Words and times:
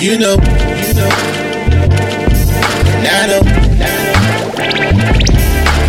You 0.00 0.16
know, 0.16 0.34
you 0.34 0.94
know. 0.94 1.10
And 2.94 3.06
I 3.08 3.26
know, 3.26 3.42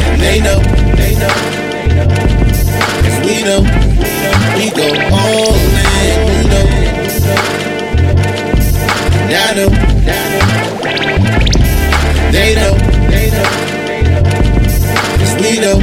and 0.09 0.19
they 0.19 0.39
know, 0.41 0.59
they 0.97 1.13
know. 1.13 1.33
Cause 3.03 3.19
we 3.23 3.43
know, 3.43 3.61
we 4.57 4.65
go 4.71 4.87
all 5.13 5.53
in. 5.53 6.19
You 6.25 6.43
know, 6.49 6.65
and 9.21 9.35
I 9.35 9.53
know, 9.53 9.69
they 12.31 12.49
know, 12.55 12.73
they 13.11 13.27
know. 13.29 13.47
Cause 15.19 15.33
we 15.39 15.51
know, 15.59 15.77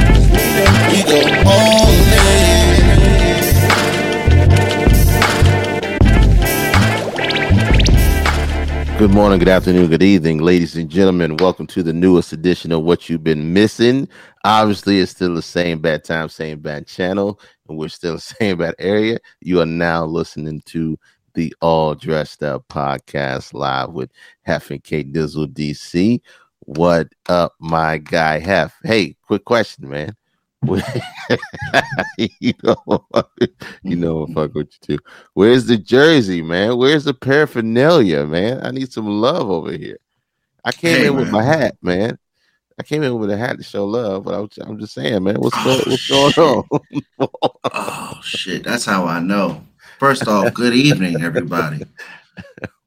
Good 9.07 9.15
morning, 9.15 9.39
good 9.39 9.47
afternoon, 9.47 9.87
good 9.89 10.03
evening, 10.03 10.39
ladies 10.39 10.75
and 10.75 10.89
gentlemen. 10.89 11.37
Welcome 11.37 11.65
to 11.67 11.81
the 11.81 11.93
newest 11.93 12.33
edition 12.33 12.73
of 12.73 12.83
What 12.83 13.07
You've 13.07 13.23
Been 13.23 13.53
Missing. 13.53 14.09
Obviously, 14.43 14.99
it's 14.99 15.13
still 15.13 15.33
the 15.33 15.41
same 15.41 15.79
bad 15.79 16.03
time, 16.03 16.27
same 16.27 16.59
bad 16.59 16.87
channel, 16.87 17.39
and 17.69 17.77
we're 17.77 17.87
still 17.87 18.15
the 18.15 18.19
same 18.39 18.57
bad 18.57 18.75
area. 18.79 19.19
You 19.39 19.61
are 19.61 19.65
now 19.65 20.03
listening 20.03 20.61
to 20.65 20.99
the 21.35 21.55
All 21.61 21.95
Dressed 21.95 22.43
Up 22.43 22.67
podcast 22.67 23.53
live 23.53 23.91
with 23.93 24.11
Hef 24.41 24.71
and 24.71 24.83
K 24.83 25.05
Dizzle 25.05 25.53
DC. 25.53 26.19
What 26.59 27.07
up, 27.29 27.53
my 27.59 27.99
guy 27.99 28.39
Hef? 28.39 28.75
Hey, 28.83 29.15
quick 29.25 29.45
question, 29.45 29.87
man. 29.87 30.17
you 32.17 32.53
know, 32.63 33.03
you 33.83 33.95
know, 33.95 34.27
I 34.27 34.33
fuck 34.33 34.53
with 34.55 34.69
you 34.87 34.97
too. 34.97 35.03
Where's 35.33 35.65
the 35.65 35.77
jersey, 35.77 36.41
man? 36.41 36.77
Where's 36.77 37.03
the 37.03 37.13
paraphernalia, 37.13 38.25
man? 38.25 38.65
I 38.65 38.71
need 38.71 38.91
some 38.91 39.07
love 39.07 39.49
over 39.49 39.71
here. 39.71 39.97
I 40.65 40.71
came 40.71 40.97
Hey, 40.97 41.07
in 41.07 41.15
with 41.15 41.31
my 41.31 41.43
hat, 41.43 41.75
man. 41.81 42.17
I 42.79 42.83
came 42.83 43.03
in 43.03 43.17
with 43.17 43.31
a 43.31 43.37
hat 43.37 43.57
to 43.57 43.63
show 43.63 43.85
love, 43.85 44.25
but 44.25 44.33
I 44.33 44.39
was, 44.39 44.49
I'm 44.61 44.77
just 44.79 44.93
saying, 44.93 45.23
man, 45.23 45.35
what's, 45.35 45.55
Oh, 45.59 45.81
what's 45.85 46.07
going 46.07 46.33
on? 47.19 47.29
Oh 47.73 48.19
shit, 48.23 48.63
that's 48.63 48.85
how 48.85 49.05
I 49.05 49.19
know. 49.19 49.63
First 49.99 50.27
off, 50.27 50.53
good 50.53 50.73
evening, 50.73 51.21
everybody. 51.21 51.83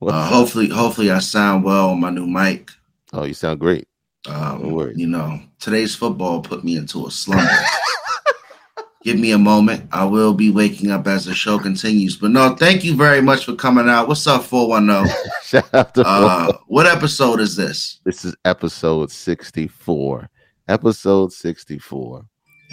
Uh, 0.02 0.26
hopefully, 0.28 0.68
hopefully 0.68 1.10
I 1.10 1.18
sound 1.18 1.62
well 1.62 1.90
on 1.90 2.00
my 2.00 2.08
new 2.08 2.26
mic. 2.26 2.70
oh, 3.12 3.24
you 3.24 3.34
sound 3.34 3.60
great. 3.60 3.86
No 4.28 4.32
Um, 4.34 4.70
worries. 4.72 4.98
you 4.98 5.06
know, 5.06 5.40
today's 5.58 5.94
football 5.94 6.40
put 6.42 6.62
me 6.64 6.76
into 6.76 7.06
a 7.06 7.10
slumber. 7.10 7.48
Give 9.02 9.18
me 9.18 9.30
a 9.32 9.38
moment. 9.38 9.88
I 9.92 10.04
will 10.04 10.34
be 10.34 10.50
waking 10.50 10.90
up 10.90 11.06
as 11.06 11.24
the 11.24 11.34
show 11.34 11.58
continues. 11.58 12.16
But 12.18 12.32
no, 12.32 12.54
thank 12.54 12.84
you 12.84 12.94
very 12.94 13.22
much 13.22 13.46
for 13.46 13.54
coming 13.54 13.88
out. 13.88 14.08
What's 14.08 14.26
up, 14.26 14.44
410? 14.44 15.16
Shout 15.42 15.74
out 15.74 15.94
to 15.94 16.06
Uh, 16.06 16.52
what 16.66 16.86
episode 16.86 17.40
is 17.40 17.56
this? 17.56 18.00
this 18.04 18.26
is 18.26 18.36
episode 18.44 19.10
64. 19.10 20.28
Episode 20.68 21.32
64. 21.32 22.26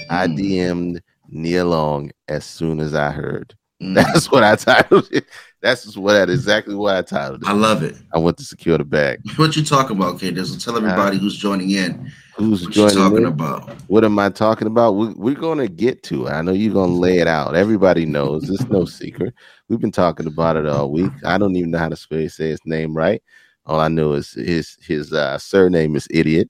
I 0.10 0.28
Mm, 0.28 0.38
DM'd 0.38 1.04
Nia 1.30 1.64
Long 1.64 2.12
as 2.28 2.44
soon 2.44 2.82
as 2.82 2.94
I 2.94 3.10
heard. 3.12 3.56
mm. 3.82 3.96
That's 3.96 4.30
what 4.30 4.44
I 4.44 4.58
titled 4.58 5.08
it. 5.14 5.26
That's 5.62 5.98
what 5.98 6.14
that 6.14 6.30
exactly 6.30 6.76
what 6.76 6.96
I 6.96 7.02
titled 7.02 7.42
it. 7.42 7.48
I 7.48 7.54
love 7.54 7.82
it. 7.82 7.96
I 8.14 8.20
want 8.20 8.38
to 8.38 8.44
secure 8.44 8.78
the 8.78 8.84
bag. 8.84 9.20
What 9.38 9.56
you 9.56 9.64
talking 9.64 9.98
about, 9.98 10.20
K 10.20 10.32
Dizzle? 10.32 10.64
Tell 10.64 10.78
everybody 10.78 11.18
who's 11.18 11.36
joining 11.38 11.72
in 11.72 12.12
Who's 12.36 12.66
what 12.66 12.76
you 12.76 12.84
joining 12.84 12.98
talking 12.98 13.18
in? 13.18 13.26
about. 13.26 13.70
What 13.88 14.04
am 14.06 14.20
I 14.20 14.30
talking 14.30 14.68
about? 14.68 14.92
We, 14.92 15.08
we're 15.14 15.34
going 15.36 15.58
to 15.58 15.68
get 15.68 16.04
to 16.04 16.28
it. 16.28 16.32
I 16.32 16.44
know 16.44 16.52
you're 16.52 16.74
going 16.74 16.92
to 16.92 16.98
lay 16.98 17.18
it 17.18 17.28
out. 17.28 17.56
Everybody 17.56 18.06
knows. 18.06 18.48
It's 18.50 18.70
no 18.70 18.86
secret. 18.86 19.34
We've 19.68 19.80
been 19.80 19.92
talking 19.92 20.28
about 20.28 20.56
it 20.58 20.68
all 20.68 20.92
week. 20.92 21.12
I 21.26 21.40
don't 21.40 21.56
even 21.56 21.72
know 21.72 21.80
how 21.80 21.90
to 21.90 21.96
spell, 21.96 22.30
say 22.30 22.50
his 22.50 22.60
name 22.66 22.96
right. 22.96 23.24
All 23.66 23.80
I 23.80 23.88
know 23.88 24.14
is 24.14 24.34
his 24.34 24.78
his 24.82 25.12
uh, 25.12 25.40
surname 25.40 25.96
is 25.96 26.08
idiot. 26.12 26.50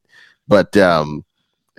But 0.50 0.76
um, 0.76 1.24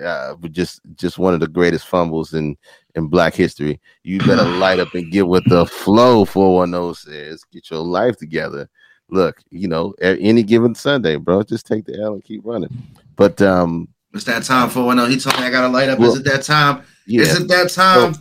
uh, 0.05 0.35
but 0.35 0.53
just 0.53 0.81
just 0.95 1.19
one 1.19 1.35
of 1.35 1.41
the 1.41 1.49
greatest 1.49 1.87
fumbles 1.87 2.35
in 2.35 2.57
in 2.95 3.09
Black 3.09 3.35
history. 3.35 3.81
You 4.05 4.19
better 4.21 4.45
light 4.59 4.79
up 4.81 4.95
and 4.95 5.11
get 5.13 5.27
with 5.29 5.45
the 5.49 5.67
flow. 5.67 6.25
Four 6.25 6.57
one 6.57 6.71
zero 6.71 6.93
says, 6.93 7.45
"Get 7.53 7.71
your 7.71 7.81
life 7.81 8.17
together." 8.17 8.69
Look, 9.11 9.41
you 9.51 9.69
know, 9.69 9.95
at 10.03 10.19
any 10.21 10.43
given 10.43 10.75
Sunday, 10.75 11.17
bro, 11.17 11.43
just 11.43 11.67
take 11.67 11.87
the 11.87 11.99
L 11.99 12.15
and 12.15 12.25
keep 12.25 12.43
running. 12.45 12.71
But 13.17 13.41
um, 13.41 13.89
It's 14.13 14.25
that 14.25 14.43
time 14.45 14.69
for 14.69 14.85
one. 14.85 14.99
He 15.11 15.19
told 15.19 15.39
me 15.39 15.47
I 15.47 15.51
gotta 15.51 15.69
light 15.69 15.89
up. 15.89 15.99
Well, 15.99 16.13
Is 16.13 16.19
it 16.19 16.25
that 16.27 16.43
time? 16.43 16.83
yeah. 17.07 17.23
Is 17.23 17.41
it 17.41 17.49
that 17.49 17.71
time? 17.71 18.15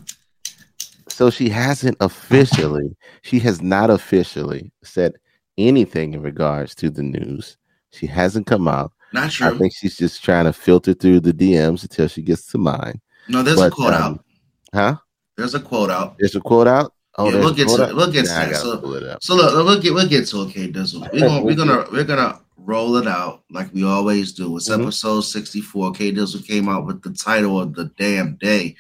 so 1.10 1.30
she 1.32 1.50
hasn't 1.50 1.98
officially 2.00 2.96
she 3.24 3.40
has 3.40 3.60
not 3.62 3.90
officially 3.90 4.72
said 4.84 5.14
anything 5.58 6.14
in 6.14 6.22
regards 6.22 6.76
to 6.76 6.90
the 6.92 7.02
news 7.02 7.58
she 7.92 8.06
hasn't 8.06 8.46
come 8.46 8.68
out 8.68 8.92
Not 9.14 9.32
true. 9.32 9.48
i 9.48 9.58
think 9.58 9.74
she's 9.76 9.98
just 9.98 10.24
trying 10.24 10.46
to 10.46 10.54
filter 10.54 10.94
through 10.94 11.22
the 11.22 11.34
dms 11.34 11.84
until 11.84 12.08
she 12.08 12.22
gets 12.22 12.48
to 12.48 12.58
mine 12.58 13.02
no, 13.30 13.44
there's 13.44 13.60
a 13.60 13.70
quote 13.70 13.94
um, 13.94 14.02
out. 14.04 14.26
huh 14.74 14.96
There's 15.36 15.54
a 15.56 15.60
quote 15.60 15.90
out. 15.92 16.16
there's 16.20 16.36
a 16.36 16.42
quote 16.42 16.68
out 16.68 16.94
oh 17.18 17.30
Yeah, 17.30 17.40
we'll 17.40 17.54
get 17.54 17.68
to 17.70 17.90
it. 17.90 17.96
We'll 17.96 18.12
get 18.12 18.26
to 18.26 18.32
Nah, 18.32 18.40
I 18.42 18.46
that. 18.46 18.56
So- 18.58 18.94
it 18.96 19.24
So 19.24 19.36
look, 19.36 19.54
we'll 19.66 19.82
get 19.82 19.94
we'll 19.94 20.08
get 20.08 20.28
to 20.28 20.38
okay, 20.42 20.72
Dizzle. 20.72 21.12
We're 21.12 21.20
gonna 21.28 21.44
we're 21.44 21.56
gonna 21.56 21.86
we're 21.92 22.04
gonna 22.04 22.40
roll 22.58 22.96
it 22.98 23.08
out 23.08 23.44
like 23.50 23.74
we 23.74 23.84
always 23.84 24.34
do. 24.34 24.56
It's 24.58 24.70
Mhm. 24.70 24.82
episode 24.84 25.22
64. 25.22 25.92
K 25.94 26.12
Dizzle 26.14 26.46
came 26.46 26.70
out 26.70 26.86
with 26.86 27.02
the 27.02 27.12
title 27.12 27.60
of 27.60 27.74
the 27.76 27.86
damn 27.98 28.36
day. 28.38 28.76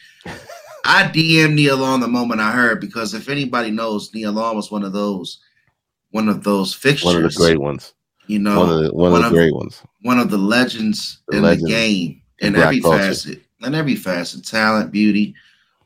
I 0.85 1.03
DM'd 1.13 1.55
Nia 1.55 1.75
Long 1.75 1.99
the 1.99 2.07
moment 2.07 2.39
I 2.39 2.51
heard 2.51 2.79
because 2.79 3.13
if 3.13 3.27
anybody 3.27 3.71
knows, 3.71 4.13
Nia 4.13 4.31
Long 4.31 4.55
was 4.55 4.71
one 4.71 4.83
of 4.83 4.93
those 4.93 5.39
one 6.11 6.29
of 6.29 6.43
those 6.43 6.73
fixtures. 6.73 7.05
one 7.05 7.23
of 7.23 7.23
the 7.33 7.37
great 7.37 7.59
ones 7.59 7.93
you 8.27 8.39
know, 8.39 8.59
one 8.59 8.69
of 8.69 8.83
the 8.83 8.93
one, 8.93 9.11
one 9.11 9.21
of 9.21 9.27
of- 9.27 9.31
the 9.33 9.38
great 9.38 9.53
ones 9.53 9.81
one 10.03 10.19
of 10.19 10.29
the 10.29 10.38
legends 10.38 11.19
The 11.27 11.38
in 11.38 11.43
legends 11.43 11.63
the 11.63 11.69
game 11.69 12.21
in 12.39 12.53
black 12.53 12.65
every 12.67 12.81
culture. 12.81 12.97
facet, 12.99 13.41
in 13.65 13.75
every 13.75 13.95
facet, 13.95 14.45
talent, 14.45 14.91
beauty. 14.91 15.33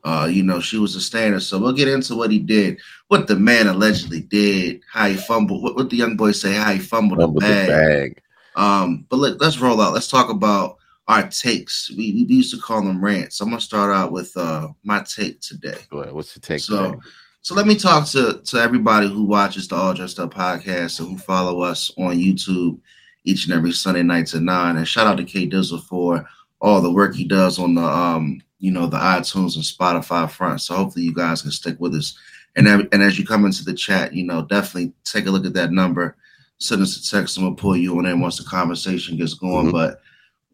Uh, 0.03 0.27
you 0.31 0.43
know, 0.43 0.59
she 0.59 0.77
was 0.77 0.95
a 0.95 1.01
standard. 1.01 1.41
So 1.41 1.57
we'll 1.59 1.73
get 1.73 1.87
into 1.87 2.15
what 2.15 2.31
he 2.31 2.39
did, 2.39 2.79
what 3.07 3.27
the 3.27 3.35
man 3.35 3.67
allegedly 3.67 4.21
did, 4.21 4.81
how 4.91 5.07
he 5.07 5.15
fumbled, 5.15 5.61
what, 5.63 5.75
what 5.75 5.89
the 5.89 5.95
young 5.95 6.17
boys 6.17 6.41
say, 6.41 6.53
how 6.53 6.71
he 6.73 6.79
fumbled 6.79 7.19
the 7.19 7.23
Fumbled 7.23 7.43
the 7.43 7.47
bag. 7.47 7.67
bag 7.69 8.21
Um, 8.55 9.05
but 9.09 9.17
let, 9.17 9.39
let's 9.39 9.59
roll 9.59 9.79
out. 9.79 9.93
Let's 9.93 10.07
talk 10.07 10.29
about 10.29 10.77
our 11.07 11.27
takes. 11.29 11.89
We, 11.91 12.25
we 12.27 12.35
used 12.35 12.53
to 12.53 12.59
call 12.61 12.81
them 12.83 13.03
rants. 13.03 13.41
I'm 13.41 13.49
gonna 13.49 13.61
start 13.61 13.93
out 13.93 14.11
with 14.11 14.35
uh 14.35 14.69
my 14.83 15.01
take 15.03 15.39
today. 15.39 15.77
Go 15.89 15.99
ahead. 15.99 16.13
what's 16.13 16.35
your 16.35 16.41
take 16.41 16.61
So, 16.61 16.91
today? 16.93 16.99
So 17.41 17.55
let 17.55 17.65
me 17.67 17.75
talk 17.75 18.07
to 18.09 18.41
to 18.45 18.57
everybody 18.57 19.07
who 19.07 19.23
watches 19.23 19.67
the 19.67 19.75
All 19.75 19.93
Dressed 19.93 20.19
Up 20.19 20.33
podcast 20.33 20.99
and 20.99 21.09
who 21.09 21.17
follow 21.17 21.61
us 21.61 21.91
on 21.97 22.17
YouTube 22.17 22.79
each 23.23 23.45
and 23.45 23.53
every 23.53 23.71
Sunday 23.71 24.03
nights 24.03 24.33
at 24.35 24.41
nine. 24.41 24.77
And 24.77 24.87
shout 24.87 25.07
out 25.07 25.17
to 25.17 25.23
K 25.23 25.47
Dizzle 25.47 25.83
for 25.83 26.25
all 26.59 26.81
the 26.81 26.91
work 26.91 27.15
he 27.15 27.23
does 27.23 27.57
on 27.57 27.73
the 27.75 27.83
um 27.83 28.41
you 28.59 28.71
know 28.71 28.85
the 28.85 28.97
iTunes 28.97 29.55
and 29.55 29.63
Spotify 29.63 30.29
front. 30.29 30.61
So 30.61 30.75
hopefully 30.75 31.05
you 31.05 31.13
guys 31.13 31.41
can 31.41 31.51
stick 31.51 31.79
with 31.79 31.95
us. 31.95 32.17
And 32.55 32.67
and 32.67 33.01
as 33.01 33.17
you 33.17 33.25
come 33.25 33.45
into 33.45 33.63
the 33.63 33.73
chat, 33.73 34.13
you 34.13 34.23
know 34.23 34.45
definitely 34.45 34.93
take 35.03 35.25
a 35.25 35.31
look 35.31 35.45
at 35.45 35.53
that 35.53 35.71
number. 35.71 36.15
Send 36.59 36.83
us 36.83 36.95
a 36.95 37.09
text 37.17 37.37
and 37.37 37.45
we'll 37.45 37.55
pull 37.55 37.75
you 37.75 37.97
on 37.97 38.05
in 38.05 38.19
once 38.21 38.37
the 38.37 38.43
conversation 38.43 39.17
gets 39.17 39.33
going. 39.33 39.67
Mhm. 39.67 39.71
But 39.71 40.01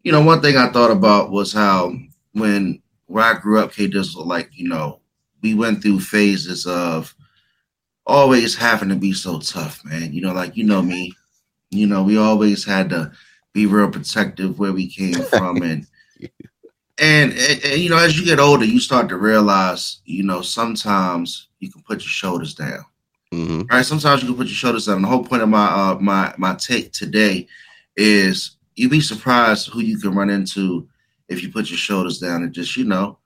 you 0.04 0.12
know, 0.12 0.22
one 0.22 0.40
thing 0.40 0.56
I 0.56 0.72
thought 0.72 0.90
about 0.90 1.30
was 1.30 1.52
how 1.52 1.94
when 2.32 2.80
where 3.06 3.24
I 3.24 3.38
grew 3.38 3.60
up, 3.60 3.72
K 3.72 3.88
Dizzle, 3.88 4.24
like 4.24 4.48
you 4.52 4.68
know, 4.68 4.97
we 5.42 5.54
went 5.54 5.82
through 5.82 6.00
phases 6.00 6.66
of 6.66 7.14
always 8.06 8.54
having 8.54 8.88
to 8.88 8.96
be 8.96 9.12
so 9.12 9.38
tough, 9.38 9.84
man. 9.84 10.12
You 10.12 10.22
know, 10.22 10.32
like 10.32 10.56
you 10.56 10.64
know 10.64 10.82
me, 10.82 11.12
you 11.70 11.86
know, 11.86 12.02
we 12.02 12.16
always 12.18 12.64
had 12.64 12.90
to 12.90 13.12
be 13.52 13.66
real 13.66 13.90
protective 13.90 14.58
where 14.58 14.72
we 14.72 14.88
came 14.88 15.14
from, 15.22 15.62
and 15.62 15.86
and, 17.00 17.32
and, 17.32 17.64
and, 17.64 17.80
you 17.80 17.90
know, 17.90 17.98
as 17.98 18.18
you 18.18 18.24
get 18.24 18.40
older, 18.40 18.64
you 18.64 18.80
start 18.80 19.08
to 19.10 19.16
realize, 19.16 20.00
you 20.04 20.24
know, 20.24 20.42
sometimes 20.42 21.48
you 21.60 21.70
can 21.70 21.82
put 21.82 22.00
your 22.00 22.10
shoulders 22.10 22.54
down. 22.54 22.84
hmm 23.32 23.62
Right? 23.70 23.84
Sometimes 23.84 24.22
you 24.22 24.28
can 24.28 24.36
put 24.36 24.46
your 24.48 24.54
shoulders 24.54 24.86
down. 24.86 25.02
The 25.02 25.08
whole 25.08 25.24
point 25.24 25.42
of 25.42 25.48
my 25.48 25.66
uh, 25.66 25.98
my 26.00 26.34
my 26.38 26.54
take 26.54 26.92
today 26.92 27.46
is 27.96 28.56
you'd 28.74 28.90
be 28.90 29.00
surprised 29.00 29.68
who 29.68 29.80
you 29.80 29.98
can 29.98 30.14
run 30.14 30.30
into 30.30 30.88
if 31.28 31.42
you 31.42 31.52
put 31.52 31.68
your 31.68 31.78
shoulders 31.78 32.18
down 32.18 32.42
and 32.42 32.52
just 32.52 32.76
you 32.76 32.84
know 32.84 33.18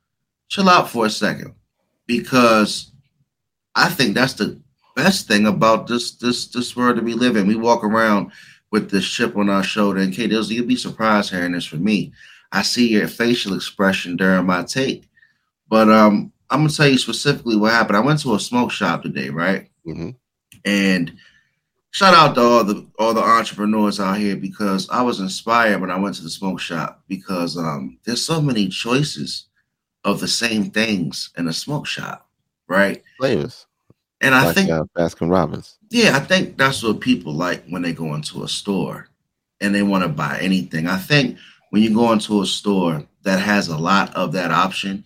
chill 0.48 0.68
out 0.68 0.90
for 0.90 1.06
a 1.06 1.10
second, 1.10 1.54
because 2.18 2.92
I 3.74 3.88
think 3.88 4.14
that's 4.14 4.34
the 4.34 4.60
best 4.94 5.26
thing 5.28 5.46
about 5.46 5.86
this 5.86 6.12
this 6.16 6.48
this 6.48 6.76
world 6.76 6.98
that 6.98 7.04
we 7.04 7.14
live 7.14 7.36
in. 7.36 7.46
We 7.46 7.56
walk 7.56 7.84
around 7.84 8.32
with 8.70 8.90
this 8.90 9.08
chip 9.08 9.36
on 9.36 9.48
our 9.50 9.62
shoulder, 9.62 10.00
and 10.00 10.12
Kate, 10.12 10.30
you'd 10.30 10.68
be 10.68 10.76
surprised 10.76 11.30
hearing 11.30 11.52
this 11.52 11.64
from 11.64 11.84
me. 11.84 12.12
I 12.52 12.62
see 12.62 12.88
your 12.88 13.08
facial 13.08 13.54
expression 13.54 14.16
during 14.16 14.46
my 14.46 14.62
take, 14.62 15.08
but 15.68 15.90
um, 15.90 16.32
I'm 16.50 16.60
gonna 16.60 16.70
tell 16.70 16.88
you 16.88 16.98
specifically 16.98 17.56
what 17.56 17.72
happened. 17.72 17.96
I 17.96 18.00
went 18.00 18.20
to 18.20 18.34
a 18.34 18.40
smoke 18.40 18.70
shop 18.70 19.02
today, 19.02 19.30
right? 19.30 19.70
hmm 19.84 20.10
And 20.64 21.12
shout 21.92 22.14
out 22.14 22.34
to 22.34 22.40
all 22.42 22.64
the 22.64 22.86
all 22.98 23.14
the 23.14 23.22
entrepreneurs 23.22 24.00
out 24.00 24.18
here 24.18 24.36
because 24.36 24.88
I 24.90 25.02
was 25.02 25.20
inspired 25.20 25.80
when 25.80 25.90
I 25.90 25.98
went 25.98 26.16
to 26.16 26.22
the 26.22 26.30
smoke 26.30 26.60
shop 26.60 27.02
because 27.08 27.56
um 27.56 27.98
there's 28.04 28.24
so 28.24 28.40
many 28.42 28.68
choices 28.68 29.46
of 30.04 30.20
the 30.20 30.28
same 30.28 30.70
things 30.70 31.30
in 31.36 31.48
a 31.48 31.52
smoke 31.52 31.86
shop, 31.86 32.28
right? 32.68 33.02
Flavors. 33.18 33.66
And 34.20 34.34
I 34.34 34.46
like, 34.46 34.54
think 34.54 34.70
uh, 34.70 34.84
Baskin 34.96 35.30
Robbins. 35.30 35.78
Yeah, 35.90 36.16
I 36.16 36.20
think 36.20 36.56
that's 36.56 36.82
what 36.82 37.00
people 37.00 37.32
like 37.32 37.64
when 37.68 37.82
they 37.82 37.92
go 37.92 38.14
into 38.14 38.44
a 38.44 38.48
store 38.48 39.08
and 39.60 39.74
they 39.74 39.82
want 39.82 40.04
to 40.04 40.08
buy 40.08 40.38
anything. 40.40 40.86
I 40.86 40.96
think 40.96 41.38
when 41.70 41.82
you 41.82 41.92
go 41.92 42.12
into 42.12 42.42
a 42.42 42.46
store 42.46 43.04
that 43.22 43.40
has 43.40 43.68
a 43.68 43.78
lot 43.78 44.14
of 44.14 44.32
that 44.32 44.50
option, 44.50 45.04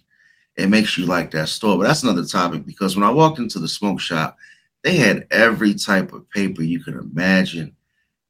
it 0.56 0.68
makes 0.68 0.96
you 0.98 1.06
like 1.06 1.30
that 1.30 1.48
store. 1.48 1.78
But 1.78 1.84
that's 1.84 2.02
another 2.02 2.24
topic 2.24 2.66
because 2.66 2.96
when 2.96 3.04
I 3.04 3.10
walked 3.10 3.38
into 3.38 3.58
the 3.58 3.68
smoke 3.68 4.00
shop, 4.00 4.36
they 4.82 4.96
had 4.96 5.26
every 5.30 5.74
type 5.74 6.12
of 6.12 6.28
paper 6.30 6.62
you 6.62 6.82
could 6.82 6.94
imagine, 6.94 7.74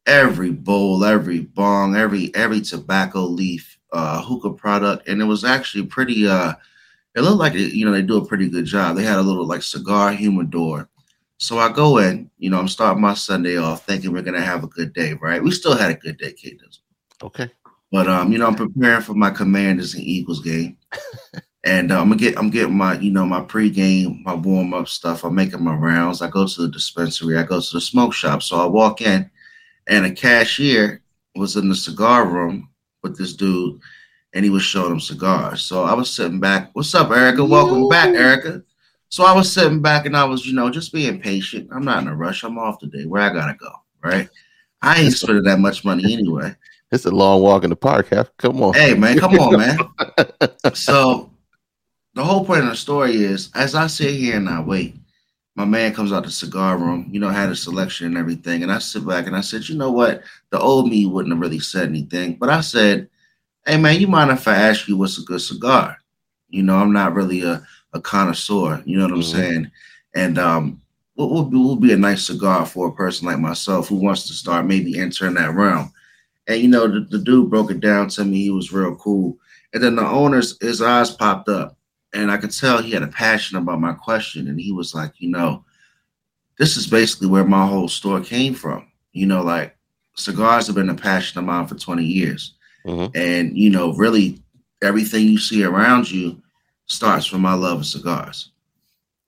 every 0.06 0.50
bowl, 0.50 1.04
every 1.04 1.40
bong, 1.40 1.96
every 1.96 2.34
every 2.34 2.60
tobacco 2.60 3.20
leaf, 3.20 3.75
uh, 3.92 4.22
hookah 4.22 4.54
product, 4.54 5.08
and 5.08 5.20
it 5.20 5.24
was 5.24 5.44
actually 5.44 5.86
pretty. 5.86 6.26
Uh, 6.26 6.54
it 7.14 7.22
looked 7.22 7.38
like 7.38 7.54
it, 7.54 7.74
you 7.74 7.84
know 7.84 7.92
they 7.92 8.02
do 8.02 8.18
a 8.18 8.26
pretty 8.26 8.48
good 8.48 8.64
job. 8.64 8.96
They 8.96 9.04
had 9.04 9.18
a 9.18 9.22
little 9.22 9.46
like 9.46 9.62
cigar 9.62 10.12
humidor. 10.12 10.88
So 11.38 11.58
I 11.58 11.70
go 11.70 11.98
in, 11.98 12.30
you 12.38 12.48
know, 12.48 12.58
I'm 12.58 12.68
starting 12.68 13.02
my 13.02 13.12
Sunday 13.12 13.58
off 13.58 13.84
thinking 13.84 14.12
we're 14.12 14.22
gonna 14.22 14.40
have 14.40 14.64
a 14.64 14.68
good 14.68 14.92
day, 14.92 15.14
right? 15.14 15.42
We 15.42 15.50
still 15.50 15.76
had 15.76 15.90
a 15.90 15.94
good 15.94 16.16
day, 16.18 16.32
Kate. 16.32 16.60
Okay. 17.22 17.50
But 17.92 18.08
um, 18.08 18.32
you 18.32 18.38
know, 18.38 18.46
I'm 18.46 18.54
preparing 18.54 19.02
for 19.02 19.14
my 19.14 19.30
Commanders 19.30 19.94
and 19.94 20.02
Eagles 20.02 20.42
game, 20.42 20.76
and 21.64 21.92
uh, 21.92 22.00
I'm 22.00 22.08
gonna 22.08 22.16
get 22.16 22.38
I'm 22.38 22.50
getting 22.50 22.76
my 22.76 22.98
you 22.98 23.10
know 23.10 23.24
my 23.24 23.40
pregame, 23.40 24.24
my 24.24 24.34
warm 24.34 24.74
up 24.74 24.88
stuff. 24.88 25.24
I'm 25.24 25.34
making 25.34 25.62
my 25.62 25.74
rounds. 25.74 26.22
I 26.22 26.28
go 26.28 26.46
to 26.46 26.62
the 26.62 26.68
dispensary. 26.68 27.38
I 27.38 27.44
go 27.44 27.60
to 27.60 27.72
the 27.72 27.80
smoke 27.80 28.12
shop. 28.12 28.42
So 28.42 28.60
I 28.60 28.66
walk 28.66 29.02
in, 29.02 29.30
and 29.86 30.06
a 30.06 30.10
cashier 30.10 31.02
was 31.34 31.56
in 31.56 31.68
the 31.68 31.76
cigar 31.76 32.26
room 32.26 32.70
with 33.06 33.18
this 33.18 33.34
dude, 33.34 33.80
and 34.34 34.44
he 34.44 34.50
was 34.50 34.62
showing 34.62 34.92
him 34.92 35.00
cigars. 35.00 35.62
So 35.62 35.84
I 35.84 35.94
was 35.94 36.10
sitting 36.10 36.40
back. 36.40 36.70
What's 36.72 36.94
up, 36.94 37.10
Erica? 37.10 37.44
Welcome 37.44 37.88
back, 37.88 38.14
Erica. 38.14 38.62
So 39.08 39.24
I 39.24 39.32
was 39.32 39.52
sitting 39.52 39.80
back 39.80 40.04
and 40.04 40.16
I 40.16 40.24
was, 40.24 40.44
you 40.44 40.52
know, 40.52 40.68
just 40.68 40.92
being 40.92 41.20
patient. 41.20 41.70
I'm 41.72 41.84
not 41.84 42.02
in 42.02 42.08
a 42.08 42.16
rush. 42.16 42.42
I'm 42.42 42.58
off 42.58 42.78
today. 42.80 43.04
Where 43.06 43.22
I 43.22 43.32
gotta 43.32 43.54
go, 43.54 43.70
right? 44.02 44.28
I 44.82 45.00
ain't 45.00 45.12
spending 45.12 45.44
that 45.44 45.60
much 45.60 45.84
money 45.84 46.12
anyway. 46.12 46.54
It's 46.90 47.06
a 47.06 47.10
long 47.10 47.40
walk 47.40 47.64
in 47.64 47.70
the 47.70 47.76
park, 47.76 48.08
Hef. 48.08 48.30
Come 48.36 48.62
on. 48.62 48.74
Hey 48.74 48.94
man, 48.94 49.18
come 49.18 49.38
on, 49.38 49.56
man. 49.58 49.78
so 50.74 51.30
the 52.14 52.24
whole 52.24 52.44
point 52.44 52.64
of 52.64 52.70
the 52.70 52.76
story 52.76 53.14
is 53.16 53.50
as 53.54 53.74
I 53.74 53.86
sit 53.86 54.14
here 54.14 54.36
and 54.36 54.48
I 54.48 54.60
wait, 54.60 54.96
my 55.56 55.64
man 55.66 55.94
comes 55.94 56.12
out 56.12 56.24
the 56.24 56.30
cigar 56.30 56.78
room, 56.78 57.08
you 57.10 57.20
know, 57.20 57.30
had 57.30 57.50
a 57.50 57.56
selection 57.56 58.06
and 58.08 58.18
everything. 58.18 58.62
And 58.62 58.72
I 58.72 58.78
sit 58.78 59.06
back 59.06 59.26
and 59.26 59.36
I 59.36 59.42
said, 59.42 59.68
you 59.68 59.76
know 59.76 59.92
what? 59.92 60.22
The 60.50 60.60
old 60.60 60.88
me 60.90 61.06
wouldn't 61.06 61.34
have 61.34 61.40
really 61.42 61.60
said 61.60 61.88
anything. 61.88 62.36
But 62.36 62.50
I 62.50 62.60
said, 62.62 63.08
Hey 63.66 63.76
man, 63.76 64.00
you 64.00 64.08
mind 64.08 64.30
if 64.30 64.46
I 64.48 64.56
ask 64.56 64.88
you 64.88 64.96
what's 64.96 65.18
a 65.18 65.22
good 65.22 65.40
cigar? 65.40 65.98
You 66.48 66.62
know, 66.62 66.76
I'm 66.76 66.92
not 66.92 67.14
really 67.14 67.42
a, 67.42 67.62
a 67.92 68.00
connoisseur, 68.00 68.82
you 68.86 68.96
know 68.98 69.04
what 69.04 69.12
I'm 69.14 69.20
Mhm. 69.20 69.24
saying? 69.32 69.70
And 70.14 70.38
um 70.38 70.80
what 71.14 71.30
will 71.30 71.76
be, 71.76 71.88
be 71.88 71.92
a 71.94 71.96
nice 71.96 72.26
cigar 72.26 72.66
for 72.66 72.88
a 72.88 72.92
person 72.92 73.26
like 73.26 73.38
myself 73.38 73.88
who 73.88 73.96
wants 73.96 74.26
to 74.28 74.34
start 74.34 74.66
maybe 74.66 74.98
entering 74.98 75.34
that 75.34 75.54
realm. 75.54 75.92
And 76.46 76.60
you 76.62 76.68
know, 76.68 76.86
the, 76.88 77.00
the 77.00 77.18
dude 77.18 77.50
broke 77.50 77.70
it 77.70 77.80
down 77.80 78.08
to 78.10 78.24
me. 78.24 78.42
He 78.42 78.50
was 78.50 78.72
real 78.72 78.94
cool. 78.96 79.38
And 79.74 79.82
then 79.82 79.96
the 79.96 80.06
owner's 80.06 80.56
his 80.60 80.82
eyes 80.82 81.10
popped 81.10 81.48
up, 81.48 81.75
and 82.16 82.30
I 82.30 82.38
could 82.38 82.50
tell 82.50 82.80
he 82.80 82.92
had 82.92 83.02
a 83.02 83.08
passion 83.08 83.58
about 83.58 83.80
my 83.80 83.92
question. 83.92 84.48
And 84.48 84.58
he 84.58 84.72
was 84.72 84.94
like, 84.94 85.12
you 85.18 85.28
know, 85.28 85.64
this 86.58 86.76
is 86.76 86.86
basically 86.86 87.28
where 87.28 87.44
my 87.44 87.66
whole 87.66 87.88
store 87.88 88.20
came 88.20 88.54
from. 88.54 88.90
You 89.12 89.26
know, 89.26 89.42
like 89.42 89.76
cigars 90.16 90.66
have 90.66 90.76
been 90.76 90.88
a 90.88 90.94
passion 90.94 91.38
of 91.38 91.44
mine 91.44 91.66
for 91.66 91.74
20 91.74 92.04
years. 92.04 92.54
Mhm. 92.86 93.14
And 93.14 93.56
you 93.56 93.70
know, 93.70 93.92
really 93.94 94.42
everything 94.82 95.28
you 95.28 95.38
see 95.38 95.62
around 95.64 96.10
you 96.10 96.40
starts 96.86 97.26
from 97.26 97.42
my 97.42 97.54
love 97.54 97.80
of 97.80 97.86
cigars. 97.86 98.50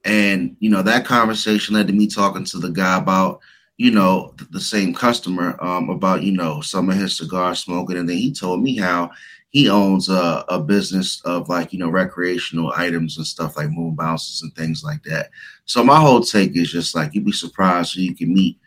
And 0.04 0.56
you 0.60 0.70
know, 0.70 0.82
that 0.82 1.04
conversation 1.04 1.74
led 1.74 1.88
to 1.88 1.92
me 1.92 2.06
talking 2.06 2.44
to 2.44 2.58
the 2.58 2.70
guy 2.70 2.98
about 2.98 3.40
you 3.78 3.92
know, 3.92 4.34
the 4.50 4.60
same 4.60 4.92
customer 4.92 5.56
um, 5.64 5.88
about, 5.88 6.24
you 6.24 6.32
know, 6.32 6.60
some 6.60 6.90
of 6.90 6.96
his 6.96 7.16
cigar 7.16 7.54
smoking. 7.54 7.96
And 7.96 8.08
then 8.08 8.16
he 8.16 8.32
told 8.32 8.60
me 8.60 8.76
how 8.76 9.12
he 9.50 9.68
owns 9.68 10.08
a, 10.08 10.44
a 10.48 10.60
business 10.60 11.22
of 11.24 11.48
like, 11.48 11.72
you 11.72 11.78
know, 11.78 11.88
recreational 11.88 12.72
items 12.76 13.16
and 13.16 13.26
stuff 13.26 13.56
like 13.56 13.70
moon 13.70 13.94
bounces 13.94 14.42
and 14.42 14.54
things 14.54 14.84
like 14.84 15.02
that. 15.04 15.30
So 15.64 15.82
my 15.82 15.98
whole 15.98 16.20
take 16.20 16.54
is 16.56 16.70
just 16.70 16.94
like, 16.94 17.14
you'd 17.14 17.24
be 17.24 17.32
surprised 17.32 17.94
who 17.94 18.02
you 18.02 18.14
can 18.14 18.32
meet 18.32 18.58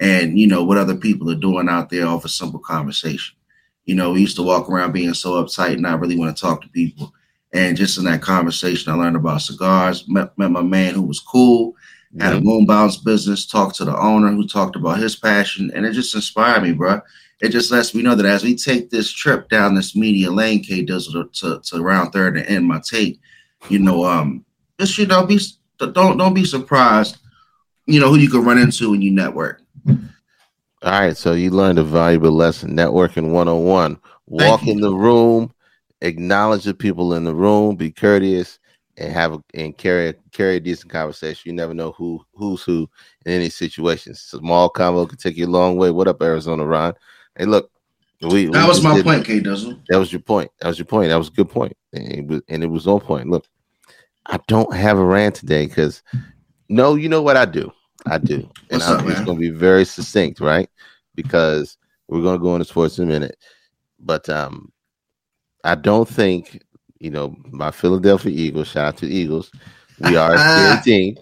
and, 0.00 0.38
you 0.38 0.46
know, 0.46 0.62
what 0.62 0.78
other 0.78 0.96
people 0.96 1.30
are 1.30 1.34
doing 1.34 1.68
out 1.68 1.90
there 1.90 2.06
off 2.06 2.24
a 2.24 2.28
simple 2.28 2.60
conversation. 2.60 3.36
You 3.84 3.96
know, 3.96 4.12
we 4.12 4.20
used 4.20 4.36
to 4.36 4.42
walk 4.42 4.68
around 4.68 4.92
being 4.92 5.14
so 5.14 5.42
uptight 5.42 5.72
and 5.72 5.82
not 5.82 6.00
really 6.00 6.16
want 6.16 6.36
to 6.36 6.40
talk 6.40 6.62
to 6.62 6.68
people. 6.68 7.12
And 7.52 7.76
just 7.76 7.98
in 7.98 8.04
that 8.04 8.22
conversation, 8.22 8.92
I 8.92 8.96
learned 8.96 9.16
about 9.16 9.40
cigars, 9.40 10.04
met, 10.06 10.36
met 10.38 10.50
my 10.50 10.62
man 10.62 10.94
who 10.94 11.02
was 11.02 11.20
cool 11.20 11.74
had 12.18 12.34
a 12.34 12.40
moon 12.40 12.64
bounce 12.64 12.96
business, 12.96 13.46
talked 13.46 13.76
to 13.76 13.84
the 13.84 13.96
owner 13.98 14.30
who 14.30 14.46
talked 14.46 14.76
about 14.76 14.98
his 14.98 15.16
passion, 15.16 15.70
and 15.74 15.84
it 15.84 15.92
just 15.92 16.14
inspired 16.14 16.62
me, 16.62 16.72
bro. 16.72 17.00
It 17.40 17.50
just 17.50 17.70
lets 17.70 17.94
me 17.94 18.02
know 18.02 18.14
that 18.14 18.26
as 18.26 18.42
we 18.42 18.56
take 18.56 18.90
this 18.90 19.12
trip 19.12 19.48
down 19.48 19.74
this 19.74 19.94
media 19.94 20.30
lane, 20.30 20.62
K 20.62 20.84
Dizzle, 20.84 21.12
to, 21.12 21.28
to, 21.40 21.60
to 21.60 21.82
round 21.82 22.12
third 22.12 22.36
and 22.36 22.46
end 22.46 22.66
my 22.66 22.80
take, 22.80 23.20
you 23.68 23.78
know, 23.78 24.04
um, 24.04 24.44
just 24.80 24.96
you 24.98 25.06
know, 25.06 25.24
be 25.24 25.38
don't 25.78 26.16
don't 26.16 26.34
be 26.34 26.44
surprised, 26.44 27.18
you 27.86 28.00
know, 28.00 28.08
who 28.08 28.16
you 28.16 28.30
can 28.30 28.44
run 28.44 28.58
into 28.58 28.90
when 28.90 29.02
you 29.02 29.12
network. 29.12 29.62
All 29.86 30.92
right, 30.92 31.16
so 31.16 31.32
you 31.32 31.50
learned 31.50 31.78
a 31.78 31.84
valuable 31.84 32.30
lesson. 32.30 32.76
Networking 32.76 33.30
101. 33.30 33.98
Walk 34.26 34.66
in 34.66 34.80
the 34.80 34.94
room, 34.94 35.52
acknowledge 36.02 36.64
the 36.64 36.74
people 36.74 37.14
in 37.14 37.24
the 37.24 37.34
room, 37.34 37.76
be 37.76 37.90
courteous, 37.90 38.58
and 38.98 39.12
have 39.12 39.32
a, 39.32 39.42
and 39.54 39.76
carry 39.78 40.14
carry 40.32 40.56
a 40.56 40.60
decent 40.60 40.90
conversation. 40.90 41.42
You 41.48 41.52
never 41.54 41.72
know 41.72 41.92
who 41.92 42.24
who's 42.34 42.62
who 42.62 42.88
in 43.24 43.32
any 43.32 43.48
situation. 43.48 44.14
Small 44.14 44.68
combo 44.68 45.06
can 45.06 45.18
take 45.18 45.36
you 45.36 45.46
a 45.46 45.48
long 45.48 45.76
way. 45.76 45.90
What 45.90 46.08
up, 46.08 46.20
Arizona 46.20 46.66
Ron? 46.66 46.94
Hey, 47.36 47.46
look, 47.46 47.70
we 48.20 48.46
That 48.46 48.62
we 48.62 48.68
was 48.68 48.82
my 48.82 49.00
point, 49.00 49.24
K 49.24 49.40
Dizzle. 49.40 49.80
That 49.88 49.98
was 49.98 50.12
your 50.12 50.20
point. 50.20 50.50
That 50.60 50.68
was 50.68 50.78
your 50.78 50.86
point. 50.86 51.08
That 51.08 51.18
was 51.18 51.28
a 51.28 51.30
good. 51.30 51.74
And 51.92 52.12
it 52.12 52.26
was, 52.26 52.42
and 52.48 52.64
it 52.64 52.66
was 52.66 52.86
on 52.86 53.00
point. 53.00 53.28
Look, 53.28 53.46
I 54.26 54.38
don't 54.48 54.74
have 54.74 54.98
a 54.98 55.04
rant 55.04 55.36
today 55.36 55.66
because 55.66 56.02
no, 56.68 56.96
you 56.96 57.08
know 57.08 57.22
what 57.22 57.36
I 57.36 57.44
do. 57.44 57.72
I 58.06 58.18
do, 58.18 58.50
and 58.70 58.82
up, 58.82 59.04
man? 59.04 59.24
going 59.24 59.36
to 59.38 59.40
be 59.40 59.50
very 59.50 59.84
succinct, 59.84 60.40
right? 60.40 60.68
Because 61.14 61.76
we're 62.08 62.22
going 62.22 62.38
to 62.38 62.42
go 62.42 62.54
into 62.54 62.64
sports 62.64 62.98
in 62.98 63.04
a 63.04 63.06
minute. 63.06 63.36
But 64.00 64.28
um, 64.28 64.72
I 65.64 65.74
don't 65.74 66.08
think 66.08 66.62
you 67.00 67.10
know 67.10 67.36
my 67.50 67.70
Philadelphia 67.70 68.32
Eagles. 68.32 68.68
Shout 68.68 68.86
out 68.86 68.96
to 68.98 69.06
Eagles. 69.06 69.50
We 70.00 70.16
are 70.16 70.34
a 70.34 70.80
team, 70.84 71.16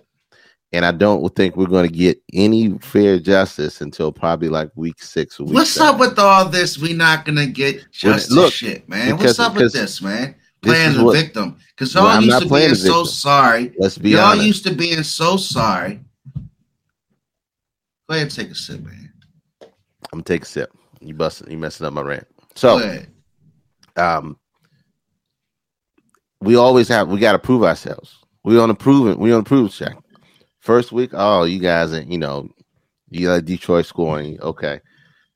and 0.73 0.85
I 0.85 0.93
don't 0.93 1.35
think 1.35 1.57
we're 1.57 1.67
going 1.67 1.89
to 1.89 1.95
get 1.95 2.21
any 2.33 2.77
fair 2.79 3.19
justice 3.19 3.81
until 3.81 4.13
probably 4.13 4.49
like 4.49 4.71
week 4.75 5.01
six 5.03 5.39
or 5.41 5.45
week. 5.45 5.55
What's 5.55 5.71
seven. 5.71 5.95
up 5.95 6.01
with 6.01 6.19
all 6.19 6.49
this? 6.49 6.79
We're 6.79 6.97
not 6.97 7.25
gonna 7.25 7.47
get 7.47 7.91
justice 7.93 8.31
look, 8.31 8.53
shit, 8.53 8.89
man. 8.89 9.17
because- 9.17 9.39
What's 9.39 9.41
up 9.41 9.55
with 9.57 9.73
this, 9.73 10.01
man? 10.03 10.35
this 10.63 10.73
Playing 10.73 10.91
is 10.91 10.97
the 10.97 11.05
what- 11.05 11.17
victim. 11.17 11.57
Because 11.75 11.95
y'all 11.95 12.07
I'm 12.07 12.23
used 12.23 12.43
to 12.43 12.49
being 12.49 12.75
so 12.75 13.05
sorry. 13.05 13.73
Let's 13.79 13.99
be 13.99 14.11
Y'all 14.11 14.21
honest. 14.31 14.47
used 14.47 14.67
to 14.67 14.75
being 14.75 15.03
so 15.03 15.37
sorry. 15.37 16.01
Go 16.35 18.15
ahead 18.15 18.23
and 18.23 18.31
take 18.35 18.51
a 18.51 18.55
sip, 18.55 18.81
man. 18.83 19.13
I'm 19.63 19.69
gonna 20.13 20.23
take 20.25 20.43
a 20.43 20.47
sip. 20.47 20.73
You 21.01 21.13
busting, 21.15 21.51
you 21.51 21.59
messing 21.59 21.87
up 21.87 21.93
my 21.93 22.01
rant. 22.01 22.27
Go 22.39 22.45
So, 22.55 22.79
ahead. 22.79 23.09
um, 23.97 24.39
we 26.41 26.57
always 26.57 26.89
have 26.89 27.09
we 27.09 27.19
got 27.19 27.33
to 27.33 27.39
prove 27.39 27.63
ourselves. 27.63 28.19
We 28.45 28.59
on 28.59 28.71
a 28.71 28.75
proven, 28.75 29.19
we 29.19 29.33
on 29.33 29.41
a 29.41 29.45
prove 29.45 29.73
check. 29.73 29.97
First 30.61 30.93
week, 30.93 31.11
oh, 31.13 31.45
you 31.45 31.59
guys, 31.59 31.93
are, 31.93 32.03
you 32.03 32.19
know, 32.19 32.49
you 33.11 33.27
got 33.27 33.45
Detroit 33.45 33.87
scoring. 33.87 34.41
Okay, 34.41 34.81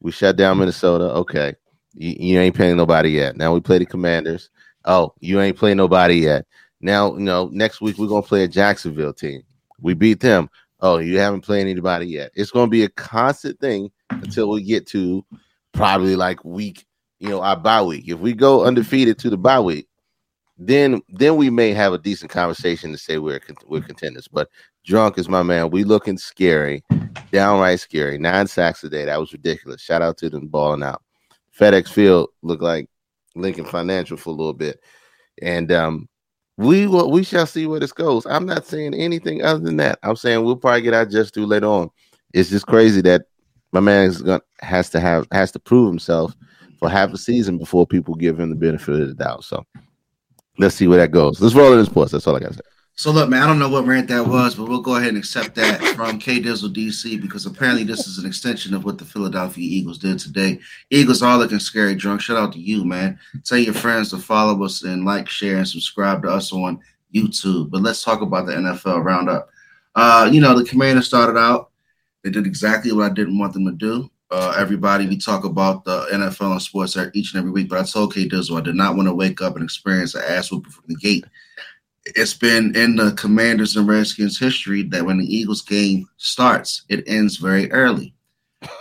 we 0.00 0.12
shut 0.12 0.36
down 0.36 0.58
Minnesota. 0.58 1.04
Okay, 1.04 1.54
you, 1.94 2.16
you 2.18 2.40
ain't 2.40 2.56
playing 2.56 2.76
nobody 2.76 3.10
yet. 3.10 3.36
Now 3.36 3.52
we 3.52 3.60
play 3.60 3.78
the 3.78 3.86
Commanders. 3.86 4.50
Oh, 4.84 5.14
you 5.20 5.40
ain't 5.40 5.56
playing 5.56 5.76
nobody 5.76 6.14
yet. 6.14 6.46
Now, 6.80 7.14
you 7.14 7.20
know, 7.20 7.50
next 7.52 7.80
week 7.80 7.98
we're 7.98 8.08
gonna 8.08 8.22
play 8.22 8.44
a 8.44 8.48
Jacksonville 8.48 9.12
team. 9.12 9.42
We 9.80 9.94
beat 9.94 10.20
them. 10.20 10.48
Oh, 10.80 10.98
you 10.98 11.18
haven't 11.18 11.42
played 11.42 11.66
anybody 11.66 12.06
yet. 12.06 12.30
It's 12.34 12.50
gonna 12.50 12.70
be 12.70 12.84
a 12.84 12.88
constant 12.88 13.60
thing 13.60 13.90
until 14.10 14.50
we 14.50 14.62
get 14.62 14.86
to 14.88 15.24
probably 15.72 16.16
like 16.16 16.44
week, 16.44 16.86
you 17.18 17.28
know, 17.28 17.42
our 17.42 17.56
bye 17.56 17.82
week. 17.82 18.08
If 18.08 18.18
we 18.18 18.32
go 18.32 18.64
undefeated 18.64 19.18
to 19.20 19.30
the 19.30 19.36
bye 19.36 19.60
week, 19.60 19.88
then 20.62 21.00
then 21.08 21.36
we 21.36 21.48
may 21.48 21.72
have 21.72 21.94
a 21.94 21.98
decent 21.98 22.30
conversation 22.30 22.92
to 22.92 22.98
say 22.98 23.16
we're 23.16 23.40
we're 23.66 23.80
contenders. 23.80 24.28
But 24.28 24.50
drunk 24.84 25.18
is 25.18 25.28
my 25.28 25.42
man. 25.42 25.70
We 25.70 25.84
looking 25.84 26.18
scary, 26.18 26.84
downright 27.32 27.80
scary. 27.80 28.18
Nine 28.18 28.46
sacks 28.46 28.84
a 28.84 28.90
day. 28.90 29.06
That 29.06 29.18
was 29.18 29.32
ridiculous. 29.32 29.80
Shout 29.80 30.02
out 30.02 30.18
to 30.18 30.28
them 30.28 30.48
balling 30.48 30.82
out. 30.82 31.02
FedEx 31.58 31.88
Field 31.88 32.28
looked 32.42 32.62
like 32.62 32.90
Lincoln 33.34 33.64
Financial 33.64 34.18
for 34.18 34.30
a 34.30 34.34
little 34.34 34.52
bit, 34.52 34.80
and 35.40 35.72
um, 35.72 36.08
we 36.58 36.86
will 36.86 37.10
we 37.10 37.24
shall 37.24 37.46
see 37.46 37.66
where 37.66 37.80
this 37.80 37.92
goes. 37.92 38.26
I'm 38.26 38.44
not 38.44 38.66
saying 38.66 38.92
anything 38.92 39.42
other 39.42 39.60
than 39.60 39.78
that. 39.78 39.98
I'm 40.02 40.16
saying 40.16 40.44
we'll 40.44 40.56
probably 40.56 40.82
get 40.82 40.92
our 40.92 41.06
just 41.06 41.32
due 41.32 41.46
later 41.46 41.66
on. 41.66 41.90
It's 42.34 42.50
just 42.50 42.66
crazy 42.66 43.00
that 43.02 43.22
my 43.72 43.80
man 43.80 44.08
is 44.08 44.20
going 44.20 44.42
has 44.60 44.90
to 44.90 45.00
have 45.00 45.26
has 45.32 45.52
to 45.52 45.58
prove 45.58 45.88
himself 45.88 46.36
for 46.78 46.90
half 46.90 47.14
a 47.14 47.18
season 47.18 47.56
before 47.56 47.86
people 47.86 48.14
give 48.14 48.38
him 48.38 48.50
the 48.50 48.56
benefit 48.56 49.00
of 49.00 49.08
the 49.08 49.14
doubt. 49.14 49.44
So 49.44 49.64
let's 50.60 50.76
see 50.76 50.86
where 50.86 50.98
that 50.98 51.10
goes. 51.10 51.40
Let's 51.40 51.54
roll 51.54 51.72
in 51.72 51.78
the 51.78 51.86
sports. 51.86 52.12
That's 52.12 52.26
all 52.26 52.36
I 52.36 52.40
got 52.40 52.48
to 52.48 52.54
say. 52.54 52.60
So 52.94 53.10
look, 53.10 53.30
man, 53.30 53.42
I 53.42 53.46
don't 53.46 53.58
know 53.58 53.70
what 53.70 53.86
rant 53.86 54.08
that 54.08 54.26
was, 54.26 54.54
but 54.54 54.68
we'll 54.68 54.82
go 54.82 54.96
ahead 54.96 55.08
and 55.08 55.16
accept 55.16 55.54
that 55.54 55.82
from 55.96 56.18
K 56.18 56.38
Dizzle 56.38 56.74
DC 56.74 57.18
because 57.18 57.46
apparently 57.46 57.82
this 57.82 58.06
is 58.06 58.18
an 58.18 58.26
extension 58.26 58.74
of 58.74 58.84
what 58.84 58.98
the 58.98 59.06
Philadelphia 59.06 59.64
Eagles 59.64 59.96
did 59.96 60.18
today. 60.18 60.60
Eagles 60.90 61.22
are 61.22 61.38
looking 61.38 61.60
scary 61.60 61.94
drunk. 61.94 62.20
Shout 62.20 62.36
out 62.36 62.52
to 62.52 62.60
you, 62.60 62.84
man. 62.84 63.18
Tell 63.44 63.56
your 63.56 63.72
friends 63.72 64.10
to 64.10 64.18
follow 64.18 64.62
us 64.64 64.82
and 64.82 65.06
like, 65.06 65.30
share, 65.30 65.56
and 65.56 65.66
subscribe 65.66 66.22
to 66.24 66.28
us 66.28 66.52
on 66.52 66.78
YouTube. 67.14 67.70
But 67.70 67.80
let's 67.80 68.04
talk 68.04 68.20
about 68.20 68.44
the 68.44 68.52
NFL 68.52 69.02
roundup. 69.02 69.48
Uh, 69.94 70.28
you 70.30 70.42
know, 70.42 70.56
the 70.58 70.68
commander 70.68 71.00
started 71.00 71.38
out, 71.38 71.70
they 72.22 72.30
did 72.30 72.46
exactly 72.46 72.92
what 72.92 73.10
I 73.10 73.14
didn't 73.14 73.38
want 73.38 73.54
them 73.54 73.64
to 73.64 73.72
do. 73.72 74.10
Uh, 74.30 74.54
everybody, 74.56 75.06
we 75.06 75.16
talk 75.16 75.44
about 75.44 75.84
the 75.84 76.06
NFL 76.12 76.52
and 76.52 76.62
sports 76.62 76.96
each 77.14 77.34
and 77.34 77.40
every 77.40 77.50
week, 77.50 77.68
but 77.68 77.80
I 77.80 77.82
told 77.82 78.14
K 78.14 78.28
Dizzle 78.28 78.58
I 78.58 78.60
did 78.62 78.76
not 78.76 78.96
want 78.96 79.08
to 79.08 79.14
wake 79.14 79.42
up 79.42 79.56
and 79.56 79.64
experience 79.64 80.14
an 80.14 80.22
ass 80.26 80.52
whooping 80.52 80.70
from 80.70 80.84
the 80.86 80.96
gate 80.96 81.24
it's 82.04 82.34
been 82.34 82.74
in 82.76 82.96
the 82.96 83.12
Commanders 83.12 83.76
and 83.76 83.86
Redskins 83.86 84.38
history 84.38 84.82
that 84.84 85.04
when 85.04 85.18
the 85.18 85.36
Eagles 85.36 85.62
game 85.62 86.08
starts, 86.16 86.82
it 86.88 87.04
ends 87.06 87.36
very 87.36 87.70
early. 87.72 88.14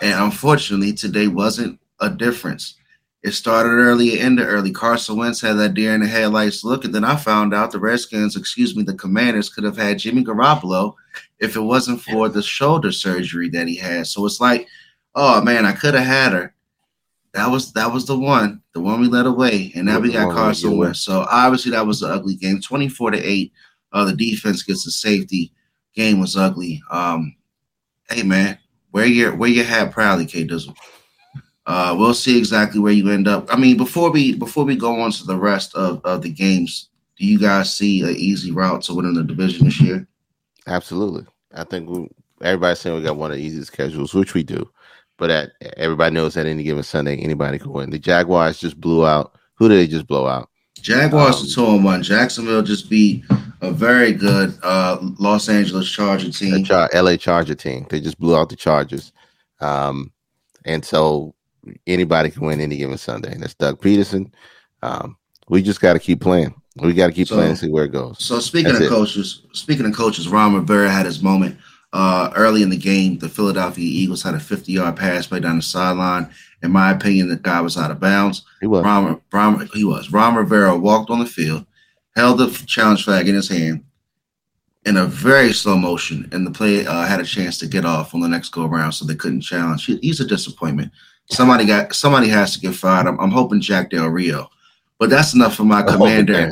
And 0.02 0.24
unfortunately, 0.24 0.94
today 0.94 1.28
wasn't 1.28 1.80
a 2.00 2.10
difference. 2.10 2.76
It 3.22 3.32
started 3.32 3.70
early, 3.72 4.14
it 4.14 4.24
ended 4.24 4.48
early. 4.48 4.72
Carson 4.72 5.18
Wentz 5.18 5.42
had 5.42 5.58
that 5.58 5.74
deer 5.74 5.94
in 5.94 6.02
the 6.02 6.08
headlights 6.08 6.64
look, 6.64 6.86
and 6.86 6.96
then 6.96 7.04
I 7.04 7.18
found 7.18 7.54
out 7.54 7.72
the 7.72 7.80
Redskins, 7.80 8.38
excuse 8.38 8.76
me, 8.76 8.84
the 8.84 8.94
Commanders 8.94 9.50
could 9.50 9.66
have 9.66 9.76
had 9.76 10.00
Jimmy 10.00 10.24
Garoppolo 10.24 10.96
if 11.40 11.58
it 11.58 11.62
wasn't 11.62 12.02
for 12.02 12.30
the 12.30 12.42
shoulder 12.42 12.94
surgery 12.94 13.50
that 13.50 13.68
he 13.68 13.76
had. 13.76 14.08
So 14.08 14.26
it's 14.26 14.40
like, 14.40 14.68
oh 15.16 15.42
man, 15.42 15.66
I 15.66 15.74
could 15.74 15.94
have 15.94 16.06
had 16.06 16.34
her 16.34 16.54
that 17.34 17.50
was 17.50 17.74
that 17.74 17.92
was 17.92 18.06
the 18.06 18.18
one, 18.18 18.62
the 18.74 18.82
one 18.82 19.02
we 19.02 19.08
let 19.08 19.26
away, 19.26 19.72
and 19.76 19.86
now 19.86 20.00
we 20.00 20.12
got 20.12 20.34
Carson 20.34 20.78
Wentz. 20.78 21.02
So 21.02 21.26
obviously 21.30 21.72
that 21.72 21.86
was 21.86 22.02
an 22.02 22.12
ugly 22.12 22.36
game, 22.36 22.60
twenty 22.62 22.90
four 22.90 23.12
to 23.12 23.20
eight. 23.20 23.54
Uh, 23.92 24.06
the 24.06 24.16
defense 24.16 24.64
gets 24.64 24.86
the 24.86 24.92
safety. 24.92 25.52
Game 25.94 26.20
was 26.20 26.36
ugly. 26.36 26.82
Um, 26.90 27.36
hey 28.10 28.24
man, 28.24 28.58
where 28.92 29.06
your 29.06 29.36
where 29.36 29.50
your 29.50 29.66
hat 29.66 29.92
proudly, 29.92 30.26
K 30.26 30.46
Dizzle. 30.46 30.76
Uh, 31.66 31.96
we'll 31.98 32.16
see 32.16 32.36
exactly 32.36 32.80
where 32.80 32.94
you 32.94 33.12
end 33.12 33.28
up. 33.28 33.54
I 33.54 33.58
mean, 33.58 33.78
before 33.78 34.10
we 34.10 34.36
before 34.36 34.66
we 34.66 34.76
go 34.76 35.00
on 35.00 35.12
to 35.12 35.24
the 35.26 35.38
rest 35.38 35.76
of, 35.76 36.02
of 36.04 36.24
the 36.24 36.32
games, 36.32 36.90
do 37.16 37.28
you 37.28 37.38
guys 37.38 37.76
see 37.76 38.02
an 38.02 38.16
easy 38.16 38.52
route 38.52 38.82
to 38.84 38.96
winning 38.96 39.14
the 39.14 39.24
division 39.24 39.66
this 39.66 39.80
year? 39.80 40.08
Absolutely. 40.66 41.28
I 41.54 41.64
think 41.64 41.90
we, 41.90 42.10
everybody's 42.42 42.80
saying 42.80 42.96
we 42.96 43.04
got 43.04 43.18
one 43.18 43.30
of 43.30 43.38
the 43.38 43.44
easiest 43.44 43.72
schedules, 43.72 44.16
which 44.16 44.34
we 44.34 44.42
do. 44.42 44.68
But 45.20 45.30
at, 45.30 45.52
everybody 45.78 46.16
knows 46.16 46.34
that 46.34 46.48
any 46.48 46.64
given 46.64 46.82
Sunday, 46.82 47.18
anybody 47.18 47.60
can 47.60 47.72
win. 47.72 47.90
The 47.90 48.00
Jaguars 48.00 48.60
just 48.60 48.80
blew 48.80 49.06
out. 49.06 49.36
Who 49.56 49.68
did 49.68 49.76
they 49.76 49.88
just 49.88 50.08
blow 50.08 50.26
out? 50.26 50.50
Jaguars 50.82 51.42
um, 51.42 51.46
are 51.46 51.50
two 51.50 51.76
and 51.76 51.84
one. 51.84 52.02
Jacksonville 52.02 52.62
just 52.62 52.90
beat 52.90 53.26
a 53.62 53.70
very 53.70 54.14
good 54.14 54.58
uh, 54.64 54.98
Los 55.20 55.50
Angeles 55.50 55.90
Charger 55.90 56.32
team. 56.32 56.64
Char- 56.64 56.90
LA 56.94 57.18
Charger 57.18 57.56
team. 57.56 57.86
They 57.90 58.00
just 58.00 58.18
blew 58.18 58.36
out 58.36 58.50
the 58.50 58.56
Chargers. 58.56 59.12
Um, 59.60 60.14
and 60.66 60.84
so 60.84 61.36
anybody 61.86 62.32
can 62.32 62.46
win 62.46 62.62
any 62.62 62.78
given 62.78 62.98
Sunday. 62.98 63.34
And 63.34 63.44
that's 63.44 63.56
Doug 63.56 63.82
Pederson. 63.82 64.32
Um, 64.82 65.18
we 65.50 65.62
just 65.62 65.82
got 65.82 65.94
to 65.94 66.00
keep 66.00 66.22
playing. 66.22 66.56
We 66.78 66.94
got 66.94 67.08
to 67.08 67.14
keep 67.14 67.28
so, 67.28 67.36
playing 67.36 67.50
and 67.50 67.60
see 67.60 67.70
where 67.70 67.84
it 67.84 67.92
goes. 67.92 68.24
So 68.24 68.40
speaking 68.40 68.72
that's 68.72 68.86
of 68.86 68.86
it. 68.86 68.90
coaches, 68.90 69.44
speaking 69.52 69.86
of 69.86 69.94
coaches, 69.94 70.30
Ron 70.30 70.56
Rivera 70.56 70.90
had 70.90 71.06
his 71.06 71.22
moment 71.22 71.58
uh, 71.94 72.32
early 72.36 72.62
in 72.62 72.70
the 72.70 72.78
game, 72.78 73.18
the 73.18 73.30
Philadelphia 73.30 73.86
Eagles 73.86 74.24
had 74.24 74.36
a 74.36 74.40
50 74.40 74.72
yard 74.72 74.96
pass 74.96 75.28
play 75.28 75.40
down 75.40 75.58
the 75.58 75.62
sideline. 75.62 76.30
In 76.62 76.72
my 76.72 76.92
opinion, 76.92 77.30
the 77.30 77.38
guy 77.38 77.62
was 77.62 77.78
out 77.78 77.92
of 77.92 78.00
bounds. 78.00 78.44
He 78.62 78.68
was. 78.68 78.84
Ron, 78.84 79.22
Ron, 79.32 79.70
he 79.74 79.84
was. 79.84 80.12
Ron 80.12 80.36
Rivera 80.36 80.78
walked 80.78 81.10
on 81.10 81.20
the 81.20 81.26
field, 81.26 81.66
held 82.16 82.38
the 82.38 82.50
challenge 82.68 83.06
flag 83.06 83.28
in 83.28 83.36
his 83.36 83.50
hand 83.50 83.84
in 84.86 84.98
a 84.98 85.06
very 85.06 85.54
slow 85.54 85.78
motion, 85.78 86.30
and 86.32 86.46
the 86.46 86.52
play 86.52 86.86
uh, 86.86 87.06
had 87.06 87.20
a 87.20 87.26
chance 87.26 87.58
to 87.60 87.68
get 87.68 87.86
off 87.86 88.14
on 88.14 88.22
the 88.22 88.28
next 88.28 88.50
go 88.50 88.66
around, 88.66 88.92
so 88.92 89.06
they 89.06 89.16
couldn't 89.16 89.42
challenge. 89.42 89.86
He, 89.86 89.98
he's 89.98 90.20
a 90.20 90.26
disappointment. 90.26 90.92
Somebody 91.32 91.66
got 91.66 91.94
somebody 91.94 92.28
has 92.30 92.54
to 92.54 92.60
get 92.60 92.76
fired. 92.76 93.08
I'm, 93.08 93.20
I'm 93.20 93.32
hoping 93.32 93.62
Jack 93.62 93.90
Del 93.92 94.08
Rio, 94.08 94.50
but 94.98 95.10
that's 95.10 95.34
enough 95.34 95.56
for 95.56 95.64
my 95.64 95.84
commander. 95.84 96.52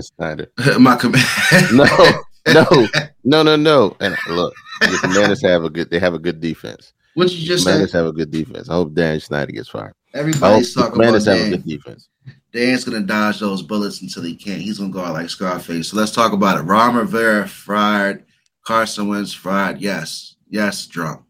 my 0.79 0.95
commander. 0.95 1.73
no, 1.73 1.85
no, 2.53 2.87
no, 3.23 3.43
no, 3.43 3.55
no. 3.55 3.97
And 3.99 4.15
look, 4.29 4.53
the 4.81 4.97
Commanders 5.01 5.41
have 5.41 5.63
a 5.63 5.69
good. 5.69 5.89
They 5.89 5.99
have 5.99 6.13
a 6.13 6.19
good 6.19 6.39
defense. 6.39 6.93
What 7.13 7.31
you 7.31 7.45
just 7.45 7.65
Commanders 7.65 7.91
have 7.93 8.05
a 8.05 8.13
good 8.13 8.31
defense. 8.31 8.69
I 8.69 8.73
hope 8.73 8.93
Dan 8.93 9.19
Snyder 9.19 9.51
gets 9.51 9.69
fired. 9.69 9.93
Everybody's 10.13 10.73
talking 10.73 10.91
Commanders 10.93 11.27
about 11.27 11.37
have 11.39 11.45
Dan. 11.45 11.53
a 11.53 11.57
good 11.57 11.65
defense. 11.65 12.09
Dan's 12.53 12.83
gonna 12.83 13.01
dodge 13.01 13.39
those 13.39 13.61
bullets 13.61 14.01
until 14.01 14.23
he 14.23 14.35
can't. 14.35 14.61
He's 14.61 14.79
gonna 14.79 14.91
go 14.91 15.01
out 15.01 15.13
like 15.13 15.29
Scarface. 15.29 15.89
So 15.89 15.97
let's 15.97 16.11
talk 16.11 16.33
about 16.33 16.59
it. 16.59 16.63
Ron 16.63 16.95
Rivera 16.95 17.47
fried. 17.47 18.23
Carson 18.65 19.07
Wentz 19.07 19.33
fried. 19.33 19.79
Yes, 19.79 20.35
yes, 20.49 20.85
drunk. 20.87 21.23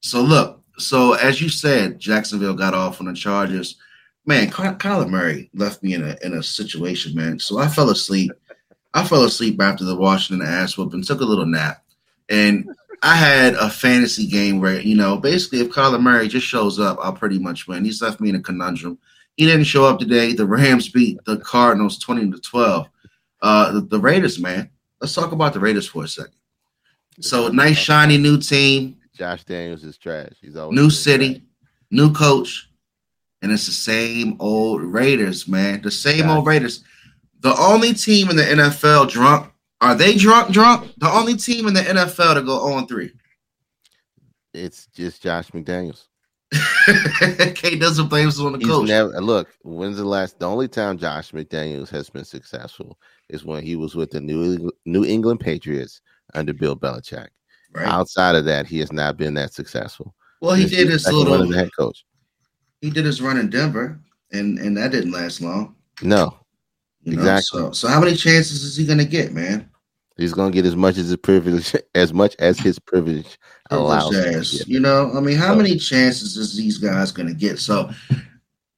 So 0.00 0.20
look. 0.22 0.60
So 0.78 1.14
as 1.14 1.40
you 1.40 1.48
said, 1.48 1.98
Jacksonville 1.98 2.54
got 2.54 2.74
off 2.74 3.00
on 3.00 3.06
the 3.06 3.14
Chargers. 3.14 3.76
Man, 4.24 4.46
Ky- 4.46 4.78
Kyler 4.78 5.08
Murray 5.08 5.50
left 5.54 5.82
me 5.82 5.94
in 5.94 6.02
a 6.04 6.16
in 6.22 6.34
a 6.34 6.42
situation, 6.42 7.14
man. 7.14 7.38
So 7.38 7.58
I 7.58 7.68
fell 7.68 7.90
asleep. 7.90 8.32
I 8.94 9.04
fell 9.04 9.24
asleep 9.24 9.60
after 9.60 9.84
the 9.84 9.96
Washington 9.96 10.46
ass 10.46 10.76
whooping, 10.76 11.02
took 11.02 11.20
a 11.20 11.24
little 11.24 11.46
nap. 11.46 11.82
And 12.28 12.68
I 13.02 13.16
had 13.16 13.54
a 13.54 13.68
fantasy 13.68 14.26
game 14.26 14.60
where, 14.60 14.80
you 14.80 14.94
know, 14.94 15.16
basically 15.16 15.60
if 15.60 15.70
Kyler 15.70 16.00
Murray 16.00 16.28
just 16.28 16.46
shows 16.46 16.78
up, 16.78 16.98
I'll 17.02 17.12
pretty 17.12 17.38
much 17.38 17.66
win. 17.66 17.84
He's 17.84 18.02
left 18.02 18.20
me 18.20 18.28
in 18.28 18.36
a 18.36 18.40
conundrum. 18.40 18.98
He 19.36 19.46
didn't 19.46 19.64
show 19.64 19.84
up 19.84 19.98
today. 19.98 20.34
The 20.34 20.46
Rams 20.46 20.88
beat 20.88 21.24
the 21.24 21.38
Cardinals 21.38 21.98
20 21.98 22.30
to 22.32 22.38
12. 22.38 22.88
Uh, 23.40 23.72
the, 23.72 23.80
the 23.80 23.98
Raiders, 23.98 24.38
man. 24.38 24.70
Let's 25.00 25.14
talk 25.14 25.32
about 25.32 25.52
the 25.52 25.60
Raiders 25.60 25.88
for 25.88 26.04
a 26.04 26.08
second. 26.08 26.34
So 27.20 27.48
nice, 27.48 27.76
shiny 27.76 28.18
new 28.18 28.38
team. 28.38 28.98
Josh 29.14 29.44
Daniels 29.44 29.84
is 29.84 29.98
trash. 29.98 30.32
He's 30.40 30.56
always 30.56 30.78
new 30.78 30.90
city, 30.90 31.34
trash. 31.34 31.42
new 31.90 32.12
coach, 32.12 32.70
and 33.42 33.52
it's 33.52 33.66
the 33.66 33.72
same 33.72 34.36
old 34.40 34.82
Raiders, 34.82 35.46
man. 35.46 35.82
The 35.82 35.90
same 35.90 36.20
Josh. 36.20 36.36
old 36.36 36.46
Raiders. 36.46 36.84
The 37.42 37.54
only 37.58 37.92
team 37.92 38.30
in 38.30 38.36
the 38.36 38.42
NFL 38.42 39.10
drunk 39.10 39.52
are 39.82 39.96
they 39.96 40.16
drunk? 40.16 40.52
Drunk? 40.52 40.92
The 40.98 41.10
only 41.10 41.34
team 41.34 41.66
in 41.66 41.74
the 41.74 41.80
NFL 41.80 42.34
to 42.34 42.42
go 42.42 42.60
oh 42.60 42.74
on 42.74 42.86
3. 42.86 43.10
It's 44.54 44.86
just 44.94 45.20
Josh 45.20 45.50
McDaniels. 45.50 46.06
K 47.56 47.76
doesn't 47.76 48.08
blame 48.08 48.28
us 48.28 48.38
on 48.38 48.52
the 48.52 48.58
He's 48.58 48.68
coach. 48.68 48.86
Never, 48.86 49.20
look, 49.20 49.48
when's 49.64 49.96
the 49.96 50.04
last? 50.04 50.38
The 50.38 50.48
only 50.48 50.68
time 50.68 50.98
Josh 50.98 51.32
McDaniels 51.32 51.88
has 51.90 52.08
been 52.08 52.24
successful 52.24 52.96
is 53.28 53.44
when 53.44 53.64
he 53.64 53.74
was 53.74 53.96
with 53.96 54.10
the 54.12 54.20
New 54.20 54.70
New 54.84 55.04
England 55.04 55.40
Patriots 55.40 56.00
under 56.34 56.52
Bill 56.52 56.76
Belichick. 56.76 57.28
Right. 57.72 57.88
Outside 57.88 58.36
of 58.36 58.44
that, 58.44 58.66
he 58.66 58.78
has 58.78 58.92
not 58.92 59.16
been 59.16 59.34
that 59.34 59.52
successful. 59.52 60.14
Well, 60.40 60.54
he 60.54 60.66
did 60.66 60.90
his 60.90 61.10
little 61.10 61.52
head 61.52 61.70
coach. 61.76 62.04
He 62.80 62.90
did 62.90 63.04
his 63.04 63.20
run 63.20 63.38
in 63.38 63.50
Denver, 63.50 63.98
and 64.30 64.58
and 64.58 64.76
that 64.76 64.92
didn't 64.92 65.12
last 65.12 65.40
long. 65.40 65.74
No, 66.02 66.36
you 67.02 67.14
exactly. 67.14 67.60
Know? 67.60 67.72
So, 67.72 67.88
so 67.88 67.88
how 67.88 68.00
many 68.00 68.16
chances 68.16 68.62
is 68.62 68.76
he 68.76 68.86
going 68.86 68.98
to 68.98 69.04
get, 69.04 69.32
man? 69.32 69.68
He's 70.16 70.34
gonna 70.34 70.50
get 70.50 70.66
as 70.66 70.76
much 70.76 70.98
as 70.98 71.08
his 71.08 71.16
privilege, 71.16 71.74
as 71.94 72.12
much 72.12 72.36
as 72.38 72.58
his 72.58 72.78
privilege 72.78 73.38
allows. 73.70 74.14
As, 74.14 74.68
you 74.68 74.80
know, 74.80 75.10
I 75.14 75.20
mean, 75.20 75.36
how 75.36 75.54
many 75.54 75.76
chances 75.76 76.36
is 76.36 76.56
these 76.56 76.78
guys 76.78 77.10
gonna 77.12 77.34
get? 77.34 77.58
So 77.58 77.90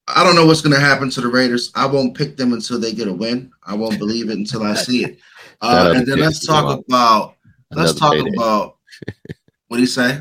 I 0.06 0.22
don't 0.22 0.36
know 0.36 0.46
what's 0.46 0.60
gonna 0.60 0.80
happen 0.80 1.10
to 1.10 1.20
the 1.20 1.28
Raiders. 1.28 1.72
I 1.74 1.86
won't 1.86 2.16
pick 2.16 2.36
them 2.36 2.52
until 2.52 2.78
they 2.78 2.92
get 2.92 3.08
a 3.08 3.12
win. 3.12 3.50
I 3.64 3.74
won't 3.74 3.98
believe 3.98 4.30
it 4.30 4.38
until 4.38 4.62
I 4.62 4.74
see 4.74 5.04
it. 5.04 5.18
Uh, 5.60 5.94
and 5.96 6.06
then 6.06 6.18
let's 6.18 6.44
talk 6.44 6.78
about 6.86 7.36
let's 7.70 7.94
talk 7.94 8.12
payday. 8.12 8.28
about 8.36 8.76
what 9.68 9.78
do 9.78 9.80
you 9.80 9.86
say? 9.86 10.20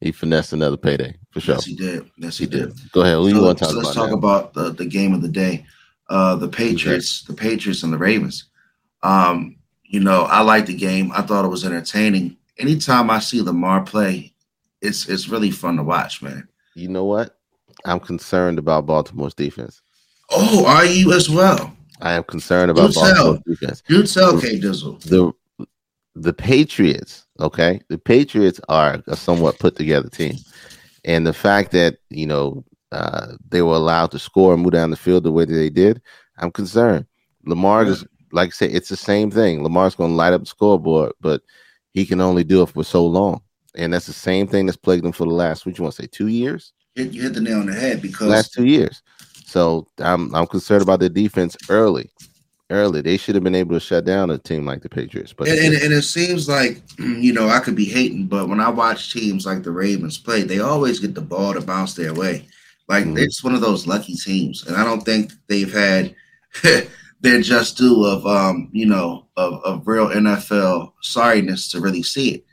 He 0.00 0.12
finessed 0.12 0.52
another 0.52 0.76
payday 0.76 1.14
for 1.30 1.40
sure. 1.40 1.54
Yes, 1.54 1.64
he 1.64 1.76
did. 1.76 2.10
Yes, 2.18 2.36
he, 2.36 2.44
he 2.44 2.50
did. 2.50 2.74
did. 2.76 2.92
Go 2.92 3.00
ahead. 3.00 3.16
Who 3.16 3.30
so, 3.30 3.36
you 3.36 3.42
want 3.42 3.58
to 3.58 3.64
talk 3.64 3.72
so 3.72 3.78
let's 3.78 3.92
about? 3.92 4.02
Let's 4.02 4.10
talk 4.10 4.10
now? 4.10 4.16
about 4.16 4.54
the, 4.54 4.70
the 4.72 4.84
game 4.84 5.14
of 5.14 5.22
the 5.22 5.28
day. 5.28 5.64
Uh, 6.08 6.36
the 6.36 6.48
Patriots, 6.48 7.24
okay. 7.24 7.32
the 7.32 7.40
Patriots 7.40 7.82
and 7.82 7.92
the 7.92 7.98
Ravens. 7.98 8.44
Um, 9.02 9.56
you 9.84 10.00
know, 10.00 10.22
I 10.22 10.40
like 10.40 10.66
the 10.66 10.74
game. 10.74 11.12
I 11.12 11.22
thought 11.22 11.44
it 11.44 11.48
was 11.48 11.64
entertaining. 11.64 12.36
Anytime 12.58 13.10
I 13.10 13.18
see 13.18 13.40
Lamar 13.42 13.82
play, 13.84 14.32
it's 14.80 15.08
it's 15.08 15.28
really 15.28 15.50
fun 15.50 15.76
to 15.76 15.82
watch, 15.82 16.22
man. 16.22 16.48
You 16.74 16.88
know 16.88 17.04
what? 17.04 17.36
I'm 17.84 18.00
concerned 18.00 18.58
about 18.58 18.86
Baltimore's 18.86 19.34
defense. 19.34 19.82
Oh, 20.30 20.66
are 20.66 20.84
you 20.84 21.12
as 21.12 21.30
well? 21.30 21.74
I 22.00 22.12
am 22.12 22.24
concerned 22.24 22.70
about 22.70 22.92
Do 22.92 23.00
Baltimore's 23.00 23.16
tell. 23.16 23.42
defense. 23.46 23.82
You 23.88 24.02
tell 24.04 24.40
K 24.40 24.58
Dizzle. 24.58 25.00
The 25.02 25.32
the 26.14 26.32
Patriots, 26.32 27.26
okay? 27.40 27.80
The 27.88 27.98
Patriots 27.98 28.60
are 28.68 29.02
a 29.06 29.16
somewhat 29.16 29.58
put 29.58 29.76
together 29.76 30.08
team. 30.08 30.36
And 31.04 31.26
the 31.26 31.32
fact 31.32 31.70
that, 31.72 31.98
you 32.10 32.26
know, 32.26 32.64
uh, 32.92 33.34
they 33.48 33.62
were 33.62 33.74
allowed 33.74 34.10
to 34.12 34.18
score 34.18 34.54
and 34.54 34.62
move 34.62 34.72
down 34.72 34.90
the 34.90 34.96
field 34.96 35.24
the 35.24 35.32
way 35.32 35.44
that 35.44 35.52
they 35.52 35.70
did, 35.70 36.00
I'm 36.38 36.50
concerned. 36.50 37.06
Lamar 37.44 37.84
is 37.84 38.04
like 38.32 38.48
I 38.48 38.50
said, 38.50 38.70
it's 38.72 38.88
the 38.88 38.96
same 38.96 39.30
thing. 39.30 39.62
Lamar's 39.62 39.94
going 39.94 40.10
to 40.10 40.16
light 40.16 40.32
up 40.32 40.42
the 40.42 40.46
scoreboard, 40.46 41.12
but 41.20 41.42
he 41.92 42.04
can 42.04 42.20
only 42.20 42.44
do 42.44 42.62
it 42.62 42.68
for 42.68 42.84
so 42.84 43.06
long, 43.06 43.40
and 43.74 43.92
that's 43.92 44.06
the 44.06 44.12
same 44.12 44.46
thing 44.46 44.66
that's 44.66 44.76
plagued 44.76 45.04
him 45.04 45.12
for 45.12 45.24
the 45.24 45.32
last. 45.32 45.64
What 45.64 45.78
you 45.78 45.84
want 45.84 45.96
to 45.96 46.02
say? 46.02 46.08
Two 46.08 46.28
years? 46.28 46.72
You 46.94 47.22
hit 47.22 47.34
the 47.34 47.40
nail 47.40 47.60
on 47.60 47.66
the 47.66 47.74
head 47.74 48.02
because 48.02 48.28
last 48.28 48.52
two 48.52 48.66
years. 48.66 49.02
So 49.44 49.86
I'm 49.98 50.34
I'm 50.34 50.46
concerned 50.46 50.82
about 50.82 51.00
the 51.00 51.08
defense 51.08 51.56
early. 51.68 52.10
early. 52.70 53.00
They 53.00 53.16
should 53.16 53.34
have 53.34 53.44
been 53.44 53.54
able 53.54 53.74
to 53.74 53.80
shut 53.80 54.04
down 54.04 54.30
a 54.30 54.38
team 54.38 54.66
like 54.66 54.82
the 54.82 54.88
Patriots. 54.88 55.32
But 55.32 55.48
And, 55.48 55.58
and, 55.58 55.74
and 55.74 55.92
it 55.92 56.02
seems 56.02 56.48
like, 56.48 56.82
you 56.98 57.32
know, 57.32 57.48
I 57.48 57.60
could 57.60 57.76
be 57.76 57.86
hating, 57.86 58.26
but 58.26 58.48
when 58.48 58.60
I 58.60 58.68
watch 58.68 59.12
teams 59.12 59.46
like 59.46 59.62
the 59.62 59.70
Ravens 59.70 60.18
play, 60.18 60.42
they 60.42 60.58
always 60.58 61.00
get 61.00 61.14
the 61.14 61.22
ball 61.22 61.54
to 61.54 61.60
bounce 61.60 61.94
their 61.94 62.12
way. 62.12 62.46
Like 62.88 63.04
Mhm. 63.04 63.18
it's 63.18 63.44
one 63.44 63.54
of 63.54 63.60
those 63.60 63.86
lucky 63.86 64.14
teams. 64.14 64.66
And 64.66 64.76
I 64.76 64.84
don't 64.84 65.02
think 65.02 65.32
they've 65.46 65.72
had 65.72 66.14
their 67.20 67.40
just 67.42 67.76
due 67.76 68.04
of 68.04 68.26
um, 68.26 68.68
you 68.72 68.86
know, 68.86 69.26
of, 69.36 69.54
of 69.64 69.86
real 69.86 70.08
NFL 70.08 70.92
sorriness 71.04 71.70
to 71.72 71.80
really 71.80 72.02
see 72.02 72.30
it. 72.30 72.44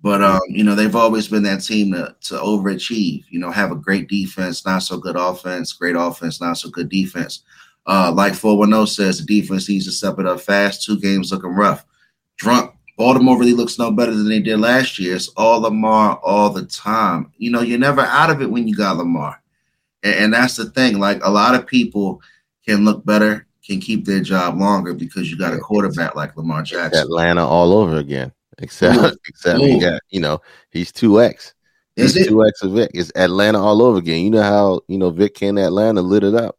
But 0.00 0.22
um, 0.22 0.40
you 0.48 0.64
know, 0.64 0.74
they've 0.74 0.94
always 0.96 1.28
been 1.28 1.42
that 1.44 1.62
team 1.64 1.92
to, 1.92 2.14
to 2.22 2.34
overachieve, 2.34 3.24
you 3.30 3.38
know, 3.38 3.50
have 3.50 3.72
a 3.72 3.76
great 3.76 4.08
defense, 4.08 4.64
not 4.66 4.80
so 4.80 4.98
good 4.98 5.16
offense, 5.16 5.72
great 5.72 5.96
offense, 5.96 6.40
not 6.40 6.58
so 6.58 6.68
good 6.70 6.88
defense. 6.88 7.42
Uh, 7.86 8.10
like 8.14 8.34
410 8.34 8.86
says, 8.86 9.18
the 9.18 9.40
defense 9.40 9.68
needs 9.68 9.84
to 9.86 9.92
step 9.92 10.18
it 10.18 10.26
up 10.26 10.40
fast. 10.40 10.84
Two 10.84 10.98
games 10.98 11.32
looking 11.32 11.50
rough. 11.54 11.84
Drunk. 12.38 12.70
Baltimore 12.96 13.38
really 13.38 13.52
looks 13.54 13.78
no 13.78 13.90
better 13.90 14.14
than 14.14 14.28
they 14.28 14.40
did 14.40 14.58
last 14.60 14.98
year. 14.98 15.16
It's 15.16 15.28
all 15.36 15.60
Lamar 15.60 16.16
all 16.22 16.48
the 16.50 16.64
time. 16.66 17.32
You 17.38 17.50
know, 17.50 17.60
you're 17.60 17.78
never 17.78 18.02
out 18.02 18.30
of 18.30 18.40
it 18.40 18.50
when 18.50 18.68
you 18.68 18.74
got 18.76 18.96
Lamar. 18.98 19.42
And, 20.04 20.14
and 20.14 20.34
that's 20.34 20.56
the 20.56 20.66
thing. 20.70 21.00
Like 21.00 21.24
a 21.24 21.30
lot 21.30 21.56
of 21.56 21.66
people 21.66 22.22
can 22.64 22.84
look 22.84 23.04
better, 23.04 23.46
can 23.66 23.80
keep 23.80 24.04
their 24.04 24.20
job 24.20 24.58
longer 24.58 24.94
because 24.94 25.30
you 25.30 25.36
got 25.36 25.54
a 25.54 25.58
quarterback 25.58 26.14
like 26.14 26.36
Lamar 26.36 26.62
Jackson. 26.62 27.02
Atlanta 27.02 27.44
all 27.44 27.72
over 27.72 27.96
again. 27.96 28.32
Except, 28.58 28.96
Ooh. 28.96 29.16
except 29.28 29.58
Ooh. 29.60 29.64
he 29.66 29.80
got, 29.80 30.00
you 30.10 30.20
know, 30.20 30.40
he's 30.70 30.92
two 30.92 31.20
X. 31.20 31.54
Is 31.96 32.14
He's 32.14 32.26
it? 32.26 32.28
two 32.28 32.44
X 32.46 32.62
of 32.62 32.72
Vic. 32.72 32.90
It's 32.92 33.12
Atlanta 33.14 33.60
all 33.62 33.80
over 33.82 33.98
again. 33.98 34.24
You 34.24 34.30
know 34.30 34.42
how 34.42 34.80
you 34.88 34.98
know 34.98 35.10
Vic 35.10 35.34
came 35.34 35.54
to 35.56 35.62
Atlanta, 35.64 36.02
lit 36.02 36.24
it 36.24 36.34
up, 36.34 36.58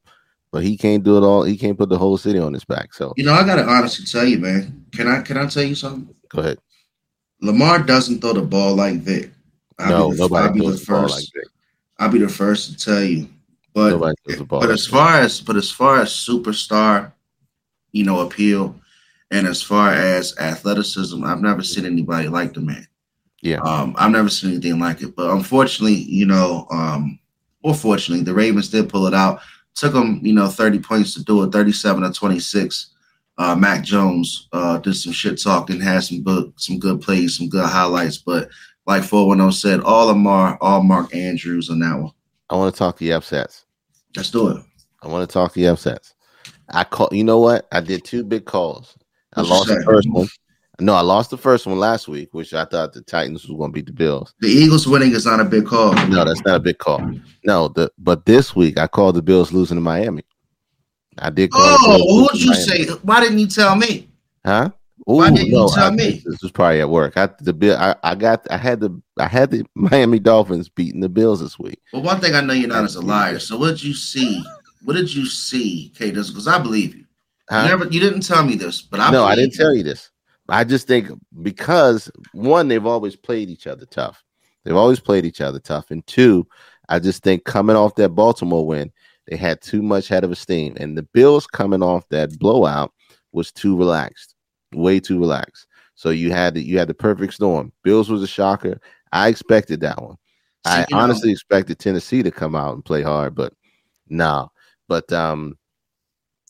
but 0.52 0.64
he 0.64 0.78
can't 0.78 1.04
do 1.04 1.18
it 1.18 1.24
all. 1.24 1.44
He 1.44 1.58
can't 1.58 1.78
put 1.78 1.90
the 1.90 1.98
whole 1.98 2.18
city 2.18 2.40
on 2.40 2.54
his 2.54 2.64
back. 2.64 2.94
So 2.94 3.14
You 3.18 3.26
know, 3.26 3.34
I 3.34 3.46
gotta 3.46 3.66
honestly 3.68 4.06
tell 4.06 4.24
you, 4.26 4.38
man. 4.40 4.86
Can 4.94 5.10
I 5.10 5.22
can 5.22 5.36
I 5.36 5.46
tell 5.48 5.64
you 5.64 5.76
something? 5.76 6.16
go 6.30 6.40
ahead. 6.40 6.58
Lamar 7.42 7.80
doesn't 7.84 8.22
throw 8.22 8.32
the 8.32 8.44
ball 8.44 8.76
like 8.76 8.96
Vic. 9.02 9.30
I'll 9.78 9.90
no, 9.90 10.10
be 10.12 10.16
the, 10.16 10.22
nobody 10.22 10.48
I'll 10.48 10.54
be 10.54 10.60
the 10.62 10.66
throws 10.78 10.86
the 10.86 10.92
ball 10.94 11.02
first. 11.10 11.36
like. 11.36 11.46
I'll 12.00 12.10
be 12.12 12.20
the 12.20 12.30
first 12.30 12.72
to 12.80 12.86
tell 12.86 13.04
you. 13.04 13.28
But 13.76 13.90
Nobody 13.90 14.16
throws 14.26 14.38
the 14.40 14.46
ball. 14.46 14.62
but 14.62 14.72
as 14.72 14.88
far 14.88 15.20
as 15.20 15.42
but 15.42 15.58
as 15.58 15.70
far 15.70 16.00
as 16.02 16.10
superstar, 16.10 17.12
you 17.92 18.06
know, 18.06 18.22
appeal, 18.22 18.80
and 19.32 19.46
as 19.46 19.62
far 19.62 19.92
as 19.92 20.34
athleticism, 20.40 21.22
I've 21.26 21.42
never 21.42 21.62
seen 21.62 21.86
anybody 21.86 22.30
like 22.30 22.54
the 22.54 22.62
man. 22.62 22.88
Yeah. 23.42 23.58
Um, 23.58 23.94
I've 23.98 24.12
never 24.12 24.30
seen 24.30 24.52
anything 24.52 24.80
like 24.80 25.02
it. 25.02 25.14
But 25.16 25.30
unfortunately, 25.30 25.96
you 25.96 26.26
know, 26.26 26.68
um, 26.72 27.20
or 27.64 27.76
fortunately, 27.76 28.24
the 28.24 28.34
Ravens 28.34 28.70
did 28.70 28.88
pull 28.88 29.08
it 29.08 29.14
out. 29.14 29.42
Took 29.76 29.92
them, 29.92 30.22
you 30.24 30.32
know, 30.32 30.48
30 30.48 30.80
points 30.80 31.14
to 31.16 31.24
do 31.24 31.44
it, 31.44 31.52
37 31.52 32.04
to 32.04 32.14
26. 32.14 32.92
Uh, 33.38 33.56
Mac 33.58 33.84
Jones 33.84 34.48
uh, 34.54 34.78
did 34.78 34.94
some 34.94 35.12
shit 35.12 35.42
talking, 35.42 35.82
had 35.82 36.00
some 36.00 36.24
good, 36.24 36.54
some 36.56 36.80
good 36.80 37.02
plays, 37.02 37.38
some 37.38 37.50
good 37.50 37.66
highlights. 37.66 38.18
But 38.20 38.48
like 38.88 39.04
410 39.04 39.52
said, 39.52 39.82
all 39.82 40.06
Lamar, 40.08 40.58
all 40.62 40.82
Mark 40.82 41.14
Andrews 41.14 41.70
on 41.70 41.80
that 41.80 42.00
one. 42.00 42.14
I 42.50 42.56
want 42.56 42.74
to 42.74 42.80
talk 42.80 42.98
the 42.98 43.12
upsets. 43.12 43.65
Let's 44.16 44.32
do 44.32 44.50
it. 44.50 44.64
I 45.02 45.08
want 45.08 45.28
to 45.28 45.34
talk 45.34 45.54
to 45.54 45.60
the 45.60 45.68
upsets. 45.68 46.16
I 46.70 46.84
call. 46.84 47.10
You 47.12 47.24
know 47.24 47.40
what? 47.40 47.68
I 47.72 47.80
did 47.82 48.04
two 48.04 48.24
big 48.24 48.46
calls. 48.46 48.98
I 49.36 49.42
What'd 49.42 49.52
lost 49.52 49.68
the 49.68 49.84
first 49.84 50.10
one. 50.10 50.28
No, 50.80 50.94
I 50.94 51.02
lost 51.02 51.30
the 51.30 51.38
first 51.38 51.66
one 51.66 51.80
last 51.80 52.08
week, 52.08 52.34
which 52.34 52.54
I 52.54 52.66
thought 52.66 52.92
the 52.92 53.02
Titans 53.02 53.48
was 53.48 53.58
going 53.58 53.72
to 53.72 53.74
beat 53.74 53.86
the 53.86 53.94
Bills. 53.94 54.34
The 54.42 54.48
Eagles 54.50 54.88
winning 54.88 55.14
is 55.14 55.26
not 55.26 55.40
a 55.40 55.46
big 55.46 55.66
call. 55.66 55.94
No, 56.08 56.26
that's 56.26 56.44
not 56.44 56.58
a 56.58 56.60
big 56.60 56.80
call. 56.80 57.14
No, 57.46 57.70
the 57.70 57.92
but 57.98 58.26
this 58.26 58.56
week 58.56 58.78
I 58.78 58.88
called 58.88 59.16
the 59.16 59.22
Bills 59.22 59.54
losing 59.54 59.78
to 59.78 59.82
Miami. 59.82 60.24
I 61.18 61.30
did 61.30 61.52
call. 61.52 61.62
Oh, 61.64 62.28
who'd 62.28 62.42
you 62.42 62.52
Miami. 62.52 62.66
say? 62.66 62.86
Why 63.04 63.22
didn't 63.22 63.40
you 63.40 63.48
tell 63.48 63.76
me? 63.76 64.10
Huh? 64.46 64.72
Why 65.06 65.30
didn't 65.30 65.48
you 65.48 65.70
tell 65.74 65.92
I- 65.92 65.96
me? 65.96 66.22
This 66.26 66.42
was 66.42 66.52
probably 66.52 66.82
at 66.82 66.90
work. 66.90 67.16
I 67.16 67.30
the 67.40 67.54
bill. 67.54 67.78
I, 67.78 67.96
I 68.04 68.16
got. 68.16 68.46
I 68.52 68.58
had 68.58 68.80
the. 68.80 69.02
I 69.20 69.28
had 69.28 69.52
the 69.52 69.66
Miami 69.76 70.20
Dolphins 70.20 70.68
beating 70.70 71.00
the 71.02 71.10
Bills 71.10 71.40
this 71.40 71.58
week. 71.60 71.80
Well, 71.94 72.02
one 72.02 72.20
thing 72.20 72.36
I 72.36 72.42
know 72.42 72.54
you're 72.54 72.68
not 72.70 72.84
as 72.84 72.96
a 72.96 73.02
liar. 73.02 73.40
So 73.40 73.58
what 73.58 73.68
did 73.70 73.84
you 73.84 73.94
see? 73.94 74.44
What 74.84 74.94
did 74.94 75.14
you 75.14 75.26
see, 75.26 75.92
Kate? 75.96 76.14
Because 76.14 76.48
I 76.48 76.60
believe 76.60 76.96
you. 76.96 77.06
Huh? 77.50 77.62
You 77.64 77.70
never, 77.70 77.86
you 77.86 78.00
didn't 78.00 78.22
tell 78.22 78.44
me 78.44 78.56
this, 78.56 78.82
but 78.82 79.00
I 79.00 79.12
no, 79.12 79.24
I 79.24 79.36
didn't 79.36 79.54
tell 79.54 79.74
you 79.76 79.84
this. 79.84 80.10
I 80.50 80.64
just 80.64 80.88
think 80.88 81.10
because 81.42 82.12
one, 82.34 82.68
they've 82.68 82.86
always 82.86 83.16
played 83.16 83.50
each 83.50 83.68
other 83.68 83.86
tough. 83.86 84.24
They've 84.64 84.76
always 84.76 85.00
played 85.00 85.26
each 85.26 85.42
other 85.42 85.60
tough, 85.60 85.92
and 85.92 86.06
two, 86.08 86.48
I 86.90 87.00
just 87.00 87.24
think 87.24 87.46
coming 87.46 87.76
off 87.76 87.96
that 87.96 88.10
Baltimore 88.10 88.66
win, 88.66 88.92
they 89.28 89.38
had 89.38 89.62
too 89.62 89.82
much 89.82 90.08
head 90.08 90.24
of 90.24 90.32
esteem, 90.32 90.76
and 90.80 90.98
the 90.98 91.04
Bills 91.04 91.46
coming 91.48 91.84
off 91.84 92.08
that 92.10 92.38
blowout 92.40 92.92
was 93.32 93.52
too 93.52 93.76
relaxed, 93.78 94.35
way 94.76 95.00
too 95.00 95.20
relaxed. 95.20 95.68
So 95.96 96.10
you 96.10 96.32
had 96.32 96.56
the, 96.56 96.62
you 96.62 96.78
had 96.78 96.88
the 96.88 96.94
perfect 96.94 97.34
storm. 97.34 97.72
Bills 97.84 98.10
was 98.10 98.22
a 98.22 98.28
shocker. 98.28 98.80
I 99.12 99.30
expected 99.30 99.80
that 99.82 100.02
one. 100.02 100.18
I 100.66 100.86
know, 100.92 100.98
honestly 100.98 101.32
expected 101.32 101.80
Tennessee 101.80 102.24
to 102.24 102.32
come 102.32 102.56
out 102.56 102.74
and 102.74 102.84
play 102.84 103.02
hard, 103.02 103.36
but 103.36 103.54
no. 104.10 104.52
But 104.88 105.12
um, 105.14 105.58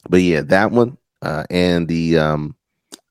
but 0.10 0.22
yeah, 0.22 0.42
that 0.42 0.72
one 0.72 0.98
uh, 1.22 1.44
and 1.50 1.88
the 1.88 2.18
um, 2.18 2.56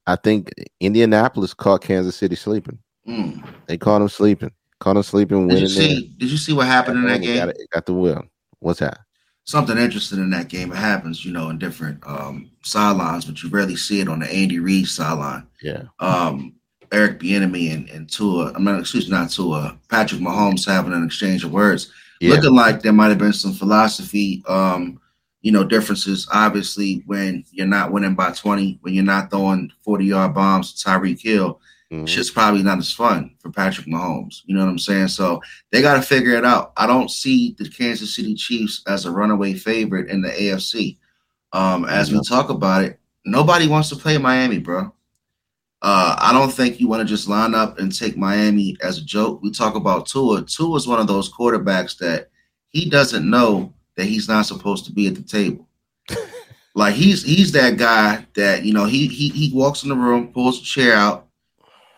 I 0.06 0.16
think 0.16 0.52
Indianapolis 0.80 1.54
caught 1.54 1.82
Kansas 1.82 2.16
City 2.16 2.36
sleeping. 2.36 2.78
mm. 3.06 3.46
They 3.66 3.76
caught 3.76 3.98
them 3.98 4.08
sleeping. 4.08 4.52
Caught 4.80 4.94
them 4.94 5.02
sleeping. 5.02 5.48
Did 5.48 5.60
you 5.60 5.68
see? 5.68 6.14
Did 6.18 6.30
you 6.30 6.36
see 6.36 6.52
what 6.52 6.66
happened 6.66 6.98
in 6.98 7.06
that 7.06 7.22
game? 7.22 7.36
Got, 7.36 7.48
it, 7.50 7.58
got 7.70 7.86
the 7.86 7.94
will. 7.94 8.24
What's 8.60 8.80
that? 8.80 8.98
Something 9.46 9.76
interesting 9.76 10.18
in 10.20 10.30
that 10.30 10.48
game. 10.48 10.72
It 10.72 10.76
happens, 10.76 11.24
you 11.24 11.32
know, 11.32 11.50
in 11.50 11.58
different 11.58 12.02
um, 12.06 12.50
sidelines, 12.62 13.26
but 13.26 13.42
you 13.42 13.50
rarely 13.50 13.76
see 13.76 14.00
it 14.00 14.08
on 14.08 14.20
the 14.20 14.32
Andy 14.32 14.58
Reid 14.58 14.86
sideline. 14.88 15.46
Yeah. 15.62 15.82
um, 16.00 16.54
Eric 16.92 17.18
Bieniemy 17.18 17.72
and, 17.74 17.88
and 17.90 18.10
Tua. 18.10 18.52
I'm 18.54 18.62
not 18.64 18.78
excuse 18.80 19.10
me, 19.10 19.16
not 19.16 19.30
Tua. 19.30 19.76
Patrick 19.88 20.20
Mahomes 20.20 20.64
having 20.66 20.92
an 20.92 21.04
exchange 21.04 21.42
of 21.44 21.50
words, 21.52 21.90
Yeah. 22.20 22.30
looking 22.34 22.54
like 22.54 22.82
there 22.82 22.92
might 22.92 23.08
have 23.08 23.18
been 23.18 23.32
some 23.32 23.52
philosophy, 23.52 24.42
um, 24.46 25.00
you 25.42 25.50
know, 25.52 25.64
differences. 25.64 26.26
Obviously, 26.32 27.02
when 27.06 27.44
you're 27.50 27.66
not 27.66 27.90
winning 27.92 28.14
by 28.14 28.30
20, 28.30 28.78
when 28.82 28.94
you're 28.94 29.02
not 29.04 29.30
throwing 29.30 29.70
40 29.82 30.04
yard 30.06 30.34
bombs 30.34 30.72
to 30.72 30.88
Tyreek 30.88 31.20
Hill, 31.20 31.60
Mhm. 31.94 32.08
shit's 32.08 32.30
probably 32.30 32.62
not 32.62 32.78
as 32.78 32.92
fun 32.92 33.30
for 33.38 33.50
Patrick 33.50 33.86
Mahomes. 33.86 34.42
You 34.46 34.54
know 34.54 34.64
what 34.64 34.70
I'm 34.70 34.78
saying? 34.78 35.08
So 35.08 35.40
they 35.70 35.82
got 35.82 35.94
to 35.94 36.02
figure 36.02 36.34
it 36.34 36.44
out. 36.44 36.72
I 36.76 36.86
don't 36.86 37.10
see 37.10 37.54
the 37.58 37.68
Kansas 37.68 38.14
City 38.14 38.34
Chiefs 38.34 38.82
as 38.86 39.04
a 39.04 39.10
runaway 39.10 39.54
favorite 39.54 40.08
in 40.10 40.22
the 40.22 40.30
AFC. 40.30 40.98
Um, 41.52 41.84
as 41.84 42.12
we 42.12 42.20
talk 42.28 42.48
about 42.50 42.84
it, 42.84 42.98
nobody 43.24 43.68
wants 43.68 43.88
to 43.90 43.96
play 43.96 44.18
Miami, 44.18 44.58
bro. 44.58 44.92
Uh, 45.82 46.16
I 46.18 46.32
don't 46.32 46.50
think 46.52 46.80
you 46.80 46.88
want 46.88 47.00
to 47.00 47.04
just 47.04 47.28
line 47.28 47.54
up 47.54 47.78
and 47.78 47.96
take 47.96 48.16
Miami 48.16 48.76
as 48.82 48.98
a 48.98 49.04
joke. 49.04 49.42
We 49.42 49.50
talk 49.50 49.74
about 49.74 50.06
Tua. 50.06 50.42
Tua 50.42 50.76
is 50.76 50.88
one 50.88 50.98
of 50.98 51.06
those 51.06 51.30
quarterbacks 51.32 51.98
that 51.98 52.30
he 52.68 52.88
doesn't 52.88 53.28
know 53.28 53.74
that 53.96 54.06
he's 54.06 54.26
not 54.26 54.46
supposed 54.46 54.86
to 54.86 54.92
be 54.92 55.06
at 55.06 55.14
the 55.14 55.22
table. 55.22 55.68
like 56.74 56.94
he's 56.94 57.22
he's 57.22 57.52
that 57.52 57.76
guy 57.76 58.26
that 58.34 58.64
you 58.64 58.72
know 58.72 58.86
he 58.86 59.06
he 59.06 59.28
he 59.28 59.52
walks 59.54 59.82
in 59.82 59.90
the 59.90 59.94
room, 59.94 60.32
pulls 60.32 60.60
a 60.60 60.64
chair 60.64 60.94
out, 60.94 61.23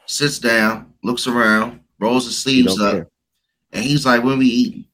sits 0.07 0.39
down, 0.39 0.93
looks 1.03 1.27
around, 1.27 1.81
rolls 1.99 2.27
his 2.27 2.39
sleeves 2.39 2.81
up, 2.81 2.93
care. 2.93 3.09
and 3.73 3.85
he's 3.85 4.07
like, 4.07 4.23
"When 4.23 4.39
we 4.39 4.47
eating?" 4.47 4.85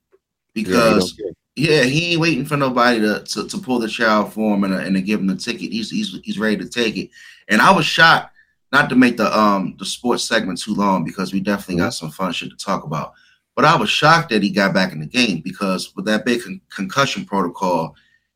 Because 0.55 1.13
don't 1.13 1.35
yeah, 1.55 1.83
he 1.83 2.13
ain't 2.13 2.21
waiting 2.21 2.47
for 2.47 2.57
nobody 2.57 3.01
to, 3.01 3.23
to, 3.23 3.47
to 3.47 3.59
pull 3.59 3.79
the 3.79 3.89
child 3.89 4.33
for 4.33 4.55
him 4.55 4.65
and, 4.65 4.73
and 4.73 4.97
to 4.97 5.03
give 5.03 5.21
him 5.21 5.27
the 5.27 5.37
ticket. 5.37 5.73
He's, 5.73 5.91
he's 5.91 6.19
he's 6.25 6.39
ready 6.39 6.57
to 6.57 6.69
take 6.69 6.97
it. 6.97 7.11
And 7.49 7.61
I 7.61 7.71
was 7.71 7.85
shocked, 7.85 8.35
not 8.73 8.89
to 8.89 8.95
make 8.95 9.19
the 9.19 9.39
um 9.39 9.77
the 9.79 9.85
sports 9.85 10.25
segment 10.25 10.61
too 10.61 10.75
long 10.75 11.05
because 11.05 11.33
we 11.33 11.41
definitely 11.41 11.77
got 11.77 11.95
some 11.95 12.11
fun 12.11 12.33
shit 12.33 12.51
to 12.51 12.57
talk 12.57 12.85
about. 12.85 13.13
But 13.55 13.67
I 13.67 13.77
was 13.77 13.91
shocked 13.91 14.31
that 14.31 14.43
he 14.43 14.51
got 14.51 14.73
back 14.73 14.93
in 14.93 15.01
the 15.01 15.07
game 15.07 15.43
because 15.43 15.95
with 15.95 16.07
that 16.07 16.25
big 16.25 16.43
con- 16.43 16.63
concussion 16.75 17.27
protocol, 17.27 17.95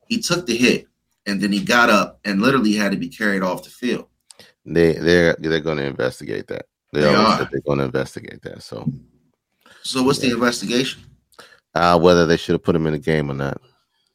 he 0.09 0.21
took 0.21 0.45
the 0.45 0.55
hit 0.55 0.87
and 1.25 1.41
then 1.41 1.53
he 1.53 1.65
got 1.65 1.89
up 1.89 2.21
and 2.27 2.43
literally 2.43 2.75
had 2.75 2.93
to 2.93 2.99
be 2.99 3.09
carried 3.09 3.43
off 3.43 3.65
the 3.65 3.71
field. 3.71 4.09
They 4.67 4.95
they're 4.95 5.37
they're 5.39 5.61
going 5.61 5.79
to 5.79 5.85
investigate 5.85 6.47
that. 6.49 6.67
They, 6.93 7.01
they 7.01 7.15
are. 7.15 7.39
said 7.39 7.49
they're 7.51 7.61
going 7.61 7.79
to 7.79 7.85
investigate 7.85 8.43
that. 8.43 8.63
So 8.63 8.91
So 9.83 10.03
what's 10.03 10.19
the 10.19 10.31
investigation? 10.31 11.03
uh, 11.75 11.99
whether 11.99 12.27
they 12.27 12.37
should 12.37 12.55
have 12.55 12.63
put 12.63 12.75
him 12.77 12.87
in 12.87 12.93
the 12.95 12.99
game 12.99 13.31
or 13.31 13.35
not. 13.35 13.61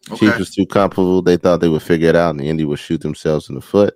Okay. 0.10 0.18
Chiefs 0.26 0.40
was 0.40 0.56
too 0.56 0.66
comfortable. 0.66 1.22
They 1.22 1.38
thought 1.38 1.62
they 1.62 1.70
would 1.70 1.84
figure 1.84 2.10
it 2.10 2.16
out, 2.16 2.32
and 2.32 2.40
the 2.40 2.50
Indy 2.50 2.66
would 2.66 2.80
shoot 2.80 3.02
themselves 3.02 3.50
in 3.50 3.56
the 3.56 3.62
foot 3.62 3.94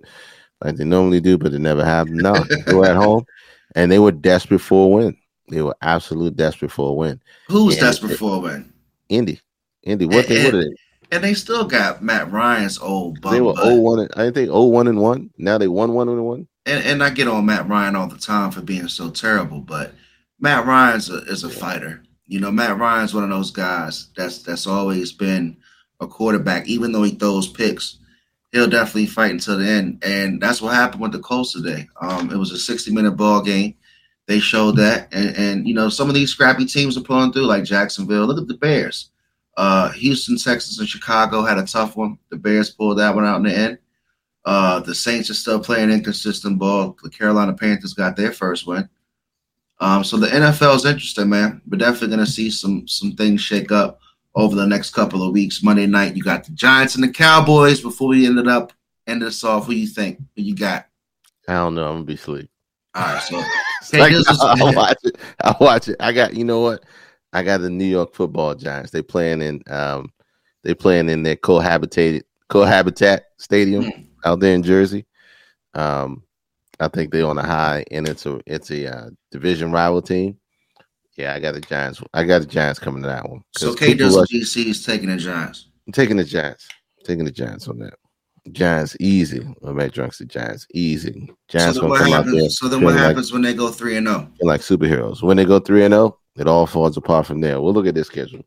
like 0.64 0.76
they 0.76 0.84
normally 0.84 1.20
do, 1.20 1.36
but 1.36 1.52
it 1.52 1.58
never 1.58 1.84
happened. 1.84 2.18
No, 2.22 2.44
they 2.66 2.72
were 2.74 2.86
at 2.86 2.96
home, 2.96 3.24
and 3.74 3.90
they 3.90 3.98
were 3.98 4.12
desperate 4.12 4.60
for 4.60 4.84
a 4.84 4.88
win. 4.88 5.16
They 5.50 5.62
were 5.62 5.76
absolute 5.82 6.36
desperate 6.36 6.70
for 6.72 6.90
a 6.90 6.92
win. 6.92 7.20
Who 7.48 7.66
was 7.66 7.76
Yeah. 7.76 7.82
desperate 7.82 8.16
for 8.18 8.36
a 8.36 8.38
win? 8.38 8.72
Indy, 9.08 9.40
Indy, 9.82 10.06
what 10.06 10.26
they 10.28 10.44
what 10.44 10.54
are 10.54 10.62
they? 10.64 10.70
And 11.10 11.22
they 11.22 11.34
still 11.34 11.64
got 11.64 12.02
Matt 12.02 12.30
Ryan's 12.32 12.78
old 12.78 13.20
bum 13.20 13.32
They 13.34 13.40
were 13.40 13.54
butt. 13.54 13.64
0 13.64 13.76
1. 13.80 13.98
and- 14.00 14.10
I 14.16 14.24
think 14.30 14.48
0 14.48 14.64
1 14.64 14.88
and 14.88 14.98
1. 15.00 15.30
Now 15.38 15.58
they 15.58 15.68
1 15.68 15.92
1 15.92 16.08
and 16.08 16.24
1. 16.24 16.46
and, 16.66 16.84
and 16.84 17.02
I 17.04 17.10
get 17.10 17.28
on 17.28 17.46
Matt 17.46 17.68
Ryan 17.68 17.94
all 17.96 18.08
the 18.08 18.18
time 18.18 18.50
for 18.50 18.60
being 18.60 18.88
so 18.88 19.10
terrible, 19.10 19.60
but 19.60 19.92
Matt 20.40 20.66
Ryan's 20.66 21.08
a, 21.10 21.18
is 21.24 21.44
a 21.44 21.48
fighter. 21.50 22.02
You 22.26 22.40
know, 22.40 22.50
Matt 22.50 22.76
Ryan's 22.78 23.14
one 23.14 23.22
of 23.24 23.30
those 23.30 23.52
guys 23.52 24.08
that's 24.16 24.38
that's 24.42 24.66
always 24.66 25.12
been 25.12 25.56
a 26.00 26.06
quarterback, 26.08 26.66
even 26.68 26.90
though 26.92 27.04
he 27.04 27.12
throws 27.12 27.46
picks. 27.48 27.98
he'll 28.52 28.68
definitely 28.68 29.06
fight 29.06 29.30
until 29.30 29.58
the 29.58 29.66
end. 29.68 30.02
And 30.02 30.40
that's 30.42 30.60
what 30.60 30.74
happened 30.74 31.02
with 31.02 31.12
the 31.12 31.20
Colts 31.20 31.52
today. 31.52 31.88
Um, 32.00 32.30
it 32.32 32.36
was 32.36 32.50
a 32.50 32.58
60 32.58 32.90
minute 32.92 33.12
ball 33.12 33.42
game. 33.42 33.74
They 34.26 34.40
showed 34.40 34.76
that, 34.76 35.08
and, 35.12 35.36
and 35.36 35.68
you 35.68 35.72
know 35.74 35.88
some 35.88 36.08
of 36.08 36.14
these 36.16 36.30
scrappy 36.32 36.66
teams 36.66 36.96
are 36.98 37.02
pulling 37.02 37.32
through, 37.32 37.46
like 37.46 37.62
Jacksonville. 37.62 38.26
Look 38.26 38.38
at 38.40 38.48
the 38.48 38.54
Bears. 38.54 39.10
Uh, 39.56 39.90
Houston, 39.92 40.36
Texans, 40.36 40.78
and 40.78 40.88
Chicago 40.88 41.42
had 41.42 41.58
a 41.58 41.66
tough 41.66 41.96
one. 41.96 42.18
The 42.30 42.36
Bears 42.36 42.70
pulled 42.70 42.98
that 42.98 43.14
one 43.14 43.24
out 43.24 43.38
in 43.38 43.44
the 43.44 43.56
end. 43.56 43.78
Uh, 44.44 44.80
the 44.80 44.94
Saints 44.94 45.30
are 45.30 45.34
still 45.34 45.58
playing 45.58 45.90
inconsistent 45.90 46.58
ball. 46.58 46.96
The 47.02 47.10
Carolina 47.10 47.52
Panthers 47.54 47.94
got 47.94 48.16
their 48.16 48.32
first 48.32 48.66
win. 48.66 48.88
Um, 49.80 50.04
so 50.04 50.16
the 50.16 50.28
NFL 50.28 50.76
is 50.76 50.84
interesting, 50.84 51.28
man. 51.28 51.60
We're 51.68 51.78
definitely 51.78 52.08
going 52.08 52.24
to 52.24 52.30
see 52.30 52.50
some 52.50 52.86
some 52.86 53.12
things 53.12 53.40
shake 53.40 53.72
up 53.72 54.00
over 54.34 54.54
the 54.54 54.66
next 54.66 54.90
couple 54.90 55.22
of 55.22 55.32
weeks. 55.32 55.62
Monday 55.62 55.86
night, 55.86 56.16
you 56.16 56.22
got 56.22 56.44
the 56.44 56.52
Giants 56.52 56.94
and 56.94 57.04
the 57.04 57.08
Cowboys. 57.08 57.80
Before 57.80 58.08
we 58.08 58.26
ended 58.26 58.48
up 58.48 58.72
ended 59.06 59.28
us 59.28 59.42
off, 59.44 59.66
who 59.66 59.72
you 59.72 59.86
think? 59.86 60.18
Who 60.36 60.42
you 60.42 60.54
got? 60.54 60.86
I 61.48 61.54
don't 61.54 61.74
know. 61.74 61.86
I'm 61.86 61.94
gonna 61.96 62.04
be 62.04 62.14
asleep. 62.14 62.48
All 62.94 63.02
right, 63.02 63.22
so 63.22 63.42
Hey, 63.90 63.98
like, 64.00 64.12
I'll 64.40 64.74
watch 64.74 64.98
it. 65.04 65.18
I'll 65.42 65.56
watch 65.60 65.88
it. 65.88 65.96
I 66.00 66.12
got 66.12 66.34
you 66.34 66.44
know 66.44 66.60
what? 66.60 66.84
I 67.32 67.42
got 67.42 67.60
the 67.60 67.70
New 67.70 67.84
York 67.84 68.14
Football 68.14 68.54
Giants. 68.54 68.90
They 68.90 69.02
playing 69.02 69.42
in 69.42 69.62
um, 69.68 70.12
they 70.62 70.74
playing 70.74 71.08
in 71.08 71.22
their 71.22 71.36
cohabitated 71.36 72.22
cohabitat 72.48 73.24
stadium 73.38 73.84
mm. 73.84 74.06
out 74.24 74.40
there 74.40 74.54
in 74.54 74.62
Jersey. 74.62 75.06
Um, 75.74 76.22
I 76.80 76.88
think 76.88 77.10
they're 77.10 77.26
on 77.26 77.38
a 77.38 77.46
high, 77.46 77.84
and 77.90 78.08
it's 78.08 78.26
a 78.26 78.40
it's 78.46 78.70
a 78.70 78.94
uh, 78.94 79.10
division 79.30 79.72
rival 79.72 80.02
team. 80.02 80.38
Yeah, 81.16 81.34
I 81.34 81.40
got 81.40 81.54
the 81.54 81.60
Giants. 81.60 82.02
I 82.12 82.24
got 82.24 82.40
the 82.40 82.46
Giants 82.46 82.78
coming 82.78 83.02
to 83.02 83.08
that 83.08 83.28
one. 83.28 83.42
So 83.56 83.74
K 83.74 83.94
DC 83.94 84.66
is 84.66 84.84
taking 84.84 85.08
the 85.08 85.16
Giants. 85.16 85.68
I'm 85.86 85.92
taking 85.92 86.16
the 86.16 86.24
Giants. 86.24 86.68
I'm 86.98 87.04
taking 87.06 87.24
the 87.24 87.30
Giants 87.30 87.68
on 87.68 87.78
that. 87.78 87.94
Giants 88.52 88.96
easy. 89.00 89.46
I 89.66 89.72
make 89.72 89.92
drunks 89.92 90.18
the 90.18 90.24
Giants 90.24 90.66
easy. 90.72 91.30
Giants 91.48 91.78
so 91.78 91.82
gonna 91.82 91.98
come 91.98 92.12
happens, 92.12 92.34
out 92.34 92.40
there. 92.40 92.50
So 92.50 92.68
then 92.68 92.82
what 92.82 92.94
happens 92.94 93.30
like, 93.30 93.32
when 93.32 93.42
they 93.42 93.54
go 93.54 93.70
three 93.70 93.96
and 93.96 94.06
zero? 94.06 94.30
Oh? 94.42 94.46
Like 94.46 94.60
superheroes. 94.60 95.22
When 95.22 95.36
they 95.36 95.44
go 95.44 95.58
three 95.58 95.84
and 95.84 95.92
zero, 95.92 96.04
oh, 96.04 96.18
it 96.36 96.46
all 96.46 96.66
falls 96.66 96.96
apart 96.96 97.26
from 97.26 97.40
there. 97.40 97.60
We'll 97.60 97.72
look 97.72 97.86
at 97.86 97.94
this 97.94 98.06
schedule, 98.08 98.44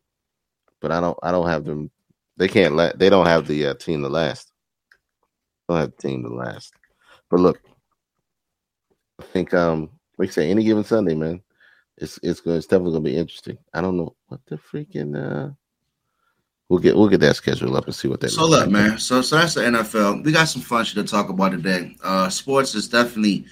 but 0.80 0.92
I 0.92 1.00
don't. 1.00 1.18
I 1.22 1.32
don't 1.32 1.48
have 1.48 1.64
them. 1.64 1.90
They 2.36 2.48
can't 2.48 2.76
let. 2.76 2.98
They 2.98 3.10
don't 3.10 3.26
have 3.26 3.46
the 3.46 3.66
uh, 3.66 3.74
team 3.74 4.02
to 4.02 4.08
last. 4.08 4.52
Don't 5.68 5.78
have 5.78 5.92
the 5.96 6.02
team 6.08 6.22
to 6.22 6.28
last. 6.34 6.72
But 7.30 7.40
look, 7.40 7.60
I 9.20 9.24
think 9.24 9.54
um, 9.54 9.90
like 10.18 10.28
I 10.30 10.32
say, 10.32 10.50
any 10.50 10.64
given 10.64 10.84
Sunday, 10.84 11.14
man, 11.14 11.42
it's 11.96 12.18
it's 12.22 12.40
going. 12.40 12.58
It's 12.58 12.66
definitely 12.66 12.92
gonna 12.92 13.04
be 13.04 13.16
interesting. 13.16 13.58
I 13.74 13.80
don't 13.80 13.96
know 13.96 14.14
what 14.28 14.40
the 14.46 14.56
freaking. 14.56 15.16
uh 15.16 15.52
We'll 16.70 16.78
get 16.78 16.96
we'll 16.96 17.08
get 17.08 17.18
that 17.22 17.34
schedule 17.34 17.76
up 17.76 17.86
and 17.86 17.94
see 17.94 18.06
what 18.06 18.20
they. 18.20 18.28
So 18.28 18.46
look, 18.46 18.60
like. 18.60 18.70
man. 18.70 18.98
So 18.98 19.22
so 19.22 19.36
that's 19.36 19.54
the 19.54 19.62
NFL. 19.62 20.24
We 20.24 20.30
got 20.30 20.44
some 20.44 20.62
fun 20.62 20.84
shit 20.84 21.04
to 21.04 21.10
talk 21.10 21.28
about 21.28 21.50
today. 21.50 21.96
Uh, 22.00 22.28
sports 22.28 22.76
is 22.76 22.86
definitely 22.86 23.44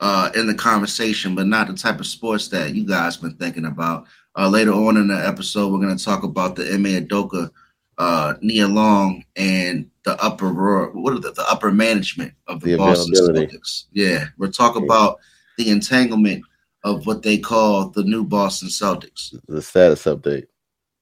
uh, 0.00 0.30
in 0.34 0.46
the 0.46 0.54
conversation, 0.54 1.34
but 1.34 1.46
not 1.46 1.68
the 1.68 1.74
type 1.74 2.00
of 2.00 2.06
sports 2.06 2.48
that 2.48 2.74
you 2.74 2.86
guys 2.86 3.16
been 3.16 3.34
thinking 3.36 3.66
about. 3.66 4.06
Uh, 4.36 4.48
later 4.48 4.72
on 4.72 4.96
in 4.96 5.08
the 5.08 5.26
episode, 5.26 5.72
we're 5.72 5.80
going 5.80 5.96
to 5.96 6.04
talk 6.04 6.22
about 6.22 6.56
the 6.56 6.72
Ime 6.72 7.06
Udoka, 7.06 7.50
uh, 7.98 8.34
Nia 8.42 8.68
Long, 8.68 9.24
and 9.36 9.90
the 10.04 10.22
upper 10.22 10.52
what 10.92 11.14
are 11.14 11.18
the, 11.18 11.32
the 11.32 11.46
upper 11.50 11.72
management 11.72 12.34
of 12.46 12.60
the, 12.60 12.72
the 12.72 12.76
Boston 12.76 13.14
Celtics. 13.14 13.84
Yeah, 13.92 14.26
we're 14.36 14.50
talking 14.50 14.84
about 14.84 15.18
the 15.56 15.70
entanglement 15.70 16.44
of 16.84 17.06
what 17.06 17.22
they 17.22 17.38
call 17.38 17.88
the 17.88 18.04
new 18.04 18.24
Boston 18.24 18.68
Celtics. 18.68 19.34
The 19.48 19.62
status 19.62 20.04
update. 20.04 20.46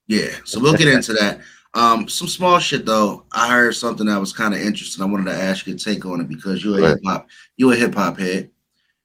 Yeah, 0.06 0.30
so 0.44 0.60
we'll 0.60 0.76
get 0.76 0.88
into 0.88 1.12
that. 1.14 1.40
Um, 1.74 2.08
some 2.08 2.28
small 2.28 2.60
shit 2.60 2.86
though. 2.86 3.24
I 3.32 3.50
heard 3.50 3.74
something 3.74 4.06
that 4.06 4.20
was 4.20 4.32
kind 4.32 4.54
of 4.54 4.60
interesting. 4.60 5.02
I 5.02 5.08
wanted 5.08 5.30
to 5.32 5.36
ask 5.36 5.66
you 5.66 5.76
to 5.76 5.84
take 5.84 6.06
on 6.06 6.20
it 6.20 6.28
because 6.28 6.64
you're 6.64 6.78
a 6.78 6.82
right. 6.82 6.90
hip 6.90 7.00
hop, 7.04 7.28
you 7.56 7.72
a 7.72 7.76
hip 7.76 7.94
hop 7.94 8.18
head. 8.18 8.50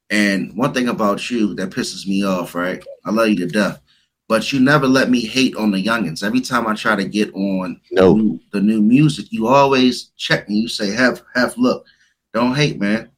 And 0.09 0.55
one 0.55 0.73
thing 0.73 0.87
about 0.87 1.29
you 1.29 1.53
that 1.55 1.69
pisses 1.69 2.07
me 2.07 2.25
off, 2.25 2.55
right? 2.55 2.83
I 3.05 3.11
love 3.11 3.29
you 3.29 3.35
to 3.37 3.47
death, 3.47 3.79
but 4.27 4.51
you 4.51 4.59
never 4.59 4.87
let 4.87 5.09
me 5.09 5.21
hate 5.21 5.55
on 5.55 5.71
the 5.71 5.83
youngins. 5.83 6.23
Every 6.23 6.41
time 6.41 6.65
I 6.65 6.73
try 6.73 6.95
to 6.95 7.05
get 7.05 7.33
on 7.33 7.79
no. 7.91 8.13
the, 8.13 8.21
new, 8.21 8.39
the 8.53 8.61
new 8.61 8.81
music, 8.81 9.27
you 9.31 9.47
always 9.47 10.11
check 10.17 10.49
me. 10.49 10.55
You 10.55 10.67
say, 10.67 10.91
"Have 10.91 11.21
have 11.35 11.55
look, 11.57 11.85
don't 12.33 12.55
hate, 12.55 12.79
man." 12.79 13.09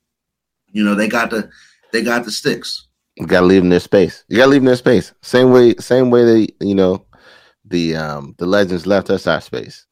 You 0.71 0.84
know 0.84 0.95
they 0.95 1.08
got 1.08 1.30
the 1.30 1.49
they 1.91 2.01
got 2.01 2.25
the 2.25 2.32
sticks. 2.32 2.88
You 3.15 3.25
gotta 3.25 3.45
leave 3.45 3.62
them 3.62 3.69
their 3.69 3.80
space. 3.80 4.23
You 4.27 4.38
gotta 4.38 4.51
leave 4.51 4.62
them 4.62 4.67
their 4.67 4.75
space. 4.75 5.13
Same 5.21 5.51
way, 5.51 5.75
same 5.75 6.10
way 6.10 6.25
they, 6.25 6.47
you 6.65 6.75
know, 6.75 7.06
the 7.65 7.95
um 7.95 8.36
the 8.38 8.45
legends 8.45 8.86
left 8.86 9.10
us 9.10 9.27
our 9.27 9.41
space. 9.41 9.86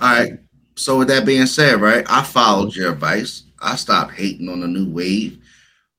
All 0.00 0.08
right. 0.08 0.32
So 0.76 0.98
with 0.98 1.08
that 1.08 1.26
being 1.26 1.46
said, 1.46 1.80
right, 1.80 2.06
I 2.08 2.22
followed 2.22 2.76
your 2.76 2.92
advice. 2.92 3.42
I 3.60 3.74
stopped 3.76 4.12
hating 4.12 4.48
on 4.48 4.60
the 4.60 4.68
new 4.68 4.88
wave. 4.88 5.42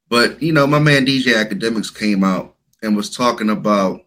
But 0.10 0.42
you 0.42 0.52
know, 0.52 0.68
my 0.68 0.80
man 0.80 1.06
DJ 1.06 1.34
Akademiks 1.34 1.96
came 1.96 2.24
out 2.24 2.56
and 2.82 2.96
was 2.96 3.16
talking 3.16 3.50
about, 3.50 4.06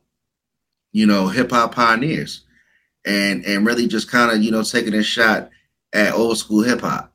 you 0.92 1.06
know, 1.06 1.28
hip 1.28 1.50
hop 1.50 1.74
pioneers 1.74 2.44
and 3.04 3.44
and 3.44 3.64
really 3.64 3.86
just 3.86 4.10
kind 4.10 4.30
of, 4.30 4.42
you 4.42 4.50
know, 4.50 4.62
taking 4.62 4.94
a 4.94 5.02
shot 5.02 5.50
at 5.92 6.14
old 6.14 6.38
school 6.38 6.62
hip 6.62 6.80
hop. 6.80 7.12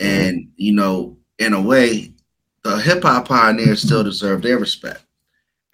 And, 0.00 0.50
you 0.56 0.72
know, 0.72 1.16
in 1.38 1.52
a 1.52 1.60
way, 1.60 2.14
the 2.64 2.78
hip 2.78 3.02
hop 3.02 3.28
pioneers 3.28 3.82
still 3.82 4.02
deserve 4.02 4.42
their 4.42 4.58
respect. 4.58 5.04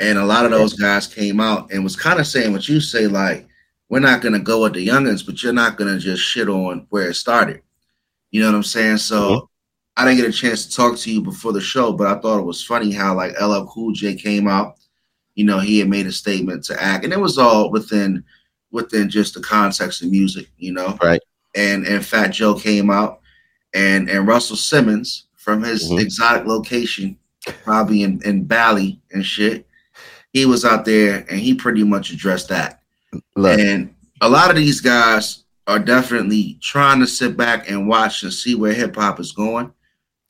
And 0.01 0.19
a 0.19 0.25
lot 0.25 0.45
of 0.45 0.51
those 0.51 0.75
guys 0.75 1.07
came 1.07 1.41
out 1.41 1.73
and 1.73 1.83
was 1.83 1.97
kind 1.97 2.21
of 2.21 2.27
saying 2.27 2.53
what 2.53 2.69
you 2.69 2.81
say, 2.81 3.07
like, 3.07 3.47
we're 3.89 4.01
not 4.01 4.21
gonna 4.21 4.39
go 4.39 4.63
with 4.63 4.75
the 4.75 4.87
youngins, 4.87 5.25
but 5.25 5.43
you're 5.43 5.53
not 5.53 5.77
gonna 5.77 5.99
just 5.99 6.23
shit 6.23 6.49
on 6.49 6.87
where 6.91 7.11
it 7.11 7.15
started. 7.15 7.63
You 8.31 8.43
know 8.43 8.49
what 8.49 8.57
I'm 8.57 8.63
saying? 8.63 8.99
So 8.99 9.21
mm-hmm. 9.21 9.47
I 9.99 10.05
didn't 10.05 10.19
get 10.19 10.29
a 10.29 10.33
chance 10.33 10.65
to 10.65 10.77
talk 10.77 10.97
to 10.99 11.13
you 11.13 11.21
before 11.21 11.53
the 11.53 11.61
show, 11.61 11.93
but 11.93 12.07
I 12.07 12.21
thought 12.21 12.39
it 12.39 12.45
was 12.47 12.63
funny 12.63 12.93
how 12.93 13.17
like 13.17 13.39
LL 13.41 13.67
Cool 13.67 13.91
J 13.93 14.15
came 14.15 14.47
out. 14.47 14.77
You 15.35 15.45
know, 15.45 15.59
he 15.59 15.81
had 15.81 15.89
made 15.89 16.07
a 16.07 16.13
statement 16.13 16.63
to 16.65 16.81
act, 16.81 17.03
and 17.03 17.13
it 17.13 17.19
was 17.19 17.37
all 17.37 17.73
within 17.73 18.23
within 18.71 19.11
just 19.11 19.35
the 19.35 19.41
context 19.41 20.01
of 20.03 20.11
music, 20.11 20.47
you 20.57 20.73
know. 20.73 20.97
Right. 21.03 21.21
And 21.57 21.85
and 21.85 22.07
Fat 22.07 22.29
Joe 22.29 22.55
came 22.55 22.91
out, 22.91 23.21
and 23.75 24.09
and 24.09 24.29
Russell 24.29 24.57
Simmons 24.57 25.27
from 25.35 25.65
his 25.65 25.91
mm-hmm. 25.91 25.99
exotic 25.99 26.47
location, 26.47 27.19
probably 27.65 28.05
in 28.05 28.23
in 28.25 28.45
Bali 28.45 29.01
and 29.11 29.27
shit. 29.27 29.67
He 30.33 30.47
was 30.47 30.65
out 30.65 30.85
there, 30.85 31.27
and 31.29 31.41
he 31.41 31.55
pretty 31.55 31.83
much 31.83 32.13
addressed 32.13 32.51
that. 32.51 32.83
Look. 33.35 33.59
And 33.59 33.93
a 34.21 34.29
lot 34.29 34.51
of 34.51 34.57
these 34.57 34.81
guys 34.81 35.43
are 35.67 35.81
definitely 35.81 36.57
trying 36.63 37.01
to 37.01 37.07
sit 37.07 37.37
back 37.37 37.69
and 37.69 37.89
watch 37.89 38.23
and 38.23 38.33
see 38.33 38.55
where 38.55 38.73
hip 38.73 38.95
hop 38.95 39.19
is 39.19 39.33
going. 39.33 39.73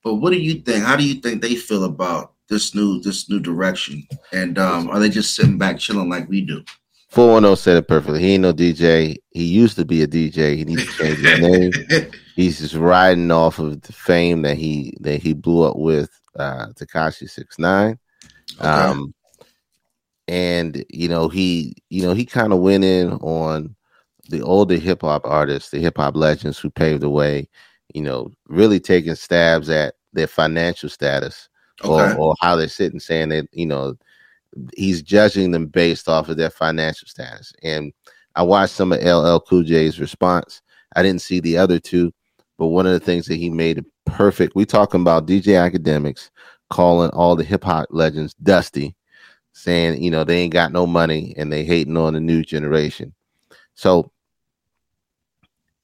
But 0.09 0.15
what 0.15 0.31
do 0.31 0.39
you 0.39 0.55
think? 0.55 0.87
How 0.87 0.97
do 0.97 1.07
you 1.07 1.21
think 1.21 1.43
they 1.43 1.55
feel 1.55 1.85
about 1.85 2.33
this 2.49 2.75
new 2.75 2.99
this 2.99 3.29
new 3.29 3.41
direction? 3.41 4.09
And 4.33 4.59
um, 4.59 4.89
are 4.89 4.99
they 4.99 5.11
just 5.11 5.37
sitting 5.37 5.59
back 5.59 5.79
chilling 5.79 6.09
like 6.09 6.31
we 6.31 6.41
do? 6.41 6.65
410 7.11 7.57
said 7.57 7.77
it 7.77 7.89
perfectly. 7.89 8.23
He 8.23 8.33
ain't 8.33 8.41
no 8.41 8.55
DJ. 8.55 9.19
He 9.29 9.45
used 9.45 9.77
to 9.77 9.85
be 9.85 10.01
a 10.01 10.07
DJ. 10.07 10.57
He 10.57 10.65
needs 10.65 10.87
to 10.87 10.93
change 10.93 11.19
his 11.19 11.41
name. 11.41 12.11
He's 12.37 12.59
just 12.59 12.75
riding 12.75 13.31
off 13.31 13.59
of 13.59 13.83
the 13.83 13.93
fame 13.93 14.41
that 14.43 14.57
he 14.57 14.97
that 15.01 15.21
he 15.21 15.35
blew 15.35 15.65
up 15.65 15.77
with 15.77 16.09
uh 16.39 16.69
Six 16.75 17.59
Nine. 17.59 17.99
Okay. 18.59 18.67
Um 18.67 19.13
and 20.27 20.87
you 20.89 21.11
know 21.11 21.29
he 21.29 21.77
you 21.91 22.01
know 22.01 22.15
he 22.15 22.25
kind 22.25 22.55
of 22.55 22.61
went 22.61 22.83
in 22.83 23.13
on 23.13 23.77
the 24.31 24.41
older 24.41 24.77
hip 24.77 25.03
hop 25.03 25.27
artists, 25.27 25.69
the 25.69 25.81
hip 25.81 25.99
hop 25.99 26.17
legends 26.17 26.59
who 26.59 26.71
paved 26.71 27.03
the 27.03 27.11
way, 27.11 27.47
you 27.93 28.01
know, 28.01 28.31
really 28.47 28.81
taking 28.81 29.15
stabs 29.15 29.69
at 29.69 29.97
their 30.13 30.27
financial 30.27 30.89
status 30.89 31.49
okay. 31.85 32.15
or, 32.15 32.19
or 32.19 32.35
how 32.41 32.57
they're 32.57 32.69
sitting 32.69 33.01
saying 33.01 33.31
that, 33.31 33.49
you 33.53 33.67
know, 33.67 33.95
he's 34.77 35.03
judging 35.03 35.51
them 35.51 35.67
based 35.67 36.09
off 36.09 36.29
of 36.29 36.37
their 36.37 36.51
financial 36.51 37.07
status. 37.09 37.53
And 37.63 37.93
I 38.35 38.43
watched 38.43 38.75
some 38.75 38.93
of 38.93 39.03
LL 39.03 39.41
Cool 39.41 39.63
J's 39.63 40.01
response. 40.01 40.63
I 40.97 41.03
didn't 41.03 41.23
see 41.23 41.41
the 41.41 41.59
other 41.59 41.79
two, 41.79 42.13
but 42.57 42.69
one 42.69 42.87
of 42.87 42.93
the 42.93 43.01
things 43.01 43.27
that 43.27 43.37
he 43.37 43.51
made 43.51 43.85
perfect, 44.07 44.55
we 44.55 44.65
talking 44.65 45.01
about 45.01 45.27
DJ 45.27 45.71
Akademiks 45.71 46.31
calling 46.71 47.11
all 47.11 47.37
the 47.37 47.45
hip 47.45 47.65
hop 47.65 47.87
legends 47.91 48.35
dusty 48.35 48.95
saying, 49.53 50.03
you 50.03 50.11
know, 50.11 50.25
they 50.25 50.39
ain't 50.39 50.53
got 50.53 50.73
no 50.73 50.87
money 50.87 51.35
and 51.37 51.53
they 51.53 51.65
hating 51.65 51.97
on 51.97 52.15
the 52.15 52.21
new 52.21 52.43
generation. 52.43 53.13
So 53.75 54.11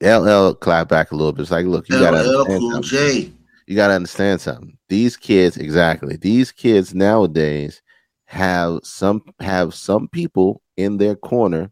LL 0.01 0.53
clap 0.53 0.87
back 0.89 1.11
a 1.11 1.15
little 1.15 1.33
bit. 1.33 1.43
It's 1.43 1.51
like, 1.51 1.65
look, 1.65 1.89
you 1.89 1.99
gotta 1.99 2.17
understand 2.17 2.85
something. 2.85 3.37
You 3.67 3.75
gotta 3.75 3.93
understand 3.93 4.41
something. 4.41 4.77
These 4.89 5.17
kids, 5.17 5.57
exactly. 5.57 6.17
These 6.17 6.51
kids 6.51 6.93
nowadays 6.93 7.81
have 8.25 8.79
some 8.83 9.23
have 9.39 9.73
some 9.73 10.07
people 10.09 10.61
in 10.77 10.97
their 10.97 11.15
corner, 11.15 11.71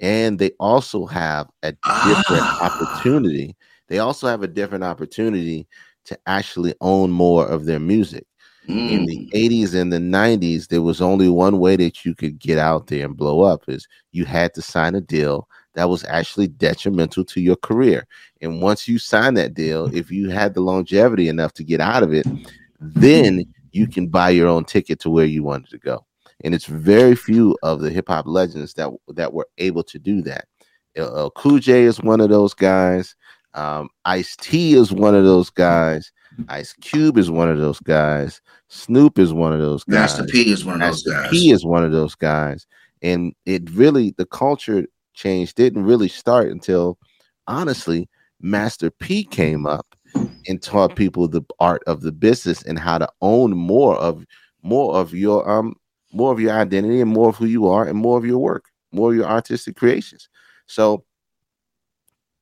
and 0.00 0.38
they 0.38 0.50
also 0.58 1.06
have 1.06 1.48
a 1.62 1.72
different 1.72 2.42
ah. 2.42 2.80
opportunity. 2.80 3.56
They 3.88 3.98
also 4.00 4.26
have 4.26 4.42
a 4.42 4.48
different 4.48 4.84
opportunity 4.84 5.66
to 6.06 6.18
actually 6.26 6.74
own 6.80 7.10
more 7.10 7.46
of 7.46 7.66
their 7.66 7.80
music. 7.80 8.26
Mm. 8.68 8.90
In 8.90 9.06
the 9.06 9.30
80s 9.34 9.74
and 9.74 9.92
the 9.92 9.98
90s, 9.98 10.68
there 10.68 10.82
was 10.82 11.00
only 11.00 11.28
one 11.28 11.58
way 11.58 11.76
that 11.76 12.04
you 12.04 12.14
could 12.14 12.38
get 12.38 12.58
out 12.58 12.88
there 12.88 13.04
and 13.04 13.16
blow 13.16 13.42
up 13.42 13.62
is 13.66 13.88
you 14.12 14.26
had 14.26 14.52
to 14.54 14.62
sign 14.62 14.94
a 14.94 15.00
deal 15.00 15.48
that 15.78 15.88
was 15.88 16.04
actually 16.06 16.48
detrimental 16.48 17.24
to 17.24 17.40
your 17.40 17.54
career. 17.54 18.04
And 18.40 18.60
once 18.60 18.88
you 18.88 18.98
sign 18.98 19.34
that 19.34 19.54
deal, 19.54 19.94
if 19.94 20.10
you 20.10 20.28
had 20.28 20.54
the 20.54 20.60
longevity 20.60 21.28
enough 21.28 21.52
to 21.52 21.62
get 21.62 21.80
out 21.80 22.02
of 22.02 22.12
it, 22.12 22.26
then 22.80 23.44
you 23.70 23.86
can 23.86 24.08
buy 24.08 24.30
your 24.30 24.48
own 24.48 24.64
ticket 24.64 24.98
to 25.00 25.10
where 25.10 25.24
you 25.24 25.44
wanted 25.44 25.70
to 25.70 25.78
go. 25.78 26.04
And 26.42 26.52
it's 26.52 26.66
very 26.66 27.14
few 27.14 27.56
of 27.62 27.80
the 27.80 27.90
hip 27.90 28.08
hop 28.08 28.26
legends 28.26 28.74
that 28.74 28.90
that 29.14 29.32
were 29.32 29.46
able 29.58 29.84
to 29.84 30.00
do 30.00 30.20
that. 30.22 30.46
Uh, 30.98 31.30
Cool 31.36 31.60
J 31.60 31.84
is 31.84 32.02
one 32.02 32.20
of 32.20 32.28
those 32.28 32.54
guys. 32.54 33.14
Um, 33.54 33.88
Ice 34.04 34.34
T 34.34 34.74
is 34.74 34.90
one 34.90 35.14
of 35.14 35.22
those 35.22 35.48
guys. 35.48 36.10
Ice 36.48 36.72
Cube 36.72 37.18
is 37.18 37.30
one 37.30 37.48
of 37.48 37.58
those 37.58 37.78
guys. 37.78 38.40
Snoop 38.66 39.20
is 39.20 39.32
one 39.32 39.52
of 39.52 39.60
those 39.60 39.84
guys. 39.84 40.18
Master 40.18 40.24
P 40.24 40.50
is 40.50 40.64
one 40.64 40.74
of 40.74 40.80
Master 40.80 41.10
those 41.10 41.22
guys. 41.22 41.30
P 41.30 41.52
is 41.52 41.64
one 41.64 41.84
of 41.84 41.92
those 41.92 42.16
guys. 42.16 42.66
And 43.00 43.32
it 43.46 43.70
really, 43.70 44.12
the 44.18 44.26
culture 44.26 44.84
change 45.18 45.54
didn't 45.54 45.84
really 45.84 46.08
start 46.08 46.48
until, 46.50 46.98
honestly, 47.46 48.08
Master 48.40 48.90
P 48.90 49.24
came 49.24 49.66
up 49.66 49.94
and 50.46 50.62
taught 50.62 50.96
people 50.96 51.28
the 51.28 51.42
art 51.60 51.82
of 51.86 52.00
the 52.00 52.12
business 52.12 52.62
and 52.62 52.78
how 52.78 52.98
to 52.98 53.08
own 53.20 53.56
more 53.56 53.96
of 53.96 54.24
more 54.62 54.94
of 54.96 55.12
your 55.12 55.48
um 55.48 55.74
more 56.12 56.32
of 56.32 56.40
your 56.40 56.52
identity 56.52 57.00
and 57.00 57.10
more 57.10 57.28
of 57.28 57.36
who 57.36 57.46
you 57.46 57.66
are 57.66 57.86
and 57.86 57.98
more 57.98 58.16
of 58.16 58.24
your 58.24 58.38
work, 58.38 58.64
more 58.92 59.10
of 59.10 59.16
your 59.16 59.26
artistic 59.26 59.76
creations. 59.76 60.28
So 60.66 61.04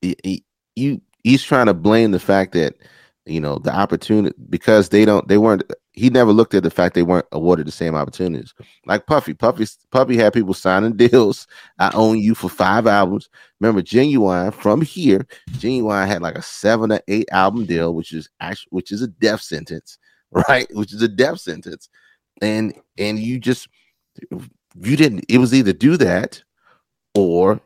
he, 0.01 0.15
he, 0.23 0.43
you 0.75 1.01
he's 1.23 1.43
trying 1.43 1.65
to 1.65 1.73
blame 1.73 2.11
the 2.11 2.19
fact 2.19 2.53
that 2.53 2.75
you 3.25 3.41
know 3.41 3.57
the 3.59 3.75
opportunity 3.75 4.35
because 4.49 4.89
they 4.89 5.03
don't 5.03 5.27
they 5.27 5.37
weren't 5.37 5.63
he 5.97 6.11
never 6.11 6.31
looked 6.31 6.53
at 6.53 6.61
the 6.61 6.69
fact 6.69 6.93
they 6.93 7.01
weren't 7.01 7.25
awarded 7.31 7.65
the 7.65 7.71
same 7.71 7.95
opportunities. 7.95 8.53
Like 8.85 9.07
puffy 9.07 9.33
puffy 9.33 9.65
puffy 9.91 10.15
had 10.15 10.31
people 10.31 10.53
signing 10.53 10.93
deals 10.95 11.47
i 11.79 11.89
own 11.95 12.19
you 12.19 12.35
for 12.35 12.49
five 12.49 12.85
albums. 12.85 13.29
Remember 13.59 13.81
Ginuwine 13.81 14.53
from 14.53 14.81
here 14.81 15.25
Ginuwine 15.53 16.07
had 16.07 16.21
like 16.21 16.35
a 16.35 16.41
seven 16.43 16.91
or 16.91 17.01
eight 17.07 17.27
album 17.31 17.65
deal 17.65 17.95
which 17.95 18.13
is 18.13 18.29
actually 18.39 18.69
which 18.69 18.91
is 18.91 19.01
a 19.01 19.07
death 19.07 19.41
sentence 19.41 19.97
right? 20.31 20.67
Which 20.75 20.93
is 20.93 21.01
a 21.01 21.07
death 21.07 21.39
sentence. 21.39 21.89
And 22.41 22.75
and 22.99 23.17
you 23.17 23.39
just 23.39 23.67
you 24.31 24.95
didn't 24.95 25.25
it 25.27 25.39
was 25.39 25.53
either 25.53 25.73
do 25.73 25.97
that 25.97 26.43
or 27.15 27.59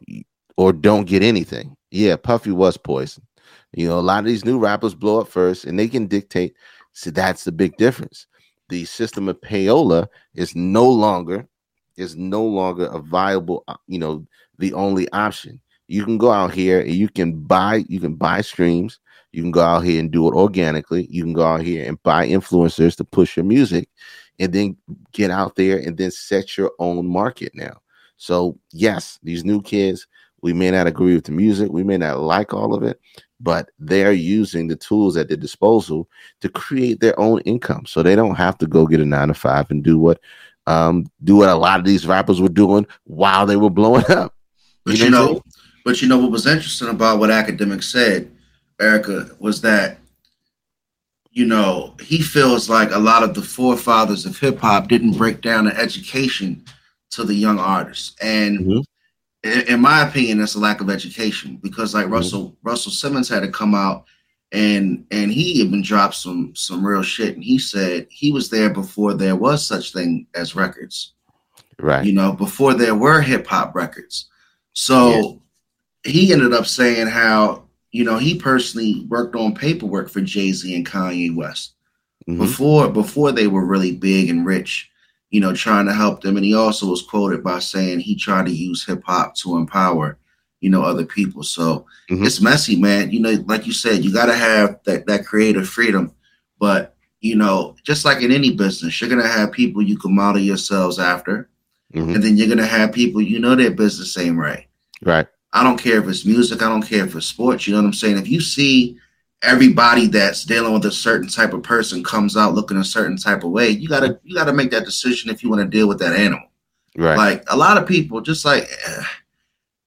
or 0.56 0.72
don't 0.72 1.06
get 1.06 1.22
anything. 1.22 1.76
Yeah 1.92 2.16
puffy 2.16 2.52
was 2.52 2.78
poison. 2.78 3.28
You 3.74 3.90
know, 3.90 4.00
a 4.00 4.02
lot 4.02 4.20
of 4.20 4.26
these 4.26 4.46
new 4.46 4.58
rappers 4.58 4.96
blow 4.96 5.20
up 5.20 5.28
first 5.28 5.66
and 5.66 5.78
they 5.78 5.90
can 5.90 6.08
dictate. 6.08 6.56
So 6.94 7.12
that's 7.12 7.44
the 7.44 7.52
big 7.52 7.78
difference. 7.78 8.28
The 8.70 8.86
system 8.86 9.28
of 9.30 9.40
payola 9.42 10.08
is 10.34 10.56
no 10.56 10.90
longer 10.90 11.48
is 11.98 12.16
no 12.16 12.44
longer 12.44 12.86
a 12.86 13.00
viable, 13.00 13.64
uh, 13.68 13.76
you 13.88 14.00
know, 14.00 14.26
the 14.58 14.74
only 14.74 15.10
option. 15.12 15.62
You 15.88 16.06
can 16.06 16.18
go 16.18 16.32
out 16.32 16.54
here 16.54 16.80
and 16.80 16.94
you 16.94 17.10
can 17.10 17.42
buy, 17.42 17.84
you 17.88 18.00
can 18.00 18.16
buy 18.16 18.42
streams. 18.42 19.00
You 19.34 19.42
can 19.42 19.52
go 19.52 19.62
out 19.62 19.82
here 19.82 20.00
and 20.00 20.12
do 20.12 20.28
it 20.28 20.34
organically. 20.34 21.08
You 21.10 21.24
can 21.24 21.34
go 21.34 21.46
out 21.46 21.62
here 21.62 21.88
and 21.88 22.02
buy 22.04 22.28
influencers 22.28 22.96
to 22.98 23.04
push 23.04 23.38
your 23.38 23.46
music 23.46 23.88
and 24.40 24.52
then 24.52 24.78
get 25.14 25.32
out 25.32 25.56
there 25.56 25.78
and 25.78 25.98
then 25.98 26.12
set 26.12 26.58
your 26.58 26.72
own 26.80 27.08
market 27.08 27.52
now. 27.54 27.82
So, 28.18 28.58
yes, 28.72 29.20
these 29.24 29.46
new 29.46 29.62
kids, 29.62 30.06
we 30.42 30.54
may 30.54 30.72
not 30.72 30.88
agree 30.88 31.16
with 31.16 31.26
the 31.26 31.32
music, 31.32 31.72
we 31.72 31.84
may 31.84 31.98
not 31.98 32.20
like 32.20 32.54
all 32.54 32.74
of 32.74 32.84
it, 32.84 33.00
but 33.42 33.70
they're 33.80 34.14
using 34.14 34.68
the 34.68 34.76
tools 34.76 35.18
at 35.18 35.28
their 35.28 35.38
disposal 35.38 36.10
to 36.42 36.50
create 36.50 37.00
their 37.00 37.20
own 37.20 37.42
income. 37.42 37.86
So 37.86 38.04
they 38.04 38.16
don't 38.16 38.36
have 38.36 38.58
to 38.60 38.68
go 38.68 38.86
get 38.86 39.00
a 39.00 39.06
nine 39.06 39.30
to 39.30 39.34
five 39.34 39.70
and 39.72 39.84
do 39.84 39.98
what 39.98 40.20
um 40.68 41.06
do 41.24 41.38
what 41.38 41.50
a 41.50 41.56
lot 41.56 41.80
of 41.80 41.86
these 41.86 42.06
rappers 42.06 42.40
were 42.40 42.50
doing 42.50 42.86
while 43.06 43.46
they 43.46 43.56
were 43.56 43.70
blowing 43.70 44.06
up. 44.10 44.36
But 44.86 44.98
you, 44.98 45.10
know, 45.10 45.28
you 45.28 45.34
know 45.34 45.42
but 45.84 46.02
you 46.02 46.08
know 46.08 46.20
what 46.20 46.32
was 46.32 46.46
interesting 46.46 46.90
about 46.90 47.20
what 47.20 47.32
academic 47.32 47.82
said 47.82 48.32
erica 48.80 49.30
was 49.40 49.62
that 49.62 49.98
you 51.32 51.46
know 51.46 51.96
he 52.00 52.22
feels 52.22 52.70
like 52.70 52.92
a 52.92 53.00
lot 53.00 53.24
of 53.24 53.34
the 53.34 53.42
forefathers 53.42 54.26
of 54.26 54.38
hip-hop 54.38 54.88
didn't 54.88 55.18
break 55.18 55.42
down 55.42 55.66
the 55.66 55.76
education 55.78 56.64
to 57.10 57.24
the 57.24 57.36
young 57.36 57.60
artists. 57.60 58.16
And 58.22 58.60
mm-hmm 58.60 58.82
in, 59.44 59.82
my 59.82 60.08
opinion, 60.08 60.38
that's 60.38 60.56
a 60.56 60.60
lack 60.60 60.82
of 60.82 60.90
education 60.90 61.60
because 61.62 61.94
like 61.94 62.06
mm-hmm. 62.06 62.14
Russell 62.14 62.58
Russell 62.64 62.92
Simmons 62.92 63.30
had 63.30 63.42
to 63.42 63.52
come 63.52 63.74
out 63.74 64.06
and 64.52 65.06
and 65.12 65.32
he 65.32 65.44
even 65.44 65.82
dropped 65.82 66.16
some 66.16 66.54
some 66.56 66.86
real 66.86 67.02
shit 67.02 67.36
and 67.36 67.44
he 67.44 67.58
said 67.58 68.06
he 68.10 68.32
was 68.32 68.50
there 68.50 68.70
before 68.70 69.14
there 69.14 69.36
was 69.36 69.66
such 69.66 69.94
thing 69.94 70.28
as 70.36 70.56
records 70.56 71.14
right 71.80 72.06
you 72.06 72.12
know 72.12 72.34
before 72.34 72.74
there 72.74 72.96
were 72.96 73.22
hip-hop 73.22 73.74
records 73.74 74.30
so 74.74 75.40
yeah. 76.06 76.12
he 76.12 76.34
ended 76.34 76.54
up 76.54 76.66
saying 76.66 77.08
how 77.08 77.64
you 77.92 78.04
know 78.04 78.18
he 78.18 78.38
personally 78.38 79.06
worked 79.08 79.36
on 79.36 79.56
paperwork 79.56 80.10
for 80.10 80.22
jay-z 80.22 80.76
and 80.76 80.86
kanye 80.86 81.34
west 81.34 81.76
mm-hmm. 82.28 82.40
before 82.40 82.90
before 82.90 83.32
they 83.32 83.48
were 83.48 83.66
really 83.66 83.96
big 83.96 84.30
and 84.30 84.46
rich 84.46 84.91
you 85.32 85.40
know, 85.40 85.54
trying 85.54 85.86
to 85.86 85.94
help 85.94 86.22
them. 86.22 86.38
And 86.38 86.46
he 86.46 86.54
also 86.54 86.88
was 86.88 87.02
quoted 87.02 87.44
by 87.44 87.60
saying 87.60 88.00
he 88.00 88.16
tried 88.16 88.46
to 88.46 88.52
use 88.52 88.86
hip 88.86 89.02
hop 89.06 89.34
to 89.38 89.56
empower, 89.56 90.18
you 90.60 90.70
know, 90.70 90.84
other 90.84 91.06
people. 91.06 91.42
So 91.42 91.86
mm-hmm. 92.10 92.26
it's 92.26 92.42
messy, 92.42 92.76
man. 92.76 93.12
You 93.12 93.22
know, 93.22 93.44
like 93.48 93.66
you 93.66 93.74
said, 93.74 94.04
you 94.04 94.14
got 94.14 94.26
to 94.28 94.36
have 94.36 94.80
that 94.84 95.08
that 95.08 95.26
creative 95.26 95.68
freedom. 95.68 96.14
But 96.60 96.96
you 97.22 97.36
know, 97.36 97.76
just 97.84 98.04
like 98.04 98.22
in 98.22 98.32
any 98.32 98.52
business, 98.52 99.00
you're 99.00 99.10
gonna 99.10 99.28
have 99.28 99.52
people 99.52 99.82
you 99.82 99.98
can 99.98 100.14
model 100.14 100.42
yourselves 100.42 101.00
after, 101.00 101.50
mm-hmm. 101.94 102.14
and 102.14 102.24
then 102.24 102.36
you're 102.36 102.50
gonna 102.50 102.66
have 102.66 102.92
people 102.92 103.22
you 103.22 103.40
know 103.40 103.56
their 103.56 103.72
business 103.72 104.14
same 104.14 104.38
right. 104.38 104.68
Right. 105.02 105.28
I 105.54 105.64
don't 105.64 105.82
care 105.82 106.00
if 106.00 106.08
it's 106.08 106.26
music. 106.26 106.62
I 106.62 106.70
don't 106.70 106.82
care 106.82 107.06
if 107.06 107.16
it's 107.16 107.26
sports. 107.26 107.68
You 107.68 107.74
know 107.74 107.82
what 107.82 107.88
I'm 107.88 107.94
saying? 107.94 108.18
If 108.18 108.28
you 108.28 108.42
see 108.42 108.98
everybody 109.44 110.08
that's 110.08 110.44
dealing 110.44 110.74
with 110.74 110.86
a 110.86 110.92
certain 110.92 111.28
type 111.28 111.54
of 111.54 111.64
person 111.64 112.04
comes 112.04 112.38
out 112.38 112.54
looking 112.54 112.78
a 112.78 112.84
certain 112.84 113.18
type 113.18 113.44
of 113.44 113.52
way, 113.52 113.70
you 113.70 113.88
gotta 113.88 114.20
you 114.24 114.36
gotta 114.36 114.54
make 114.54 114.72
that 114.72 114.86
decision 114.86 115.30
if 115.30 115.44
you 115.44 115.50
want 115.50 115.62
to 115.62 115.68
deal 115.68 115.88
with 115.88 116.00
that 116.00 116.16
animal. 116.16 116.48
Right. 116.98 117.18
Like 117.18 117.44
a 117.50 117.58
lot 117.58 117.78
of 117.78 117.88
people, 117.88 118.22
just 118.22 118.46
like 118.46 118.64
eh, 118.64 119.04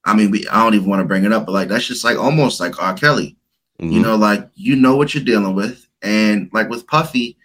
I 0.05 0.14
mean, 0.14 0.31
we 0.31 0.47
I 0.49 0.62
don't 0.62 0.75
even 0.75 0.88
want 0.88 1.01
to 1.01 1.07
bring 1.07 1.25
it 1.25 1.33
up, 1.33 1.47
but 1.47 1.53
like 1.53 1.69
that's 1.69 1.87
just 1.87 2.05
like 2.05 2.19
almost 2.19 2.61
like 2.61 2.81
R. 2.83 2.95
Kelly. 2.95 3.37
Mm-hmm. 3.81 3.93
You 3.93 4.01
know, 4.01 4.17
like 4.17 4.49
you 4.55 4.77
know 4.77 4.97
what 4.97 5.14
you're 5.14 5.25
dealing 5.25 5.55
with, 5.55 5.87
and 6.03 6.49
like 6.53 6.69
with 6.69 6.87
Puffy, 6.87 7.37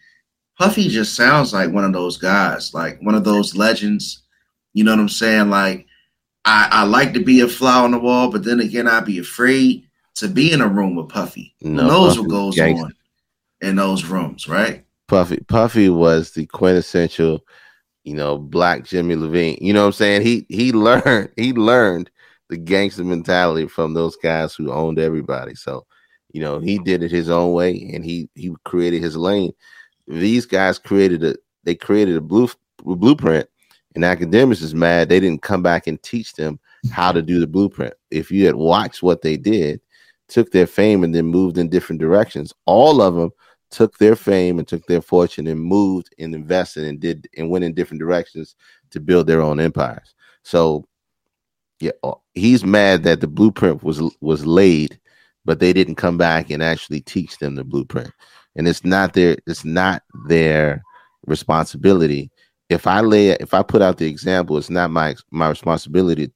Puffy 0.58 0.88
just 0.88 1.16
sounds 1.16 1.54
like 1.54 1.72
one 1.72 1.84
of 1.84 1.94
those 1.94 2.18
guys, 2.18 2.74
like 2.74 3.00
one 3.02 3.16
of 3.16 3.24
those 3.24 3.56
legends. 3.56 4.24
You 4.74 4.84
know 4.84 4.92
what 4.92 5.00
I'm 5.00 5.10
saying? 5.10 5.50
Like 5.50 5.88
I, 6.46 6.70
I 6.72 6.84
like 6.84 7.14
to 7.14 7.24
be 7.24 7.42
a 7.42 7.48
fly 7.48 7.84
on 7.84 7.92
the 7.92 8.00
wall, 8.00 8.30
but 8.32 8.44
then 8.44 8.60
again, 8.60 8.88
I'd 8.88 9.06
be 9.06 9.20
afraid 9.20 9.89
to 10.20 10.28
be 10.28 10.52
in 10.52 10.62
a 10.62 10.68
room 10.68 10.96
with 10.96 11.10
Puffy. 11.10 11.56
No, 11.62 11.84
Who 11.84 11.88
knows 11.88 12.08
Puffy 12.16 12.20
what 12.22 12.30
goes 12.30 12.56
gangster. 12.56 12.86
on 12.86 12.94
in 13.62 13.76
those 13.76 14.06
rooms, 14.06 14.48
right? 14.48 14.86
Puffy 15.08 15.38
Puffy 15.48 15.90
was 15.90 16.32
the 16.32 16.46
quintessential, 16.46 17.44
you 18.04 18.14
know, 18.14 18.38
black 18.38 18.86
Jimmy 18.86 19.16
Iovine. 19.16 19.58
You 19.62 19.74
know 19.74 19.82
what 19.82 19.88
I'm 19.88 19.94
saying? 19.94 20.22
He 20.22 20.46
he 20.50 20.72
learned 20.74 21.30
he 21.36 21.54
learned 21.54 22.10
the 22.50 22.58
gangster 22.58 23.04
mentality 23.04 23.68
from 23.68 23.94
those 23.94 24.16
guys 24.18 24.56
who 24.56 24.72
owned 24.72 25.00
everybody. 25.00 25.56
So, 25.56 25.86
you 26.32 26.42
know, 26.42 26.60
he 26.60 26.80
did 26.80 27.04
it 27.04 27.12
his 27.12 27.30
own 27.30 27.54
way 27.54 27.90
and 27.94 28.04
he 28.04 28.30
he 28.36 28.54
created 28.66 29.02
his 29.02 29.18
lane. 29.18 29.52
These 30.08 30.46
guys 30.46 30.80
created 30.80 31.24
a 31.24 31.36
they 31.64 31.76
created 31.76 32.16
a 32.16 32.22
blue 32.22 32.50
blueprint 32.84 33.48
and 33.96 34.04
Akademiks 34.04 34.62
is 34.62 34.74
mad 34.74 35.10
they 35.10 35.20
didn't 35.20 35.42
come 35.42 35.62
back 35.62 35.88
and 35.88 36.02
teach 36.04 36.34
them 36.34 36.60
how 36.92 37.12
to 37.12 37.22
do 37.22 37.40
the 37.40 37.48
blueprint. 37.48 37.94
If 38.12 38.32
you 38.32 38.46
had 38.46 38.56
watched 38.56 39.04
what 39.04 39.22
they 39.22 39.38
did, 39.38 39.82
took 40.30 40.52
their 40.52 40.68
fame 40.68 41.04
and 41.04 41.14
then 41.14 41.26
moved 41.26 41.58
in 41.58 41.70
different 41.70 42.00
directions. 42.00 42.54
All 42.66 43.02
of 43.02 43.16
them 43.16 43.32
took 43.72 43.98
their 43.98 44.16
fame 44.16 44.58
and 44.58 44.68
took 44.68 44.86
their 44.86 45.02
fortune 45.02 45.48
and 45.48 45.60
moved 45.60 46.14
and 46.18 46.34
invested 46.34 46.86
and 46.86 47.00
did 47.00 47.28
and 47.38 47.50
went 47.50 47.66
in 47.66 47.74
different 47.74 48.00
directions 48.00 48.56
to 48.92 49.00
build 49.00 49.28
their 49.28 49.42
own 49.42 49.60
empires. 49.60 50.16
So 50.44 50.86
yeah, 51.80 51.92
uh, 52.04 52.16
he's 52.34 52.66
mad 52.66 53.04
that 53.04 53.22
the 53.22 53.28
blueprint 53.28 53.84
was 53.84 54.02
was 54.22 54.46
laid, 54.46 55.00
but 55.46 55.60
they 55.60 55.74
didn't 55.74 55.96
come 55.96 56.18
back 56.18 56.50
and 56.50 56.64
actually 56.64 57.02
teach 57.02 57.38
them 57.38 57.56
the 57.56 57.64
blueprint. 57.64 58.12
And 58.56 58.68
it's 58.68 58.84
not 58.84 59.14
their 59.14 59.38
it's 59.48 59.66
not 59.66 60.04
their 60.28 60.84
responsibility. 61.26 62.32
If 62.70 62.88
I 62.88 63.02
lay 63.02 63.30
if 63.30 63.54
I 63.54 63.64
put 63.64 63.82
out 63.82 63.98
the 63.98 64.08
example, 64.08 64.58
it's 64.58 64.70
not 64.70 64.92
my 64.92 65.16
my 65.32 65.50
responsibility 65.50 66.32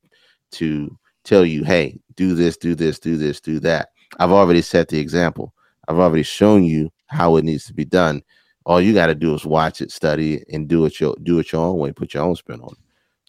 to 0.54 0.98
tell 1.24 1.46
you, 1.46 1.64
hey, 1.64 2.00
do 2.16 2.36
this, 2.36 2.58
do 2.58 2.76
this, 2.76 3.00
do 3.00 3.18
this, 3.18 3.40
do 3.40 3.60
that. 3.62 3.90
I've 4.20 4.32
already 4.32 4.62
set 4.62 4.90
the 4.90 5.00
example. 5.00 5.54
I've 5.88 5.98
already 6.00 6.24
shown 6.24 6.64
you 6.64 6.92
how 7.08 7.36
it 7.38 7.46
needs 7.46 7.66
to 7.66 7.74
be 7.74 7.86
done. 7.86 8.22
All 8.66 8.80
you 8.82 8.94
got 8.94 9.08
to 9.08 9.16
do 9.16 9.34
is 9.34 9.46
watch 9.46 9.82
it, 9.82 9.92
study 9.92 10.36
it, 10.36 10.48
and 10.52 10.68
do 10.68 10.86
it 10.86 11.00
your 11.00 11.16
do 11.24 11.40
it 11.40 11.52
your 11.52 11.66
own 11.66 11.80
way. 11.80 11.92
Put 11.92 12.14
your 12.14 12.24
own 12.24 12.36
spin 12.36 12.62
on 12.62 12.72
it. 12.72 12.78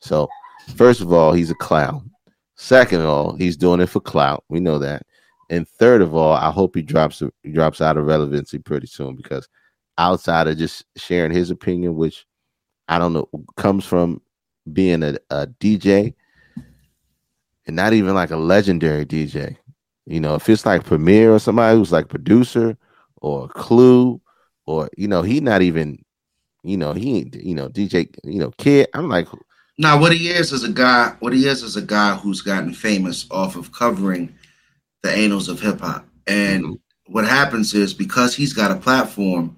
So, 0.01 0.29
first 0.77 1.01
of 1.01 1.13
all, 1.13 1.33
he's 1.33 1.51
a 1.51 1.57
clown. 1.57 2.11
Second 2.57 3.01
of 3.01 3.07
all, 3.07 3.37
he's 3.37 3.57
doing 3.57 3.81
it 3.81 3.87
for 3.87 4.01
clout. 4.01 4.45
We 4.49 4.61
know 4.61 4.79
that. 4.79 5.05
And 5.51 5.69
third 5.69 6.03
of 6.03 6.15
all, 6.15 6.35
I 6.35 6.51
hope 6.51 6.77
he 6.77 6.83
drops 6.83 7.23
he 7.43 7.51
drops 7.51 7.81
out 7.81 7.97
of 7.97 8.07
relevancy 8.07 8.59
pretty 8.59 8.87
soon 8.87 9.17
because 9.17 9.49
outside 9.99 10.47
of 10.47 10.59
just 10.59 10.85
sharing 10.97 11.33
his 11.33 11.51
opinion, 11.51 11.97
which 11.97 12.27
I 12.89 12.99
don't 12.99 13.13
know 13.13 13.29
comes 13.57 13.85
from 13.85 14.21
being 14.73 15.03
a, 15.03 15.17
a 15.31 15.47
DJ 15.47 16.15
and 17.67 17.77
not 17.77 17.93
even 17.93 18.15
like 18.15 18.31
a 18.31 18.37
legendary 18.37 19.05
DJ. 19.07 19.57
You 20.07 20.21
know, 20.21 20.35
if 20.35 20.49
it's 20.49 20.67
like 20.67 20.85
Premier 20.85 21.33
or 21.33 21.39
somebody 21.39 21.77
who's 21.77 21.93
like 21.93 22.09
producer 22.09 22.77
or 23.23 23.49
Clue, 23.49 24.21
or 24.67 24.89
you 24.97 25.09
know, 25.09 25.23
he 25.23 25.41
not 25.41 25.63
even, 25.63 26.03
you 26.63 26.77
know, 26.77 26.93
he 26.93 27.19
ain't, 27.19 27.35
you 27.37 27.55
know, 27.55 27.69
DJ, 27.69 28.15
you 28.25 28.39
know, 28.39 28.51
kid. 28.59 28.89
I'm 28.95 29.09
like, 29.09 29.29
Now, 29.79 29.99
what 29.99 30.13
he 30.13 30.29
is 30.29 30.53
is 30.53 30.65
a 30.65 30.71
guy. 30.71 31.15
What 31.21 31.33
he 31.33 31.47
is 31.47 31.63
is 31.63 31.77
a 31.77 31.83
guy 31.83 32.17
who's 32.17 32.43
gotten 32.43 32.75
famous 32.75 33.27
off 33.31 33.57
of 33.57 33.73
covering 33.73 34.35
the 35.03 35.11
annals 35.11 35.49
of 35.49 35.61
hip 35.61 35.81
hop. 35.81 36.07
And 36.27 36.65
Mhm. 36.65 36.79
what 37.07 37.27
happens 37.27 37.75
is 37.75 37.95
because 37.95 38.35
he's 38.35 38.53
got 38.53 38.71
a 38.71 38.77
platform, 38.77 39.57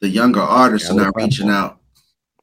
the 0.00 0.08
younger 0.08 0.40
artists 0.40 0.90
are 0.90 0.94
not 0.94 1.16
reaching 1.16 1.48
out. 1.48 1.78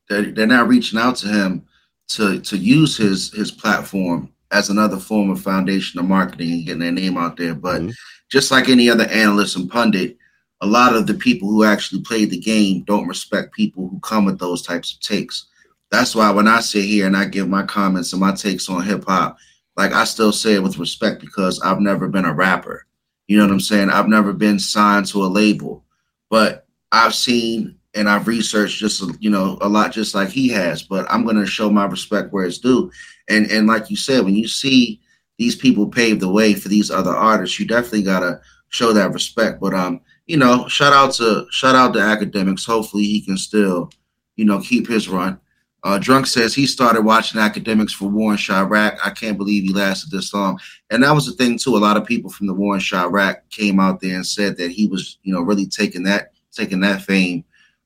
They're, 0.10 0.32
they're 0.32 0.48
not 0.48 0.68
reaching 0.68 1.00
out 1.00 1.16
to 1.18 1.28
him 1.28 1.64
to 2.10 2.40
to 2.42 2.58
use 2.58 2.98
his 2.98 3.32
his 3.32 3.52
platform 3.52 4.30
as 4.54 4.70
another 4.70 4.98
form 4.98 5.32
of 5.32 5.42
foundation 5.42 6.00
of 6.00 6.06
marketing 6.06 6.52
and 6.52 6.66
getting 6.66 6.80
their 6.80 6.92
name 6.92 7.18
out 7.18 7.38
there. 7.38 7.56
But 7.56 7.82
Mhm. 7.82 7.94
just 8.32 8.52
like 8.52 8.70
any 8.70 8.90
other 8.90 9.06
analyst 9.06 9.56
and 9.56 9.70
pundit, 9.70 10.18
a 10.62 10.68
lot 10.68 10.96
of 10.96 11.08
the 11.08 11.14
people 11.14 11.50
who 11.50 11.64
actually 11.64 12.02
play 12.02 12.26
the 12.26 12.38
game 12.40 12.84
don't 12.86 13.08
respect 13.08 13.54
people 13.54 13.90
who 13.90 14.00
come 14.00 14.26
with 14.26 14.40
those 14.40 14.62
types 14.62 14.94
of 14.94 15.00
takes. 15.02 15.46
That's 15.92 16.16
why 16.16 16.30
when 16.32 16.48
I 16.48 16.62
sit 16.62 16.86
here 16.86 17.06
and 17.06 17.18
I 17.18 17.26
give 17.26 17.50
my 17.50 17.64
comments 17.64 18.14
and 18.14 18.22
my 18.22 18.32
takes 18.32 18.70
on 18.70 18.84
hip 18.84 19.04
hop, 19.06 19.38
like 19.76 19.92
I 19.92 20.06
still 20.06 20.32
say 20.32 20.54
it 20.54 20.64
with 20.64 20.78
respect 20.78 21.20
because 21.20 21.60
I've 21.62 21.80
never 21.80 22.08
been 22.08 22.26
a 22.26 22.34
rapper. 22.34 22.86
You 23.28 23.38
know 23.38 23.46
what 23.46 23.54
I'm 23.54 23.60
saying? 23.60 23.90
I've 23.90 24.08
never 24.08 24.34
been 24.34 24.60
signed 24.60 25.08
to 25.08 25.24
a 25.24 25.28
label, 25.28 25.84
but 26.30 26.68
I've 26.92 27.16
seen 27.16 27.76
and 27.96 28.10
I've 28.10 28.28
researched 28.28 28.80
just 28.80 29.04
you 29.22 29.30
know 29.30 29.58
a 29.62 29.70
lot 29.70 29.92
just 29.92 30.16
like 30.16 30.30
he 30.30 30.50
has. 30.50 30.84
But 30.84 31.06
I'm 31.10 31.26
gonna 31.26 31.46
show 31.46 31.70
my 31.70 31.86
respect 31.86 32.34
where 32.34 32.46
it's 32.46 32.58
due. 32.58 32.92
And 33.30 33.50
and 33.52 33.68
like 33.68 33.90
you 33.90 33.96
said, 33.96 34.26
when 34.26 34.36
you 34.36 34.48
see 34.48 35.02
these 35.38 35.56
people 35.56 35.88
pave 35.88 36.20
the 36.20 36.32
way 36.32 36.54
for 36.54 36.70
these 36.70 36.92
other 36.92 37.16
artists, 37.16 37.60
you 37.60 37.68
definitely 37.68 38.04
gotta 38.04 38.42
show 38.70 38.94
that 38.94 39.14
respect. 39.14 39.60
But 39.60 39.74
um, 39.74 40.02
you 40.26 40.38
know, 40.38 40.68
shout 40.68 40.94
out 40.94 41.14
to 41.16 41.46
shout 41.52 41.76
out 41.76 41.94
to 41.94 42.00
Akademiks. 42.00 42.66
Hopefully 42.66 43.04
he 43.04 43.22
can 43.22 43.38
still, 43.38 43.92
you 44.36 44.46
know, 44.46 44.60
keep 44.60 44.88
his 44.88 45.10
run. 45.10 45.40
Uh, 45.84 45.98
Drunk 45.98 46.26
says 46.28 46.56
he 46.56 46.66
started 46.66 47.02
watching 47.02 47.42
Akademiks 47.42 47.92
for 47.92 48.08
Warren 48.08 48.38
Chiraq. 48.38 48.98
I 49.04 49.10
can't 49.10 49.38
believe 49.38 49.64
he 49.64 49.74
lasted 49.74 50.12
this 50.12 50.34
long. 50.34 50.58
And 50.90 51.04
that 51.04 51.12
was 51.12 51.26
the 51.26 51.34
thing 51.34 51.58
too. 51.58 51.76
A 51.76 51.78
lot 51.78 51.98
of 51.98 52.06
people 52.06 52.32
from 52.32 52.48
the 52.48 52.54
Warren 52.54 52.80
Chiraq 52.80 53.42
came 53.50 53.82
out 53.82 54.00
there 54.00 54.16
and 54.16 54.26
said 54.26 54.56
that 54.58 54.72
he 54.72 54.88
was, 54.88 55.18
you 55.24 55.34
know, 55.34 55.42
really 55.42 55.66
taking 55.66 56.04
that 56.04 56.32
taking 56.54 56.80
that 56.82 57.02
fame 57.02 57.44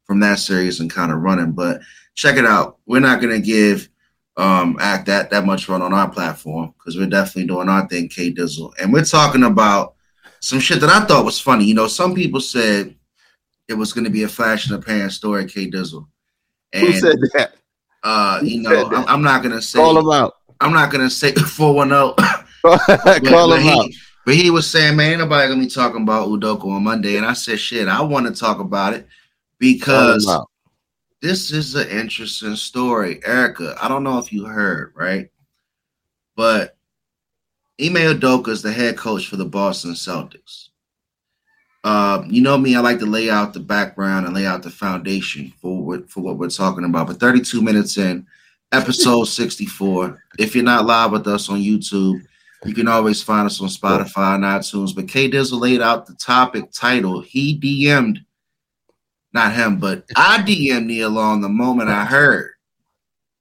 from 0.07 0.19
that 0.21 0.39
series 0.39 0.79
and 0.79 0.89
kind 0.89 1.11
of 1.11 1.19
running. 1.19 1.51
But 1.51 1.81
check 2.15 2.37
it 2.37 2.45
out. 2.45 2.77
We're 2.85 2.99
not 3.01 3.21
gonna 3.21 3.39
give 3.39 3.89
um 4.37 4.77
act 4.79 5.07
that 5.07 5.29
that 5.31 5.45
much 5.45 5.67
run 5.67 5.81
on 5.81 5.93
our 5.93 6.09
platform 6.09 6.73
because 6.77 6.97
we're 6.97 7.07
definitely 7.07 7.47
doing 7.47 7.69
our 7.69 7.87
thing, 7.87 8.07
K 8.07 8.31
Dizzle. 8.33 8.71
And 8.81 8.91
we're 8.91 9.03
talking 9.03 9.43
about 9.43 9.95
some 10.39 10.59
shit 10.59 10.79
that 10.81 10.89
I 10.89 11.05
thought 11.05 11.25
was 11.25 11.39
funny. 11.39 11.65
You 11.65 11.73
know, 11.73 11.87
some 11.87 12.15
people 12.15 12.39
said 12.39 12.95
it 13.67 13.73
was 13.73 13.93
gonna 13.93 14.09
be 14.09 14.23
a 14.23 14.27
flash 14.27 14.69
in 14.69 14.75
the 14.75 14.81
pan 14.81 15.09
story, 15.09 15.45
K 15.45 15.69
Dizzle. 15.69 16.07
And, 16.73 16.87
who 16.87 16.93
said 16.93 17.17
that? 17.33 17.55
uh, 18.03 18.39
you 18.43 18.61
know. 18.61 18.89
I'm, 18.91 19.07
I'm 19.07 19.21
not 19.21 19.43
gonna 19.43 19.61
say 19.61 19.79
Call 19.79 19.97
him 19.99 20.09
out. 20.09 20.35
I'm 20.59 20.73
not 20.73 20.91
gonna 20.91 21.09
say 21.09 21.33
410. 21.35 22.25
Call 22.63 22.77
But, 22.99 23.21
but 23.21 23.61
him 23.61 23.67
out. 23.67 23.85
he, 23.85 23.97
but 24.25 24.35
he 24.35 24.49
was 24.49 24.69
saying, 24.69 24.97
man, 24.97 25.11
ain't 25.11 25.19
nobody 25.19 25.47
gonna 25.47 25.61
be 25.61 25.69
talking 25.69 26.01
about 26.01 26.27
Udoka 26.27 26.65
on 26.65 26.83
Monday. 26.83 27.15
And 27.15 27.25
I 27.25 27.33
said, 27.33 27.59
shit, 27.59 27.87
I 27.87 28.01
want 28.01 28.27
to 28.27 28.33
talk 28.37 28.59
about 28.59 28.93
it 28.93 29.07
because 29.59 30.27
this 31.21 31.51
is 31.51 31.75
an 31.75 31.89
interesting 31.89 32.55
story. 32.55 33.19
Erica, 33.25 33.75
I 33.81 33.87
don't 33.87 34.03
know 34.03 34.17
if 34.19 34.31
you 34.31 34.45
heard, 34.45 34.93
right? 34.95 35.29
But 36.35 36.77
Ime 37.81 37.95
Udoka 37.95 38.49
is 38.49 38.61
the 38.61 38.71
head 38.71 38.97
coach 38.97 39.27
for 39.27 39.35
the 39.35 39.45
Boston 39.45 39.91
Celtics. 39.91 40.69
Um, 41.83 42.27
you 42.29 42.41
know 42.41 42.57
me, 42.57 42.75
I 42.75 42.81
like 42.81 42.99
to 42.99 43.05
lay 43.05 43.29
out 43.29 43.53
the 43.53 43.59
background 43.59 44.25
and 44.25 44.35
lay 44.35 44.45
out 44.45 44.63
the 44.63 44.69
foundation 44.69 45.53
for 45.61 45.83
what 45.83 46.09
for 46.09 46.21
what 46.21 46.37
we're 46.37 46.49
talking 46.49 46.83
about. 46.83 47.07
But 47.07 47.19
32 47.19 47.61
minutes 47.61 47.97
in, 47.97 48.25
episode 48.71 49.23
64. 49.25 50.21
If 50.39 50.55
you're 50.55 50.63
not 50.63 50.85
live 50.85 51.11
with 51.11 51.27
us 51.27 51.49
on 51.49 51.59
YouTube, 51.59 52.21
you 52.65 52.73
can 52.73 52.87
always 52.87 53.21
find 53.21 53.45
us 53.45 53.61
on 53.61 53.69
Spotify 53.69 54.35
and 54.35 54.43
iTunes. 54.43 54.95
But 54.95 55.07
K 55.07 55.29
Dizzle 55.29 55.61
laid 55.61 55.81
out 55.81 56.07
the 56.07 56.15
topic 56.15 56.71
title. 56.71 57.21
He 57.21 57.59
DM'd, 57.59 58.25
not 59.37 59.53
him, 59.53 59.77
but 59.77 60.03
I 60.15 60.39
DM'd 60.39 60.87
Nia 60.87 61.09
Long 61.09 61.41
the 61.41 61.49
moment 61.49 61.89
I 61.89 62.05
heard. 62.05 62.51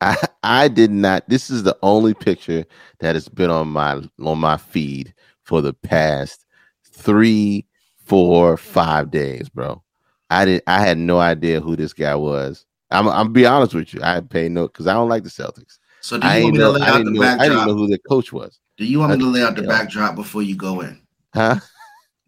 I, 0.00 0.16
I 0.42 0.68
did 0.68 0.90
not. 0.90 1.28
This 1.28 1.48
is 1.50 1.62
the 1.62 1.76
only 1.82 2.12
picture 2.14 2.64
that 3.00 3.14
has 3.14 3.28
been 3.28 3.50
on 3.50 3.68
my 3.68 4.02
on 4.20 4.38
my 4.38 4.58
feed 4.58 5.14
for 5.42 5.62
the 5.62 5.72
past 5.72 6.44
three, 6.84 7.66
four, 8.04 8.56
five 8.56 9.10
days, 9.10 9.48
bro. 9.48 9.82
I 10.28 10.44
did. 10.44 10.62
I 10.66 10.80
had 10.80 10.98
no 10.98 11.18
idea 11.18 11.60
who 11.60 11.76
this 11.76 11.92
guy 11.92 12.14
was. 12.14 12.66
I'm. 12.90 13.08
I'm 13.08 13.32
be 13.32 13.46
honest 13.46 13.74
with 13.74 13.94
you. 13.94 14.00
I 14.02 14.20
pay 14.20 14.48
no 14.48 14.66
because 14.66 14.86
I 14.86 14.92
don't 14.92 15.08
like 15.08 15.22
the 15.24 15.30
Celtics. 15.30 15.78
So 16.02 16.18
do 16.18 16.26
I 16.26 16.38
you 16.38 16.44
want 16.44 16.44
ain't 16.44 16.52
me 16.54 16.58
to 16.58 16.64
know. 16.64 16.70
lay 16.72 16.82
I 16.82 16.90
out 16.90 17.04
the 17.04 17.10
know. 17.10 17.22
I 17.22 17.48
didn't 17.48 17.66
know 17.66 17.74
who 17.74 17.88
the 17.88 17.98
coach 17.98 18.32
was. 18.32 18.60
Do 18.76 18.84
you 18.84 18.98
want 19.00 19.12
me 19.12 19.16
I- 19.16 19.20
to 19.20 19.26
lay 19.30 19.42
out 19.42 19.56
the 19.56 19.62
backdrop 19.62 20.14
before 20.14 20.42
you 20.42 20.56
go 20.56 20.82
in? 20.82 21.00
Huh? 21.34 21.56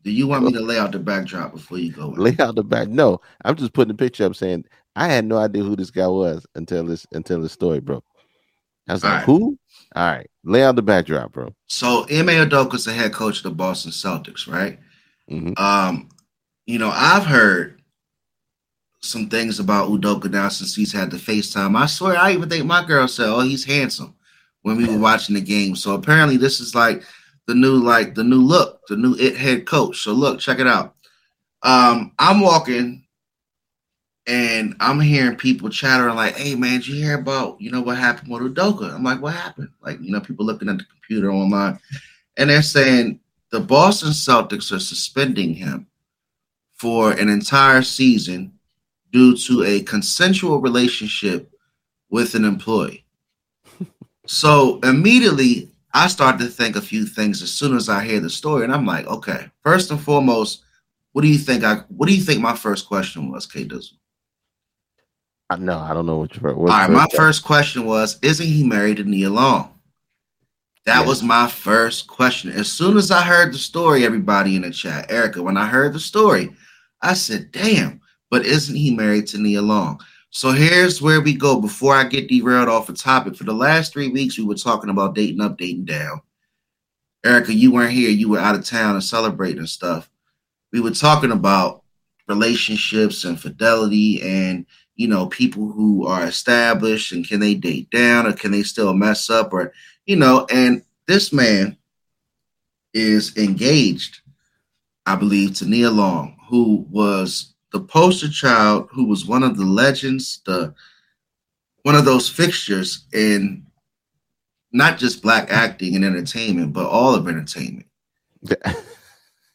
Do 0.09 0.15
you 0.15 0.27
want 0.27 0.43
me 0.47 0.53
to 0.53 0.61
lay 0.63 0.79
out 0.79 0.93
the 0.93 0.99
backdrop 0.99 1.53
before 1.53 1.77
you 1.77 1.93
go 1.93 2.15
in? 2.15 2.15
Lay 2.15 2.35
out 2.39 2.55
the 2.55 2.65
back. 2.65 2.89
No, 2.89 3.21
I'm 3.45 3.57
just 3.57 3.75
putting 3.75 3.89
the 3.95 3.95
picture 3.95 4.25
up 4.25 4.35
saying 4.35 4.65
I 4.97 5.07
had 5.07 5.27
no 5.27 5.37
idea 5.37 5.63
who 5.63 5.77
this 5.77 5.91
guy 5.91 6.07
was 6.07 6.47
until 6.55 6.83
this 6.87 7.07
until 7.13 7.43
the 7.43 7.49
story 7.51 7.81
broke. 7.81 8.07
I 8.89 8.95
was 8.95 9.05
All 9.05 9.11
like, 9.11 9.17
right. 9.19 9.27
who? 9.27 9.59
All 9.95 10.11
right, 10.11 10.31
lay 10.45 10.65
out 10.65 10.77
the 10.77 10.83
backdrop, 10.83 11.33
bro. 11.33 11.55
So 11.67 12.05
Ime 12.05 12.49
Udoka 12.49 12.77
is 12.77 12.87
the 12.87 12.95
head 12.95 13.13
coach 13.13 13.37
of 13.37 13.43
the 13.43 13.51
Boston 13.51 13.93
Celtics, 13.93 14.51
right? 14.51 14.79
Mhm. 15.31 15.59
Um, 15.61 16.09
you 16.65 16.79
know, 16.79 16.91
I've 16.91 17.27
heard 17.27 17.83
some 19.03 19.29
things 19.29 19.61
about 19.61 19.91
Udoka 19.91 20.31
now 20.31 20.49
since 20.49 20.75
he's 20.75 20.91
had 20.93 21.11
the 21.11 21.19
FaceTime. 21.19 21.77
I 21.77 21.85
swear, 21.85 22.17
I 22.17 22.33
even 22.33 22.49
think 22.49 22.65
my 22.65 22.83
girl 22.83 23.07
said, 23.09 23.29
"Oh, 23.29 23.41
he's 23.41 23.67
handsome" 23.67 24.15
when 24.63 24.79
we 24.79 24.87
were 24.89 24.99
watching 24.99 25.35
the 25.35 25.43
game. 25.43 25.77
So 25.77 25.93
apparently, 25.93 26.39
this 26.39 26.61
is 26.61 26.75
like 26.75 27.03
the 27.49 27.55
new, 27.55 27.79
like 27.79 28.15
the 28.15 28.23
new 28.23 28.43
look, 28.43 28.87
the 28.89 28.97
new 28.97 29.15
it 29.15 29.35
head 29.37 29.67
coach. 29.67 30.03
So 30.03 30.13
look, 30.13 30.39
check 30.39 30.61
it 30.61 30.67
out. 30.67 30.95
Um, 31.63 32.13
I'm 32.19 32.41
walking 32.41 33.07
and 34.27 34.77
I'm 34.81 35.01
hearing 35.01 35.35
people 35.35 35.71
chattering 35.71 36.15
like, 36.15 36.37
"Hey, 36.37 36.55
man, 36.55 36.81
did 36.81 36.89
you 36.89 36.97
hear 36.97 37.19
about 37.19 37.59
you 37.59 37.71
know 37.71 37.81
what 37.81 37.97
happened 37.97 38.31
with 38.31 38.43
Udoka?" 38.43 38.95
I'm 38.95 39.03
like, 39.03 39.23
"What 39.23 39.35
happened?" 39.35 39.71
Like, 39.81 39.99
you 40.03 40.13
know, 40.13 40.21
people 40.21 40.45
looking 40.45 40.69
at 40.69 40.77
the 40.77 40.85
computer 40.85 41.33
online, 41.33 41.81
and 42.37 42.51
they're 42.51 42.63
saying 42.63 43.19
the 43.51 43.61
Boston 43.61 44.11
Celtics 44.11 44.71
are 44.71 44.79
suspending 44.79 45.55
him 45.55 45.87
for 46.75 47.13
an 47.13 47.31
entire 47.31 47.81
season 47.81 48.53
due 49.11 49.35
to 49.39 49.65
a 49.65 49.83
consensual 49.85 50.61
relationship 50.61 51.51
with 52.11 52.35
an 52.35 52.45
employee. 52.45 53.07
so 54.27 54.81
immediately, 54.81 55.71
I 55.99 56.07
start 56.07 56.39
to 56.39 56.47
think 56.47 56.77
a 56.77 56.81
few 56.81 57.05
things 57.05 57.43
as 57.43 57.51
soon 57.51 57.77
as 57.77 57.89
I 57.89 58.05
hear 58.05 58.21
the 58.21 58.31
story, 58.31 58.63
and 58.63 58.73
I'm 58.73 58.87
like, 58.87 59.09
okay, 59.09 59.51
first 59.65 59.91
and 59.91 60.01
foremost, 60.01 60.63
what 61.13 61.23
do 61.23 61.29
you 61.29 61.39
think? 61.39 61.65
I 61.65 61.79
what 61.89 62.09
do 62.09 62.15
you 62.15 62.23
think 62.23 62.41
my 62.41 62.55
first 62.55 62.87
question 62.87 63.33
was, 63.33 63.47
K 63.47 63.65
Dizzle? 63.65 63.95
I, 65.51 65.57
no, 65.57 65.77
I 65.77 65.95
don't 65.95 66.07
know 66.07 66.19
what 66.19 66.37
your 66.37 66.57
All 66.57 66.67
right, 66.67 66.89
my 66.89 67.09
first 67.17 67.43
question 67.43 67.85
was, 67.85 68.17
isn't 68.23 68.47
he 68.47 68.63
married 68.63 68.99
to 68.99 69.05
Nia 69.05 69.29
Long? 69.29 69.75
That 70.87 71.01
Yeah. 71.01 71.07
was 71.07 71.21
my 71.21 71.49
first 71.49 72.07
question. 72.07 72.53
As 72.53 72.71
soon 72.71 72.97
as 72.97 73.11
I 73.11 73.23
heard 73.23 73.53
the 73.53 73.59
story, 73.59 74.05
everybody 74.05 74.55
in 74.55 74.63
the 74.63 74.71
chat, 74.71 75.11
Erica, 75.11 75.43
when 75.43 75.57
I 75.57 75.67
heard 75.67 75.95
the 75.95 76.01
story, 76.01 76.55
I 77.03 77.15
said, 77.15 77.51
damn, 77.51 78.01
but 78.31 78.47
isn't 78.47 78.77
he 78.77 78.95
married 78.95 79.27
to 79.29 79.39
Nia 79.39 79.63
Long? 79.63 80.01
So 80.31 80.53
here's 80.53 81.01
where 81.01 81.21
we 81.21 81.35
go 81.35 81.61
before 81.61 81.95
I 81.95 82.05
get 82.05 82.29
derailed 82.29 82.69
off 82.69 82.87
the 82.87 82.93
topic. 82.93 83.35
For 83.35 83.45
the 83.45 83.53
last 83.53 83.93
three 83.93 84.09
weeks, 84.09 84.39
we 84.39 84.45
were 84.45 84.55
talking 84.55 84.91
about 84.91 85.15
dating 85.15 85.41
up, 85.41 85.57
dating 85.57 85.87
down. 85.87 86.21
Erica, 87.25 87.53
you 87.53 87.73
weren't 87.73 87.93
here. 87.93 88.11
You 88.11 88.29
were 88.29 88.39
out 88.39 88.55
of 88.55 88.65
town 88.65 88.95
and 88.95 89.03
celebrating 89.03 89.59
and 89.59 89.69
stuff. 89.69 90.09
We 90.73 90.81
were 90.81 90.91
talking 90.91 91.33
about 91.33 91.83
relationships 92.29 93.25
and 93.25 93.41
fidelity 93.41 94.21
and 94.23 94.67
you 94.99 95.07
know, 95.07 95.27
people 95.27 95.71
who 95.71 96.07
are 96.07 96.25
established 96.25 97.13
and 97.13 97.27
can 97.27 97.39
they 97.39 97.55
date 97.55 97.89
down 97.91 98.27
or 98.27 98.33
can 98.33 98.51
they 98.51 98.65
still 98.65 98.93
mess 98.93 99.31
up 99.31 99.53
or, 99.53 99.73
you 100.07 100.17
know, 100.17 100.45
and 100.51 100.83
this 101.07 101.33
man 101.33 101.77
is 102.93 103.37
engaged, 103.37 104.21
I 105.07 105.15
believe, 105.15 105.55
to 105.55 105.67
Nia 105.67 105.91
Long, 105.91 106.37
who 106.49 106.85
was 106.91 107.55
the 107.73 107.81
poster 107.81 108.29
child, 108.29 108.89
who 108.91 109.05
was 109.05 109.27
one 109.27 109.43
of 109.43 109.57
the 109.57 109.65
legends, 109.65 110.41
the 110.47 110.75
one 111.83 111.95
of 111.95 112.05
those 112.05 112.29
fixtures 112.29 113.07
in 113.13 113.65
not 114.73 114.99
just 114.99 115.23
black 115.23 115.51
acting 115.51 115.97
and 115.97 116.05
entertainment, 116.05 116.73
but 116.73 116.87
all 116.87 117.15
of 117.15 117.29
entertainment. 117.29 117.87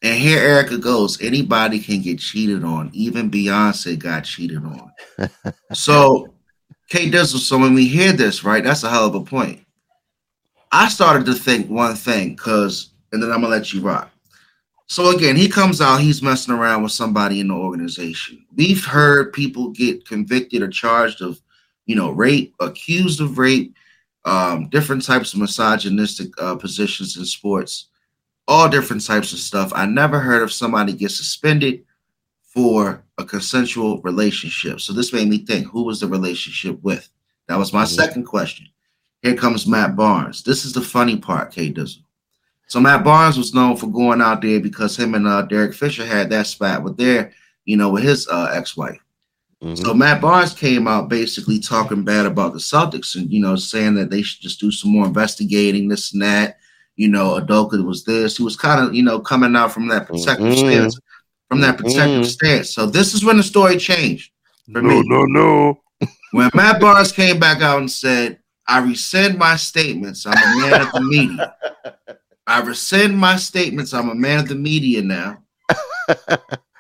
And 0.03 0.19
here 0.19 0.39
Erica 0.39 0.77
goes. 0.77 1.19
Anybody 1.21 1.79
can 1.79 2.01
get 2.01 2.19
cheated 2.19 2.65
on. 2.65 2.91
Even 2.93 3.31
Beyonce 3.31 3.97
got 3.97 4.25
cheated 4.25 4.57
on. 4.57 4.91
so, 5.73 6.33
K 6.89 7.09
Dizzle, 7.09 7.39
so 7.39 7.57
when 7.57 7.73
we 7.73 7.87
hear 7.87 8.11
this, 8.11 8.43
right, 8.43 8.63
that's 8.63 8.83
a 8.83 8.89
hell 8.89 9.07
of 9.07 9.15
a 9.15 9.21
point. 9.21 9.65
I 10.73 10.89
started 10.89 11.25
to 11.27 11.33
think 11.33 11.69
one 11.69 11.95
thing 11.95 12.35
because, 12.35 12.89
and 13.13 13.23
then 13.23 13.31
I'm 13.31 13.41
gonna 13.41 13.47
let 13.47 13.71
you 13.73 13.79
rock. 13.79 14.11
So 14.93 15.09
again, 15.09 15.35
he 15.35 15.49
comes 15.49 15.81
out, 15.81 16.01
he's 16.01 16.21
messing 16.21 16.53
around 16.53 16.83
with 16.83 16.91
somebody 16.91 17.39
in 17.39 17.47
the 17.47 17.55
organization. 17.55 18.45
We've 18.55 18.85
heard 18.85 19.33
people 19.33 19.69
get 19.69 20.07
convicted 20.07 20.61
or 20.61 20.67
charged 20.67 21.23
of, 21.23 21.41
you 21.87 21.95
know, 21.95 22.11
rape, 22.11 22.53
accused 22.59 23.19
of 23.19 23.39
rape, 23.39 23.75
um, 24.25 24.69
different 24.69 25.03
types 25.03 25.33
of 25.33 25.39
misogynistic 25.39 26.27
uh, 26.39 26.57
positions 26.57 27.17
in 27.17 27.25
sports, 27.25 27.87
all 28.47 28.69
different 28.69 29.03
types 29.03 29.33
of 29.33 29.39
stuff. 29.39 29.71
I 29.73 29.87
never 29.87 30.19
heard 30.19 30.43
of 30.43 30.53
somebody 30.53 30.93
get 30.93 31.09
suspended 31.09 31.85
for 32.43 33.03
a 33.17 33.25
consensual 33.25 33.99
relationship. 34.03 34.79
So 34.79 34.93
this 34.93 35.11
made 35.11 35.27
me 35.27 35.39
think, 35.39 35.65
who 35.65 35.85
was 35.85 36.01
the 36.01 36.07
relationship 36.07 36.79
with? 36.83 37.09
That 37.47 37.57
was 37.57 37.73
my 37.73 37.85
mm-hmm. 37.85 37.95
second 37.95 38.25
question. 38.25 38.67
Here 39.23 39.35
comes 39.35 39.65
Matt 39.65 39.95
Barnes. 39.95 40.43
This 40.43 40.65
is 40.65 40.73
the 40.73 40.81
funny 40.81 41.17
part, 41.17 41.51
K 41.51 41.73
Dizzle. 41.73 42.03
So 42.67 42.79
Matt 42.79 43.03
Barnes 43.03 43.37
was 43.37 43.53
known 43.53 43.77
for 43.77 43.87
going 43.87 44.21
out 44.21 44.41
there 44.41 44.59
because 44.59 44.97
him 44.97 45.15
and 45.15 45.27
uh, 45.27 45.43
Derek 45.43 45.73
Fisher 45.73 46.05
had 46.05 46.29
that 46.31 46.47
spat 46.47 46.83
with 46.83 46.97
their, 46.97 47.31
you 47.65 47.77
know, 47.77 47.89
with 47.91 48.03
his 48.03 48.27
uh, 48.27 48.51
ex-wife. 48.53 48.99
Mm-hmm. 49.63 49.75
So 49.75 49.93
Matt 49.93 50.21
Barnes 50.21 50.53
came 50.53 50.87
out 50.87 51.07
basically 51.07 51.59
talking 51.59 52.03
bad 52.03 52.25
about 52.25 52.51
the 52.51 52.59
Celtics 52.59 53.15
and 53.15 53.31
you 53.31 53.39
know 53.39 53.55
saying 53.55 53.95
that 53.95 54.09
they 54.09 54.21
should 54.21 54.41
just 54.41 54.59
do 54.59 54.71
some 54.71 54.91
more 54.91 55.05
investigating, 55.05 55.87
this 55.87 56.13
and 56.13 56.21
that. 56.21 56.57
You 56.95 57.07
know, 57.07 57.39
Udoka 57.39 57.83
was 57.83 58.03
this. 58.03 58.37
He 58.37 58.43
was 58.43 58.57
kind 58.57 58.85
of 58.85 58.93
you 58.93 59.03
know 59.03 59.19
coming 59.19 59.55
out 59.55 59.71
from 59.71 59.87
that 59.87 60.05
protective 60.05 60.47
mm-hmm. 60.47 60.67
stance, 60.67 60.99
from 61.47 61.61
that 61.61 61.77
protective 61.77 62.07
mm-hmm. 62.07 62.23
stance. 62.23 62.71
So 62.71 62.85
this 62.85 63.13
is 63.13 63.23
when 63.23 63.37
the 63.37 63.43
story 63.43 63.77
changed 63.77 64.31
for 64.71 64.81
no, 64.81 64.89
me. 64.89 65.03
No, 65.05 65.23
no, 65.23 65.81
when 66.31 66.51
Matt 66.53 66.81
Barnes 66.81 67.13
came 67.13 67.39
back 67.39 67.61
out 67.61 67.79
and 67.79 67.89
said, 67.89 68.39
"I 68.67 68.79
rescind 68.79 69.37
my 69.37 69.55
statements. 69.55 70.25
I'm 70.25 70.33
a 70.33 70.61
man 70.61 70.81
of 70.81 70.91
the 70.91 71.01
media." 71.01 71.55
I 72.47 72.61
rescind 72.61 73.17
my 73.17 73.37
statements. 73.37 73.93
I'm 73.93 74.09
a 74.09 74.15
man 74.15 74.39
of 74.39 74.49
the 74.49 74.55
media 74.55 75.01
now. 75.01 75.43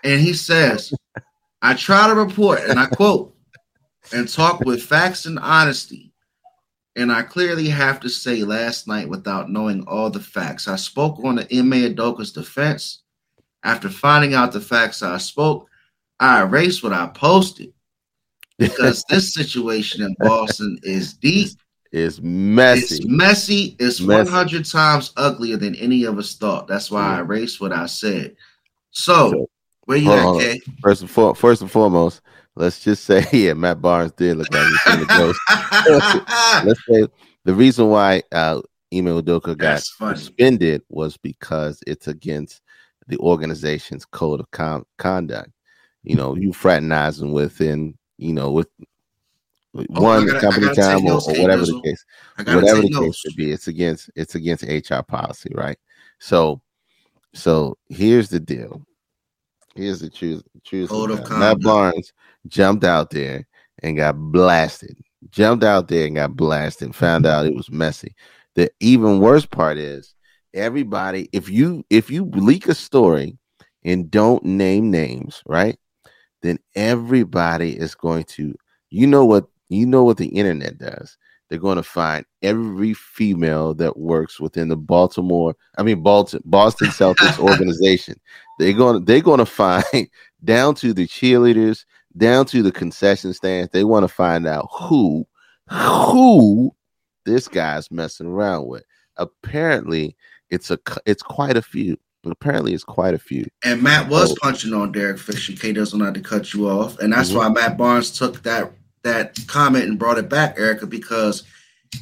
and 0.03 0.21
he 0.21 0.33
says, 0.33 0.93
I 1.61 1.73
try 1.75 2.07
to 2.07 2.15
report, 2.15 2.61
and 2.67 2.79
I 2.79 2.87
quote, 2.87 3.33
and 4.11 4.27
talk 4.27 4.59
with 4.61 4.83
facts 4.83 5.25
and 5.25 5.39
honesty. 5.39 6.11
And 6.95 7.11
I 7.11 7.23
clearly 7.23 7.69
have 7.69 7.99
to 8.01 8.09
say 8.09 8.43
last 8.43 8.87
night 8.87 9.09
without 9.09 9.49
knowing 9.49 9.83
all 9.87 10.09
the 10.09 10.19
facts. 10.19 10.67
I 10.67 10.75
spoke 10.75 11.23
on 11.23 11.35
the 11.35 11.57
Ime 11.57 11.95
Udoka's 11.95 12.31
defense. 12.31 13.01
After 13.63 13.89
finding 13.89 14.33
out 14.33 14.51
the 14.51 14.59
facts 14.59 15.01
I 15.01 15.17
spoke, 15.17 15.69
I 16.19 16.41
erased 16.41 16.83
what 16.83 16.93
I 16.93 17.07
posted 17.07 17.73
because 18.59 19.03
this 19.09 19.33
situation 19.33 20.03
in 20.03 20.15
Boston 20.19 20.77
is 20.83 21.13
deep. 21.13 21.49
It's 21.93 22.19
messy. 22.19 22.95
It's 22.95 23.05
messy. 23.05 23.75
It's 23.79 24.01
messy. 24.01 24.31
100 24.31 24.65
times 24.65 25.13
uglier 25.15 25.57
than 25.57 25.75
any 25.75 26.05
of 26.05 26.17
us 26.17 26.33
thought. 26.33 26.67
That's 26.67 26.89
why 26.89 27.03
yeah. 27.03 27.17
I 27.17 27.19
erased 27.19 27.61
what 27.61 27.71
I 27.71 27.85
said. 27.85 28.35
So, 28.89 29.47
where 29.85 29.99
you 29.99 30.11
at, 30.11 30.39
Kay? 30.39 30.61
First 30.81 31.01
and, 31.01 31.09
for, 31.09 31.35
first 31.35 31.61
and 31.61 31.69
foremost, 31.69 32.21
let's 32.55 32.79
just 32.79 33.05
say, 33.05 33.23
yeah, 33.31 33.53
Matt 33.53 33.79
Barnes 33.79 34.11
did 34.13 34.37
look 34.37 34.51
like 34.51 34.67
he's 34.67 34.99
the 34.99 35.05
ghost. 35.05 36.65
let's 36.65 36.85
say 36.89 37.07
the 37.45 37.53
reason 37.53 37.89
why 37.89 38.23
uh, 38.31 38.59
Ime 38.91 39.21
Udoka 39.21 39.55
got 39.55 39.83
suspended 39.83 40.81
was 40.89 41.15
because 41.17 41.79
it's 41.85 42.07
against 42.07 42.61
the 43.07 43.17
organization's 43.17 44.03
code 44.03 44.39
of 44.39 44.49
con- 44.49 44.85
conduct. 44.97 45.51
You 46.01 46.15
know, 46.15 46.35
you 46.35 46.53
fraternizing 46.53 47.33
within, 47.33 47.99
you 48.17 48.33
know, 48.33 48.51
with 48.51 48.67
one 49.73 50.27
gotta, 50.27 50.39
company 50.39 50.75
time 50.75 51.05
or, 51.05 51.13
or, 51.13 51.41
whatever 51.41 51.65
the 51.65 51.81
case, 51.83 52.05
whatever 52.37 52.81
the 52.81 52.89
case 52.89 53.15
should 53.15 53.35
be. 53.35 53.51
It's 53.51 53.67
against 53.67 54.09
it's 54.15 54.35
against 54.35 54.63
HR 54.63 55.01
policy, 55.01 55.51
right? 55.55 55.77
So, 56.19 56.61
so 57.33 57.77
here's 57.89 58.29
the 58.29 58.39
deal. 58.39 58.85
Here's 59.75 59.99
the 59.99 60.09
truth. 60.09 60.43
truth 60.63 60.91
Matt 61.31 61.59
Barnes 61.61 62.13
jumped 62.47 62.83
out 62.83 63.09
there 63.09 63.47
and 63.81 63.97
got 63.97 64.13
blasted. 64.13 64.97
Jumped 65.31 65.63
out 65.63 65.87
there 65.87 66.05
and 66.05 66.15
got 66.15 66.35
blasted. 66.35 66.93
Found 66.95 67.25
out 67.25 67.47
it 67.47 67.55
was 67.55 67.71
messy. 67.71 68.15
The 68.55 68.69
even 68.79 69.19
worse 69.19 69.47
part 69.47 69.77
is 69.79 70.13
everybody. 70.53 71.29
If 71.31 71.49
you 71.49 71.83
if 71.89 72.11
you 72.11 72.25
leak 72.25 72.67
a 72.67 72.75
story 72.75 73.39
and 73.83 74.11
don't 74.11 74.43
name 74.45 74.91
names, 74.91 75.41
right? 75.47 75.79
Then 76.43 76.59
everybody 76.75 77.75
is 77.75 77.95
going 77.95 78.25
to. 78.25 78.53
You 78.91 79.07
know 79.07 79.25
what? 79.25 79.47
You 79.73 79.85
know 79.85 80.03
what 80.03 80.17
the 80.17 80.27
internet 80.27 80.77
does 80.77 81.17
they're 81.53 81.59
going 81.59 81.77
to 81.77 81.83
find 81.83 82.25
every 82.41 82.95
female 82.95 83.75
that 83.75 83.95
works 83.95 84.39
within 84.39 84.69
the 84.69 84.75
Baltimore, 84.75 85.55
I 85.77 85.83
mean 85.83 86.01
Boston, 86.01 86.41
Boston 86.45 86.87
Celtics 86.87 87.37
organization. 87.51 88.19
They're 88.57 88.73
going 88.73 88.99
to 88.99 89.05
they're 89.05 89.21
going 89.21 89.37
to 89.37 89.45
find 89.45 89.83
down 90.43 90.73
to 90.75 90.93
the 90.93 91.05
cheerleaders, 91.05 91.85
down 92.17 92.47
to 92.47 92.63
the 92.63 92.71
concession 92.71 93.33
stands. 93.33 93.71
They 93.71 93.83
want 93.83 94.03
to 94.03 94.07
find 94.07 94.47
out 94.47 94.67
who 94.71 95.27
who 95.69 96.75
this 97.25 97.47
guy's 97.47 97.91
messing 97.91 98.27
around 98.27 98.67
with. 98.67 98.83
Apparently, 99.17 100.15
it's 100.49 100.71
a 100.71 100.79
it's 101.05 101.21
quite 101.21 101.55
a 101.55 101.61
few. 101.61 101.99
But 102.23 102.31
Apparently, 102.31 102.73
it's 102.73 102.85
quite 102.85 103.13
a 103.13 103.19
few. 103.19 103.45
And 103.65 103.83
Matt 103.83 104.09
was 104.09 104.31
oh. 104.31 104.35
punching 104.41 104.73
on 104.73 104.93
Derek 104.93 105.19
Fisher. 105.19 105.53
K 105.53 105.73
doesn't 105.73 105.99
have 105.99 106.13
to 106.13 106.21
cut 106.21 106.53
you 106.53 106.69
off, 106.69 106.97
and 106.99 107.13
that's 107.13 107.29
mm-hmm. 107.29 107.37
why 107.37 107.49
Matt 107.49 107.77
Barnes 107.77 108.11
took 108.17 108.41
that 108.43 108.71
that 109.03 109.37
comment 109.47 109.85
and 109.85 109.99
brought 109.99 110.17
it 110.17 110.29
back, 110.29 110.57
Erica, 110.57 110.87
because 110.87 111.43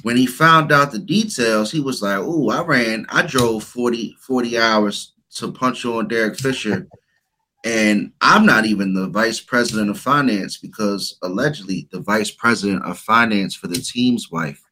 when 0.04 0.16
he 0.16 0.26
found 0.26 0.72
out 0.72 0.92
the 0.92 1.00
details, 1.00 1.72
he 1.72 1.80
was 1.80 2.02
like, 2.02 2.20
Oh, 2.20 2.50
I 2.50 2.64
ran, 2.64 3.06
I 3.10 3.24
drove 3.24 3.64
40, 3.64 4.18
40 4.20 4.58
hours 4.58 5.14
to 5.36 5.52
punch 5.52 5.86
on 5.86 6.08
Derek 6.08 6.40
Fisher. 6.40 6.88
And 7.64 8.12
I'm 8.22 8.46
not 8.46 8.66
even 8.66 8.94
the 8.94 9.08
vice 9.08 9.40
president 9.40 9.90
of 9.90 10.00
finance 10.00 10.58
because 10.58 11.18
allegedly 11.22 11.88
the 11.92 12.00
vice 12.00 12.32
president 12.32 12.84
of 12.86 12.98
finance 12.98 13.54
for 13.56 13.68
the 13.68 13.76
team's 13.76 14.32
wife 14.32 14.64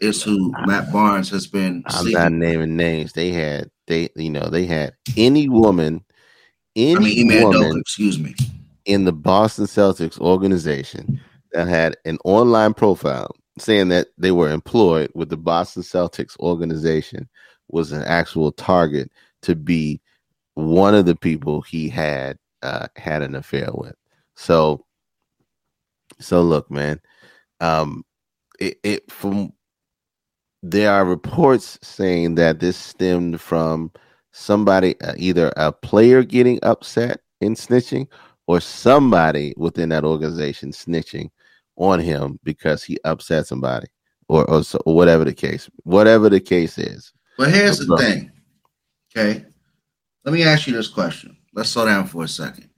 is 0.00 0.22
who 0.22 0.52
Matt 0.66 0.92
Barnes 0.92 1.30
has 1.30 1.46
been. 1.46 1.82
I'm 1.86 2.10
not 2.10 2.32
naming 2.32 2.76
names. 2.76 3.12
They 3.12 3.30
had 3.30 3.70
they 3.86 4.08
you 4.14 4.30
know 4.30 4.48
they 4.48 4.66
had 4.66 4.94
any 5.16 5.48
woman, 5.48 6.04
any 6.76 6.96
I 6.96 7.24
mean, 7.24 7.42
woman, 7.42 7.80
excuse 7.80 8.20
me, 8.20 8.36
in 8.84 9.04
the 9.04 9.12
Boston 9.12 9.66
Celtics 9.66 10.20
organization 10.20 11.20
that 11.52 11.68
had 11.68 11.96
an 12.04 12.18
online 12.24 12.74
profile 12.74 13.34
saying 13.58 13.88
that 13.88 14.08
they 14.18 14.32
were 14.32 14.50
employed 14.50 15.10
with 15.14 15.28
the 15.28 15.36
Boston 15.36 15.82
Celtics 15.82 16.38
organization 16.40 17.28
was 17.68 17.92
an 17.92 18.02
actual 18.04 18.52
target 18.52 19.10
to 19.42 19.54
be 19.54 20.00
one 20.54 20.94
of 20.94 21.06
the 21.06 21.16
people 21.16 21.60
he 21.62 21.88
had 21.88 22.38
uh, 22.62 22.86
had 22.96 23.22
an 23.22 23.34
affair 23.34 23.68
with. 23.72 23.94
So, 24.36 24.84
so 26.20 26.42
look, 26.42 26.70
man, 26.70 27.00
um, 27.60 28.04
it, 28.60 28.78
it 28.82 29.10
from 29.10 29.52
there 30.62 30.92
are 30.92 31.04
reports 31.04 31.78
saying 31.82 32.36
that 32.36 32.60
this 32.60 32.76
stemmed 32.76 33.40
from 33.40 33.90
somebody, 34.32 35.00
uh, 35.00 35.14
either 35.16 35.52
a 35.56 35.72
player 35.72 36.22
getting 36.22 36.58
upset 36.62 37.20
in 37.40 37.54
snitching 37.54 38.06
or 38.46 38.60
somebody 38.60 39.54
within 39.56 39.88
that 39.88 40.04
organization 40.04 40.70
snitching 40.70 41.30
on 41.76 41.98
him 41.98 42.38
because 42.44 42.82
he 42.82 42.98
upset 43.04 43.46
somebody 43.46 43.88
or 44.28 44.48
or, 44.50 44.62
so, 44.62 44.78
or 44.86 44.94
whatever 44.94 45.24
the 45.24 45.34
case 45.34 45.70
whatever 45.84 46.28
the 46.28 46.40
case 46.40 46.78
is. 46.78 47.12
But 47.38 47.50
here's 47.50 47.78
the 47.78 47.96
thing 47.96 48.30
okay? 49.16 49.44
Let 50.24 50.32
me 50.32 50.44
ask 50.44 50.66
you 50.66 50.72
this 50.72 50.88
question. 50.88 51.36
Let's 51.54 51.70
slow 51.70 51.86
down 51.86 52.06
for 52.06 52.24
a 52.24 52.28
second. 52.28 52.70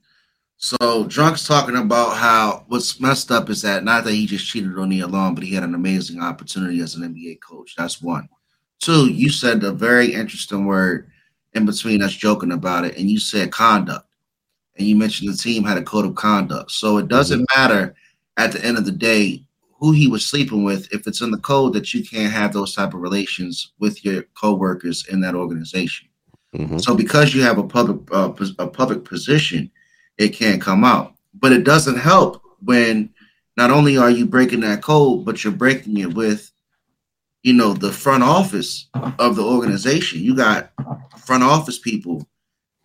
So 0.57 1.05
drunk's 1.07 1.47
talking 1.47 1.75
about 1.75 2.17
how 2.17 2.65
what's 2.67 2.99
messed 2.99 3.31
up 3.31 3.49
is 3.49 3.61
that 3.61 3.83
not 3.83 4.03
that 4.05 4.13
he 4.13 4.25
just 4.25 4.47
cheated 4.47 4.77
on 4.77 4.89
the 4.89 5.01
alarm 5.01 5.35
but 5.35 5.43
he 5.43 5.53
had 5.53 5.63
an 5.63 5.75
amazing 5.75 6.21
opportunity 6.21 6.79
as 6.81 6.95
an 6.95 7.13
nba 7.13 7.39
coach. 7.41 7.75
That's 7.77 8.01
one. 8.01 8.29
Two 8.79 9.11
you 9.11 9.29
said 9.29 9.63
a 9.63 9.71
very 9.71 10.13
interesting 10.13 10.65
word 10.65 11.09
in 11.53 11.65
between 11.65 12.01
us 12.01 12.13
joking 12.13 12.51
about 12.51 12.85
it 12.85 12.97
and 12.97 13.09
you 13.09 13.19
said 13.19 13.51
conduct. 13.51 14.07
And 14.77 14.87
you 14.87 14.95
mentioned 14.95 15.31
the 15.31 15.37
team 15.37 15.63
had 15.63 15.77
a 15.77 15.83
code 15.83 16.05
of 16.05 16.15
conduct. 16.15 16.71
So 16.71 16.97
it 16.97 17.07
doesn't 17.07 17.39
mm-hmm. 17.39 17.59
matter 17.59 17.95
at 18.37 18.51
the 18.51 18.63
end 18.63 18.77
of 18.77 18.85
the 18.85 18.91
day 18.91 19.43
who 19.79 19.91
he 19.91 20.07
was 20.07 20.25
sleeping 20.25 20.63
with 20.63 20.91
if 20.93 21.05
it's 21.05 21.21
in 21.21 21.31
the 21.31 21.37
code 21.37 21.73
that 21.73 21.93
you 21.93 22.03
can't 22.03 22.31
have 22.31 22.53
those 22.53 22.73
type 22.73 22.93
of 22.93 23.01
relations 23.01 23.73
with 23.79 24.03
your 24.05 24.23
co-workers 24.39 25.05
in 25.09 25.21
that 25.21 25.35
organization. 25.35 26.07
Mm-hmm. 26.55 26.77
so 26.77 26.95
because 26.95 27.33
you 27.33 27.41
have 27.41 27.57
a 27.57 27.67
public 27.67 27.97
uh, 28.13 28.31
a 28.59 28.67
public 28.67 29.03
position 29.03 29.69
it 30.17 30.29
can't 30.29 30.61
come 30.61 30.85
out. 30.85 31.13
But 31.33 31.51
it 31.51 31.65
doesn't 31.65 31.97
help 31.97 32.41
when 32.63 33.09
not 33.57 33.71
only 33.71 33.97
are 33.97 34.09
you 34.09 34.25
breaking 34.25 34.61
that 34.61 34.81
code 34.81 35.25
but 35.25 35.43
you're 35.43 35.51
breaking 35.51 35.97
it 35.97 36.13
with 36.13 36.51
you 37.43 37.53
know 37.53 37.73
the 37.73 37.91
front 37.91 38.23
office 38.23 38.87
of 39.19 39.35
the 39.35 39.43
organization. 39.43 40.21
You 40.21 40.35
got 40.35 40.71
front 41.25 41.43
office 41.43 41.77
people 41.77 42.27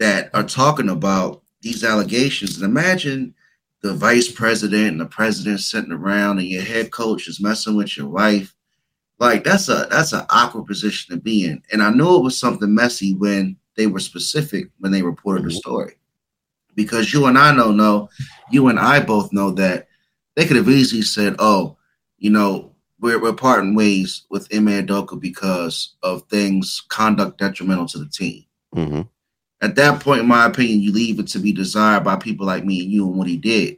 that 0.01 0.31
are 0.35 0.43
talking 0.43 0.89
about 0.89 1.43
these 1.63 1.85
allegations. 1.85 2.61
And 2.61 2.65
imagine 2.65 3.35
the 3.83 3.95
vice 3.95 4.31
president 4.31 4.89
and 4.93 5.01
the 5.01 5.07
president 5.07 5.61
sitting 5.61 5.93
around 5.93 6.39
and 6.39 6.49
your 6.49 6.63
head 6.63 6.91
coach 6.91 7.29
is 7.29 7.41
messing 7.41 7.77
with 7.77 7.97
your 7.97 8.09
wife 8.09 8.55
Like 9.19 9.45
that's 9.45 9.69
a 9.69 9.87
that's 9.91 10.13
an 10.15 10.25
awkward 10.31 10.65
position 10.67 11.15
to 11.15 11.21
be 11.21 11.45
in. 11.45 11.63
And 11.73 11.83
I 11.83 11.91
knew 11.91 12.17
it 12.17 12.23
was 12.23 12.39
something 12.39 12.75
messy 12.75 13.15
when 13.15 13.57
they 13.77 13.87
were 13.87 14.01
specific 14.01 14.71
when 14.79 14.93
they 14.93 15.03
reported 15.03 15.45
the 15.45 15.51
Mhm. 15.51 15.59
story. 15.59 15.93
Because 16.75 17.13
you 17.13 17.27
and 17.27 17.37
I 17.37 17.55
know 17.55 17.71
know, 17.71 18.09
you 18.51 18.69
and 18.69 18.79
I 18.79 19.01
both 19.01 19.31
know 19.33 19.51
that 19.53 19.89
they 20.37 20.47
could 20.47 20.57
have 20.57 20.69
easily 20.71 21.03
said, 21.03 21.37
Oh, 21.39 21.77
you 22.19 22.31
know, 22.31 22.73
we're 23.01 23.21
we're 23.21 23.35
parting 23.35 23.75
ways 23.75 24.23
with 24.31 24.49
Ime 24.55 24.87
Udoka 24.87 25.21
because 25.21 25.97
of 26.03 26.23
things 26.31 26.83
conduct 26.89 27.39
detrimental 27.39 27.87
to 27.89 27.99
the 27.99 28.09
team. 28.09 28.45
hmm 28.73 29.03
At 29.63 29.75
that 29.77 30.01
point, 30.01 30.21
in 30.21 30.27
my 30.29 30.47
opinion, 30.47 30.81
you 30.81 30.93
leave 30.93 31.19
it 31.19 31.29
to 31.29 31.39
be 31.39 31.53
desired 31.53 32.03
by 32.05 32.17
people 32.17 32.47
like 32.47 32.65
me 32.65 32.83
and 32.83 32.91
you 32.91 33.07
and 33.07 33.17
what 33.17 33.29
he 33.29 33.37
did. 33.37 33.77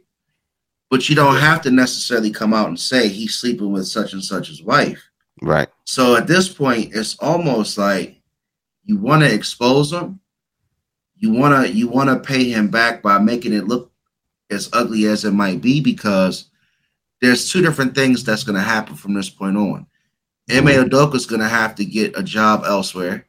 But 0.89 1.09
you 1.09 1.15
don't 1.15 1.37
have 1.37 1.61
to 1.63 1.71
necessarily 1.71 2.31
come 2.31 2.53
out 2.53 2.67
and 2.67 2.79
say 2.79 3.07
he's 3.07 3.35
sleeping 3.35 3.71
with 3.71 3.87
such 3.87 4.13
and 4.13 4.23
such 4.23 4.47
his 4.47 4.63
wife. 4.63 5.03
Right. 5.41 5.67
So 5.85 6.15
at 6.15 6.27
this 6.27 6.47
point, 6.47 6.95
it's 6.95 7.17
almost 7.19 7.77
like 7.77 8.21
you 8.85 8.97
want 8.97 9.23
to 9.23 9.33
expose 9.33 9.91
him. 9.91 10.19
You 11.15 11.31
want 11.33 11.65
to 11.65 11.71
you 11.73 11.87
want 11.87 12.09
to 12.09 12.19
pay 12.19 12.49
him 12.49 12.69
back 12.69 13.01
by 13.01 13.17
making 13.17 13.53
it 13.53 13.67
look 13.67 13.91
as 14.51 14.69
ugly 14.73 15.05
as 15.05 15.25
it 15.25 15.31
might 15.31 15.61
be 15.61 15.81
because 15.81 16.45
there's 17.21 17.49
two 17.49 17.61
different 17.61 17.95
things 17.95 18.23
that's 18.23 18.43
going 18.43 18.57
to 18.57 18.61
happen 18.61 18.95
from 18.95 19.13
this 19.13 19.29
point 19.29 19.57
on. 19.57 19.87
Mm-hmm. 20.49 20.67
Udoka 20.67 21.15
is 21.15 21.25
going 21.25 21.41
to 21.41 21.47
have 21.47 21.75
to 21.75 21.85
get 21.85 22.17
a 22.17 22.23
job 22.23 22.63
elsewhere, 22.65 23.25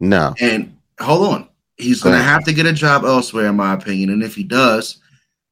No. 0.00 0.34
and 0.40 0.76
hold 1.00 1.32
on, 1.34 1.48
he's 1.76 2.02
going 2.02 2.16
to 2.16 2.22
have 2.22 2.44
to 2.44 2.52
get 2.52 2.66
a 2.66 2.72
job 2.72 3.04
elsewhere, 3.04 3.46
in 3.46 3.56
my 3.56 3.74
opinion. 3.74 4.10
And 4.10 4.22
if 4.22 4.34
he 4.34 4.42
does, 4.44 4.98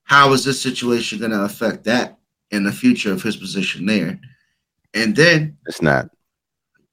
how 0.04 0.32
is 0.32 0.44
this 0.44 0.60
situation 0.60 1.18
going 1.18 1.30
to 1.30 1.44
affect 1.44 1.84
that 1.84 2.18
in 2.50 2.64
the 2.64 2.72
future 2.72 3.12
of 3.12 3.22
his 3.22 3.36
position 3.36 3.86
there? 3.86 4.20
And 4.94 5.16
then 5.16 5.56
It's 5.66 5.80
not. 5.80 6.10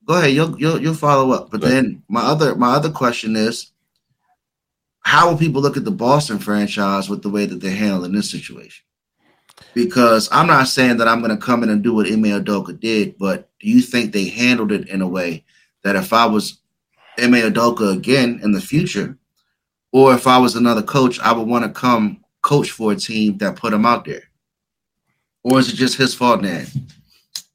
go 0.06 0.16
ahead 0.16 0.32
you'll 0.32 0.58
you'll, 0.60 0.82
you'll 0.82 0.94
follow 0.94 1.32
up 1.32 1.52
but 1.52 1.62
then 1.62 2.02
my 2.08 2.22
other 2.22 2.56
my 2.56 2.72
other 2.74 2.90
question 2.90 3.36
is 3.36 3.74
how 5.02 5.30
will 5.30 5.38
people 5.38 5.62
look 5.62 5.76
at 5.78 5.84
the 5.84 5.92
boston 5.92 6.40
franchise 6.40 7.10
with 7.10 7.22
the 7.22 7.30
way 7.30 7.46
that 7.46 7.60
they're 7.60 7.76
handling 7.76 8.14
this 8.14 8.32
situation 8.32 8.86
because 9.74 10.30
i'm 10.32 10.48
not 10.48 10.68
saying 10.68 10.96
that 10.98 11.08
i'm 11.10 11.20
going 11.20 11.30
to 11.30 11.46
come 11.46 11.62
in 11.62 11.70
and 11.70 11.84
do 11.84 11.94
what 11.94 12.08
Ime 12.08 12.24
Udoka 12.24 12.80
did 12.80 13.18
but 13.18 13.50
do 13.60 13.68
you 13.68 13.82
think 13.82 14.14
they 14.14 14.30
handled 14.30 14.72
it 14.72 14.88
in 14.88 15.02
a 15.02 15.08
way 15.08 15.44
that 15.84 15.98
if 15.98 16.14
i 16.14 16.26
was 16.26 16.59
Ime 17.24 17.52
Udoka 17.52 17.96
again 17.96 18.40
in 18.44 18.52
the 18.52 18.62
future 18.62 19.18
or 19.92 20.14
if 20.14 20.28
i 20.28 20.38
was 20.38 20.56
another 20.56 20.84
coach 20.84 21.20
i 21.20 21.32
would 21.32 21.48
want 21.48 21.64
to 21.64 21.72
come 21.72 22.24
coach 22.42 22.72
for 22.72 22.92
a 22.92 22.96
team 22.96 23.38
that 23.38 23.56
put 23.56 23.74
him 23.74 23.86
out 23.86 24.06
there 24.06 24.24
or 25.44 25.60
is 25.60 25.72
it 25.72 25.76
just 25.76 25.98
his 25.98 26.14
fault 26.14 26.42
now 26.42 26.64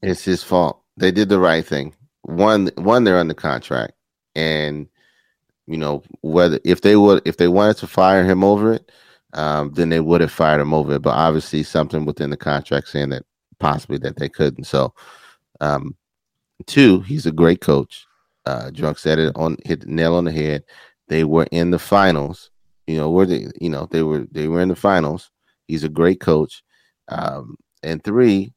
It's 0.01 0.23
his 0.23 0.43
fault. 0.43 0.81
They 0.97 1.11
did 1.11 1.29
the 1.29 1.39
right 1.39 1.65
thing. 1.65 1.93
One, 2.21 2.69
one, 2.75 3.03
they're 3.03 3.17
under 3.17 3.33
contract, 3.33 3.93
and 4.35 4.87
you 5.67 5.77
know 5.77 6.03
whether 6.21 6.59
if 6.63 6.81
they 6.81 6.95
would 6.95 7.21
if 7.25 7.37
they 7.37 7.47
wanted 7.47 7.77
to 7.77 7.87
fire 7.87 8.23
him 8.23 8.43
over 8.43 8.73
it, 8.73 8.91
um, 9.33 9.71
then 9.73 9.89
they 9.89 9.99
would 9.99 10.21
have 10.21 10.31
fired 10.31 10.61
him 10.61 10.73
over 10.73 10.93
it. 10.93 11.01
But 11.01 11.15
obviously, 11.15 11.63
something 11.63 12.05
within 12.05 12.29
the 12.29 12.37
contract 12.37 12.87
saying 12.87 13.09
that 13.09 13.23
possibly 13.59 13.97
that 13.99 14.17
they 14.17 14.29
couldn't. 14.29 14.65
So, 14.65 14.93
um, 15.59 15.95
two, 16.67 17.01
he's 17.01 17.25
a 17.25 17.31
great 17.31 17.61
coach. 17.61 18.05
Uh, 18.45 18.69
Drunk 18.71 18.99
said 18.99 19.19
it 19.19 19.31
on 19.35 19.57
hit 19.65 19.81
the 19.81 19.87
nail 19.87 20.15
on 20.15 20.25
the 20.25 20.31
head. 20.31 20.63
They 21.07 21.23
were 21.23 21.47
in 21.51 21.71
the 21.71 21.79
finals. 21.79 22.51
You 22.87 22.97
know, 22.97 23.11
were 23.11 23.25
they? 23.25 23.47
You 23.59 23.69
know, 23.69 23.87
they 23.89 24.03
were 24.03 24.25
they 24.31 24.47
were 24.47 24.61
in 24.61 24.69
the 24.69 24.75
finals. 24.75 25.31
He's 25.67 25.83
a 25.83 25.89
great 25.89 26.19
coach. 26.19 26.63
Um, 27.07 27.55
and 27.83 28.03
three, 28.03 28.53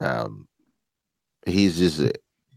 um, 0.00 0.48
he's 1.46 1.78
just 1.78 2.00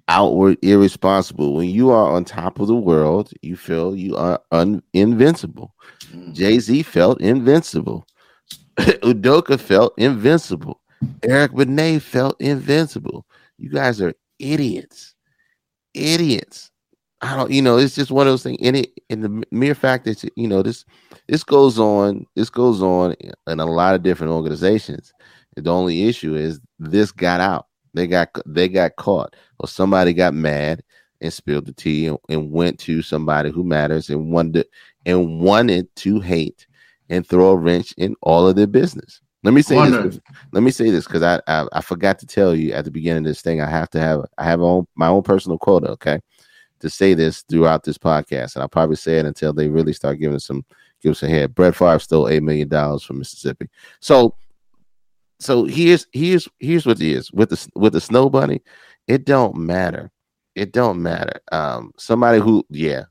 outward 0.08 0.58
irresponsible. 0.62 1.54
When 1.54 1.70
you 1.70 1.92
are 1.92 2.12
on 2.12 2.26
top 2.26 2.60
of 2.60 2.68
the 2.68 2.76
world, 2.76 3.32
you 3.42 3.56
feel 3.56 3.96
you 3.96 4.16
are 4.18 4.42
un- 4.52 4.84
invincible. 4.94 5.74
Mm. 6.12 6.34
Jay 6.34 6.60
Z 6.60 6.84
felt 6.84 7.22
invincible. 7.22 8.06
Udoka 8.78 9.60
felt 9.60 9.94
invincible. 9.98 10.82
Eric 11.24 11.54
Benet 11.54 12.00
felt 12.00 12.40
invincible. 12.40 13.26
You 13.58 13.70
guys 13.70 14.02
are 14.02 14.14
idiots, 14.40 15.16
idiots. 15.94 16.71
I 17.22 17.36
don't, 17.36 17.52
you 17.52 17.62
know, 17.62 17.78
it's 17.78 17.96
just 17.96 18.12
one 18.12 18.26
of 18.28 18.34
those 18.34 18.44
things. 18.44 18.58
And 18.62 18.78
it, 18.78 18.92
and 19.10 19.24
the 19.24 19.44
mere 19.52 19.76
fact 19.76 20.06
that 20.06 20.24
you 20.36 20.48
know 20.48 20.64
this, 20.64 20.86
this 21.28 21.44
goes 21.44 21.78
on, 21.78 22.26
this 22.36 22.50
goes 22.50 22.82
on 22.82 23.16
in 23.48 23.60
a 23.60 23.66
lot 23.66 23.94
of 23.94 24.04
different 24.04 24.34
organizations. 24.34 25.14
The 25.56 25.70
only 25.70 26.08
issue 26.08 26.36
is 26.36 26.60
this 26.80 27.12
got 27.12 27.40
out. 27.40 27.68
They 27.94 28.08
got 28.08 28.30
they 28.46 28.70
got 28.70 28.96
caught, 28.96 29.36
or 29.60 29.68
somebody 29.68 30.14
got 30.14 30.34
mad 30.34 30.82
and 31.20 31.32
spilled 31.32 31.66
the 31.66 31.74
tea 31.74 32.08
and, 32.08 32.18
and 32.30 32.52
went 32.52 32.80
to 32.80 33.02
somebody 33.02 33.52
who 33.52 33.64
matters 33.64 34.10
and 34.10 34.32
wanted 34.32 34.66
and 35.06 35.42
wanted 35.42 35.94
to 35.98 36.20
hate 36.22 36.66
and 37.10 37.28
throw 37.28 37.50
a 37.50 37.58
wrench 37.58 37.94
in 37.98 38.16
all 38.22 38.48
of 38.48 38.56
their 38.56 38.68
business. 38.68 39.22
Let 39.44 39.54
me 39.54 39.62
say 39.62 39.76
Wonder. 39.76 40.04
this. 40.04 40.20
Let 40.52 40.64
me 40.64 40.72
say 40.72 40.90
this 40.92 41.06
because 41.06 41.24
I, 41.24 41.42
I 41.48 41.68
I 41.74 41.82
forgot 41.82 42.20
to 42.20 42.26
tell 42.26 42.56
you 42.56 42.74
at 42.74 42.86
the 42.86 42.92
beginning 42.92 43.26
of 43.26 43.30
this 43.30 43.42
thing. 43.42 43.60
I 43.60 43.70
have 43.70 43.90
to 43.92 44.00
have 44.00 44.22
I 44.38 44.46
have 44.46 44.62
own, 44.62 44.88
my 44.96 45.08
own 45.08 45.24
personal 45.24 45.58
quota. 45.58 45.90
Okay, 45.92 46.20
to 46.82 46.90
say 46.90 47.14
this 47.14 47.42
throughout 47.44 47.84
this 47.84 47.98
podcast, 47.98 48.56
and 48.56 48.62
I'll 48.62 48.70
probably 48.70 48.96
say 48.96 49.18
it 49.18 49.26
until 49.26 49.54
they 49.54 49.70
really 49.70 49.94
start 49.94 50.20
giving 50.20 50.40
some 50.40 50.66
give 51.02 51.12
us 51.12 51.24
a 51.24 51.28
head. 51.28 51.56
Brett 51.56 51.76
Favre 51.76 52.00
stole 52.00 52.28
eight 52.28 52.44
million 52.44 52.68
dollars 52.68 53.04
from 53.04 53.20
Mississippi. 53.20 53.70
So 54.00 54.36
so 55.40 55.66
here's 55.66 56.08
here's 56.14 56.48
here's 56.60 56.86
what 56.86 57.02
it 57.02 57.08
is 57.08 57.32
with 57.32 57.50
the 57.50 57.68
with 57.76 57.94
the 57.94 58.02
snow 58.02 58.30
bunny. 58.30 58.62
It 59.08 59.26
don't 59.26 59.56
matter. 59.56 60.12
It 60.56 60.72
don't 60.72 61.02
matter. 61.02 61.40
Um, 61.52 61.92
somebody 61.98 62.40
who 62.40 62.66
yeah, 62.70 63.06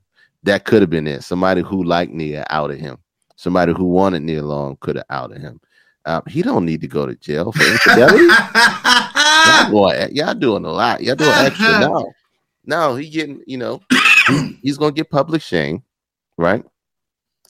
that 0.45 0.65
could 0.65 0.83
have 0.83 0.91
been 0.91 1.07
it. 1.07 1.25
Somebody 1.25 1.63
who 1.63 1.83
liked 1.83 2.13
Nia 2.13 2.43
of 2.49 2.71
him. 2.71 2.99
Somebody 3.37 3.73
who 3.73 3.85
wanted 3.85 4.23
Nia 4.23 4.43
Long 4.43 4.77
could 4.81 4.97
have 4.97 5.07
outed 5.11 5.41
him. 5.41 5.61
Um, 6.07 6.23
he 6.29 6.43
don't 6.43 6.65
need 6.65 6.81
to 6.83 6.89
go 6.89 7.07
to 7.07 7.15
jail 7.17 7.53
for 7.53 7.63
infidelity. 7.73 8.27
y'all, 8.27 9.71
boy, 9.71 10.09
y'all 10.13 10.35
doing 10.35 10.65
a 10.65 10.71
lot. 10.71 11.03
Y'all 11.03 11.17
doing 11.17 11.31
extra 11.33 11.81
now. 11.81 12.13
No, 12.71 12.95
he 12.95 13.11
getting 13.11 13.43
you 13.49 13.59
know 13.59 13.81
he's 14.63 14.79
gonna 14.79 14.93
get 14.93 15.11
public 15.11 15.43
shame, 15.43 15.83
right? 16.39 16.65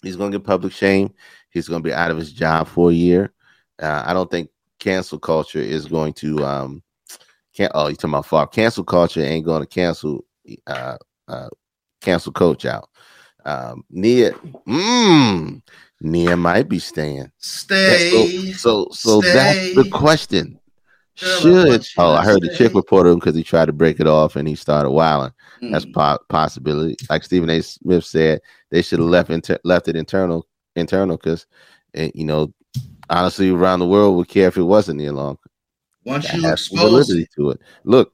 He's 0.03 0.17
gonna 0.17 0.31
get 0.31 0.45
public 0.45 0.73
shame. 0.73 1.13
He's 1.51 1.69
gonna 1.69 1.83
be 1.83 1.93
out 1.93 2.11
of 2.11 2.17
his 2.17 2.33
job 2.33 2.69
for 2.69 2.91
a 2.91 2.95
year. 2.95 3.35
Uh, 3.79 4.03
I 4.07 4.15
don't 4.15 4.31
think 4.31 4.49
cancel 4.79 5.19
culture 5.19 5.59
is 5.59 5.85
going 5.87 6.15
to 6.15 6.43
um 6.43 6.83
can't 7.55 7.71
oh 7.75 7.89
you 7.89 7.97
talking 7.97 8.15
about 8.15 8.25
far 8.25 8.47
cancel 8.47 8.83
culture 8.83 9.21
ain't 9.21 9.45
going 9.45 9.61
to 9.61 9.67
cancel 9.67 10.25
uh 10.67 10.97
uh 11.29 11.49
cancel 12.01 12.33
coach 12.33 12.65
out 12.65 12.89
um 13.45 13.85
Nia 13.91 14.33
mm, 14.67 15.61
Nia 16.01 16.37
might 16.39 16.67
be 16.67 16.79
staying 16.79 17.31
Stay. 17.37 17.99
so 18.55 18.89
so 18.91 19.21
that's 19.21 19.75
the 19.75 19.85
question 19.85 20.60
should 21.21 21.87
oh 21.99 22.13
I 22.15 22.25
heard 22.25 22.43
the 22.43 22.55
chick 22.57 22.75
reported 22.75 23.11
him 23.11 23.19
because 23.19 23.35
he 23.35 23.43
tried 23.45 23.67
to 23.67 23.73
break 23.73 24.01
it 24.01 24.07
off 24.07 24.37
and 24.37 24.49
he 24.49 24.55
started 24.55 24.91
wilding 24.91 25.33
that's 25.63 25.85
Mm. 25.85 25.93
po- 25.93 26.25
possibility 26.29 26.97
like 27.11 27.23
Stephen 27.23 27.51
A 27.51 27.61
Smith 27.63 28.05
said 28.05 28.41
they 28.71 28.83
should 28.83 28.99
have 28.99 29.09
left 29.09 29.31
inter- 29.31 29.59
left 29.65 29.89
it 29.89 29.97
internal 29.97 30.47
internal 30.77 31.17
because 31.17 31.47
you 31.95 32.25
know 32.25 32.53
honestly 33.11 33.51
around 33.51 33.81
the 33.81 33.87
world 33.87 34.17
would 34.17 34.29
care 34.29 34.49
if 34.49 34.57
it 34.57 34.63
wasn't 34.63 34.99
Nia 34.99 35.13
Long 35.13 35.37
Once 36.05 36.27
that 36.29 36.37
you 36.37 36.49
expose 36.49 37.09
to 37.09 37.51
it. 37.51 37.61
Look, 37.85 38.13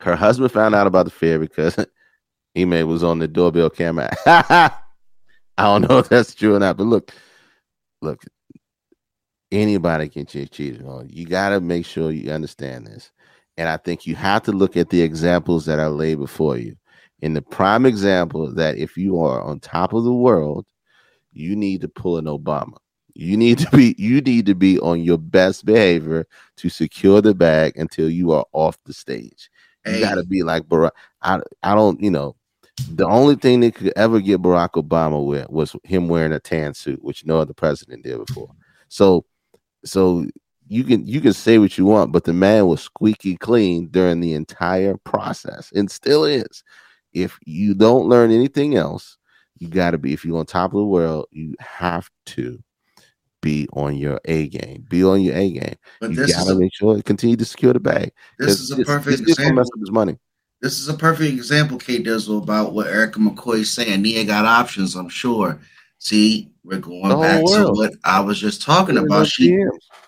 her 0.00 0.16
husband 0.16 0.52
found 0.52 0.74
out 0.74 0.86
about 0.86 1.04
the 1.06 1.10
affair 1.12 1.38
because 1.38 1.76
Ime 2.56 2.86
was 2.88 3.02
on 3.04 3.18
the 3.18 3.28
doorbell 3.28 3.68
camera. 3.70 4.10
I 4.26 4.70
don't 5.58 5.88
know 5.88 5.98
if 5.98 6.08
that's 6.08 6.34
true 6.34 6.54
or 6.54 6.58
not, 6.60 6.76
but 6.76 6.84
look, 6.84 7.12
look, 8.00 8.22
anybody 9.50 10.08
can 10.08 10.24
get 10.24 10.50
cheated 10.50 10.84
on. 10.86 11.08
You 11.08 11.26
got 11.26 11.50
to 11.50 11.60
make 11.60 11.86
sure 11.86 12.10
you 12.10 12.30
understand 12.30 12.86
this. 12.86 13.10
And 13.56 13.68
I 13.68 13.76
think 13.76 14.06
you 14.06 14.14
have 14.14 14.42
to 14.44 14.52
look 14.52 14.76
at 14.76 14.90
the 14.90 15.02
examples 15.02 15.66
that 15.66 15.78
are 15.78 15.90
laid 15.90 16.16
before 16.16 16.56
you. 16.58 16.76
In 17.22 17.34
the 17.34 17.42
prime 17.42 17.84
example 17.86 18.52
that 18.54 18.76
if 18.76 18.96
you 18.96 19.20
are 19.20 19.40
on 19.42 19.58
top 19.58 19.92
of 19.92 20.04
the 20.04 20.12
world, 20.12 20.66
you 21.32 21.56
need 21.56 21.80
to 21.80 21.88
pull 21.88 22.18
an 22.18 22.26
Obama. 22.26 22.76
You 23.14 23.36
need 23.36 23.58
to 23.58 23.70
be 23.76 23.96
you 23.98 24.20
need 24.20 24.46
to 24.46 24.54
be 24.54 24.78
on 24.78 25.02
your 25.02 25.18
best 25.18 25.64
behavior 25.64 26.26
to 26.56 26.68
secure 26.68 27.20
the 27.20 27.34
bag 27.34 27.76
until 27.76 28.08
you 28.08 28.30
are 28.32 28.44
off 28.52 28.78
the 28.84 28.92
stage. 28.92 29.50
You 29.84 29.94
Hey. 29.94 30.00
got 30.00 30.14
to 30.16 30.24
be 30.24 30.42
like 30.44 30.64
Barack. 30.64 30.92
I 31.22 31.40
I 31.62 31.74
don't 31.74 32.00
you 32.00 32.10
know. 32.12 32.36
The 32.90 33.06
only 33.06 33.34
thing 33.34 33.60
that 33.60 33.74
could 33.74 33.92
ever 33.96 34.20
get 34.20 34.40
Barack 34.40 34.70
Obama 34.82 35.24
with 35.24 35.50
was 35.50 35.74
him 35.82 36.06
wearing 36.08 36.32
a 36.32 36.38
tan 36.38 36.74
suit, 36.74 37.02
which 37.02 37.26
no 37.26 37.38
other 37.40 37.52
president 37.54 38.04
did 38.04 38.24
before. 38.24 38.50
So, 38.88 39.24
so 39.84 40.26
you 40.66 40.84
can 40.84 41.06
you 41.06 41.20
can 41.20 41.32
say 41.32 41.58
what 41.58 41.78
you 41.78 41.86
want, 41.86 42.12
but 42.12 42.24
the 42.24 42.32
man 42.32 42.66
was 42.66 42.82
squeaky 42.82 43.36
clean 43.36 43.88
during 43.88 44.20
the 44.20 44.34
entire 44.34 44.96
process, 44.98 45.70
and 45.74 45.90
still 45.90 46.24
is. 46.24 46.62
If 47.12 47.38
you 47.46 47.74
don't 47.74 48.06
learn 48.06 48.30
anything 48.30 48.76
else, 48.76 49.16
you 49.58 49.68
got 49.68 49.92
to 49.92 49.98
be. 49.98 50.12
If 50.12 50.24
you're 50.24 50.38
on 50.38 50.46
top 50.46 50.72
of 50.72 50.78
the 50.78 50.84
world, 50.84 51.26
you 51.30 51.54
have 51.58 52.08
to 52.26 52.62
be 53.40 53.68
on 53.72 53.96
your 53.96 54.20
A 54.26 54.48
game. 54.48 54.84
Be 54.88 55.04
on 55.04 55.22
your 55.22 55.34
A 55.34 55.50
game. 55.50 55.74
But 56.00 56.10
You 56.10 56.16
this 56.16 56.34
gotta 56.34 56.54
make 56.54 56.74
sure 56.74 57.00
continue 57.02 57.36
to 57.36 57.44
secure 57.44 57.72
the 57.72 57.80
bag. 57.80 58.12
this 58.38 58.60
is 58.60 58.70
a 58.70 58.84
perfect 58.84 59.24
this 59.24 59.38
is 59.38 59.38
mess 59.38 59.38
example. 59.38 59.62
up 59.62 59.80
his 59.80 59.90
money. 59.90 60.18
This 60.60 60.80
is 60.80 60.88
a 60.88 60.94
perfect 60.94 61.32
example, 61.32 61.78
K 61.78 62.02
Dizzle, 62.02 62.42
about 62.42 62.72
what 62.72 62.88
Erica 62.88 63.20
McCoy 63.20 63.60
is 63.60 63.72
saying. 63.72 64.02
Nia 64.02 64.24
got 64.24 64.44
options, 64.44 64.96
I'm 64.96 65.08
sure. 65.08 65.60
See, 65.98 66.50
we're 66.64 66.78
going 66.78 67.20
back 67.20 67.44
to 67.44 67.70
what 67.72 67.94
I 68.04 68.20
was 68.20 68.38
just 68.38 68.62
talking 68.62 68.98
about. 68.98 69.26
She 69.26 69.58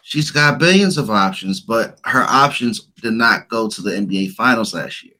she's 0.02 0.30
got 0.30 0.58
billions 0.58 0.98
of 0.98 1.10
options, 1.10 1.60
but 1.60 1.98
her 2.04 2.22
options 2.22 2.80
did 3.00 3.14
not 3.14 3.48
go 3.48 3.68
to 3.68 3.82
the 3.82 3.90
NBA 3.90 4.32
finals 4.32 4.74
last 4.74 5.04
year. 5.04 5.14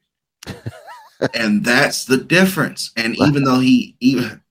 and 1.33 1.63
that's 1.63 2.05
the 2.05 2.17
difference. 2.17 2.91
And 2.95 3.17
even 3.17 3.43
though 3.43 3.59
he 3.59 3.95
even 3.99 4.41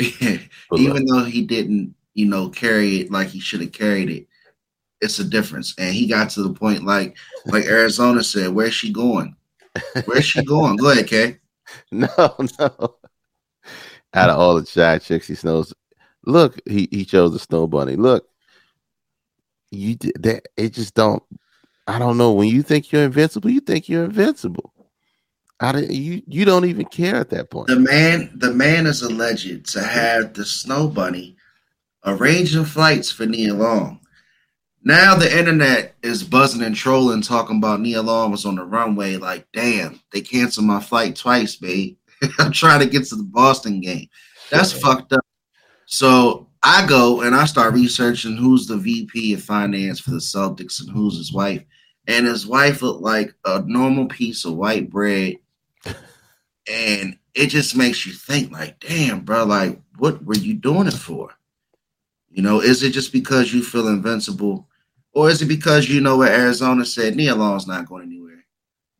even 0.00 1.06
though 1.06 1.24
he 1.24 1.42
didn't, 1.42 1.94
you 2.14 2.26
know, 2.26 2.48
carry 2.48 3.00
it 3.00 3.10
like 3.10 3.28
he 3.28 3.40
should 3.40 3.60
have 3.60 3.72
carried 3.72 4.10
it, 4.10 4.26
it's 5.00 5.18
a 5.18 5.24
difference. 5.24 5.74
And 5.78 5.94
he 5.94 6.06
got 6.06 6.30
to 6.30 6.42
the 6.42 6.52
point 6.52 6.84
like 6.84 7.16
like 7.46 7.64
Arizona 7.64 8.22
said, 8.22 8.50
where's 8.50 8.74
she 8.74 8.92
going? 8.92 9.34
Where's 10.04 10.24
she 10.24 10.44
going? 10.44 10.76
Go 10.76 10.90
ahead, 10.90 11.08
Kay. 11.08 11.38
No, 11.90 12.08
no. 12.58 12.96
Out 14.14 14.30
of 14.30 14.38
all 14.38 14.60
the 14.60 14.64
shy 14.64 14.98
chicks 14.98 15.26
he 15.26 15.36
knows, 15.42 15.74
look, 16.24 16.60
he, 16.66 16.88
he 16.90 17.04
chose 17.04 17.32
the 17.32 17.38
snow 17.38 17.66
bunny. 17.66 17.96
Look, 17.96 18.28
you 19.70 19.96
did 19.96 20.22
that. 20.22 20.46
It 20.56 20.72
just 20.72 20.94
don't. 20.94 21.22
I 21.86 21.98
don't 21.98 22.16
know. 22.16 22.32
When 22.32 22.48
you 22.48 22.62
think 22.62 22.92
you're 22.92 23.02
invincible, 23.02 23.50
you 23.50 23.60
think 23.60 23.88
you're 23.88 24.04
invincible. 24.04 24.72
I 25.60 25.72
didn't, 25.72 25.92
you 25.92 26.22
you 26.26 26.44
don't 26.44 26.64
even 26.64 26.86
care 26.86 27.16
at 27.16 27.30
that 27.30 27.50
point. 27.50 27.68
The 27.68 27.78
man, 27.78 28.30
the 28.34 28.52
man 28.52 28.86
is 28.86 29.02
alleged 29.02 29.66
to 29.72 29.82
have 29.82 30.34
the 30.34 30.44
snow 30.44 30.88
bunny 30.88 31.36
arranging 32.04 32.64
flights 32.64 33.10
for 33.10 33.26
Nia 33.26 33.54
Long. 33.54 34.00
Now 34.82 35.14
the 35.14 35.38
internet 35.38 35.94
is 36.02 36.22
buzzing 36.22 36.62
and 36.62 36.76
trolling, 36.76 37.22
talking 37.22 37.56
about 37.58 37.80
Nia 37.80 38.02
Long 38.02 38.30
was 38.30 38.44
on 38.44 38.56
the 38.56 38.64
runway. 38.64 39.16
Like, 39.16 39.46
damn, 39.52 40.00
they 40.12 40.20
canceled 40.20 40.66
my 40.66 40.80
flight 40.80 41.16
twice, 41.16 41.56
babe. 41.56 41.96
I'm 42.38 42.52
trying 42.52 42.80
to 42.80 42.86
get 42.86 43.04
to 43.06 43.16
the 43.16 43.24
Boston 43.24 43.80
game. 43.80 44.08
That's 44.50 44.72
Shit. 44.72 44.82
fucked 44.82 45.12
up. 45.12 45.24
So 45.86 46.48
I 46.62 46.86
go 46.86 47.20
and 47.20 47.34
I 47.34 47.44
start 47.44 47.74
researching 47.74 48.36
who's 48.36 48.66
the 48.66 48.76
VP 48.76 49.34
of 49.34 49.42
finance 49.42 50.00
for 50.00 50.10
the 50.10 50.16
Celtics 50.16 50.80
and 50.80 50.90
who's 50.90 51.16
his 51.16 51.32
wife. 51.32 51.62
And 52.06 52.26
his 52.26 52.46
wife 52.46 52.82
looked 52.82 53.02
like 53.02 53.34
a 53.44 53.62
normal 53.62 54.06
piece 54.06 54.44
of 54.44 54.54
white 54.54 54.90
bread. 54.90 55.36
And 56.66 57.18
it 57.34 57.48
just 57.48 57.76
makes 57.76 58.06
you 58.06 58.12
think, 58.12 58.50
like, 58.50 58.80
damn, 58.80 59.20
bro, 59.20 59.44
like, 59.44 59.78
what 59.98 60.24
were 60.24 60.36
you 60.36 60.54
doing 60.54 60.86
it 60.86 60.94
for? 60.94 61.30
You 62.30 62.42
know, 62.42 62.60
is 62.60 62.82
it 62.82 62.90
just 62.90 63.12
because 63.12 63.52
you 63.52 63.62
feel 63.62 63.88
invincible? 63.88 64.66
Or 65.12 65.28
is 65.28 65.42
it 65.42 65.46
because 65.46 65.88
you 65.88 66.00
know 66.00 66.16
what 66.16 66.32
Arizona 66.32 66.84
said, 66.84 67.16
Nia 67.16 67.34
Long's 67.34 67.66
not 67.66 67.86
going 67.86 68.04
anywhere? 68.04 68.44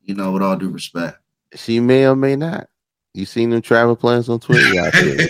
You 0.03 0.13
know, 0.13 0.31
with 0.31 0.43
all 0.43 0.55
due 0.55 0.69
respect. 0.69 1.17
She 1.55 1.79
may 1.79 2.05
or 2.05 2.15
may 2.15 2.35
not. 2.35 2.69
You 3.15 3.25
seen 3.25 3.49
them 3.49 3.61
travel 3.61 3.95
plans 3.95 4.27
on 4.27 4.41
Twitter? 4.41 4.73
Y'all 4.73 4.91
silly. 4.91 5.29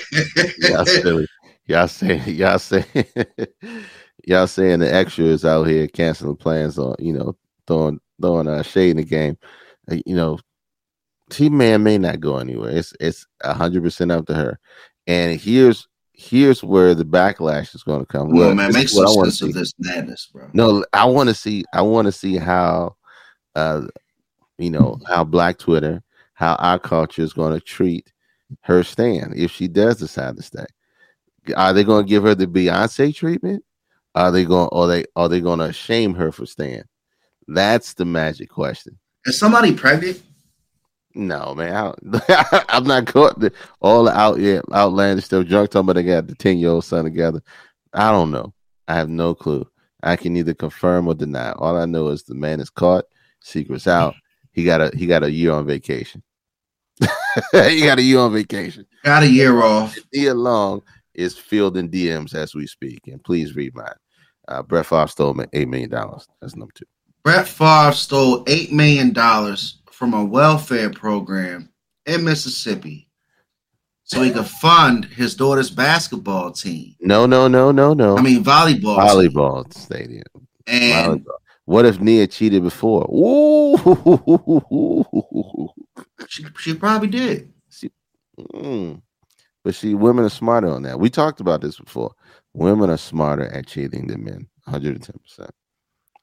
Y'all 0.57 0.85
silly. 0.85 1.27
Y'all 1.67 1.87
say 1.87 2.17
y'all 2.31 2.59
say 2.59 2.85
y'all 4.25 4.47
saying 4.47 4.79
the 4.79 4.93
extras 4.93 5.45
out 5.45 5.65
here 5.67 5.87
canceling 5.87 6.35
plans 6.35 6.79
on 6.79 6.95
you 6.99 7.13
know 7.13 7.35
throwing 7.67 7.99
throwing 8.19 8.47
uh, 8.47 8.63
shade 8.63 8.91
in 8.91 8.97
the 8.97 9.03
game. 9.03 9.37
Uh, 9.91 9.97
you 10.05 10.15
know, 10.15 10.39
may 11.39 11.73
or 11.73 11.79
may 11.79 11.97
not 11.97 12.19
go 12.19 12.37
anywhere. 12.37 12.71
It's 12.71 12.93
it's 12.99 13.27
a 13.41 13.53
hundred 13.53 13.83
percent 13.83 14.11
up 14.11 14.25
to 14.27 14.33
her. 14.33 14.59
And 15.07 15.39
here's 15.39 15.87
here's 16.13 16.63
where 16.63 16.95
the 16.95 17.05
backlash 17.05 17.75
is 17.75 17.83
going 17.83 17.99
to 17.99 18.05
come. 18.05 18.31
Well, 18.31 18.55
man, 18.55 18.73
make 18.73 18.89
some 18.89 19.07
sense 19.07 19.41
of 19.41 19.53
this 19.53 19.73
madness, 19.77 20.29
bro. 20.33 20.49
No, 20.53 20.85
I 20.93 21.05
want 21.05 21.29
to 21.29 21.35
see. 21.35 21.65
I 21.73 21.81
want 21.81 22.07
to 22.07 22.11
see 22.11 22.37
how, 22.37 22.95
uh, 23.55 23.81
you 24.57 24.71
know, 24.71 24.99
how 25.07 25.23
Black 25.23 25.57
Twitter, 25.57 26.01
how 26.35 26.55
our 26.55 26.77
culture 26.77 27.23
is 27.23 27.33
going 27.33 27.53
to 27.53 27.59
treat 27.59 28.13
her 28.61 28.83
stand 28.83 29.33
if 29.35 29.51
she 29.51 29.67
does 29.67 29.97
decide 29.97 30.37
to 30.37 30.43
stay. 30.43 30.65
Are 31.55 31.73
they 31.73 31.83
going 31.83 32.05
to 32.05 32.09
give 32.09 32.23
her 32.23 32.35
the 32.35 32.47
Beyonce 32.47 33.13
treatment? 33.15 33.63
Are 34.13 34.31
they 34.31 34.45
going? 34.45 34.69
Are 34.71 34.87
they? 34.87 35.05
Are 35.15 35.27
they 35.27 35.41
going 35.41 35.59
to 35.59 35.73
shame 35.73 36.13
her 36.15 36.31
for 36.31 36.45
staying? 36.45 36.83
That's 37.47 37.93
the 37.93 38.05
magic 38.05 38.49
question. 38.49 38.97
Is 39.25 39.37
somebody 39.37 39.73
pregnant? 39.73 40.21
No, 41.13 41.55
man, 41.55 41.93
I, 42.29 42.65
I'm 42.69 42.83
not 42.85 43.07
caught 43.07 43.41
all 43.79 44.03
the 44.03 44.11
out 44.11 44.39
yeah, 44.39 44.61
outlandish 44.73 45.25
stuff. 45.25 45.47
Drunk 45.47 45.69
talking 45.69 45.85
about 45.85 45.95
they 45.95 46.03
got 46.03 46.27
the 46.27 46.35
ten 46.35 46.57
year 46.57 46.69
old 46.69 46.85
son 46.85 47.05
together. 47.05 47.41
I 47.93 48.11
don't 48.11 48.31
know. 48.31 48.53
I 48.87 48.95
have 48.95 49.09
no 49.09 49.33
clue. 49.33 49.67
I 50.03 50.15
can 50.17 50.33
neither 50.33 50.53
confirm 50.53 51.07
or 51.07 51.15
deny. 51.15 51.51
All 51.53 51.77
I 51.77 51.85
know 51.85 52.09
is 52.09 52.23
the 52.23 52.35
man 52.35 52.59
is 52.59 52.69
caught, 52.69 53.05
secrets 53.41 53.87
out. 53.87 54.15
He 54.51 54.63
got 54.63 54.81
a 54.81 54.91
he 54.95 55.07
got 55.07 55.23
a 55.23 55.31
year 55.31 55.51
on 55.51 55.65
vacation. 55.65 56.21
he 57.51 57.81
got 57.81 57.99
a 57.99 58.01
year 58.01 58.19
on 58.19 58.33
vacation. 58.33 58.85
Got 59.03 59.23
a 59.23 59.29
year 59.29 59.61
off. 59.61 59.97
Nia 60.13 60.33
Long 60.33 60.81
is 61.13 61.37
fielding 61.37 61.89
DMs 61.89 62.33
as 62.33 62.55
we 62.55 62.67
speak. 62.67 62.99
And 63.07 63.23
please 63.23 63.55
read 63.55 63.75
mine. 63.75 63.87
Uh, 64.47 64.61
Brett 64.61 64.85
Favre 64.85 65.07
stole 65.07 65.43
eight 65.53 65.67
million 65.67 65.89
dollars. 65.89 66.27
That's 66.41 66.55
number 66.55 66.73
two. 66.73 66.85
Brett 67.25 67.47
Favre 67.47 67.91
stole 67.91 68.45
$8 68.45 68.71
million 68.71 69.11
from 69.91 70.13
a 70.13 70.23
welfare 70.23 70.91
program 70.91 71.69
in 72.05 72.23
Mississippi 72.23 73.09
so 74.03 74.21
he 74.21 74.29
could 74.29 74.45
fund 74.45 75.05
his 75.05 75.33
daughter's 75.33 75.71
basketball 75.71 76.51
team. 76.51 76.95
No, 76.99 77.25
no, 77.25 77.47
no, 77.47 77.71
no, 77.71 77.95
no. 77.95 78.15
I 78.15 78.21
mean, 78.21 78.43
volleyball. 78.43 78.97
team. 78.97 79.31
volleyball 79.31 79.73
stadium. 79.73 80.21
And 80.67 81.25
Volleyball. 81.25 81.37
What 81.65 81.85
if 81.85 81.99
Nia 81.99 82.27
cheated 82.27 82.63
before? 82.63 83.09
Ooh. 83.11 83.75
she, 86.27 86.45
she 86.59 86.73
probably 86.75 87.07
did. 87.07 87.51
Mm. 88.53 89.01
But 89.63 89.75
see, 89.75 89.95
women 89.95 90.25
are 90.25 90.29
smarter 90.29 90.69
on 90.69 90.83
that. 90.83 90.99
We 90.99 91.09
talked 91.09 91.39
about 91.39 91.61
this 91.61 91.79
before. 91.79 92.11
Women 92.53 92.89
are 92.89 92.97
smarter 92.97 93.45
at 93.47 93.67
cheating 93.67 94.07
than 94.07 94.23
men. 94.23 94.47
110%. 94.67 95.49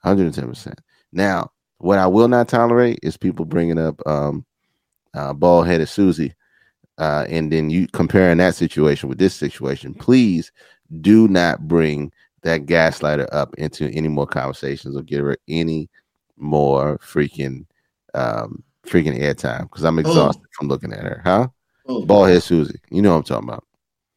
110%. 0.05 0.75
Now, 1.13 1.51
what 1.79 1.99
I 1.99 2.07
will 2.07 2.29
not 2.29 2.49
tolerate 2.49 3.01
is 3.03 3.17
people 3.17 3.45
bringing 3.45 3.79
up 3.79 4.01
um, 4.07 4.45
uh, 5.15 5.33
bald 5.33 5.67
headed 5.67 5.89
Susie 5.89 6.35
uh, 6.99 7.27
and 7.29 7.53
then 7.53 7.71
you 7.71 7.89
comparing 7.89 8.39
that 8.39 8.55
situation 8.55 9.09
with 9.09 9.19
this 9.19 9.35
situation. 9.35 9.95
Please 9.95 10.53
do 11.01 11.27
not 11.29 11.67
bring 11.67 12.13
that 12.43 12.67
gaslighter 12.67 13.29
up 13.33 13.55
into 13.57 13.89
any 13.91 14.09
more 14.09 14.27
conversations 14.27 14.97
or 14.97 15.03
give 15.03 15.25
her 15.25 15.37
any 15.49 15.89
more 16.37 16.99
freaking 16.99 17.65
um 18.15 18.63
freaking 18.87 19.19
airtime 19.19 19.63
because 19.63 19.85
I'm 19.85 19.99
exhausted 19.99 20.47
from 20.53 20.69
looking 20.69 20.93
at 20.93 21.05
her, 21.05 21.23
huh? 21.25 21.49
Oh, 21.87 22.05
Bald 22.05 22.29
head 22.29 22.43
Susie. 22.43 22.81
You 22.91 23.03
know 23.03 23.11
what 23.13 23.19
I'm 23.19 23.23
talking 23.25 23.49
about. 23.49 23.65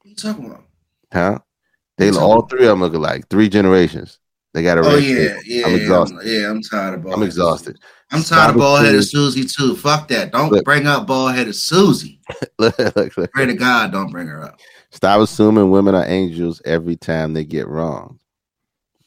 What 0.02 0.10
you 0.10 0.16
talking 0.16 0.46
about? 0.46 0.64
Huh? 1.14 1.40
They 1.98 2.10
all 2.10 2.42
talking 2.42 2.58
three 2.58 2.66
of 2.66 2.72
them 2.72 2.82
look 2.82 2.94
alike. 2.94 3.28
Three 3.30 3.50
generations. 3.50 4.20
They 4.54 4.64
got 4.64 4.78
a 4.78 4.82
Oh 4.82 4.96
yeah, 4.96 5.38
yeah. 5.46 5.66
I'm 5.66 5.72
yeah, 5.72 5.78
exhausted. 5.82 6.20
I'm, 6.20 6.28
yeah, 6.28 6.50
I'm 6.50 6.62
tired 6.62 6.94
of 6.96 7.04
bald. 7.04 7.16
I'm 7.16 7.24
exhausted. 7.24 7.78
I'm 8.12 8.22
Stop 8.22 8.38
tired 8.38 8.50
of 8.52 8.58
bald 8.58 8.86
headed 8.86 9.04
Susie 9.04 9.46
too. 9.46 9.76
Fuck 9.76 10.08
that. 10.10 10.32
Don't 10.32 10.52
Look. 10.52 10.64
bring 10.64 10.88
up 10.88 11.08
bald 11.08 11.36
headed 11.36 11.56
Susie. 11.56 12.22
look, 12.60 12.78
look, 12.96 13.18
look. 13.18 13.32
Pray 13.34 13.46
to 13.48 13.54
God, 13.54 13.92
don't 13.92 14.12
bring 14.12 14.28
her 14.28 14.44
up. 14.44 14.60
Stop 14.96 15.20
assuming 15.20 15.72
women 15.72 15.94
are 15.94 16.06
angels 16.08 16.62
every 16.64 16.96
time 16.96 17.34
they 17.34 17.44
get 17.44 17.68
wrong. 17.68 18.18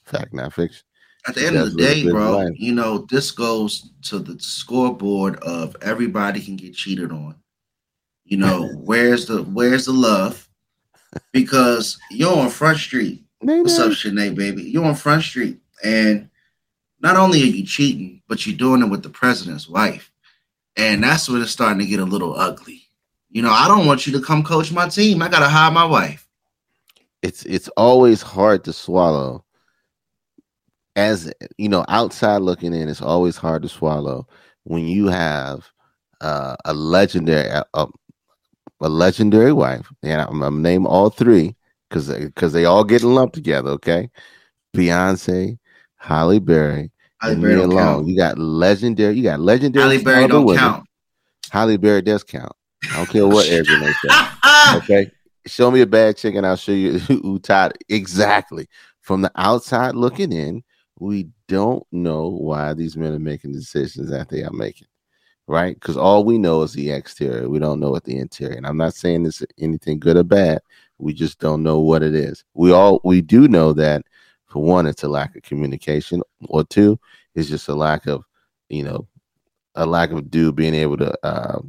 Fact, 0.05 0.35
not 0.35 0.53
fiction. 0.53 0.83
At 1.27 1.35
the 1.35 1.41
She 1.41 1.47
end 1.47 1.57
of 1.57 1.73
the 1.73 1.79
day, 1.79 2.05
bro, 2.05 2.37
life. 2.39 2.51
you 2.57 2.75
know, 2.75 3.07
this 3.11 3.31
goes 3.31 3.91
to 4.03 4.19
the 4.19 4.39
scoreboard 4.39 5.37
of 5.37 5.75
everybody 5.81 6.43
can 6.43 6.57
get 6.57 6.75
cheated 6.75 7.11
on. 7.11 7.37
You 8.25 8.37
know, 8.37 8.69
where's 8.85 9.25
the 9.27 9.43
where's 9.45 9.87
the 9.87 9.93
love? 9.93 10.47
Because 11.33 11.99
you're 12.11 12.37
on 12.37 12.51
Front 12.51 12.79
Street. 12.79 13.25
What's 13.41 13.79
up, 13.79 13.93
Shanae, 13.93 14.35
baby? 14.35 14.65
You're 14.65 14.85
on 14.85 14.95
Front 14.95 15.23
Street. 15.23 15.59
And 15.83 16.29
not 17.01 17.17
only 17.17 17.43
are 17.43 17.47
you 17.47 17.65
cheating, 17.65 18.21
but 18.29 18.47
you're 18.47 18.59
doing 18.59 18.83
it 18.83 18.91
with 18.91 19.03
the 19.03 19.09
president's 19.09 19.69
wife. 19.71 20.13
And 20.77 21.03
that's 21.03 21.31
when 21.31 21.41
it's 21.41 21.51
starting 21.51 21.79
to 21.79 21.87
get 21.87 22.01
a 22.01 22.05
little 22.05 22.35
ugly. 22.39 22.88
You 23.31 23.43
know, 23.43 23.51
I 23.51 23.69
don't 23.69 23.87
want 23.87 24.07
you 24.07 24.13
to 24.15 24.21
come 24.25 24.43
coach 24.43 24.73
my 24.73 24.89
team. 24.89 25.23
I 25.23 25.29
gotta 25.29 25.49
hire 25.49 25.71
my 25.71 25.85
wife. 25.85 26.27
It's 27.23 27.45
it's 27.45 27.69
always 27.77 28.23
hard 28.23 28.65
to 28.65 28.73
swallow. 28.73 29.45
As 30.97 31.33
you 31.57 31.69
know, 31.69 31.85
outside 31.89 32.39
looking 32.39 32.73
in, 32.73 32.89
it's 32.89 33.03
always 33.03 33.37
hard 33.37 33.63
to 33.63 33.69
swallow 33.69 34.27
when 34.65 34.87
you 34.87 35.09
have 35.09 35.69
uh, 36.21 36.57
a 36.65 36.73
legendary 36.73 37.49
a, 37.49 37.65
a, 37.75 37.87
a 38.81 38.89
legendary 38.89 39.53
wife. 39.53 39.93
And 40.03 40.21
I'm, 40.21 40.29
I'm 40.29 40.41
gonna 40.41 40.61
name 40.61 40.87
all 40.87 41.11
three 41.11 41.55
because 41.89 42.09
because 42.09 42.53
they 42.53 42.65
all 42.65 42.85
get 42.85 43.03
lumped 43.03 43.35
together. 43.35 43.71
Okay, 43.71 44.11
Beyonce, 44.75 45.59
Halle 45.97 46.39
Berry, 46.39 46.91
and 47.23 47.43
Berry 47.43 47.67
Long. 47.67 47.77
count. 47.77 48.09
You 48.09 48.17
got 48.17 48.39
legendary. 48.39 49.17
You 49.17 49.23
got 49.23 49.41
legendary. 49.41 49.85
Halle 49.85 50.03
Berry 50.03 50.29
don't 50.29 50.45
women. 50.45 50.61
count. 50.61 50.87
Halle 51.51 51.77
Berry 51.77 52.03
does 52.03 52.25
count. 52.25 52.53
I 52.85 52.97
don't 52.97 53.09
care 53.09 53.27
what 53.27 53.49
Aaron 53.49 53.81
they 53.81 53.93
say. 53.93 54.29
Okay. 54.77 55.11
Show 55.47 55.71
me 55.71 55.81
a 55.81 55.87
bad 55.87 56.17
chick 56.17 56.35
and 56.35 56.47
I'll 56.47 56.57
show 56.57 56.73
you 56.73 56.99
who, 56.99 57.39
tied 57.39 57.73
exactly. 57.89 58.69
from 59.01 59.23
the 59.23 59.33
outside 59.37 59.95
looking 59.95 60.33
in, 60.33 60.63
we 61.01 61.29
don't 61.47 61.87
know 61.91 62.29
why 62.29 62.75
these 62.75 62.97
men 62.97 63.15
are 63.15 63.19
making 63.19 63.53
decisions 63.53 64.11
that 64.11 64.29
they 64.29 64.43
are 64.43 64.53
making, 64.53 64.89
right? 65.47 65.75
Because 65.75 65.97
all 65.97 66.25
we 66.25 66.37
know 66.39 66.63
is 66.63 66.75
the 66.75 66.91
exterior. 66.91 67.49
We 67.49 67.59
don't 67.59 67.81
know 67.81 67.91
what 67.91 68.05
the 68.05 68.19
interior. 68.19 68.57
And 68.57 68.67
I'm 68.67 68.77
not 68.77 68.95
saying 68.95 69.23
this 69.23 69.43
anything 69.59 69.99
good 69.99 70.17
or 70.17 70.25
bad. 70.25 70.61
We 70.99 71.15
just 71.15 71.39
don't 71.39 71.63
know 71.63 71.79
what 71.81 72.03
it 72.03 72.15
is. 72.15 72.45
We 72.55 72.73
all 72.73 73.01
we 73.05 73.21
do 73.21 73.49
know 73.49 73.73
that 73.75 74.03
for 74.49 74.63
one, 74.63 74.87
it's 74.87 75.03
a 75.03 75.09
lack 75.09 75.37
of 75.37 75.43
communication, 75.43 76.23
or 76.49 76.65
two, 76.65 76.99
it's 77.35 77.49
just 77.49 77.69
a 77.69 77.75
lack 77.75 78.07
of, 78.07 78.25
you 78.69 78.83
know, 78.83 79.07
a 79.75 79.87
lack 79.87 80.11
of 80.11 80.31
dude 80.31 80.57
being 80.57 80.75
able 80.75 80.97
to 80.97 81.27
uh, 81.27 81.61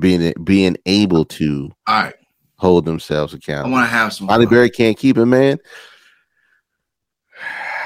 being 0.00 0.32
being 0.44 0.76
able 0.86 1.24
to 1.26 1.70
All 1.86 2.02
right. 2.04 2.14
hold 2.56 2.84
themselves 2.84 3.34
accountable. 3.34 3.70
I 3.70 3.72
want 3.72 3.90
to 3.90 3.94
have 3.96 4.12
some 4.12 4.28
fun. 4.28 4.48
Berry 4.48 4.70
can't 4.70 4.96
keep 4.96 5.16
it, 5.18 5.26
man. 5.26 5.58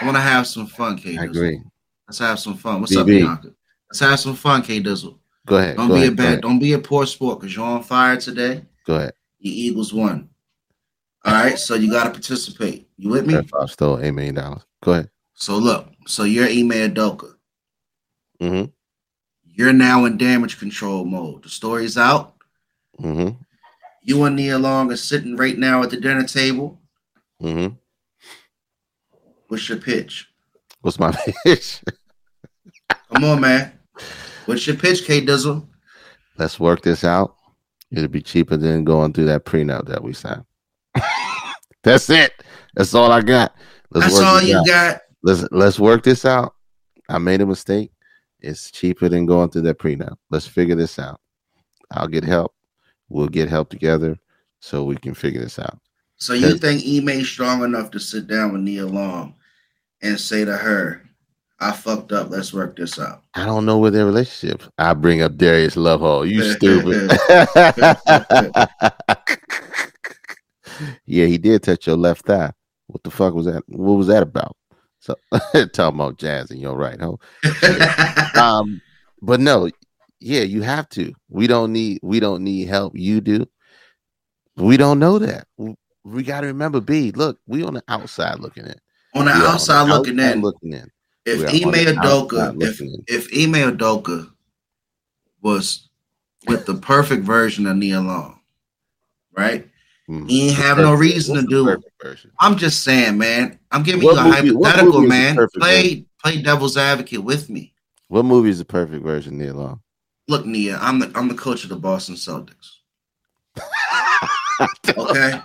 I 0.00 0.04
want 0.04 0.16
to 0.16 0.20
have 0.20 0.46
some 0.46 0.66
fun, 0.66 0.98
K. 0.98 1.16
I 1.16 1.24
agree. 1.24 1.61
Let's 2.07 2.18
have 2.18 2.38
some 2.38 2.57
fun. 2.57 2.80
What's 2.80 2.94
up, 2.96 3.07
BB? 3.07 3.20
Bianca? 3.20 3.50
Let's 3.90 4.00
have 4.00 4.20
some 4.20 4.34
fun, 4.34 4.62
K. 4.62 4.80
Dizzle. 4.80 5.18
Go 5.46 5.57
ahead. 5.57 5.76
Don't 5.76 5.88
go 5.88 5.94
be 5.94 6.00
ahead, 6.00 6.12
a 6.12 6.16
bad. 6.16 6.40
Don't 6.42 6.59
be 6.59 6.72
a 6.72 6.78
poor 6.78 7.07
sport 7.07 7.40
because 7.40 7.54
you're 7.54 7.64
on 7.64 7.82
fire 7.82 8.16
today. 8.16 8.62
Go 8.86 8.96
ahead. 8.96 9.12
The 9.40 9.48
Eagles 9.48 9.92
won. 9.92 10.28
All 11.24 11.32
right, 11.32 11.59
so 11.59 11.74
you 11.74 11.90
got 11.90 12.04
to 12.04 12.11
participate. 12.11 12.88
You 12.96 13.11
with 13.11 13.26
me? 13.26 13.36
I 13.36 13.66
stole 13.66 13.98
eight 14.00 14.12
million 14.12 14.36
dollars. 14.36 14.62
Go 14.82 14.92
ahead. 14.92 15.11
So 15.34 15.57
look, 15.57 15.88
so 16.07 16.22
you're 16.24 16.46
Ime 16.46 16.70
Udoka. 16.70 17.34
Mm-hmm. 18.40 18.70
You're 19.57 19.72
now 19.72 20.04
in 20.04 20.18
damage 20.18 20.59
control 20.59 21.07
mode. 21.07 21.42
The 21.42 21.48
story's 21.48 21.96
out. 21.96 22.34
Mm-hmm. 23.00 23.40
You 24.02 24.24
and 24.24 24.36
Nia 24.36 24.59
Long 24.59 24.92
are 24.92 24.96
sitting 24.96 25.34
right 25.34 25.57
now 25.57 25.82
at 25.82 25.88
the 25.88 25.96
dinner 25.96 26.24
table. 26.24 26.78
Mm-hmm. 27.42 27.74
What's 29.48 29.66
your 29.66 29.78
pitch? 29.78 30.28
What's 30.82 30.98
my 30.98 31.11
pitch? 31.44 31.80
Come 33.14 33.24
on, 33.24 33.40
man. 33.40 33.72
What's 34.44 34.66
your 34.66 34.76
pitch, 34.76 35.07
K 35.07 35.22
Dizzle? 35.24 35.66
Let's 36.36 36.61
work 36.61 36.82
this 36.82 37.02
out. 37.02 37.34
It'll 37.90 38.09
be 38.09 38.20
cheaper 38.20 38.59
than 38.59 38.84
going 38.84 39.14
through 39.14 39.26
that 39.26 39.46
prenup 39.46 39.86
that 39.86 40.04
we 40.04 40.12
signed. 40.12 40.44
That's 41.82 42.11
it. 42.11 42.32
That's 42.74 42.94
all 42.94 43.11
I 43.11 43.22
got. 43.22 43.54
Let's 43.90 44.09
That's 44.09 44.20
all 44.20 44.42
you 44.42 44.59
out. 44.59 44.66
got. 44.66 45.00
Let's 45.22 45.44
let's 45.50 45.80
work 45.80 46.02
this 46.02 46.26
out. 46.26 46.54
I 47.09 47.16
made 47.16 47.40
a 47.40 47.46
mistake. 47.46 47.90
It's 48.41 48.70
cheaper 48.70 49.09
than 49.09 49.26
going 49.26 49.51
through 49.51 49.62
that 49.62 49.78
prenup. 49.78 50.16
Let's 50.30 50.47
figure 50.47 50.74
this 50.74 50.99
out. 50.99 51.20
I'll 51.91 52.09
get 52.09 52.24
help. 52.24 52.55
We'll 53.09 53.28
get 53.28 53.49
help 53.49 53.70
together 53.70 54.18
so 54.61 54.84
we 54.84 54.97
can 54.97 55.14
figure 55.14 55.41
this 55.41 55.59
out. 55.59 55.78
So 56.16 56.32
you 56.32 56.57
think 56.57 56.84
Ime's 56.84 57.28
strong 57.28 57.62
enough 57.62 57.91
to 57.93 58.01
sit 58.01 58.26
down 58.26 58.53
with 58.53 58.62
Nia 58.62 58.87
Long 58.87 59.34
and 60.03 60.18
say 60.18 60.45
to 60.45 60.57
her, 60.57 61.03
I 61.59 61.72
fucked 61.72 62.12
up. 62.12 62.30
Let's 62.30 62.53
work 62.53 62.76
this 62.76 62.99
out. 62.99 63.22
I 63.34 63.47
don't 63.47 63.64
know 63.64 63.78
where 63.78 63.91
their 63.91 64.05
relationship. 64.05 64.62
I 64.78 64.93
bring 64.95 65.22
up 65.22 65.37
Darius 65.37 65.76
Lovehall. 65.76 66.28
You 66.28 66.43
stupid. 66.53 67.11
yeah, 71.07 71.26
he 71.26 71.39
did 71.39 71.62
touch 71.62 71.87
your 71.87 71.97
left 71.97 72.26
thigh. 72.26 72.53
What 72.89 73.03
the 73.03 73.11
fuck 73.11 73.34
was 73.34 73.47
that? 73.47 73.62
What 73.68 73.95
was 73.95 74.09
that 74.09 74.22
about? 74.22 74.57
So 75.07 75.14
talking 75.72 76.00
about 76.00 76.18
jazz 76.18 76.50
and 76.50 76.61
you're 76.61 76.74
right, 76.74 76.98
huh? 77.00 77.16
Um, 78.40 78.82
but 79.22 79.40
no, 79.40 79.70
yeah, 80.20 80.42
you 80.42 80.62
have 80.62 80.88
to. 80.90 81.14
We 81.28 81.46
don't 81.46 81.72
need 81.72 82.00
we 82.02 82.18
don't 82.20 82.42
need 82.42 82.68
help. 82.68 82.94
You 82.96 83.20
do. 83.20 83.46
We 84.57 84.76
don't 84.76 84.98
know 84.98 85.18
that. 85.18 85.46
We, 86.04 86.22
got 86.22 86.40
to 86.40 86.48
remember, 86.48 86.80
B. 86.80 87.12
Look, 87.12 87.38
we 87.46 87.62
on 87.62 87.74
the 87.74 87.82
outside 87.88 88.40
looking 88.40 88.66
in. 88.66 88.74
on 89.14 89.26
the 89.26 89.32
We 89.32 89.38
are 89.38 89.46
on 89.46 89.54
outside 89.54 89.88
looking 89.88 90.18
outside 90.18 90.32
in, 90.36 90.42
looking 90.42 90.72
in. 90.72 90.90
if 91.24 91.40
Ime 91.40 91.94
Udoka, 91.94 92.62
if 92.62 92.80
in. 92.80 93.04
if 93.07 93.26
Ime 93.32 93.76
Udoka 93.76 94.30
was 95.40 95.88
with 96.46 96.66
the 96.66 96.74
perfect 96.74 97.22
version 97.22 97.66
of 97.66 97.76
Nia 97.76 98.00
Long, 98.00 98.40
right? 99.36 99.68
Mhm. 100.09 100.30
He 100.30 100.48
ain't 100.48 100.57
The 100.57 100.62
have 100.62 100.78
no 100.78 100.94
reason 100.94 101.34
to 101.34 101.40
what's 101.40 101.50
the 101.50 101.57
do. 101.57 101.64
perfect 101.64 102.02
version. 102.02 102.30
I'm 102.38 102.57
just 102.57 102.82
saying, 102.84 103.18
man. 103.18 103.59
I'm 103.72 103.82
giving 103.82 104.02
What 104.04 104.14
you 104.14 104.20
a 104.20 104.24
movie- 104.24 104.36
hypothetical, 104.64 104.92
movie 104.92 104.96
is 104.96 105.02
the 105.02 105.09
man. 105.09 105.34
perfect 105.36 105.57
Play 105.61 106.04
play 106.22 106.42
devil's 106.42 106.76
advocate 106.76 107.22
with 107.24 107.50
me. 107.50 107.74
What 108.09 108.24
movie 108.24 108.50
is 108.50 108.59
the 108.59 108.64
perfect 108.64 109.02
version, 109.04 109.36
Nia 109.38 109.52
Long? 109.54 109.80
Look, 110.28 110.46
Nia, 110.46 110.78
I'm 110.80 110.98
the 111.00 111.11
I'm 111.14 111.28
the 111.28 111.34
coach 111.34 111.64
of 111.64 111.70
the 111.70 111.76
Boston 111.76 112.14
Celtics. 112.14 112.76
Okay. 114.96 115.40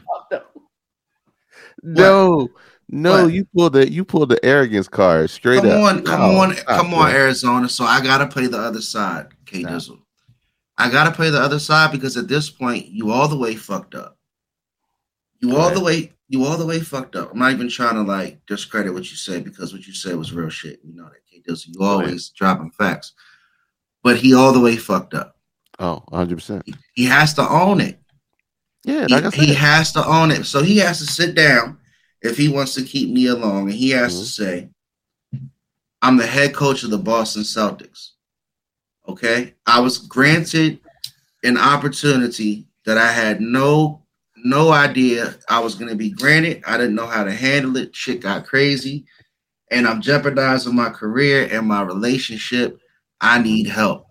No, 1.84 2.47
no, 2.89 3.24
What? 3.26 3.34
you 3.34 3.45
pulled 3.55 3.74
the 3.74 3.91
you 3.91 4.05
pulled 4.05 4.30
the 4.30 4.43
arrogance 4.45 4.88
card 4.88 5.30
straight 5.30 5.62
Come 5.64 5.72
up. 5.72 5.95
on, 5.95 6.03
come 6.03 6.20
No, 6.20 6.39
on, 6.41 6.53
stop, 6.55 6.68
come 6.68 6.93
on, 6.93 7.07
man. 7.07 7.16
Arizona. 7.16 7.68
So 7.70 7.84
I 7.86 8.01
gotta 8.01 8.28
play 8.28 8.47
the 8.47 8.59
other 8.59 8.82
side, 8.82 9.28
K 9.45 9.62
Stop. 9.62 9.72
Dizzle. 9.74 9.99
I 10.78 10.89
gotta 10.89 11.12
play 11.12 11.30
the 11.30 11.39
other 11.41 11.59
side 11.59 11.91
because 11.91 12.16
at 12.18 12.28
this 12.28 12.49
point, 12.49 12.88
you 12.88 13.12
all 13.12 13.28
the 13.28 13.38
way 13.38 13.55
fucked 13.55 13.95
up. 13.95 14.18
You 15.42 15.50
Go 15.50 15.58
all 15.58 15.66
ahead. 15.66 15.78
the 15.78 15.84
way, 15.84 16.14
you 16.30 16.46
all 16.46 16.58
the 16.58 16.66
way 16.66 16.80
fucked 16.80 17.16
up. 17.16 17.32
I'm 17.32 17.39
not 17.39 17.52
even 17.52 17.68
trying 17.68 17.96
to 17.96 18.04
like 18.04 18.46
discredit 18.46 18.94
what 18.94 19.10
you 19.10 19.18
say 19.18 19.42
because 19.42 19.74
what 19.74 19.88
you 19.88 19.94
said 19.94 20.16
was 20.16 20.34
real 20.34 20.50
shit. 20.50 20.80
You 20.84 20.96
know 20.96 21.06
that 21.06 21.26
K 21.30 21.42
Dizzle. 21.48 21.70
You 21.70 21.84
always 21.84 22.30
dropping 22.30 22.72
facts. 22.72 23.14
But 24.04 24.18
he 24.18 24.34
all 24.34 24.54
the 24.54 24.60
way 24.60 24.78
fucked 24.78 25.14
up. 25.14 25.36
Oh, 25.80 26.04
100 26.10 26.36
percent. 26.36 26.70
He 26.94 27.06
has 27.06 27.34
to 27.36 27.48
own 27.48 27.82
it. 27.82 28.00
Yeah, 28.84 29.06
He, 29.08 29.14
like 29.14 29.26
I 29.26 29.30
said, 29.30 29.44
he 29.44 29.54
has 29.54 29.92
to 29.94 30.06
own 30.06 30.32
it. 30.32 30.46
So 30.46 30.64
he 30.64 30.78
has 30.78 31.00
to 31.00 31.06
sit 31.06 31.36
down 31.36 31.78
if 32.22 32.38
he 32.38 32.50
wants 32.50 32.74
to 32.76 32.84
keep 32.84 33.10
Nia 33.10 33.36
Long, 33.36 33.64
and 33.64 33.74
he 33.74 33.92
has 33.92 34.14
to 34.14 34.44
mm-hmm. 34.44 35.39
say, 35.39 35.50
"I'm 36.02 36.18
the 36.18 36.26
head 36.26 36.54
coach 36.54 36.84
of 36.84 36.89
the 36.89 36.98
Boston 36.98 37.44
Celtics." 37.44 38.12
Okay, 39.08 39.56
I 39.66 39.80
was 39.80 39.98
granted 39.98 40.80
an 41.44 41.58
opportunity 41.58 42.68
that 42.86 42.98
I 42.98 43.12
had 43.12 43.42
no 43.42 44.01
no 44.44 44.72
idea 44.72 45.36
I 45.50 45.60
was 45.60 45.76
going 45.76 45.89
to 45.89 45.96
be 45.96 46.10
granted. 46.10 46.64
I 46.66 46.78
didn't 46.78 46.96
know 46.96 47.08
how 47.08 47.24
to 47.24 47.34
handle 47.34 47.78
it. 47.78 47.96
Shit 47.96 48.22
got 48.22 48.46
crazy, 48.46 49.06
and 49.70 49.88
I'm 49.88 50.02
jeopardizing 50.02 50.76
my 50.76 50.89
career 50.89 51.48
and 51.52 51.68
my 51.68 51.82
relationship. 51.82 52.80
I 53.20 53.42
need 53.42 53.68
help. 53.68 54.08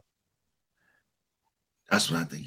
That's 1.91 2.11
what 2.11 2.21
I 2.21 2.25
think. 2.25 2.47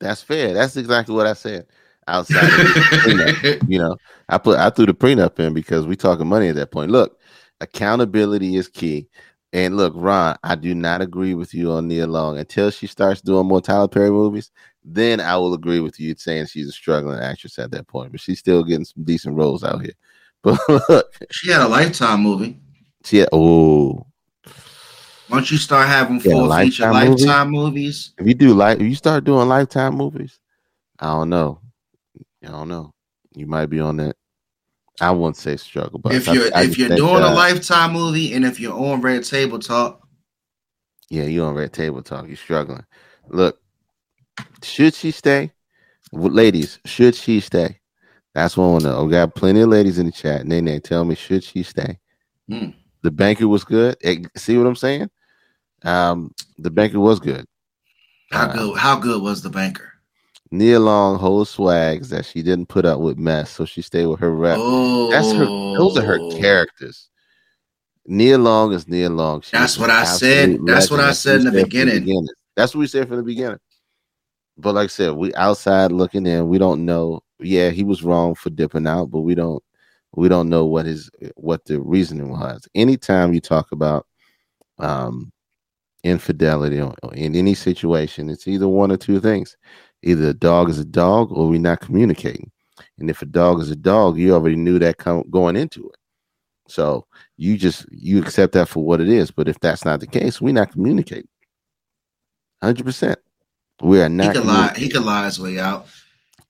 that's 0.00 0.22
fair. 0.22 0.54
That's 0.54 0.76
exactly 0.76 1.14
what 1.14 1.26
I 1.26 1.34
said. 1.34 1.66
Outside 2.06 2.38
prenup, 2.42 3.68
you 3.68 3.78
know, 3.78 3.96
I 4.30 4.38
put 4.38 4.58
I 4.58 4.70
threw 4.70 4.86
the 4.86 4.94
prenup 4.94 5.38
in 5.40 5.52
because 5.52 5.86
we 5.86 5.94
talking 5.94 6.26
money 6.26 6.48
at 6.48 6.54
that 6.54 6.70
point. 6.70 6.90
Look, 6.90 7.18
accountability 7.60 8.56
is 8.56 8.68
key. 8.68 9.08
And 9.52 9.76
look, 9.76 9.92
Ron, 9.96 10.36
I 10.42 10.54
do 10.54 10.74
not 10.74 11.00
agree 11.00 11.34
with 11.34 11.54
you 11.54 11.72
on 11.72 11.88
Nia 11.88 12.06
Long 12.06 12.38
until 12.38 12.70
she 12.70 12.86
starts 12.86 13.20
doing 13.20 13.46
more 13.46 13.60
Tyler 13.60 13.88
Perry 13.88 14.10
movies. 14.10 14.50
Then 14.90 15.20
I 15.20 15.36
will 15.36 15.52
agree 15.54 15.80
with 15.80 16.00
you 16.00 16.14
saying 16.16 16.46
she's 16.46 16.68
a 16.68 16.72
struggling 16.72 17.20
actress 17.20 17.58
at 17.58 17.70
that 17.72 17.86
point, 17.86 18.10
but 18.10 18.20
she's 18.20 18.38
still 18.38 18.64
getting 18.64 18.86
some 18.86 19.04
decent 19.04 19.34
roles 19.36 19.62
out 19.64 19.82
here. 19.82 19.94
But 20.42 20.60
look, 20.88 21.06
She 21.32 21.50
had 21.50 21.62
a 21.62 21.68
lifetime 21.68 22.22
movie. 22.22 22.60
she 23.04 23.26
oh, 23.32 24.06
Once 25.28 25.50
you 25.50 25.58
start 25.58 25.88
having 25.88 26.20
full 26.20 26.50
feature 26.56 26.88
Lifetime 26.90 27.50
movie? 27.50 27.72
movies, 27.72 28.12
if 28.18 28.26
you 28.26 28.34
do 28.34 28.54
like 28.54 28.78
if 28.78 28.84
you 28.86 28.94
start 28.94 29.24
doing 29.24 29.48
lifetime 29.48 29.96
movies, 29.96 30.38
I 31.00 31.06
don't 31.08 31.28
know. 31.28 31.60
I 32.44 32.48
don't 32.48 32.68
know. 32.68 32.94
You 33.34 33.46
might 33.46 33.66
be 33.66 33.80
on 33.80 33.96
that. 33.96 34.14
I 35.00 35.10
wouldn't 35.10 35.36
say 35.36 35.56
struggle, 35.56 35.98
but 35.98 36.14
if 36.14 36.28
you're 36.28 36.54
I 36.54 36.62
if 36.62 36.78
you're 36.78 36.88
doing 36.96 37.22
uh, 37.22 37.30
a 37.30 37.34
lifetime 37.34 37.92
movie 37.92 38.32
and 38.32 38.44
if 38.44 38.60
you're 38.60 38.78
on 38.78 39.00
Red 39.00 39.24
Table 39.24 39.58
Talk, 39.58 40.06
Yeah, 41.10 41.24
you 41.24 41.42
on 41.44 41.54
red 41.54 41.72
table 41.72 42.02
talk. 42.02 42.28
You're 42.28 42.36
struggling. 42.36 42.84
Look, 43.28 43.60
should 44.62 44.94
she 44.94 45.10
stay? 45.10 45.52
Ladies, 46.12 46.78
should 46.84 47.14
she 47.14 47.40
stay? 47.40 47.78
That's 48.34 48.56
what 48.56 48.64
I 48.64 48.68
want 48.68 48.84
to 48.84 48.90
know. 48.90 49.04
We 49.04 49.10
got 49.10 49.34
plenty 49.34 49.60
of 49.60 49.68
ladies 49.68 49.98
in 49.98 50.06
the 50.06 50.12
chat. 50.12 50.46
Nay, 50.46 50.78
tell 50.80 51.04
me, 51.04 51.14
should 51.14 51.44
she 51.44 51.62
stay? 51.62 51.98
Hmm. 52.48 52.70
The 53.02 53.10
banker 53.10 53.48
was 53.48 53.64
good. 53.64 53.96
See 54.36 54.56
what 54.56 54.66
I'm 54.66 54.76
saying? 54.76 55.10
Um, 55.84 56.34
the 56.58 56.70
banker 56.70 57.00
was 57.00 57.20
good. 57.20 57.46
how 58.30 58.46
Uh, 58.46 58.52
good 58.52 58.78
how 58.78 58.98
good 58.98 59.22
was 59.22 59.42
the 59.42 59.50
banker? 59.50 59.92
Nia 60.50 60.80
Long 60.80 61.18
holds 61.18 61.50
swags 61.50 62.08
that 62.08 62.24
she 62.24 62.42
didn't 62.42 62.66
put 62.66 62.86
up 62.86 63.00
with 63.00 63.18
mess, 63.18 63.50
so 63.50 63.64
she 63.64 63.82
stayed 63.82 64.06
with 64.06 64.20
her 64.20 64.34
rep. 64.34 64.56
Oh, 64.58 65.10
That's 65.10 65.32
her. 65.32 65.44
Those 65.44 65.98
are 65.98 66.02
her 66.02 66.18
characters. 66.38 67.10
Nia 68.06 68.38
Long 68.38 68.72
is 68.72 68.88
Nia 68.88 69.10
Long. 69.10 69.42
She's 69.42 69.50
That's 69.50 69.78
what 69.78 69.90
I 69.90 70.04
said. 70.04 70.58
That's 70.64 70.90
what 70.90 71.00
I 71.00 71.12
said 71.12 71.40
in 71.40 71.44
the 71.44 71.50
said 71.50 71.60
from 71.60 71.68
beginning. 71.68 72.28
That's 72.56 72.74
what 72.74 72.80
we 72.80 72.86
said 72.86 73.06
from 73.06 73.18
the 73.18 73.22
beginning. 73.22 73.58
But 74.58 74.74
like 74.74 74.84
I 74.84 74.88
said, 74.88 75.12
we 75.12 75.32
outside 75.34 75.92
looking 75.92 76.26
in. 76.26 76.48
We 76.48 76.58
don't 76.58 76.84
know. 76.84 77.20
Yeah, 77.40 77.70
he 77.70 77.84
was 77.84 78.02
wrong 78.02 78.34
for 78.34 78.50
dipping 78.50 78.86
out, 78.86 79.10
but 79.10 79.20
we 79.20 79.34
don't. 79.34 79.62
We 80.16 80.28
don't 80.28 80.48
know 80.48 80.64
what 80.66 80.86
his 80.86 81.10
what 81.36 81.64
the 81.66 81.80
reasoning 81.80 82.30
was. 82.30 82.66
Anytime 82.74 83.34
you 83.34 83.40
talk 83.40 83.72
about 83.72 84.06
um 84.78 85.32
infidelity 86.04 86.80
or, 86.80 86.94
in 87.14 87.36
any 87.36 87.54
situation, 87.54 88.30
it's 88.30 88.48
either 88.48 88.68
one 88.68 88.90
or 88.92 88.96
two 88.96 89.20
things. 89.20 89.56
Either 90.02 90.28
a 90.28 90.34
dog 90.34 90.70
is 90.70 90.78
a 90.78 90.84
dog 90.84 91.30
or 91.32 91.48
we're 91.48 91.60
not 91.60 91.80
communicating. 91.80 92.50
And 92.98 93.10
if 93.10 93.22
a 93.22 93.26
dog 93.26 93.60
is 93.60 93.70
a 93.70 93.76
dog, 93.76 94.18
you 94.18 94.34
already 94.34 94.56
knew 94.56 94.78
that 94.78 94.98
com- 94.98 95.28
going 95.30 95.56
into 95.56 95.88
it. 95.88 95.96
So 96.68 97.06
you 97.36 97.56
just 97.58 97.86
you 97.90 98.20
accept 98.22 98.52
that 98.54 98.68
for 98.68 98.84
what 98.84 99.00
it 99.00 99.08
is. 99.08 99.30
But 99.30 99.48
if 99.48 99.58
that's 99.60 99.84
not 99.84 100.00
the 100.00 100.06
case, 100.06 100.40
we're 100.40 100.54
not 100.54 100.72
communicating. 100.72 101.28
Hundred 102.62 102.84
percent. 102.84 103.18
We 103.80 104.00
are 104.00 104.08
not. 104.08 104.22
He 104.22 104.26
not. 104.28 104.34
could 104.36 104.46
lie. 104.46 104.74
He 104.76 104.88
could 104.88 105.04
lie 105.04 105.24
his 105.26 105.40
way 105.40 105.58
out. 105.58 105.86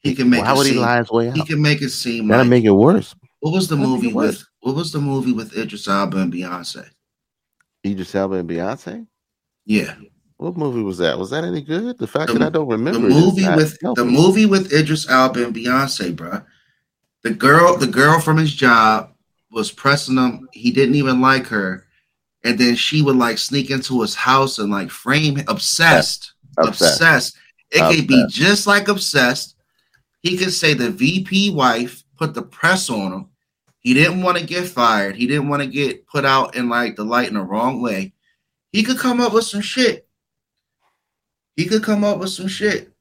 He 0.01 0.15
can 0.15 0.31
make 0.31 0.45
Why 0.45 0.53
it 0.53 0.57
would 0.57 0.67
he 0.67 0.75
lie 0.75 0.99
his 0.99 1.11
way 1.11 1.29
out? 1.29 1.37
He 1.37 1.45
can 1.45 1.61
make 1.61 1.83
it 1.83 1.91
seem 1.91 2.29
That'll 2.29 2.45
like 2.45 2.51
make 2.51 2.65
it 2.65 2.71
worse. 2.71 3.15
what 3.41 3.53
was 3.53 3.69
the 3.69 3.77
that'll 3.77 3.91
movie 3.97 4.13
with 4.13 4.45
what 4.61 4.75
was 4.75 4.93
the 4.93 5.01
movie 5.01 5.33
with 5.33 5.57
Idris 5.57 5.87
Elba 5.89 6.19
and 6.19 6.33
Beyonce? 6.33 6.87
Idris 7.85 8.15
Elba 8.15 8.37
and 8.37 8.49
Beyonce. 8.49 9.07
Yeah, 9.67 9.95
What 10.39 10.57
movie 10.57 10.83
was 10.83 10.99
that? 10.99 11.19
Was 11.19 11.31
that 11.31 11.45
any 11.45 11.61
good? 11.61 11.99
The 11.99 12.07
fact 12.07 12.29
The- 12.29 12.39
that 12.39 12.47
I 12.47 12.49
don't 12.51 12.69
remember 12.69 13.01
The 13.09 13.15
movie 13.15 13.43
not 13.43 13.57
with 13.57 13.73
the 13.73 13.79
helping. 13.83 14.07
movie 14.13 14.47
with 14.47 14.73
Idris 14.73 15.09
Elba 15.09 15.45
and 15.47 15.55
Beyonce, 15.55 16.15
bruh. 16.15 16.45
The 17.25 17.31
girl, 17.31 17.77
the 17.77 17.87
girl 17.89 18.21
from 18.21 18.37
his 18.39 18.55
job 18.55 19.11
was 19.51 19.73
pressing 19.73 20.17
him. 20.17 20.49
He 20.53 20.71
didn't 20.71 20.95
even 20.95 21.21
like 21.21 21.47
her, 21.49 21.85
and 22.45 22.59
then 22.59 22.77
she 22.77 23.03
would 23.03 23.17
like 23.17 23.37
sneak 23.39 23.71
into 23.71 24.01
his 24.01 24.15
house 24.15 24.59
and 24.59 24.71
like 24.71 24.91
frame 24.91 25.37
him. 25.37 25.45
Obsessed, 25.49 26.33
Obsessed. 26.59 27.01
obsessed. 27.01 27.37
It 27.71 27.97
could 27.97 28.07
be 28.07 28.25
just 28.29 28.67
like 28.67 28.89
obsessed. 28.89 29.57
He 30.23 30.37
could 30.37 30.53
say 30.53 30.75
the 30.75 30.91
VP 30.91 31.51
wife 31.51 32.03
put 32.17 32.35
the 32.35 32.43
press 32.43 32.91
on 32.91 33.13
him. 33.13 33.29
He 33.81 33.95
didn't 33.95 34.23
want 34.23 34.39
to 34.39 34.45
get 34.45 34.67
fired. 34.67 35.17
He 35.17 35.27
didn't 35.27 35.49
want 35.49 35.63
to 35.63 35.69
get 35.69 36.07
put 36.07 36.25
out 36.25 36.57
in 36.57 36.69
like 36.69 36.97
the 36.97 37.05
light 37.05 37.29
in 37.29 37.35
the 37.35 37.43
wrong 37.43 37.81
way. 37.81 38.13
He 38.73 38.83
could 38.83 38.99
come 38.99 39.21
up 39.21 39.33
with 39.33 39.45
some 39.45 39.61
shit. 39.61 40.07
He 41.57 41.67
could 41.67 41.83
come 41.83 42.05
up 42.05 42.19
with 42.19 42.31
some 42.31 42.49
shit. 42.49 42.93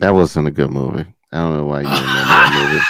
That 0.00 0.14
wasn't 0.14 0.48
a 0.48 0.50
good 0.50 0.70
movie. 0.70 1.06
I 1.32 1.38
don't 1.38 1.56
know 1.56 1.64
why 1.64 1.80
you 1.80 1.88
remember 1.88 2.06
that 2.06 2.70
movie. 2.72 2.84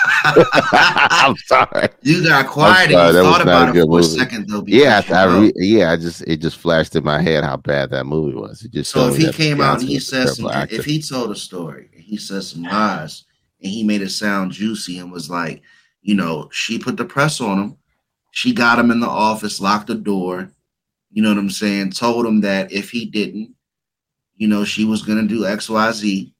I'm 1.10 1.36
sorry. 1.36 1.88
You 2.02 2.22
got 2.22 2.46
quiet 2.46 2.90
sorry, 2.90 2.94
and 2.94 3.16
you 3.16 3.22
thought 3.22 3.40
about 3.40 3.74
it 3.74 3.86
for 3.86 4.00
a 4.00 4.02
second 4.02 4.48
though. 4.48 4.62
Yeah, 4.66 5.02
I, 5.08 5.12
I 5.14 5.38
re- 5.38 5.52
yeah, 5.56 5.92
I 5.92 5.96
just 5.96 6.22
it 6.22 6.36
just 6.36 6.58
flashed 6.58 6.94
in 6.96 7.02
my 7.02 7.20
head 7.20 7.44
how 7.44 7.56
bad 7.56 7.90
that 7.90 8.04
movie 8.04 8.36
was. 8.36 8.62
It 8.62 8.72
just 8.72 8.90
so 8.90 9.08
if 9.08 9.16
he 9.16 9.32
came 9.32 9.62
out 9.62 9.80
and 9.80 9.88
he 9.88 9.94
was 9.94 10.12
a 10.12 10.26
said 10.26 10.28
some, 10.28 10.50
actor. 10.50 10.74
if 10.74 10.84
he 10.84 11.00
told 11.00 11.30
a 11.30 11.34
story 11.34 11.88
and 11.94 12.02
he 12.02 12.18
said 12.18 12.42
some 12.42 12.62
lies 12.62 13.24
and 13.62 13.72
he 13.72 13.82
made 13.82 14.02
it 14.02 14.10
sound 14.10 14.52
juicy 14.52 14.98
and 14.98 15.10
was 15.10 15.30
like, 15.30 15.62
you 16.02 16.14
know, 16.14 16.50
she 16.52 16.78
put 16.78 16.98
the 16.98 17.06
press 17.06 17.40
on 17.40 17.58
him, 17.58 17.76
she 18.32 18.52
got 18.52 18.78
him 18.78 18.90
in 18.90 19.00
the 19.00 19.08
office, 19.08 19.62
locked 19.62 19.86
the 19.86 19.94
door, 19.94 20.50
you 21.10 21.22
know 21.22 21.30
what 21.30 21.38
I'm 21.38 21.48
saying, 21.48 21.92
told 21.92 22.26
him 22.26 22.42
that 22.42 22.70
if 22.70 22.90
he 22.90 23.06
didn't, 23.06 23.54
you 24.36 24.46
know, 24.46 24.64
she 24.64 24.84
was 24.84 25.00
gonna 25.00 25.26
do 25.26 25.46
X, 25.46 25.70
Y, 25.70 25.92
Z, 25.92 26.34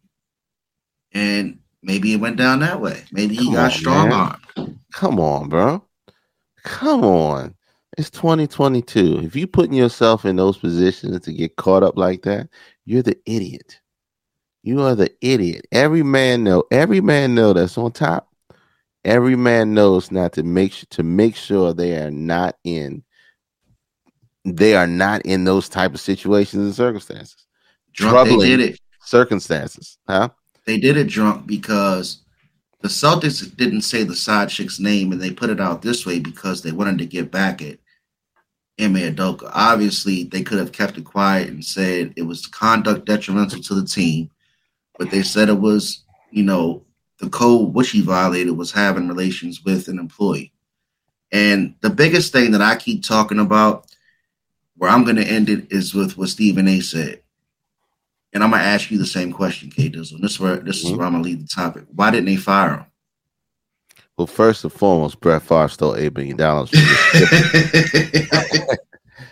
and 1.12 1.58
maybe 1.86 2.12
it 2.12 2.16
went 2.20 2.36
down 2.36 2.58
that 2.60 2.80
way. 2.80 3.04
Maybe 3.12 3.36
he 3.36 3.46
Come 3.46 3.54
got 3.54 3.64
on, 3.64 3.70
strong 3.70 4.12
armed. 4.12 4.78
Come 4.92 5.20
on, 5.20 5.48
bro. 5.48 5.82
Come 6.64 7.04
on. 7.04 7.54
It's 7.96 8.10
2022. 8.10 9.20
If 9.22 9.36
you 9.36 9.46
putting 9.46 9.72
yourself 9.72 10.24
in 10.26 10.36
those 10.36 10.58
positions 10.58 11.20
to 11.20 11.32
get 11.32 11.56
caught 11.56 11.82
up 11.82 11.96
like 11.96 12.22
that, 12.22 12.48
you're 12.84 13.02
the 13.02 13.16
idiot. 13.24 13.80
You 14.62 14.82
are 14.82 14.94
the 14.96 15.10
idiot. 15.20 15.66
Every 15.72 16.02
man 16.02 16.42
know. 16.44 16.64
Every 16.72 17.00
man 17.00 17.34
know 17.34 17.52
that's 17.52 17.78
on 17.78 17.92
top. 17.92 18.28
Every 19.04 19.36
man 19.36 19.72
knows 19.72 20.10
not 20.10 20.32
to 20.32 20.42
make 20.42 20.72
to 20.90 21.04
make 21.04 21.36
sure 21.36 21.72
they 21.72 21.96
are 21.96 22.10
not 22.10 22.56
in. 22.64 23.04
They 24.44 24.74
are 24.74 24.88
not 24.88 25.22
in 25.22 25.44
those 25.44 25.68
type 25.68 25.94
of 25.94 26.00
situations 26.00 26.64
and 26.64 26.74
circumstances. 26.74 27.46
Drunk, 27.92 28.12
they 28.28 28.30
Troubling 28.34 28.48
did 28.58 28.60
it. 28.72 28.80
circumstances, 29.00 29.98
huh? 30.08 30.30
They 30.66 30.78
did 30.78 30.96
it 30.96 31.08
drunk 31.08 31.46
because 31.46 32.22
the 32.82 32.88
Celtics 32.88 33.56
didn't 33.56 33.82
say 33.82 34.02
the 34.02 34.14
side 34.14 34.48
chick's 34.48 34.78
name 34.78 35.12
and 35.12 35.20
they 35.20 35.30
put 35.30 35.50
it 35.50 35.60
out 35.60 35.82
this 35.82 36.04
way 36.04 36.18
because 36.18 36.62
they 36.62 36.72
wanted 36.72 36.98
to 36.98 37.06
get 37.06 37.30
back 37.30 37.62
at 37.62 37.78
Ime 38.78 38.94
Udoka. 38.96 39.50
Obviously, 39.54 40.24
they 40.24 40.42
could 40.42 40.58
have 40.58 40.72
kept 40.72 40.98
it 40.98 41.04
quiet 41.04 41.48
and 41.48 41.64
said 41.64 42.12
it 42.16 42.22
was 42.22 42.46
conduct 42.46 43.06
detrimental 43.06 43.62
to 43.62 43.74
the 43.74 43.86
team, 43.86 44.30
but 44.98 45.10
they 45.10 45.22
said 45.22 45.48
it 45.48 45.58
was, 45.58 46.04
you 46.30 46.42
know, 46.42 46.82
the 47.18 47.30
code 47.30 47.72
which 47.72 47.90
he 47.90 48.02
violated 48.02 48.56
was 48.56 48.72
having 48.72 49.08
relations 49.08 49.64
with 49.64 49.88
an 49.88 49.98
employee. 49.98 50.52
And 51.32 51.74
the 51.80 51.90
biggest 51.90 52.32
thing 52.32 52.50
that 52.52 52.60
I 52.62 52.76
keep 52.76 53.02
talking 53.02 53.38
about, 53.38 53.86
where 54.76 54.90
I'm 54.90 55.04
going 55.04 55.16
to 55.16 55.24
end 55.24 55.48
it, 55.48 55.72
is 55.72 55.94
with 55.94 56.18
what 56.18 56.28
Stephen 56.28 56.68
A. 56.68 56.80
said. 56.80 57.22
And 58.36 58.44
I'm 58.44 58.50
gonna 58.50 58.64
ask 58.64 58.90
you 58.90 58.98
the 58.98 59.06
same 59.06 59.32
question, 59.32 59.70
K 59.70 59.88
Dizzle. 59.88 60.20
This 60.20 60.32
is 60.32 60.40
where 60.40 60.56
this 60.56 60.84
is 60.84 60.90
Mhm. 60.92 60.98
where 60.98 61.06
I'm 61.06 61.12
gonna 61.14 61.24
lead 61.24 61.40
the 61.42 61.48
topic. 61.48 61.84
Why 61.94 62.10
didn't 62.10 62.26
they 62.26 62.36
fire 62.36 62.76
him? 62.80 62.84
Well, 64.18 64.26
first 64.26 64.62
and 64.62 64.70
foremost, 64.70 65.22
Brett 65.22 65.40
Favre 65.40 65.68
stole 65.68 65.96
eight 65.96 66.14
million 66.14 66.36
dollars 66.36 66.68
from 66.68 66.80
the 66.80 68.68
him? 68.68 68.76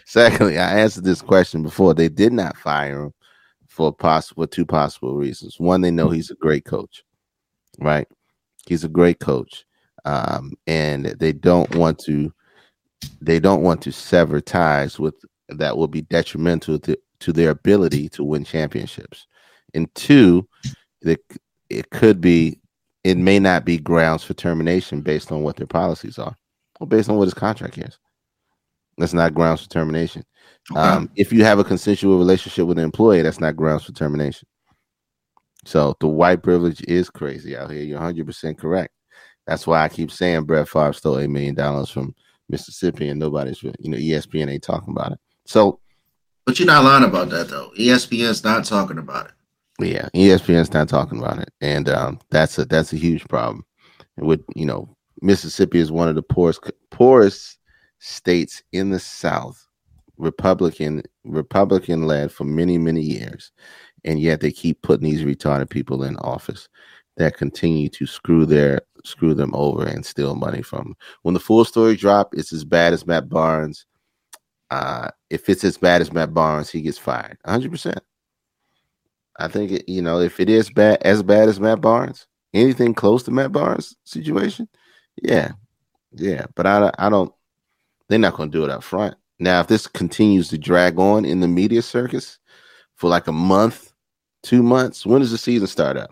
Secondly, 0.06 0.56
I 0.58 0.78
answered 0.80 1.04
this 1.04 1.20
question 1.20 1.62
before. 1.62 1.92
They 1.92 2.08
did 2.08 2.32
not 2.32 2.56
fire 2.56 3.02
him 3.02 3.12
for 3.68 3.92
possible 3.92 4.46
two 4.46 4.64
possible 4.64 5.14
reasons. 5.16 5.60
One, 5.60 5.82
they 5.82 5.90
know 5.90 6.08
he's 6.08 6.30
a 6.30 6.34
great 6.36 6.64
coach, 6.64 7.04
right? 7.80 8.08
He's 8.66 8.84
a 8.84 8.88
great 8.88 9.20
coach, 9.20 9.66
um, 10.06 10.54
and 10.66 11.04
they 11.04 11.34
don't 11.34 11.74
want 11.74 11.98
to. 12.06 12.32
They 13.20 13.38
don't 13.38 13.60
want 13.60 13.82
to 13.82 13.92
sever 13.92 14.40
ties 14.40 14.98
with 14.98 15.14
that 15.50 15.76
will 15.76 15.88
be 15.88 16.00
detrimental 16.00 16.78
to, 16.78 16.96
to 17.20 17.32
their 17.32 17.50
ability 17.50 18.08
to 18.10 18.24
win 18.24 18.44
championships. 18.44 19.26
And 19.74 19.92
two, 19.94 20.46
that 21.02 21.20
it 21.70 21.90
could 21.90 22.20
be, 22.20 22.60
it 23.02 23.18
may 23.18 23.38
not 23.38 23.64
be 23.64 23.78
grounds 23.78 24.24
for 24.24 24.34
termination 24.34 25.00
based 25.00 25.32
on 25.32 25.42
what 25.42 25.56
their 25.56 25.66
policies 25.66 26.18
are, 26.18 26.36
or 26.80 26.86
based 26.86 27.08
on 27.08 27.16
what 27.16 27.24
his 27.24 27.34
contract 27.34 27.78
is. 27.78 27.98
That's 28.98 29.12
not 29.12 29.34
grounds 29.34 29.62
for 29.62 29.70
termination. 29.70 30.24
Okay. 30.70 30.80
Um, 30.80 31.10
if 31.16 31.32
you 31.32 31.44
have 31.44 31.58
a 31.58 31.64
consensual 31.64 32.18
relationship 32.18 32.66
with 32.66 32.78
an 32.78 32.84
employee, 32.84 33.22
that's 33.22 33.40
not 33.40 33.56
grounds 33.56 33.84
for 33.84 33.92
termination. 33.92 34.48
So 35.64 35.96
the 36.00 36.08
white 36.08 36.42
privilege 36.42 36.82
is 36.86 37.10
crazy 37.10 37.56
out 37.56 37.70
here. 37.70 37.82
You're 37.82 37.98
100 37.98 38.26
percent 38.26 38.58
correct. 38.58 38.92
That's 39.46 39.66
why 39.66 39.82
I 39.82 39.88
keep 39.88 40.10
saying 40.10 40.44
Brett 40.44 40.68
Favre 40.68 40.92
stole 40.92 41.18
eight 41.18 41.30
million 41.30 41.54
dollars 41.54 41.90
from 41.90 42.14
Mississippi, 42.48 43.08
and 43.08 43.20
nobody's 43.20 43.62
you 43.62 43.72
know 43.82 43.96
ESPN 43.96 44.50
ain't 44.50 44.62
talking 44.62 44.92
about 44.92 45.12
it. 45.12 45.18
So 45.46 45.80
but 46.46 46.58
you're 46.58 46.66
not 46.66 46.84
lying 46.84 47.04
about 47.04 47.30
that 47.30 47.48
though. 47.48 47.70
ESPN's 47.78 48.44
not 48.44 48.64
talking 48.64 48.98
about 48.98 49.26
it. 49.26 49.32
yeah, 49.86 50.08
ESPN's 50.14 50.72
not 50.72 50.88
talking 50.88 51.18
about 51.18 51.38
it, 51.38 51.50
and 51.60 51.88
um, 51.88 52.20
that's 52.30 52.58
a 52.58 52.64
that's 52.64 52.92
a 52.92 52.96
huge 52.96 53.26
problem. 53.28 53.64
With 54.16 54.44
you 54.54 54.66
know 54.66 54.96
Mississippi 55.22 55.78
is 55.78 55.90
one 55.90 56.08
of 56.08 56.14
the 56.14 56.22
poorest 56.22 56.70
poorest 56.90 57.58
states 57.98 58.62
in 58.72 58.90
the 58.90 59.00
South, 59.00 59.66
Republican 60.16 61.02
Republican 61.24 62.06
led 62.06 62.30
for 62.30 62.44
many 62.44 62.78
many 62.78 63.00
years, 63.00 63.50
and 64.04 64.20
yet 64.20 64.40
they 64.40 64.52
keep 64.52 64.82
putting 64.82 65.08
these 65.08 65.22
retarded 65.24 65.70
people 65.70 66.04
in 66.04 66.16
office 66.18 66.68
that 67.16 67.36
continue 67.36 67.88
to 67.88 68.06
screw 68.06 68.44
their 68.44 68.80
screw 69.04 69.34
them 69.34 69.54
over 69.54 69.84
and 69.84 70.04
steal 70.04 70.34
money 70.34 70.62
from. 70.62 70.78
Them. 70.78 70.96
When 71.22 71.34
the 71.34 71.40
full 71.40 71.64
story 71.64 71.96
drop, 71.96 72.34
it's 72.34 72.52
as 72.52 72.64
bad 72.64 72.92
as 72.92 73.06
Matt 73.06 73.28
Barnes. 73.28 73.86
Uh, 74.70 75.10
if 75.34 75.48
it's 75.48 75.64
as 75.64 75.76
bad 75.78 76.00
as 76.00 76.12
Matt 76.12 76.32
Barnes, 76.32 76.70
he 76.70 76.80
gets 76.80 76.98
fired. 76.98 77.38
100. 77.44 77.70
percent 77.70 78.00
I 79.36 79.48
think 79.48 79.72
it, 79.72 79.88
you 79.88 80.00
know 80.00 80.20
if 80.20 80.38
it 80.38 80.48
is 80.48 80.70
bad 80.70 81.02
as 81.02 81.22
bad 81.22 81.48
as 81.48 81.58
Matt 81.58 81.80
Barnes, 81.80 82.26
anything 82.52 82.94
close 82.94 83.22
to 83.24 83.30
Matt 83.32 83.50
Barnes 83.52 83.96
situation, 84.04 84.68
yeah, 85.20 85.52
yeah. 86.12 86.46
But 86.54 86.66
I 86.66 86.90
I 86.98 87.08
don't. 87.10 87.32
They're 88.08 88.18
not 88.18 88.34
going 88.34 88.50
to 88.52 88.58
do 88.58 88.64
it 88.64 88.70
up 88.70 88.82
front. 88.84 89.16
Now, 89.40 89.60
if 89.60 89.66
this 89.66 89.86
continues 89.86 90.48
to 90.50 90.58
drag 90.58 90.98
on 90.98 91.24
in 91.24 91.40
the 91.40 91.48
media 91.48 91.82
circus 91.82 92.38
for 92.94 93.10
like 93.10 93.26
a 93.26 93.32
month, 93.32 93.92
two 94.42 94.62
months, 94.62 95.04
when 95.04 95.20
does 95.20 95.32
the 95.32 95.38
season 95.38 95.66
start 95.66 95.96
up? 95.96 96.10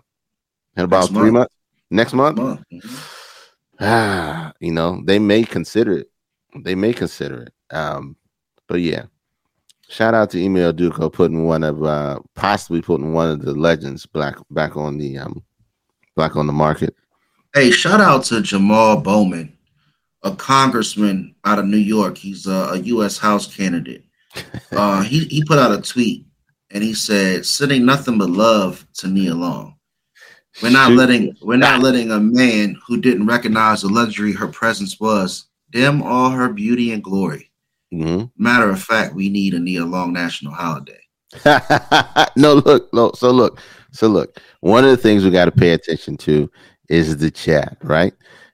In 0.75 0.83
about 0.83 1.01
Next 1.01 1.13
three 1.13 1.31
month. 1.31 1.33
months. 1.33 1.55
Next 1.91 2.13
month. 2.13 2.39
On. 2.39 2.65
Mhm. 2.73 3.09
Ah, 3.79 4.53
you 4.59 4.71
know, 4.71 5.01
they 5.05 5.19
may 5.19 5.43
consider 5.43 5.97
it. 5.99 6.09
They 6.63 6.75
may 6.75 6.93
consider 6.93 7.43
it. 7.43 7.53
Um, 7.75 8.17
but 8.67 8.81
yeah. 8.81 9.05
Shout 9.89 10.13
out 10.13 10.31
to 10.31 10.43
Ime 10.43 10.55
Udoka 10.55 11.11
putting 11.11 11.45
one 11.45 11.63
of 11.63 11.83
uh 11.83 12.19
possibly 12.35 12.81
putting 12.81 13.13
one 13.13 13.29
of 13.29 13.41
the 13.41 13.53
legends 13.53 14.05
black 14.05 14.35
back 14.49 14.75
on 14.75 14.97
the 14.97 15.17
um 15.17 15.43
back 16.15 16.35
on 16.35 16.47
the 16.47 16.53
market. 16.53 16.95
Hey, 17.53 17.69
shout 17.71 18.01
out 18.01 18.23
to 18.25 18.41
Jamal 18.41 18.97
Bowman, 19.01 19.55
a 20.23 20.35
congressman 20.35 21.35
out 21.45 21.59
of 21.59 21.65
New 21.65 21.77
York. 21.77 22.17
He's 22.17 22.47
a, 22.47 22.69
a 22.71 22.77
U.S. 22.79 23.17
House 23.17 23.53
candidate. 23.53 24.05
Uh, 24.71 25.03
he 25.03 25.25
he 25.25 25.43
put 25.45 25.59
out 25.59 25.71
a 25.71 25.79
tweet 25.79 26.25
and 26.71 26.83
he 26.83 26.95
said, 26.95 27.45
"Sending 27.45 27.85
nothing 27.85 28.17
but 28.17 28.31
love 28.31 28.87
to 28.95 29.07
Nia 29.07 29.35
Long. 29.35 29.75
We're 30.61 30.71
not 30.71 30.89
Shoot. 30.89 30.97
letting 30.97 31.37
we're 31.41 31.57
not 31.57 31.81
letting 31.81 32.11
a 32.11 32.19
man 32.19 32.75
who 32.87 32.99
didn't 32.99 33.27
recognize 33.27 33.83
the 33.83 33.89
luxury 33.89 34.33
her 34.33 34.47
presence 34.47 34.99
was 34.99 35.45
dim 35.71 36.01
all 36.01 36.31
her 36.31 36.49
beauty 36.49 36.91
and 36.91 37.03
glory. 37.03 37.51
Mhm. 37.93 38.31
Matter 38.37 38.69
of 38.69 38.81
fact, 38.81 39.13
we 39.13 39.29
need 39.29 39.53
a 39.53 39.59
Nia 39.59 39.85
Long 39.85 40.13
national 40.13 40.53
holiday. 40.53 40.99
no, 42.35 42.55
look, 42.55 42.89
look. 42.91 43.17
So 43.17 43.31
look, 43.31 43.59
So 43.91 44.07
look, 44.07 44.39
one 44.61 44.83
of 44.83 44.89
the 44.89 44.97
things 44.97 45.23
we 45.23 45.31
got 45.31 45.45
to 45.45 45.51
pay 45.51 45.71
attention 45.71 46.17
to 46.17 46.49
is 46.89 47.17
the 47.17 47.29
chat, 47.29 47.77
right? 47.83 48.13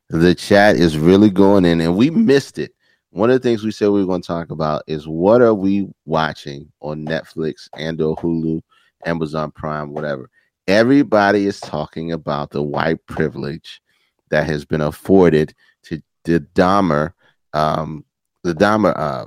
The 0.09 0.35
chat 0.35 0.75
is 0.75 0.97
really 0.97 1.29
going 1.29 1.65
in, 1.65 1.79
and 1.81 1.95
we 1.95 2.09
missed 2.09 2.59
it. 2.59 2.73
One 3.11 3.29
of 3.29 3.41
the 3.41 3.47
things 3.47 3.63
we 3.63 3.71
said 3.71 3.89
we 3.89 4.01
were 4.01 4.07
going 4.07 4.21
to 4.21 4.27
talk 4.27 4.51
about 4.51 4.83
is 4.87 5.07
what 5.07 5.41
are 5.41 5.53
we 5.53 5.87
watching 6.05 6.71
on 6.81 7.05
Netflix 7.05 7.69
and 7.77 8.01
or 8.01 8.15
Hulu, 8.17 8.61
Amazon 9.05 9.51
Prime, 9.51 9.93
whatever. 9.93 10.29
Everybody 10.67 11.47
is 11.47 11.59
talking 11.59 12.11
about 12.11 12.51
the 12.51 12.61
white 12.61 13.03
privilege 13.07 13.81
that 14.29 14.45
has 14.45 14.65
been 14.65 14.81
afforded 14.81 15.53
to 15.83 16.01
the 16.25 16.41
Dahmer, 16.53 17.13
um, 17.53 18.05
the 18.43 18.53
Dahmer, 18.53 18.93
uh, 18.97 19.25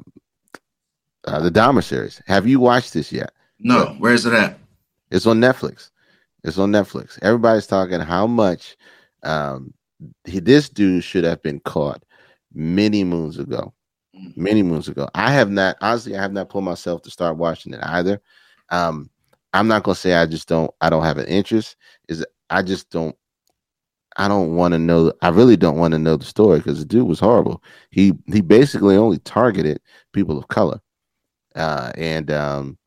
uh, 1.25 1.41
the 1.41 1.51
Dahmer 1.51 1.83
series. 1.83 2.21
Have 2.27 2.47
you 2.47 2.61
watched 2.61 2.93
this 2.93 3.13
yet? 3.13 3.33
No, 3.59 3.95
where's 3.99 4.27
it 4.27 4.33
at? 4.33 4.59
It's 5.11 5.27
on 5.27 5.41
Netflix. 5.41 5.91
It's 6.45 6.59
on 6.59 6.73
Netflix. 6.73 7.19
Everybody's 7.23 7.67
talking 7.67 8.01
how 8.01 8.27
much 8.27 8.77
um, 9.23 9.73
he, 10.25 10.41
this 10.41 10.69
dude 10.69 11.05
should 11.05 11.25
have 11.25 11.43
been 11.43 11.61
caught 11.61 12.03
many 12.53 13.05
moons 13.05 13.39
ago. 13.39 13.73
Mm. 14.17 14.37
Many 14.37 14.63
moons 14.63 14.89
ago. 14.89 15.09
I 15.15 15.33
have 15.33 15.51
not 15.51 15.77
honestly. 15.81 16.17
I 16.17 16.23
have 16.23 16.33
not 16.33 16.49
pulled 16.49 16.65
myself 16.65 17.03
to 17.03 17.11
start 17.11 17.37
watching 17.37 17.73
it 17.73 17.81
either. 17.83 18.21
Um, 18.71 19.11
I'm 19.53 19.69
not 19.69 19.85
gonna 19.85 19.95
say 19.95 20.15
I 20.15 20.27
just 20.27 20.49
don't. 20.49 20.71
I 20.81 20.91
don't 20.91 21.05
have 21.05 21.19
an 21.19 21.27
interest. 21.27 21.77
Is 22.09 22.25
I 22.51 22.63
just 22.63 22.91
don't. 22.91 23.17
I 24.17 24.29
don't 24.29 24.55
want 24.57 24.73
to 24.73 24.79
know. 24.79 25.13
I 25.23 25.29
really 25.29 25.57
don't 25.57 25.79
want 25.79 25.93
to 25.93 25.99
know 25.99 26.17
the 26.17 26.25
story 26.25 26.59
because 26.59 26.79
the 26.79 26.85
dude 26.85 27.09
was 27.09 27.21
horrible. 27.21 27.63
He 27.91 28.13
he 28.27 28.41
basically 28.41 28.97
only 28.97 29.19
targeted 29.19 29.81
people 30.13 30.39
of 30.39 30.49
color, 30.49 30.81
uh, 31.55 31.93
and 31.97 32.31
um, 32.31 32.79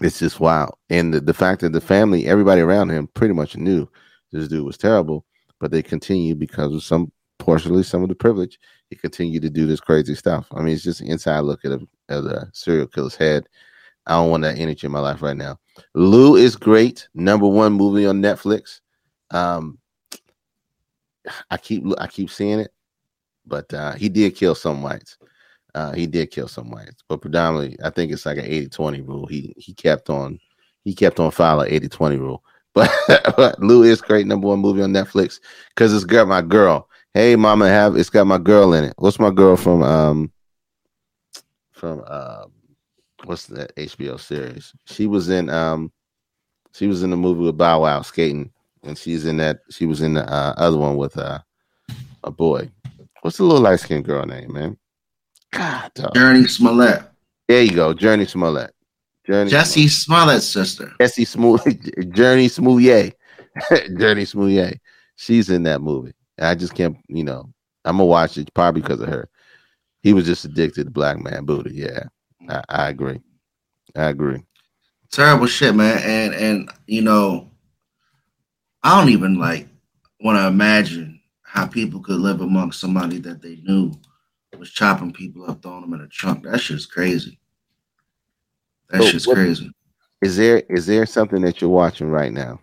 it's 0.00 0.18
just 0.18 0.40
wild. 0.40 0.76
And 0.90 1.12
the, 1.12 1.20
the 1.20 1.34
fact 1.34 1.60
that 1.60 1.72
the 1.72 1.80
family, 1.80 2.26
everybody 2.26 2.60
around 2.60 2.90
him, 2.90 3.08
pretty 3.08 3.34
much 3.34 3.56
knew 3.56 3.88
this 4.32 4.48
dude 4.48 4.64
was 4.64 4.78
terrible, 4.78 5.24
but 5.60 5.70
they 5.70 5.82
continue 5.82 6.34
because 6.34 6.74
of 6.74 6.82
some 6.82 7.12
partially 7.38 7.82
some 7.82 8.02
of 8.02 8.08
the 8.08 8.14
privilege. 8.14 8.58
He 8.90 8.96
continued 8.96 9.42
to 9.42 9.50
do 9.50 9.66
this 9.66 9.80
crazy 9.80 10.14
stuff. 10.14 10.46
I 10.52 10.60
mean, 10.62 10.74
it's 10.74 10.82
just 10.82 11.00
an 11.00 11.08
inside 11.08 11.40
look 11.40 11.64
at 11.64 11.72
a, 11.72 11.80
at 12.08 12.24
a 12.24 12.48
serial 12.52 12.86
killer's 12.86 13.16
head. 13.16 13.48
I 14.06 14.12
don't 14.12 14.30
want 14.30 14.42
that 14.44 14.58
energy 14.58 14.86
in 14.86 14.92
my 14.92 15.00
life 15.00 15.20
right 15.20 15.36
now. 15.36 15.58
Lou 15.94 16.36
is 16.36 16.56
great. 16.56 17.06
Number 17.14 17.46
one 17.46 17.74
movie 17.74 18.06
on 18.06 18.22
Netflix. 18.22 18.80
Um, 19.30 19.77
I 21.50 21.56
keep 21.56 21.84
I 21.98 22.06
keep 22.06 22.30
seeing 22.30 22.60
it, 22.60 22.72
but 23.46 23.72
uh, 23.72 23.92
he 23.92 24.08
did 24.08 24.34
kill 24.34 24.54
some 24.54 24.82
whites. 24.82 25.18
Uh, 25.74 25.92
he 25.92 26.06
did 26.06 26.30
kill 26.30 26.48
some 26.48 26.70
whites, 26.70 27.02
but 27.08 27.20
predominantly, 27.20 27.76
I 27.84 27.90
think 27.90 28.10
it's 28.10 28.26
like 28.26 28.38
an 28.38 28.46
80-20 28.46 29.06
rule. 29.06 29.26
He 29.26 29.54
he 29.56 29.74
kept 29.74 30.10
on 30.10 30.38
he 30.84 30.94
kept 30.94 31.20
on 31.20 31.30
following 31.30 31.70
80-20 31.70 32.18
rule. 32.18 32.44
But, 32.74 32.90
but 33.36 33.58
Lou 33.60 33.82
is 33.82 34.00
great 34.00 34.26
number 34.26 34.46
one 34.46 34.60
movie 34.60 34.82
on 34.82 34.92
Netflix 34.92 35.40
because 35.70 35.92
it's 35.92 36.04
got 36.04 36.28
my 36.28 36.42
girl. 36.42 36.88
Hey, 37.12 37.34
mama, 37.34 37.68
have 37.68 37.96
it's 37.96 38.10
got 38.10 38.26
my 38.26 38.38
girl 38.38 38.72
in 38.72 38.84
it. 38.84 38.94
What's 38.98 39.18
my 39.18 39.30
girl 39.30 39.56
from 39.56 39.82
um 39.82 40.30
from 41.72 42.04
um 42.06 42.52
what's 43.24 43.46
that 43.46 43.74
HBO 43.76 44.20
series? 44.20 44.72
She 44.84 45.06
was 45.06 45.28
in 45.28 45.50
um 45.50 45.90
she 46.72 46.86
was 46.86 47.02
in 47.02 47.10
the 47.10 47.16
movie 47.16 47.42
with 47.42 47.56
Bow 47.56 47.82
Wow 47.82 48.02
skating, 48.02 48.52
and 48.82 48.96
she's 48.96 49.24
in 49.24 49.36
that. 49.38 49.60
She 49.70 49.86
was 49.86 50.00
in 50.02 50.14
the 50.14 50.24
uh, 50.24 50.54
other 50.56 50.78
one 50.78 50.96
with 50.96 51.16
uh, 51.16 51.40
a 52.24 52.30
boy. 52.30 52.70
What's 53.22 53.38
the 53.38 53.44
little 53.44 53.62
light 53.62 53.80
skinned 53.80 54.04
girl 54.04 54.24
name, 54.24 54.52
man? 54.52 54.78
God, 55.52 55.90
dog. 55.94 56.14
Jurnee 56.14 56.48
Smollett. 56.48 57.02
there 57.48 57.62
you 57.62 57.72
go, 57.72 57.94
Jurnee 57.94 58.28
Smollett. 58.28 58.72
Jurnee 59.26 59.50
Jussie 59.50 59.88
Smollett's 59.88 60.46
sister. 60.46 60.92
Jussie 61.00 61.26
Smollett, 61.26 61.80
Jurnee 62.14 62.50
Smollett, 62.50 63.14
Jurnee 63.70 64.26
Smollett. 64.26 64.80
She's 65.16 65.50
in 65.50 65.64
that 65.64 65.80
movie. 65.80 66.12
I 66.40 66.54
just 66.54 66.74
can't, 66.74 66.96
you 67.08 67.24
know, 67.24 67.50
I'm 67.84 67.96
gonna 67.96 68.06
watch 68.06 68.38
it 68.38 68.52
probably 68.54 68.82
because 68.82 69.00
of 69.00 69.08
her. 69.08 69.28
He 70.02 70.12
was 70.12 70.26
just 70.26 70.44
addicted 70.44 70.84
to 70.84 70.90
black 70.90 71.18
man 71.18 71.44
booty. 71.44 71.74
Yeah, 71.74 72.04
I, 72.48 72.62
I 72.68 72.88
agree. 72.88 73.20
I 73.96 74.04
agree. 74.04 74.44
Terrible 75.10 75.46
shit, 75.46 75.74
man. 75.74 75.98
And 75.98 76.34
and 76.34 76.70
you 76.86 77.02
know, 77.02 77.47
I 78.82 78.98
don't 79.00 79.10
even 79.12 79.38
like 79.38 79.68
want 80.20 80.38
to 80.38 80.46
imagine 80.46 81.20
how 81.42 81.66
people 81.66 82.00
could 82.00 82.20
live 82.20 82.40
amongst 82.40 82.80
somebody 82.80 83.18
that 83.18 83.42
they 83.42 83.56
knew 83.62 83.92
was 84.58 84.70
chopping 84.70 85.12
people 85.12 85.48
up, 85.48 85.62
throwing 85.62 85.82
them 85.82 85.94
in 85.94 86.00
a 86.00 86.08
trunk. 86.08 86.42
That 86.44 86.60
shit's 86.60 86.84
crazy. 86.86 87.38
That 88.90 89.02
So 89.02 89.08
shit's 89.08 89.26
what- 89.26 89.36
crazy. 89.36 89.70
Is 90.20 90.36
there 90.36 90.58
is 90.68 90.84
there 90.84 91.06
something 91.06 91.42
that 91.42 91.60
you're 91.60 91.70
watching 91.70 92.08
right 92.08 92.32
now? 92.32 92.60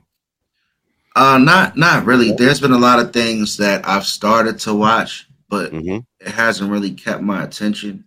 Uh, 1.16 1.38
not 1.38 1.78
not 1.78 2.06
really. 2.06 2.34
There's 2.34 2.60
been 2.60 2.74
a 2.74 2.78
lot 2.78 3.00
of 3.00 3.14
things 3.14 3.56
that 3.58 3.88
I've 3.88 4.06
started 4.06 4.60
to 4.60 4.74
watch, 4.74 5.26
but 5.48 5.72
hmm 5.72 6.00
it 6.20 6.28
hasn't 6.28 6.70
really 6.70 6.92
kept 6.92 7.22
my 7.22 7.44
attention. 7.44 8.04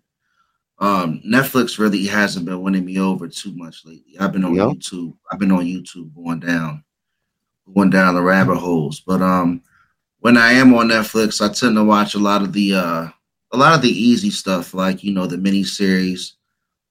Um, 0.81 1.23
Netflix 1.27 1.79
really 1.79 2.05
hasn't 2.07 2.45
been 2.45 2.61
winning 2.61 2.85
me 2.85 2.99
over 2.99 3.27
too 3.27 3.53
much 3.57 3.87
lately. 3.87 4.17
I've 4.21 4.33
been 4.33 4.45
on 4.45 4.55
No? 4.55 4.73
YouTube. 4.75 5.17
I've 5.33 5.39
been 5.39 5.51
on 5.53 5.65
YouTube 5.65 6.15
going 6.15 6.41
down, 6.41 6.85
going 7.75 7.91
down 7.91 8.14
the 8.14 8.23
rabbit 8.23 8.57
holes. 8.57 9.01
But 9.01 9.23
um, 9.23 9.62
when 10.21 10.37
I 10.37 10.53
am 10.53 10.75
on 10.75 10.89
Netflix, 10.89 11.41
I 11.41 11.53
tend 11.53 11.77
to 11.77 11.85
watch 11.85 12.14
a 12.14 12.19
lot 12.19 12.43
of 12.43 12.53
the 12.53 12.75
uh, 12.75 13.09
a 13.53 13.57
lot 13.57 13.75
of 13.75 13.83
the 13.83 13.89
easy 13.91 14.31
stuff, 14.31 14.75
like 14.75 15.03
you 15.05 15.12
know 15.12 15.27
the 15.27 15.39
mini 15.39 15.64
series. 15.64 16.35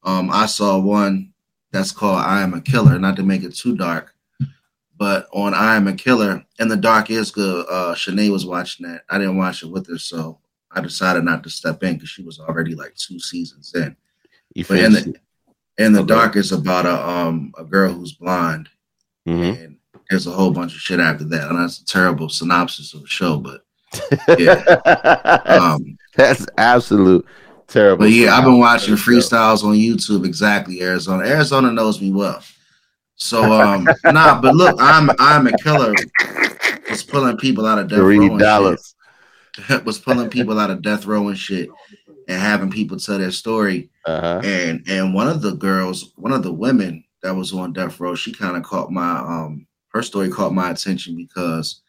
Um, 0.03 0.29
I 0.31 0.45
saw 0.45 0.77
one 0.79 1.33
that's 1.71 1.91
called 1.91 2.19
"I 2.19 2.41
Am 2.41 2.53
a 2.53 2.61
Killer." 2.61 2.97
Not 2.99 3.15
to 3.17 3.23
make 3.23 3.43
it 3.43 3.55
too 3.55 3.75
dark, 3.75 4.13
but 4.97 5.27
on 5.33 5.53
"I 5.53 5.75
Am 5.75 5.87
a 5.87 5.93
Killer," 5.93 6.43
and 6.59 6.71
the 6.71 6.77
dark 6.77 7.09
is 7.09 7.31
good. 7.31 7.65
Uh, 7.69 7.93
Shanae 7.95 8.31
was 8.31 8.45
watching 8.45 8.87
that. 8.87 9.03
I 9.09 9.17
didn't 9.17 9.37
watch 9.37 9.63
it 9.63 9.69
with 9.69 9.87
her, 9.89 9.97
so 9.97 10.39
I 10.71 10.81
decided 10.81 11.23
not 11.23 11.43
to 11.43 11.49
step 11.49 11.83
in 11.83 11.95
because 11.95 12.09
she 12.09 12.23
was 12.23 12.39
already 12.39 12.75
like 12.75 12.95
two 12.95 13.19
seasons 13.19 13.73
in. 13.75 13.95
You 14.53 14.65
But 14.67 14.79
in 14.79 14.93
the 14.93 15.15
in 15.77 15.93
the 15.93 15.99
Okay. 15.99 16.07
dark 16.07 16.35
is 16.35 16.51
about 16.51 16.85
a 16.85 17.07
um 17.07 17.53
a 17.57 17.63
girl 17.63 17.93
who's 17.93 18.13
blind. 18.13 18.69
Mhm. 19.27 19.61
and 19.65 19.76
there's 20.09 20.27
a 20.27 20.31
whole 20.31 20.51
bunch 20.51 20.73
of 20.73 20.79
shit 20.79 20.99
after 20.99 21.23
that. 21.25 21.49
And 21.49 21.59
that's 21.59 21.79
a 21.81 21.85
terrible 21.85 22.29
synopsis 22.29 22.93
of 22.93 23.01
the 23.01 23.07
show, 23.07 23.37
but 23.37 23.61
um, 25.49 25.97
That's 26.15 26.45
absolute 26.57 27.25
terrible. 27.67 28.05
but 28.05 28.11
yeah, 28.11 28.35
I've 28.35 28.43
been 28.43 28.59
watching 28.59 28.95
There 28.95 29.03
you 29.13 29.21
go. 29.21 29.25
freestyles 29.27 29.63
on 29.63 29.73
YouTube. 29.75 30.25
Exactly, 30.25 30.81
Arizona. 30.81 31.25
Arizona 31.25 31.71
knows 31.71 32.01
me 32.01 32.11
well. 32.11 32.41
So 33.15 33.51
um, 33.51 33.87
nah, 34.05 34.39
but 34.41 34.55
look, 34.55 34.75
I'm 34.79 35.09
I'm 35.19 35.47
a 35.47 35.57
killer. 35.57 35.93
Was 36.89 37.03
pulling 37.03 37.37
people 37.37 37.65
out 37.65 37.79
of 37.79 37.87
death 37.89 37.99
row 37.99 38.09
and 38.21 38.39
dollars. 38.39 38.95
shit. 39.55 39.83
Was 39.85 39.97
pulling 39.99 40.29
people 40.29 40.59
out 40.59 40.69
of 40.69 40.81
death 40.83 41.05
row 41.05 41.27
and 41.27 41.37
shit, 41.37 41.69
and 42.27 42.39
having 42.39 42.69
people 42.71 42.97
tell 42.99 43.17
their 43.17 43.31
story. 43.31 43.89
Uh-huh. 44.05 44.39
and 44.43 44.83
and 44.87 45.13
one 45.13 45.27
of 45.27 45.41
the 45.41 45.51
girls, 45.55 46.13
one 46.15 46.31
of 46.31 46.43
the 46.43 46.53
women 46.53 47.03
that 47.23 47.35
was 47.35 47.51
on 47.53 47.73
death 47.73 47.99
row, 47.99 48.15
she 48.15 48.31
kind 48.31 48.55
of 48.55 48.63
caught 48.63 48.89
my 48.91 49.17
um 49.19 49.66
her 49.97 50.03
story 50.03 50.29
caught 50.29 50.53
my 50.53 50.71
attention 50.71 51.15
because 51.15 51.81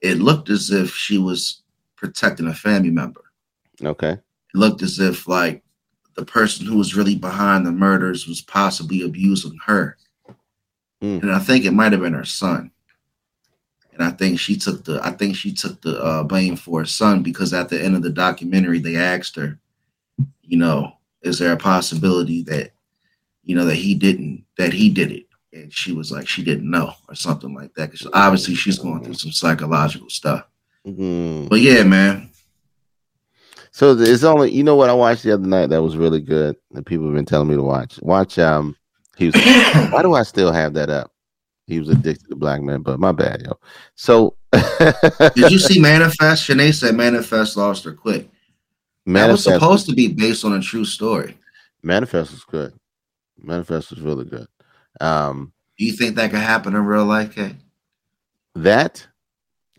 it 0.00 0.18
looked 0.18 0.48
as 0.48 0.70
if 0.70 0.94
she 0.94 1.18
was 1.18 1.62
protecting 1.96 2.46
a 2.46 2.54
family 2.54 2.90
member. 2.90 3.24
Okay. 3.82 4.12
It 4.12 4.54
looked 4.54 4.82
as 4.82 4.98
if 4.98 5.28
like 5.28 5.62
the 6.14 6.24
person 6.24 6.66
who 6.66 6.76
was 6.76 6.96
really 6.96 7.16
behind 7.16 7.66
the 7.66 7.72
murders 7.72 8.26
was 8.26 8.40
possibly 8.40 9.02
abusing 9.02 9.58
her. 9.66 9.96
Hmm. 11.00 11.18
And 11.22 11.32
I 11.32 11.38
think 11.38 11.64
it 11.64 11.72
might 11.72 11.92
have 11.92 12.00
been 12.00 12.14
her 12.14 12.24
son. 12.24 12.70
And 13.92 14.02
I 14.02 14.10
think 14.10 14.38
she 14.38 14.56
took 14.56 14.84
the 14.84 15.00
I 15.02 15.10
think 15.10 15.34
she 15.34 15.52
took 15.52 15.82
the 15.82 16.00
uh, 16.00 16.22
blame 16.22 16.56
for 16.56 16.80
her 16.80 16.86
son 16.86 17.22
because 17.22 17.52
at 17.52 17.68
the 17.68 17.82
end 17.82 17.96
of 17.96 18.02
the 18.02 18.10
documentary 18.10 18.78
they 18.78 18.96
asked 18.96 19.34
her, 19.36 19.58
you 20.42 20.56
know, 20.56 20.92
is 21.22 21.38
there 21.40 21.52
a 21.52 21.56
possibility 21.56 22.42
that 22.44 22.72
you 23.42 23.56
know 23.56 23.64
that 23.64 23.74
he 23.74 23.96
didn't 23.96 24.44
that 24.56 24.72
he 24.72 24.88
did 24.88 25.10
it? 25.10 25.27
And 25.52 25.72
she 25.72 25.92
was 25.92 26.12
like 26.12 26.28
she 26.28 26.42
didn't 26.44 26.70
know 26.70 26.92
or 27.08 27.14
something 27.14 27.54
like 27.54 27.72
that 27.74 27.90
because 27.90 28.06
obviously 28.12 28.54
she's 28.54 28.78
going 28.78 29.02
through 29.02 29.14
some 29.14 29.32
psychological 29.32 30.10
stuff. 30.10 30.44
Mhm. 30.86 31.48
But 31.48 31.60
yeah, 31.60 31.82
man, 31.84 32.30
So 33.70 33.92
it's 33.98 34.24
only 34.24 34.50
you 34.52 34.62
know 34.62 34.76
what 34.76 34.90
I 34.90 34.94
watched 34.94 35.22
the 35.22 35.32
other 35.32 35.46
night 35.46 35.68
that 35.70 35.82
was 35.82 35.96
really 35.96 36.20
good 36.20 36.56
that 36.72 36.84
people 36.84 37.06
have 37.06 37.14
been 37.14 37.24
telling 37.24 37.48
me 37.48 37.54
to 37.56 37.62
watch. 37.62 37.98
Watch 38.02 38.38
um 38.38 38.76
he 39.16 39.26
was 39.26 39.34
why 39.90 40.02
do 40.02 40.14
I 40.14 40.22
still 40.22 40.52
have 40.52 40.74
that 40.74 40.90
up? 40.90 41.10
He 41.66 41.78
was 41.78 41.88
addicted 41.88 42.28
to 42.28 42.36
black 42.36 42.62
men, 42.62 42.82
but 42.82 42.98
my 43.00 43.12
bad, 43.12 43.42
yo. 43.42 43.58
So 43.94 44.36
did 45.34 45.50
you 45.50 45.58
see 45.58 45.80
Manifest? 45.80 46.48
Shanae 46.48 46.74
said 46.74 46.94
Manifest 46.94 47.56
lost 47.56 47.84
her 47.84 47.92
quick. 47.92 48.28
That 49.06 49.30
was 49.30 49.44
supposed 49.44 49.86
to 49.86 49.94
be 49.94 50.08
based 50.08 50.44
on 50.44 50.52
a 50.52 50.60
true 50.60 50.84
story. 50.84 51.38
Manifest 51.82 52.32
was 52.32 52.44
good. 52.44 52.74
Manifest 53.42 53.90
was 53.90 54.00
really 54.00 54.24
good. 54.26 54.46
Um 55.00 55.52
Do 55.78 55.84
you 55.84 55.92
think 55.92 56.16
that 56.16 56.30
could 56.30 56.40
happen 56.40 56.74
in 56.74 56.84
real 56.84 57.04
life, 57.04 57.34
Kay? 57.34 57.56
that 58.54 59.06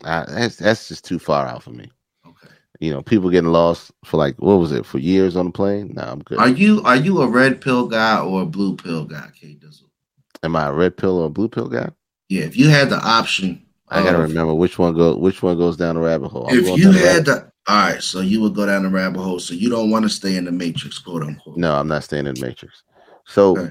uh, 0.04 0.24
that's 0.28 0.56
that's 0.56 0.88
just 0.88 1.04
too 1.04 1.18
far 1.18 1.46
out 1.46 1.62
for 1.62 1.70
me. 1.70 1.90
Okay. 2.26 2.48
You 2.78 2.90
know, 2.92 3.02
people 3.02 3.28
getting 3.28 3.50
lost 3.52 3.92
for 4.04 4.16
like 4.16 4.36
what 4.38 4.54
was 4.58 4.72
it 4.72 4.86
for 4.86 4.98
years 4.98 5.36
on 5.36 5.46
the 5.46 5.52
plane? 5.52 5.92
No, 5.94 6.02
I'm 6.02 6.20
good. 6.20 6.38
Are 6.38 6.48
you 6.48 6.82
are 6.84 6.96
you 6.96 7.20
a 7.20 7.28
red 7.28 7.60
pill 7.60 7.86
guy 7.88 8.18
or 8.20 8.42
a 8.42 8.46
blue 8.46 8.76
pill 8.76 9.04
guy, 9.04 9.28
K 9.38 9.58
Dizzle? 9.60 9.90
Am 10.42 10.56
I 10.56 10.68
a 10.68 10.72
red 10.72 10.96
pill 10.96 11.18
or 11.18 11.26
a 11.26 11.30
blue 11.30 11.48
pill 11.48 11.68
guy? 11.68 11.90
Yeah, 12.30 12.44
if 12.44 12.56
you 12.56 12.68
had 12.68 12.88
the 12.88 12.96
option, 12.96 13.66
I 13.88 14.02
gotta 14.02 14.16
of- 14.22 14.28
remember 14.30 14.54
which 14.54 14.78
one 14.78 14.94
go 14.94 15.16
which 15.16 15.42
one 15.42 15.58
goes 15.58 15.76
down 15.76 15.96
the 15.96 16.00
rabbit 16.00 16.28
hole. 16.28 16.46
I'm 16.48 16.58
If 16.58 16.78
you 16.78 16.84
down 16.84 16.92
the 16.94 16.98
had 17.00 17.24
the 17.26 17.52
all 17.68 17.76
right, 17.76 18.02
so 18.02 18.20
you 18.20 18.40
would 18.40 18.54
go 18.54 18.64
down 18.64 18.84
the 18.84 18.88
rabbit 18.88 19.20
hole. 19.20 19.38
So 19.38 19.52
you 19.52 19.68
don't 19.68 19.90
want 19.90 20.04
to 20.04 20.08
stay 20.08 20.36
in 20.36 20.46
the 20.46 20.50
matrix, 20.52 20.98
quote 20.98 21.22
unquote. 21.22 21.58
no, 21.58 21.74
I'm 21.74 21.88
not 21.88 22.04
staying 22.04 22.26
in 22.26 22.34
the 22.36 22.40
Matrix. 22.40 22.82
So 23.26 23.58
Okay. 23.58 23.70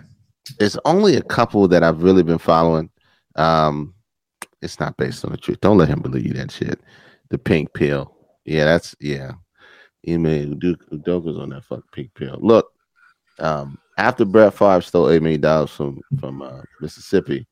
It's 0.59 0.77
only 0.85 1.15
a 1.15 1.21
couple 1.21 1.67
that 1.67 1.83
I've 1.83 2.03
really 2.03 2.23
been 2.23 2.37
following. 2.37 2.89
Um, 3.35 3.93
it's 4.61 4.79
not 4.79 4.97
based 4.97 5.23
on 5.25 5.31
the 5.31 5.37
truth. 5.37 5.61
Don't 5.61 5.77
let 5.77 5.89
him 5.89 6.01
believe 6.01 6.35
that 6.35 6.51
shit. 6.51 6.81
The 7.29 7.37
pink 7.37 7.73
pill. 7.73 8.15
Yeah, 8.45 8.65
that's 8.65 8.95
yeah. 8.99 9.31
Ime 10.07 10.59
Udoka's 10.59 11.37
on 11.37 11.49
that 11.49 11.65
fucking 11.65 11.83
pink 11.91 12.13
pill. 12.13 12.37
Look, 12.41 12.71
um, 13.39 13.77
after 13.97 14.25
Brett 14.25 14.53
Favre 14.53 14.81
stole 14.81 15.09
eight 15.09 15.21
million 15.21 15.41
dollars 15.41 15.71
from 15.71 15.99
from 16.19 16.41
uh, 16.41 16.61
Mississippi, 16.81 17.47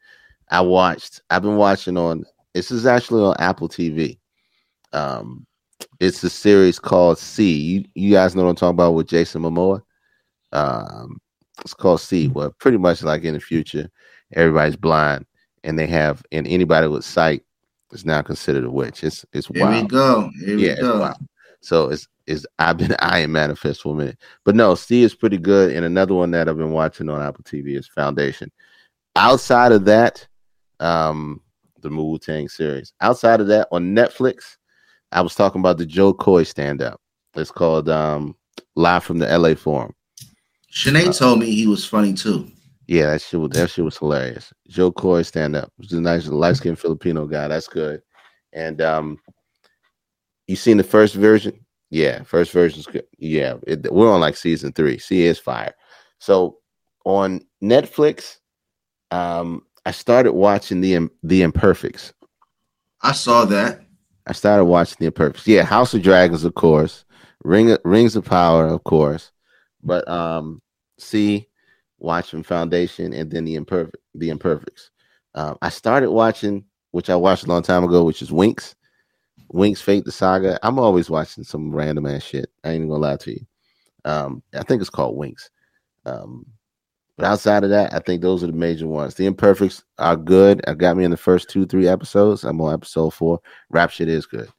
I 0.49 0.61
watched. 0.61 1.21
I've 1.29 1.43
been 1.43 1.57
watching 1.57 1.97
on. 1.97 2.25
This 2.53 2.71
is 2.71 2.85
actually 2.85 3.23
on 3.23 3.35
Apple 3.39 3.69
TV. 3.69 4.17
Um, 4.93 5.45
it's 5.99 6.23
a 6.23 6.29
series 6.29 6.79
called 6.79 7.19
See. 7.19 7.53
You 7.53 7.85
you 7.95 8.11
guys 8.11 8.35
know 8.35 8.43
what 8.43 8.49
I'm 8.49 8.55
talking 8.55 8.75
about 8.75 8.93
with 8.93 9.07
Jason 9.07 9.43
Momoa. 9.43 9.81
Um, 10.51 11.19
it's 11.61 11.73
called 11.73 12.01
See. 12.01 12.27
Well, 12.27 12.53
pretty 12.59 12.77
much 12.77 13.03
like 13.03 13.23
in 13.23 13.33
the 13.33 13.39
future, 13.39 13.89
everybody's 14.33 14.75
blind, 14.75 15.25
and 15.63 15.77
they 15.77 15.87
have 15.87 16.23
and 16.31 16.47
anybody 16.47 16.87
with 16.87 17.05
sight 17.05 17.43
is 17.91 18.05
now 18.05 18.21
considered 18.21 18.65
a 18.65 18.71
witch. 18.71 19.03
It's 19.03 19.25
it's 19.33 19.47
Here 19.47 19.67
we 19.69 19.83
go. 19.83 20.29
Here 20.39 20.57
Yeah, 20.57 20.67
we 20.67 20.69
it's 20.71 20.81
go. 20.81 20.99
wild. 20.99 21.17
So 21.61 21.89
it's 21.89 22.07
is 22.27 22.45
I've 22.59 22.77
been 22.77 22.95
eyeing 22.99 23.31
Manifest 23.31 23.81
for 23.81 23.93
a 23.93 23.97
minute, 23.97 24.17
but 24.43 24.55
no, 24.55 24.75
See 24.75 25.03
is 25.03 25.15
pretty 25.15 25.37
good. 25.37 25.75
And 25.75 25.85
another 25.85 26.13
one 26.13 26.31
that 26.31 26.47
I've 26.49 26.57
been 26.57 26.71
watching 26.71 27.09
on 27.09 27.21
Apple 27.21 27.43
TV 27.43 27.77
is 27.77 27.87
Foundation. 27.87 28.51
Outside 29.15 29.71
of 29.71 29.85
that, 29.85 30.27
um, 30.79 31.41
the 31.81 31.89
Wu 31.89 32.19
Tang 32.19 32.47
series. 32.49 32.93
Outside 33.01 33.41
of 33.41 33.47
that, 33.47 33.67
on 33.71 33.95
Netflix, 33.95 34.57
I 35.11 35.21
was 35.21 35.35
talking 35.35 35.61
about 35.61 35.77
the 35.77 35.85
Jo 35.85 36.13
Koy 36.13 36.43
stand 36.43 36.81
up. 36.81 36.99
It's 37.35 37.51
called 37.51 37.89
um, 37.89 38.35
Live 38.75 39.03
from 39.03 39.19
the 39.19 39.37
LA 39.37 39.55
Forum. 39.55 39.93
Sinead 40.77 41.17
told 41.17 41.39
me 41.39 41.49
he 41.49 41.65
was 41.65 41.85
funny 41.85 42.13
too. 42.13 42.51
Yeah, 42.85 43.11
that 43.11 43.21
shit 43.21 43.39
was 43.39 43.49
that 43.51 43.69
shit 43.71 43.83
was 43.83 43.97
hilarious. 43.97 44.53
Jo 44.69 44.91
Koy 44.91 45.23
stand 45.23 45.55
up. 45.55 45.71
He's 45.79 45.93
a 45.93 45.99
nice 45.99 46.27
light 46.27 46.55
skinned 46.55 46.77
Filipino 46.77 47.25
guy. 47.25 47.47
That's 47.47 47.67
good. 47.67 48.01
And 48.53 48.79
um 48.81 49.17
you 50.47 50.55
seen 50.55 50.77
the 50.77 50.83
first 50.83 51.15
version? 51.15 51.65
Yeah, 51.89 52.21
first 52.23 52.51
version's 52.51 52.85
good. 52.85 53.05
Yeah, 53.17 53.55
it, 53.65 53.91
we're 53.91 54.11
on 54.11 54.21
like 54.21 54.37
season 54.37 54.71
three. 54.71 54.99
See, 54.99 55.25
it's 55.25 55.39
fire. 55.39 55.73
So 56.19 56.57
on 57.05 57.41
Netflix, 57.61 58.37
um, 59.11 59.63
I 59.85 59.91
started 59.91 60.33
watching 60.33 60.81
the 60.81 61.09
the 61.23 61.41
Imperfects. 61.41 62.13
I 63.01 63.13
saw 63.13 63.45
that. 63.45 63.81
I 64.27 64.33
started 64.33 64.65
watching 64.65 64.97
the 64.99 65.07
Imperfects. 65.07 65.47
Yeah, 65.47 65.63
House 65.63 65.93
of 65.93 66.03
Dragons, 66.03 66.43
of 66.43 66.53
course. 66.53 67.03
Ring 67.43 67.75
Rings 67.83 68.15
of 68.15 68.25
Power, 68.25 68.67
of 68.67 68.83
course. 68.83 69.31
But 69.81 70.07
um, 70.07 70.61
see, 70.97 71.47
watching 71.99 72.43
Foundation 72.43 73.13
and 73.13 73.31
then 73.31 73.45
the 73.45 73.55
Imperfect, 73.55 73.97
the 74.15 74.29
Imperfects. 74.29 74.89
Um, 75.35 75.57
I 75.61 75.69
started 75.69 76.11
watching, 76.11 76.65
which 76.91 77.09
I 77.09 77.15
watched 77.15 77.45
a 77.45 77.47
long 77.47 77.61
time 77.61 77.83
ago, 77.83 78.03
which 78.03 78.21
is 78.21 78.29
Winx. 78.29 78.75
Winx 79.53 79.77
Fate 79.79 80.05
the 80.05 80.11
Saga. 80.11 80.59
I'm 80.63 80.79
always 80.79 81.09
watching 81.09 81.43
some 81.43 81.73
random 81.73 82.05
ass 82.05 82.23
shit. 82.23 82.49
I 82.63 82.69
ain't 82.69 82.77
even 82.77 82.89
gonna 82.89 83.01
lie 83.01 83.17
to 83.17 83.31
you. 83.31 83.45
Um, 84.03 84.43
I 84.53 84.63
think 84.63 84.81
it's 84.81 84.89
called 84.89 85.17
Winx. 85.17 85.49
Um, 86.05 86.45
but 87.17 87.25
outside 87.25 87.63
of 87.63 87.71
that, 87.71 87.93
I 87.93 87.99
think 87.99 88.21
those 88.21 88.43
are 88.43 88.47
the 88.47 88.53
major 88.53 88.87
ones. 88.87 89.15
The 89.15 89.25
Imperfects 89.25 89.83
are 89.97 90.15
good. 90.15 90.61
I 90.67 90.73
got 90.75 90.97
me 90.97 91.03
in 91.03 91.11
the 91.11 91.17
first 91.17 91.49
two, 91.49 91.65
three 91.65 91.87
episodes. 91.87 92.43
I'm 92.43 92.61
on 92.61 92.73
episode 92.73 93.11
four. 93.11 93.39
Rap 93.69 93.89
shit 93.89 94.07
is 94.07 94.25
good. 94.25 94.49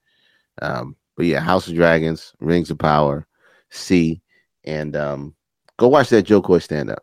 Um, 0.61 0.97
but 1.17 1.27
yeah, 1.27 1.41
House 1.41 1.69
of 1.69 1.75
Dragons, 1.75 2.33
Rings 2.41 2.71
of 2.71 2.79
Power, 2.79 3.27
See, 3.71 4.23
and 4.65 4.97
um, 4.97 5.35
go 5.79 5.89
watch 5.89 6.11
that 6.11 6.23
Jo 6.25 6.43
Koy 6.43 6.59
stand 6.59 6.91
up. 6.91 7.03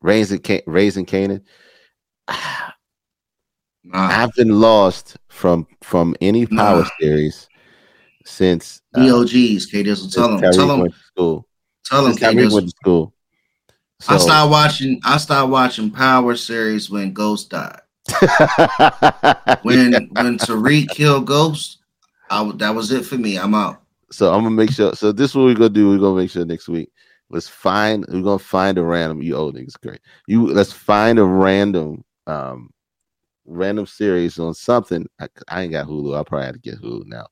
Raising 0.00 0.40
Raising 0.66 1.06
Kanan. 1.06 1.42
Nah, 3.84 4.08
I've 4.22 4.34
been 4.34 4.60
lost 4.60 5.16
from 5.28 5.66
from 5.82 6.14
any 6.20 6.44
power 6.46 6.82
Nah. 6.82 6.88
series 7.00 7.48
since 8.26 8.82
uh, 8.94 9.06
DOGs, 9.06 9.64
K 9.66 9.82
Dizzle. 9.82 10.12
Tell 10.12 10.36
them, 10.36 10.52
tell 10.52 10.66
them, 10.68 10.90
school. 11.06 11.46
tell 11.86 12.04
Since 12.04 12.18
K 12.18 12.34
went 12.34 12.66
to 12.68 12.74
school. 12.82 13.14
I 14.06 14.18
So- 14.18 14.24
started 14.26 14.50
watching. 14.50 15.00
I 15.04 15.16
started 15.16 15.46
watching 15.50 15.90
Power 15.90 16.36
series 16.36 16.90
when 16.90 17.14
Ghost 17.14 17.48
died. 17.50 17.80
When 19.62 19.92
when 20.12 20.38
Tariq 20.38 20.88
killed 20.90 21.26
Ghost, 21.26 21.78
I 22.28 22.50
that 22.56 22.74
was 22.74 22.90
it 22.92 23.06
for 23.06 23.16
me. 23.16 23.38
I'm 23.38 23.54
out. 23.54 23.80
So 24.10 24.32
I'm 24.34 24.42
gonna 24.42 24.50
make 24.54 24.70
sure. 24.72 24.92
So 24.94 25.12
this 25.12 25.30
is 25.30 25.34
what 25.34 25.44
we're 25.44 25.54
gonna 25.54 25.70
do. 25.70 25.88
We're 25.88 25.98
gonna 25.98 26.16
make 26.20 26.30
sure 26.30 26.44
next 26.44 26.68
week. 26.68 26.90
Let's 27.30 27.48
find. 27.48 28.04
We're 28.08 28.22
gonna 28.22 28.38
find 28.38 28.78
a 28.78 28.82
random. 28.82 29.22
You 29.22 29.36
old 29.36 29.56
niggas 29.56 29.80
great. 29.80 30.00
You 30.26 30.46
let's 30.46 30.72
find 30.72 31.18
a 31.18 31.24
random, 31.24 32.04
um, 32.26 32.70
random 33.44 33.86
series 33.86 34.38
on 34.38 34.54
something. 34.54 35.06
I, 35.20 35.28
I 35.48 35.62
ain't 35.62 35.72
got 35.72 35.86
Hulu. 35.86 36.16
I'll 36.16 36.24
probably 36.24 36.46
have 36.46 36.54
to 36.54 36.60
get 36.60 36.80
Hulu 36.80 37.06
now. 37.06 37.26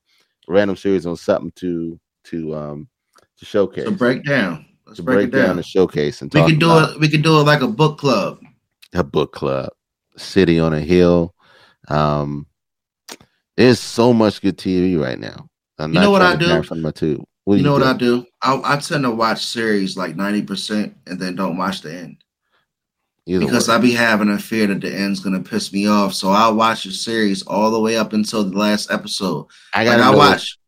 Random 0.47 0.75
series 0.75 1.05
on 1.05 1.15
something 1.17 1.51
to 1.55 1.99
to 2.25 2.55
um 2.55 2.87
to 3.37 3.45
showcase. 3.45 3.85
So 3.85 3.91
break 3.91 4.23
down. 4.23 4.65
Let's 4.85 4.97
to 4.97 5.03
break, 5.03 5.15
break 5.15 5.31
down 5.31 5.47
down. 5.47 5.57
and 5.57 5.65
showcase 5.65 6.21
and 6.21 6.33
We 6.33 6.43
could 6.43 6.59
do 6.59 6.77
it. 6.77 6.99
We 6.99 7.09
could 7.09 7.23
do 7.23 7.39
it 7.39 7.43
like 7.43 7.61
a 7.61 7.67
book 7.67 7.97
club. 7.97 8.39
a 8.93 9.03
book 9.03 9.33
club, 9.33 9.69
City 10.15 10.59
on 10.59 10.73
a 10.73 10.79
Hill. 10.79 11.33
Um, 11.89 12.47
there's 13.57 13.79
so 13.79 14.13
much 14.13 14.41
good 14.41 14.57
TV 14.57 15.01
right 15.01 15.19
now. 15.19 15.47
I'm 15.79 15.93
You 15.93 15.99
know 15.99 16.11
what 16.11 16.21
I 16.21 16.35
to 16.35 16.37
do? 16.37 16.71
on 16.71 16.81
my 16.81 16.91
tube. 16.91 17.23
What 17.47 17.59
You 17.59 17.63
know 17.63 17.71
what 17.71 17.83
I 17.83 17.93
do? 17.93 18.25
I, 18.41 18.59
I 18.61 18.75
tend 18.75 19.05
to 19.05 19.11
watch 19.11 19.45
series 19.45 19.95
like 19.95 20.17
ninety 20.17 20.41
percent 20.41 20.97
and 21.07 21.17
then 21.17 21.37
don't 21.37 21.55
watch 21.55 21.79
the 21.79 21.97
end 21.97 22.17
Either 23.25 23.45
because 23.45 23.69
way. 23.69 23.75
I 23.75 23.77
be 23.77 23.93
having 23.93 24.27
a 24.27 24.37
fear 24.37 24.67
that 24.67 24.81
the 24.81 24.93
end's 24.93 25.21
gonna 25.21 25.39
piss 25.39 25.71
me 25.71 25.87
off. 25.87 26.13
So 26.13 26.29
I'll 26.29 26.57
watch 26.57 26.83
the 26.83 26.91
series 26.91 27.43
all 27.43 27.71
the 27.71 27.79
way 27.79 27.95
up 27.95 28.11
until 28.11 28.43
the 28.43 28.57
last 28.57 28.91
episode. 28.91 29.47
I 29.73 29.85
gotta 29.85 30.03
I 30.03 30.13
watch, 30.13 30.59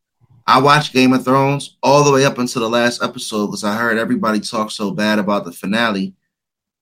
I 0.46 0.58
watch 0.58 0.94
Game 0.94 1.12
of 1.12 1.22
Thrones 1.22 1.76
all 1.82 2.02
the 2.02 2.12
way 2.12 2.24
up 2.24 2.38
until 2.38 2.62
the 2.62 2.70
last 2.70 3.02
episode 3.02 3.48
because 3.48 3.62
I 3.62 3.76
heard 3.76 3.98
everybody 3.98 4.40
talk 4.40 4.70
so 4.70 4.90
bad 4.90 5.18
about 5.18 5.44
the 5.44 5.52
finale. 5.52 6.14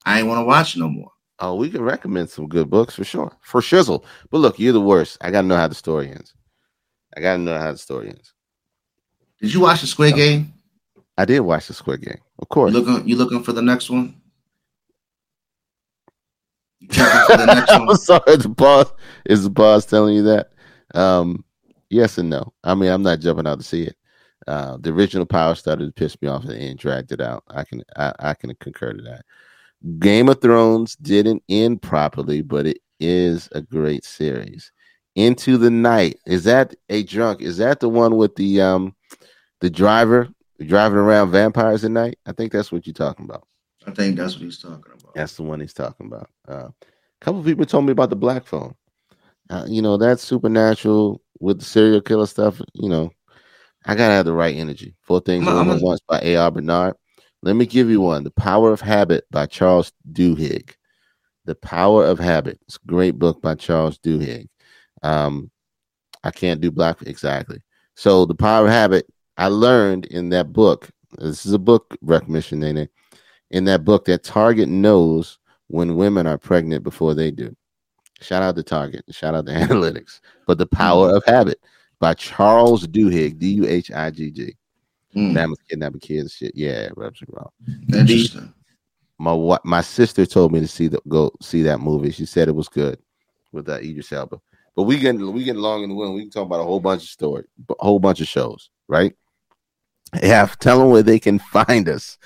I 0.06 0.20
ain't 0.20 0.28
want 0.28 0.38
to 0.38 0.44
watch 0.44 0.76
no 0.76 0.88
more. 0.88 1.10
Oh, 1.40 1.56
we 1.56 1.70
can 1.70 1.82
recommend 1.82 2.30
some 2.30 2.46
good 2.46 2.70
books 2.70 2.94
for 2.94 3.02
sure, 3.02 3.36
for 3.40 3.60
shizzle. 3.60 4.04
But 4.30 4.38
look, 4.38 4.60
you're 4.60 4.72
the 4.72 4.80
worst. 4.80 5.18
I 5.22 5.32
gotta 5.32 5.48
know 5.48 5.56
how 5.56 5.66
the 5.66 5.74
story 5.74 6.08
ends. 6.08 6.34
I 7.16 7.20
gotta 7.20 7.42
know 7.42 7.58
how 7.58 7.72
the 7.72 7.78
story 7.78 8.10
ends. 8.10 8.32
Did 9.40 9.54
you 9.54 9.60
watch 9.60 9.80
the 9.80 9.86
Squid 9.86 10.14
Game? 10.16 10.52
I 11.16 11.24
did 11.24 11.40
watch 11.40 11.66
the 11.68 11.74
Squid 11.74 12.02
Game, 12.02 12.18
of 12.38 12.42
You 12.42 12.46
course. 12.46 12.72
looking? 12.72 13.08
You 13.08 13.16
looking 13.16 13.42
for 13.42 13.52
the 13.52 13.62
next 13.62 13.90
one? 13.90 14.14
You 16.80 16.88
for 16.88 17.36
the 17.36 17.46
next 17.46 17.70
I'm 17.72 17.96
sorry, 17.96 18.36
the 18.36 18.48
boss 18.48 18.92
is 19.26 19.44
the 19.44 19.50
boss 19.50 19.84
telling 19.84 20.14
you 20.14 20.22
that. 20.22 20.52
Um, 20.94 21.44
yes 21.90 22.18
and 22.18 22.30
no. 22.30 22.52
I 22.64 22.74
mean, 22.74 22.90
I'm 22.90 23.02
not 23.02 23.20
jumping 23.20 23.46
out 23.46 23.58
to 23.58 23.64
see 23.64 23.84
it. 23.84 23.96
Uh, 24.46 24.78
the 24.80 24.90
original 24.90 25.26
Power 25.26 25.54
started 25.54 25.86
to 25.86 25.92
piss 25.92 26.20
me 26.22 26.28
off 26.28 26.44
and 26.44 26.52
end, 26.52 26.78
dragged 26.78 27.12
it 27.12 27.20
out. 27.20 27.44
I 27.48 27.64
can 27.64 27.82
I, 27.96 28.12
I 28.20 28.34
can 28.34 28.54
concur 28.60 28.92
to 28.92 29.02
that. 29.02 29.24
Game 29.98 30.28
of 30.28 30.40
Thrones 30.40 30.96
didn't 30.96 31.42
end 31.48 31.82
properly, 31.82 32.42
but 32.42 32.66
it 32.66 32.78
is 33.00 33.48
a 33.52 33.60
great 33.60 34.04
series. 34.04 34.72
Into 35.16 35.56
the 35.58 35.70
Night 35.70 36.18
is 36.26 36.44
that 36.44 36.74
a 36.88 37.02
drunk? 37.02 37.42
Is 37.42 37.56
that 37.58 37.80
the 37.80 37.88
one 37.88 38.16
with 38.16 38.36
the 38.36 38.60
um 38.62 38.94
the 39.60 39.70
driver 39.70 40.28
driving 40.60 40.98
around 40.98 41.30
vampires 41.30 41.84
at 41.84 41.90
night? 41.90 42.18
I 42.26 42.32
think 42.32 42.52
that's 42.52 42.70
what 42.72 42.86
you're 42.86 42.94
talking 42.94 43.24
about. 43.24 43.46
I 43.86 43.90
think 43.92 44.16
that's 44.16 44.34
what 44.34 44.42
he's 44.44 44.58
talking 44.60 44.92
about. 45.00 45.14
That's 45.14 45.36
the 45.36 45.42
one 45.44 45.60
he's 45.60 45.72
talking 45.72 46.06
about. 46.06 46.28
Uh, 46.46 46.68
a 46.68 47.24
couple 47.24 47.42
people 47.42 47.64
told 47.64 47.86
me 47.86 47.92
about 47.92 48.10
the 48.10 48.16
Black 48.16 48.44
Phone. 48.44 48.74
Uh, 49.50 49.64
you 49.66 49.80
know, 49.80 49.96
that's 49.96 50.22
supernatural 50.22 51.22
with 51.40 51.58
the 51.60 51.64
serial 51.64 52.00
killer 52.02 52.26
stuff. 52.26 52.60
You 52.74 52.88
know, 52.88 53.10
I 53.86 53.94
gotta 53.94 54.12
have 54.14 54.26
the 54.26 54.32
right 54.34 54.54
energy. 54.56 54.94
Four 55.02 55.20
Things 55.20 55.46
a- 55.46 55.50
All 55.50 55.58
I'm 55.58 55.70
at 55.70 55.80
a- 55.80 55.84
Once 55.84 56.00
by 56.06 56.20
A.R. 56.22 56.50
Bernard. 56.50 56.94
Let 57.42 57.56
me 57.56 57.66
give 57.66 57.88
you 57.88 58.00
one. 58.00 58.24
The 58.24 58.30
Power 58.32 58.72
of 58.72 58.80
Habit 58.80 59.24
by 59.30 59.46
Charles 59.46 59.92
Duhigg. 60.12 60.74
The 61.44 61.54
Power 61.54 62.04
of 62.04 62.18
Habit. 62.18 62.58
It's 62.66 62.76
a 62.76 62.86
great 62.88 63.18
book 63.18 63.40
by 63.40 63.54
Charles 63.54 63.98
Duhigg. 63.98 64.48
Um, 65.02 65.50
I 66.24 66.30
can't 66.32 66.60
do 66.60 66.70
black 66.70 67.00
exactly. 67.02 67.62
So 67.94 68.26
the 68.26 68.34
Power 68.34 68.66
of 68.66 68.72
Habit. 68.72 69.06
I 69.38 69.46
learned 69.46 70.06
in 70.06 70.28
that 70.30 70.52
book. 70.52 70.90
This 71.18 71.46
is 71.46 71.52
a 71.52 71.58
book 71.58 71.96
recognition, 72.02 72.60
Nene. 72.60 72.88
In 73.50 73.64
that 73.64 73.84
book, 73.84 74.04
that 74.06 74.24
Target 74.24 74.68
knows 74.68 75.38
when 75.68 75.96
women 75.96 76.26
are 76.26 76.36
pregnant 76.38 76.82
before 76.84 77.14
they 77.14 77.30
do. 77.30 77.56
Shout 78.20 78.42
out 78.42 78.56
to 78.56 78.62
Target. 78.62 79.04
Shout 79.10 79.34
out 79.34 79.46
to 79.46 79.52
Analytics. 79.54 80.20
But 80.46 80.58
the 80.58 80.66
Power 80.66 81.14
of 81.14 81.24
Habit 81.24 81.60
by 82.00 82.14
Charles 82.14 82.86
Duhigg. 82.86 83.38
D 83.38 83.52
U 83.54 83.66
H 83.66 83.90
I 83.92 84.10
G 84.10 84.30
G. 84.30 84.56
Hmm, 85.14 85.32
Mamas 85.32 85.58
kidnapping 85.68 86.00
kids. 86.00 86.34
Shit. 86.34 86.52
Yeah, 86.54 86.88
are 86.96 87.12
wrong. 87.28 87.50
interesting. 87.92 88.52
My 89.18 89.58
my 89.64 89.80
sister 89.80 90.26
told 90.26 90.52
me 90.52 90.60
to 90.60 90.68
see 90.68 90.88
the 90.88 91.00
go 91.08 91.32
see 91.40 91.62
that 91.62 91.80
movie. 91.80 92.10
She 92.10 92.26
said 92.26 92.48
it 92.48 92.54
was 92.54 92.68
good. 92.68 92.98
with 93.52 93.66
that 93.66 93.82
Idris 93.82 94.12
Elba. 94.12 94.40
But 94.76 94.82
we 94.82 94.98
get 94.98 95.16
we 95.16 95.44
get 95.44 95.56
along 95.56 95.84
in 95.84 95.88
the 95.90 95.94
wind. 95.94 96.14
We 96.14 96.22
can 96.22 96.30
talk 96.30 96.46
about 96.46 96.60
a 96.60 96.64
whole 96.64 96.80
bunch 96.80 97.02
of 97.04 97.08
story, 97.08 97.44
a 97.70 97.84
whole 97.84 97.98
bunch 97.98 98.20
of 98.20 98.28
shows, 98.28 98.70
right? 98.88 99.14
Have 100.22 100.58
tell 100.58 100.78
them 100.78 100.90
where 100.90 101.02
they 101.02 101.18
can 101.18 101.38
find 101.38 101.88
us. 101.88 102.18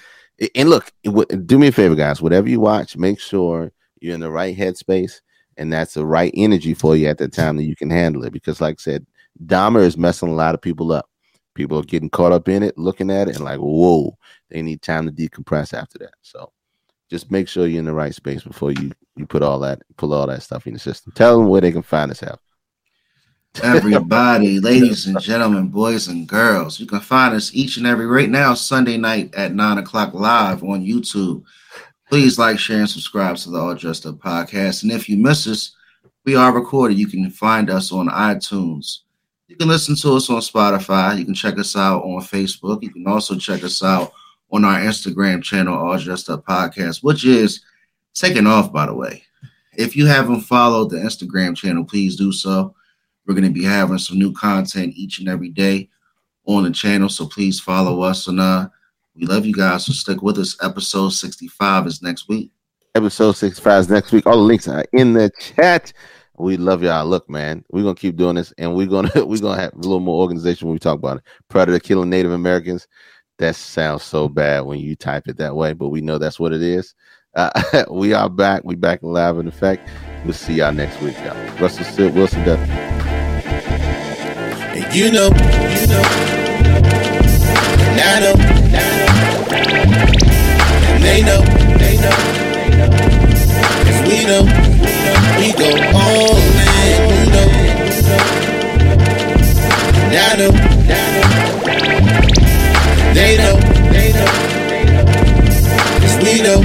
And 0.55 0.71
look, 0.71 0.93
do 1.03 1.59
me 1.59 1.69
a 1.69 1.73
favor, 1.73 1.95
guys. 1.95 2.23
Whatever 2.23 2.49
you 2.49 2.61
watch, 2.61 2.97
make 2.97 3.21
sure 3.21 3.73
you're 4.01 4.15
in 4.15 4.21
the 4.21 4.31
right 4.31 4.57
headspace 4.57 5.21
and 5.57 5.73
that's 5.73 5.95
the 5.95 6.07
right 6.07 6.33
energy 6.37 6.75
for 6.75 6.97
you 6.97 7.07
at 7.07 7.19
the 7.19 7.29
time 7.29 7.57
that 7.57 7.65
you 7.65 7.77
can 7.77 7.91
handle 7.91 8.25
it. 8.25 8.33
Because, 8.33 8.61
like 8.61 8.77
I 8.79 8.83
said, 8.83 9.07
Dahmer 9.45 9.83
is 9.83 9.97
messing 9.97 10.29
a 10.29 10.35
lot 10.35 10.55
of 10.55 10.63
people 10.63 10.93
up. 10.93 11.09
People 11.55 11.79
are 11.79 11.85
getting 11.85 12.11
caught 12.11 12.33
up 12.33 12.49
in 12.49 12.63
it, 12.63 12.79
looking 12.79 13.11
at 13.11 13.29
it, 13.29 13.37
and 13.37 13.45
like, 13.45 13.59
whoa, 13.59 14.17
they 14.49 14.63
need 14.63 14.81
time 14.81 15.07
to 15.07 15.13
decompress 15.13 15.75
after 15.75 15.99
that. 15.99 16.15
So 16.23 16.51
just 17.11 17.31
make 17.31 17.47
sure 17.47 17.67
you're 17.67 17.81
in 17.81 17.85
the 17.85 17.93
right 17.93 18.15
space 18.15 18.43
before 18.43 18.73
you 18.73 18.93
you 19.17 19.27
put 19.27 19.43
all 19.43 19.59
that 19.59 19.83
pull 19.99 20.15
all 20.15 20.27
that 20.27 20.43
stuff 20.43 20.67
in 20.67 20.73
the 20.73 20.79
system. 20.79 21.13
Tell 21.15 21.37
them 21.39 21.49
where 21.49 21.61
they 21.61 21.73
can 21.73 21.83
find 21.83 22.11
us 22.11 22.23
out. 22.23 22.41
Everybody, 23.61 24.61
ladies 24.61 25.07
and 25.07 25.21
gentlemen, 25.21 25.69
boys 25.69 26.09
and 26.09 26.27
girls, 26.27 26.81
you 26.81 26.87
can 26.87 27.01
find 27.01 27.35
us 27.35 27.55
each 27.55 27.77
and 27.77 27.87
every 27.87 28.07
right 28.07 28.31
now 28.31 28.55
Sunday 28.55 28.97
night 28.97 29.35
at 29.35 29.55
nine 29.55 29.77
o'clock 29.77 30.15
live 30.15 30.63
on 30.63 30.85
YouTube. 30.85 31.45
Please 32.09 32.39
like, 32.39 32.59
share, 32.59 32.79
and 32.79 32.89
subscribe 32.89 33.37
to 33.37 33.51
the 33.51 33.59
All 33.59 33.75
Dressed 33.75 34.07
Up 34.07 34.15
podcast. 34.17 34.83
And 34.83 34.93
if 34.93 35.07
you 35.07 35.19
miss 35.19 35.47
us, 35.47 35.77
we 36.25 36.35
are 36.35 36.53
recorded. 36.55 36.99
You 36.99 37.07
can 37.07 37.31
find 37.31 37.69
us 37.69 37.93
on 37.93 38.09
iTunes. 38.09 39.01
You 39.49 39.57
can 39.57 39.69
listen 39.69 39.97
to 39.97 40.15
us 40.15 40.31
on 40.31 40.41
Spotify. 40.41 41.19
You 41.19 41.27
can 41.27 41.35
check 41.35 41.59
us 41.59 41.77
out 41.77 42.05
on 42.05 42.23
Facebook. 42.23 42.83
You 42.83 42.91
can 42.91 43.07
also 43.07 43.37
check 43.37 43.63
us 43.65 43.83
out 43.83 44.13
on 44.51 44.65
our 44.65 44.79
Instagram 44.79 45.43
channel, 45.43 45.77
All 45.77 45.99
Dressed 45.99 46.31
Up 46.31 46.47
Podcast, 46.47 47.03
which 47.03 47.27
is 47.27 47.61
taking 48.15 48.47
off, 48.47 48.73
by 48.73 48.87
the 48.87 48.95
way. 48.95 49.25
If 49.75 49.95
you 49.95 50.07
haven't 50.07 50.41
followed 50.41 50.91
the 50.91 50.97
Instagram 50.97 51.55
channel, 51.55 51.85
please 51.85 52.17
do 52.17 52.33
so. 52.33 52.75
We're 53.27 53.35
going 53.35 53.45
to 53.45 53.51
be 53.51 53.65
having 53.65 53.99
some 53.99 54.19
new 54.19 54.33
content 54.33 54.95
each 54.97 55.19
and 55.19 55.29
every 55.29 55.49
day 55.49 55.89
on 56.47 56.65
the 56.65 56.71
channel, 56.71 57.09
so 57.09 57.27
please 57.27 57.61
follow 57.61 58.03
us. 58.03 58.27
And 58.27 58.41
uh, 58.41 58.69
we 59.15 59.27
love 59.27 59.47
you 59.47 59.55
guys, 59.55 59.87
so 59.87 59.93
stick 59.93 60.23
with 60.23 60.39
us. 60.39 60.57
Episode 60.63 61.11
65 61.11 61.87
is 61.87 62.03
next 62.03 62.29
week. 62.29 62.51
Episode 62.95 63.33
65 63.33 63.81
is 63.81 63.91
next 63.91 64.13
week. 64.13 64.27
All 64.27 64.37
the 64.37 64.43
links 64.43 64.69
are 64.69 64.85
in 64.93 65.13
the 65.13 65.31
chat. 65.39 65.93
We 66.39 66.57
love 66.57 66.83
y'all. 66.83 67.07
Look, 67.07 67.29
man, 67.31 67.65
we're 67.71 67.83
gonna 67.83 67.95
keep 67.95 68.17
doing 68.17 68.37
this, 68.37 68.53
and 68.59 68.75
we're 68.75 68.87
gonna 68.87 69.11
we're 69.25 69.41
gonna 69.41 69.61
have 69.61 69.75
a 69.75 69.79
little 69.79 70.01
more 70.01 70.21
organization 70.21 70.67
when 70.67 70.75
we 70.75 70.79
talk 70.79 70.99
about 70.99 71.19
it. 71.19 71.25
Predator 71.49 71.79
killing 71.79 72.11
Native 72.11 72.33
Americans. 72.33 72.89
That 73.39 73.55
sounds 73.57 74.03
so 74.03 74.29
bad 74.29 74.61
when 74.61 74.79
you 74.79 74.97
type 74.97 75.25
it 75.27 75.37
that 75.39 75.55
way, 75.55 75.73
but 75.73 75.89
we 75.89 76.01
know 76.01 76.19
that's 76.19 76.41
what 76.41 76.53
it 76.53 76.63
is. 76.63 76.95
Uh, 77.35 77.85
we 77.91 78.13
are 78.13 78.29
back. 78.29 78.63
We 78.65 78.75
back 78.75 79.03
live 79.03 79.39
in 79.39 79.47
effect. 79.47 79.89
We'll 80.25 80.35
see 80.35 80.55
y'all 80.55 80.73
next 80.73 81.01
week, 81.01 81.17
y'all. 81.19 81.57
Russell 81.59 82.11
Wilson. 82.11 83.02
And 84.93 85.01
you 85.01 85.11
know, 85.11 85.25
you 85.25 85.87
know, 85.87 86.03
and 87.89 88.01
I 88.05 88.21
know, 88.21 88.35
and 90.93 91.03
they 91.03 91.23
know, 91.23 91.41
they 91.79 91.97
know, 91.97 92.17
cause 93.87 94.01
we 94.07 94.19
know, 94.29 94.45
we 95.39 95.49
go 95.57 95.71
all 95.97 96.37
in, 96.37 97.09
you 97.09 97.31
know, 97.33 97.49
and 100.05 100.17
I 100.21 100.37
know, 100.37 100.53
they 103.15 103.33
know, 103.39 103.57
they 103.93 104.09
know, 104.13 104.29
cause 106.03 106.17
we 106.23 106.33
know, 106.43 106.61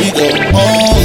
we 0.00 0.08
go 0.10 0.26
all 0.56 0.95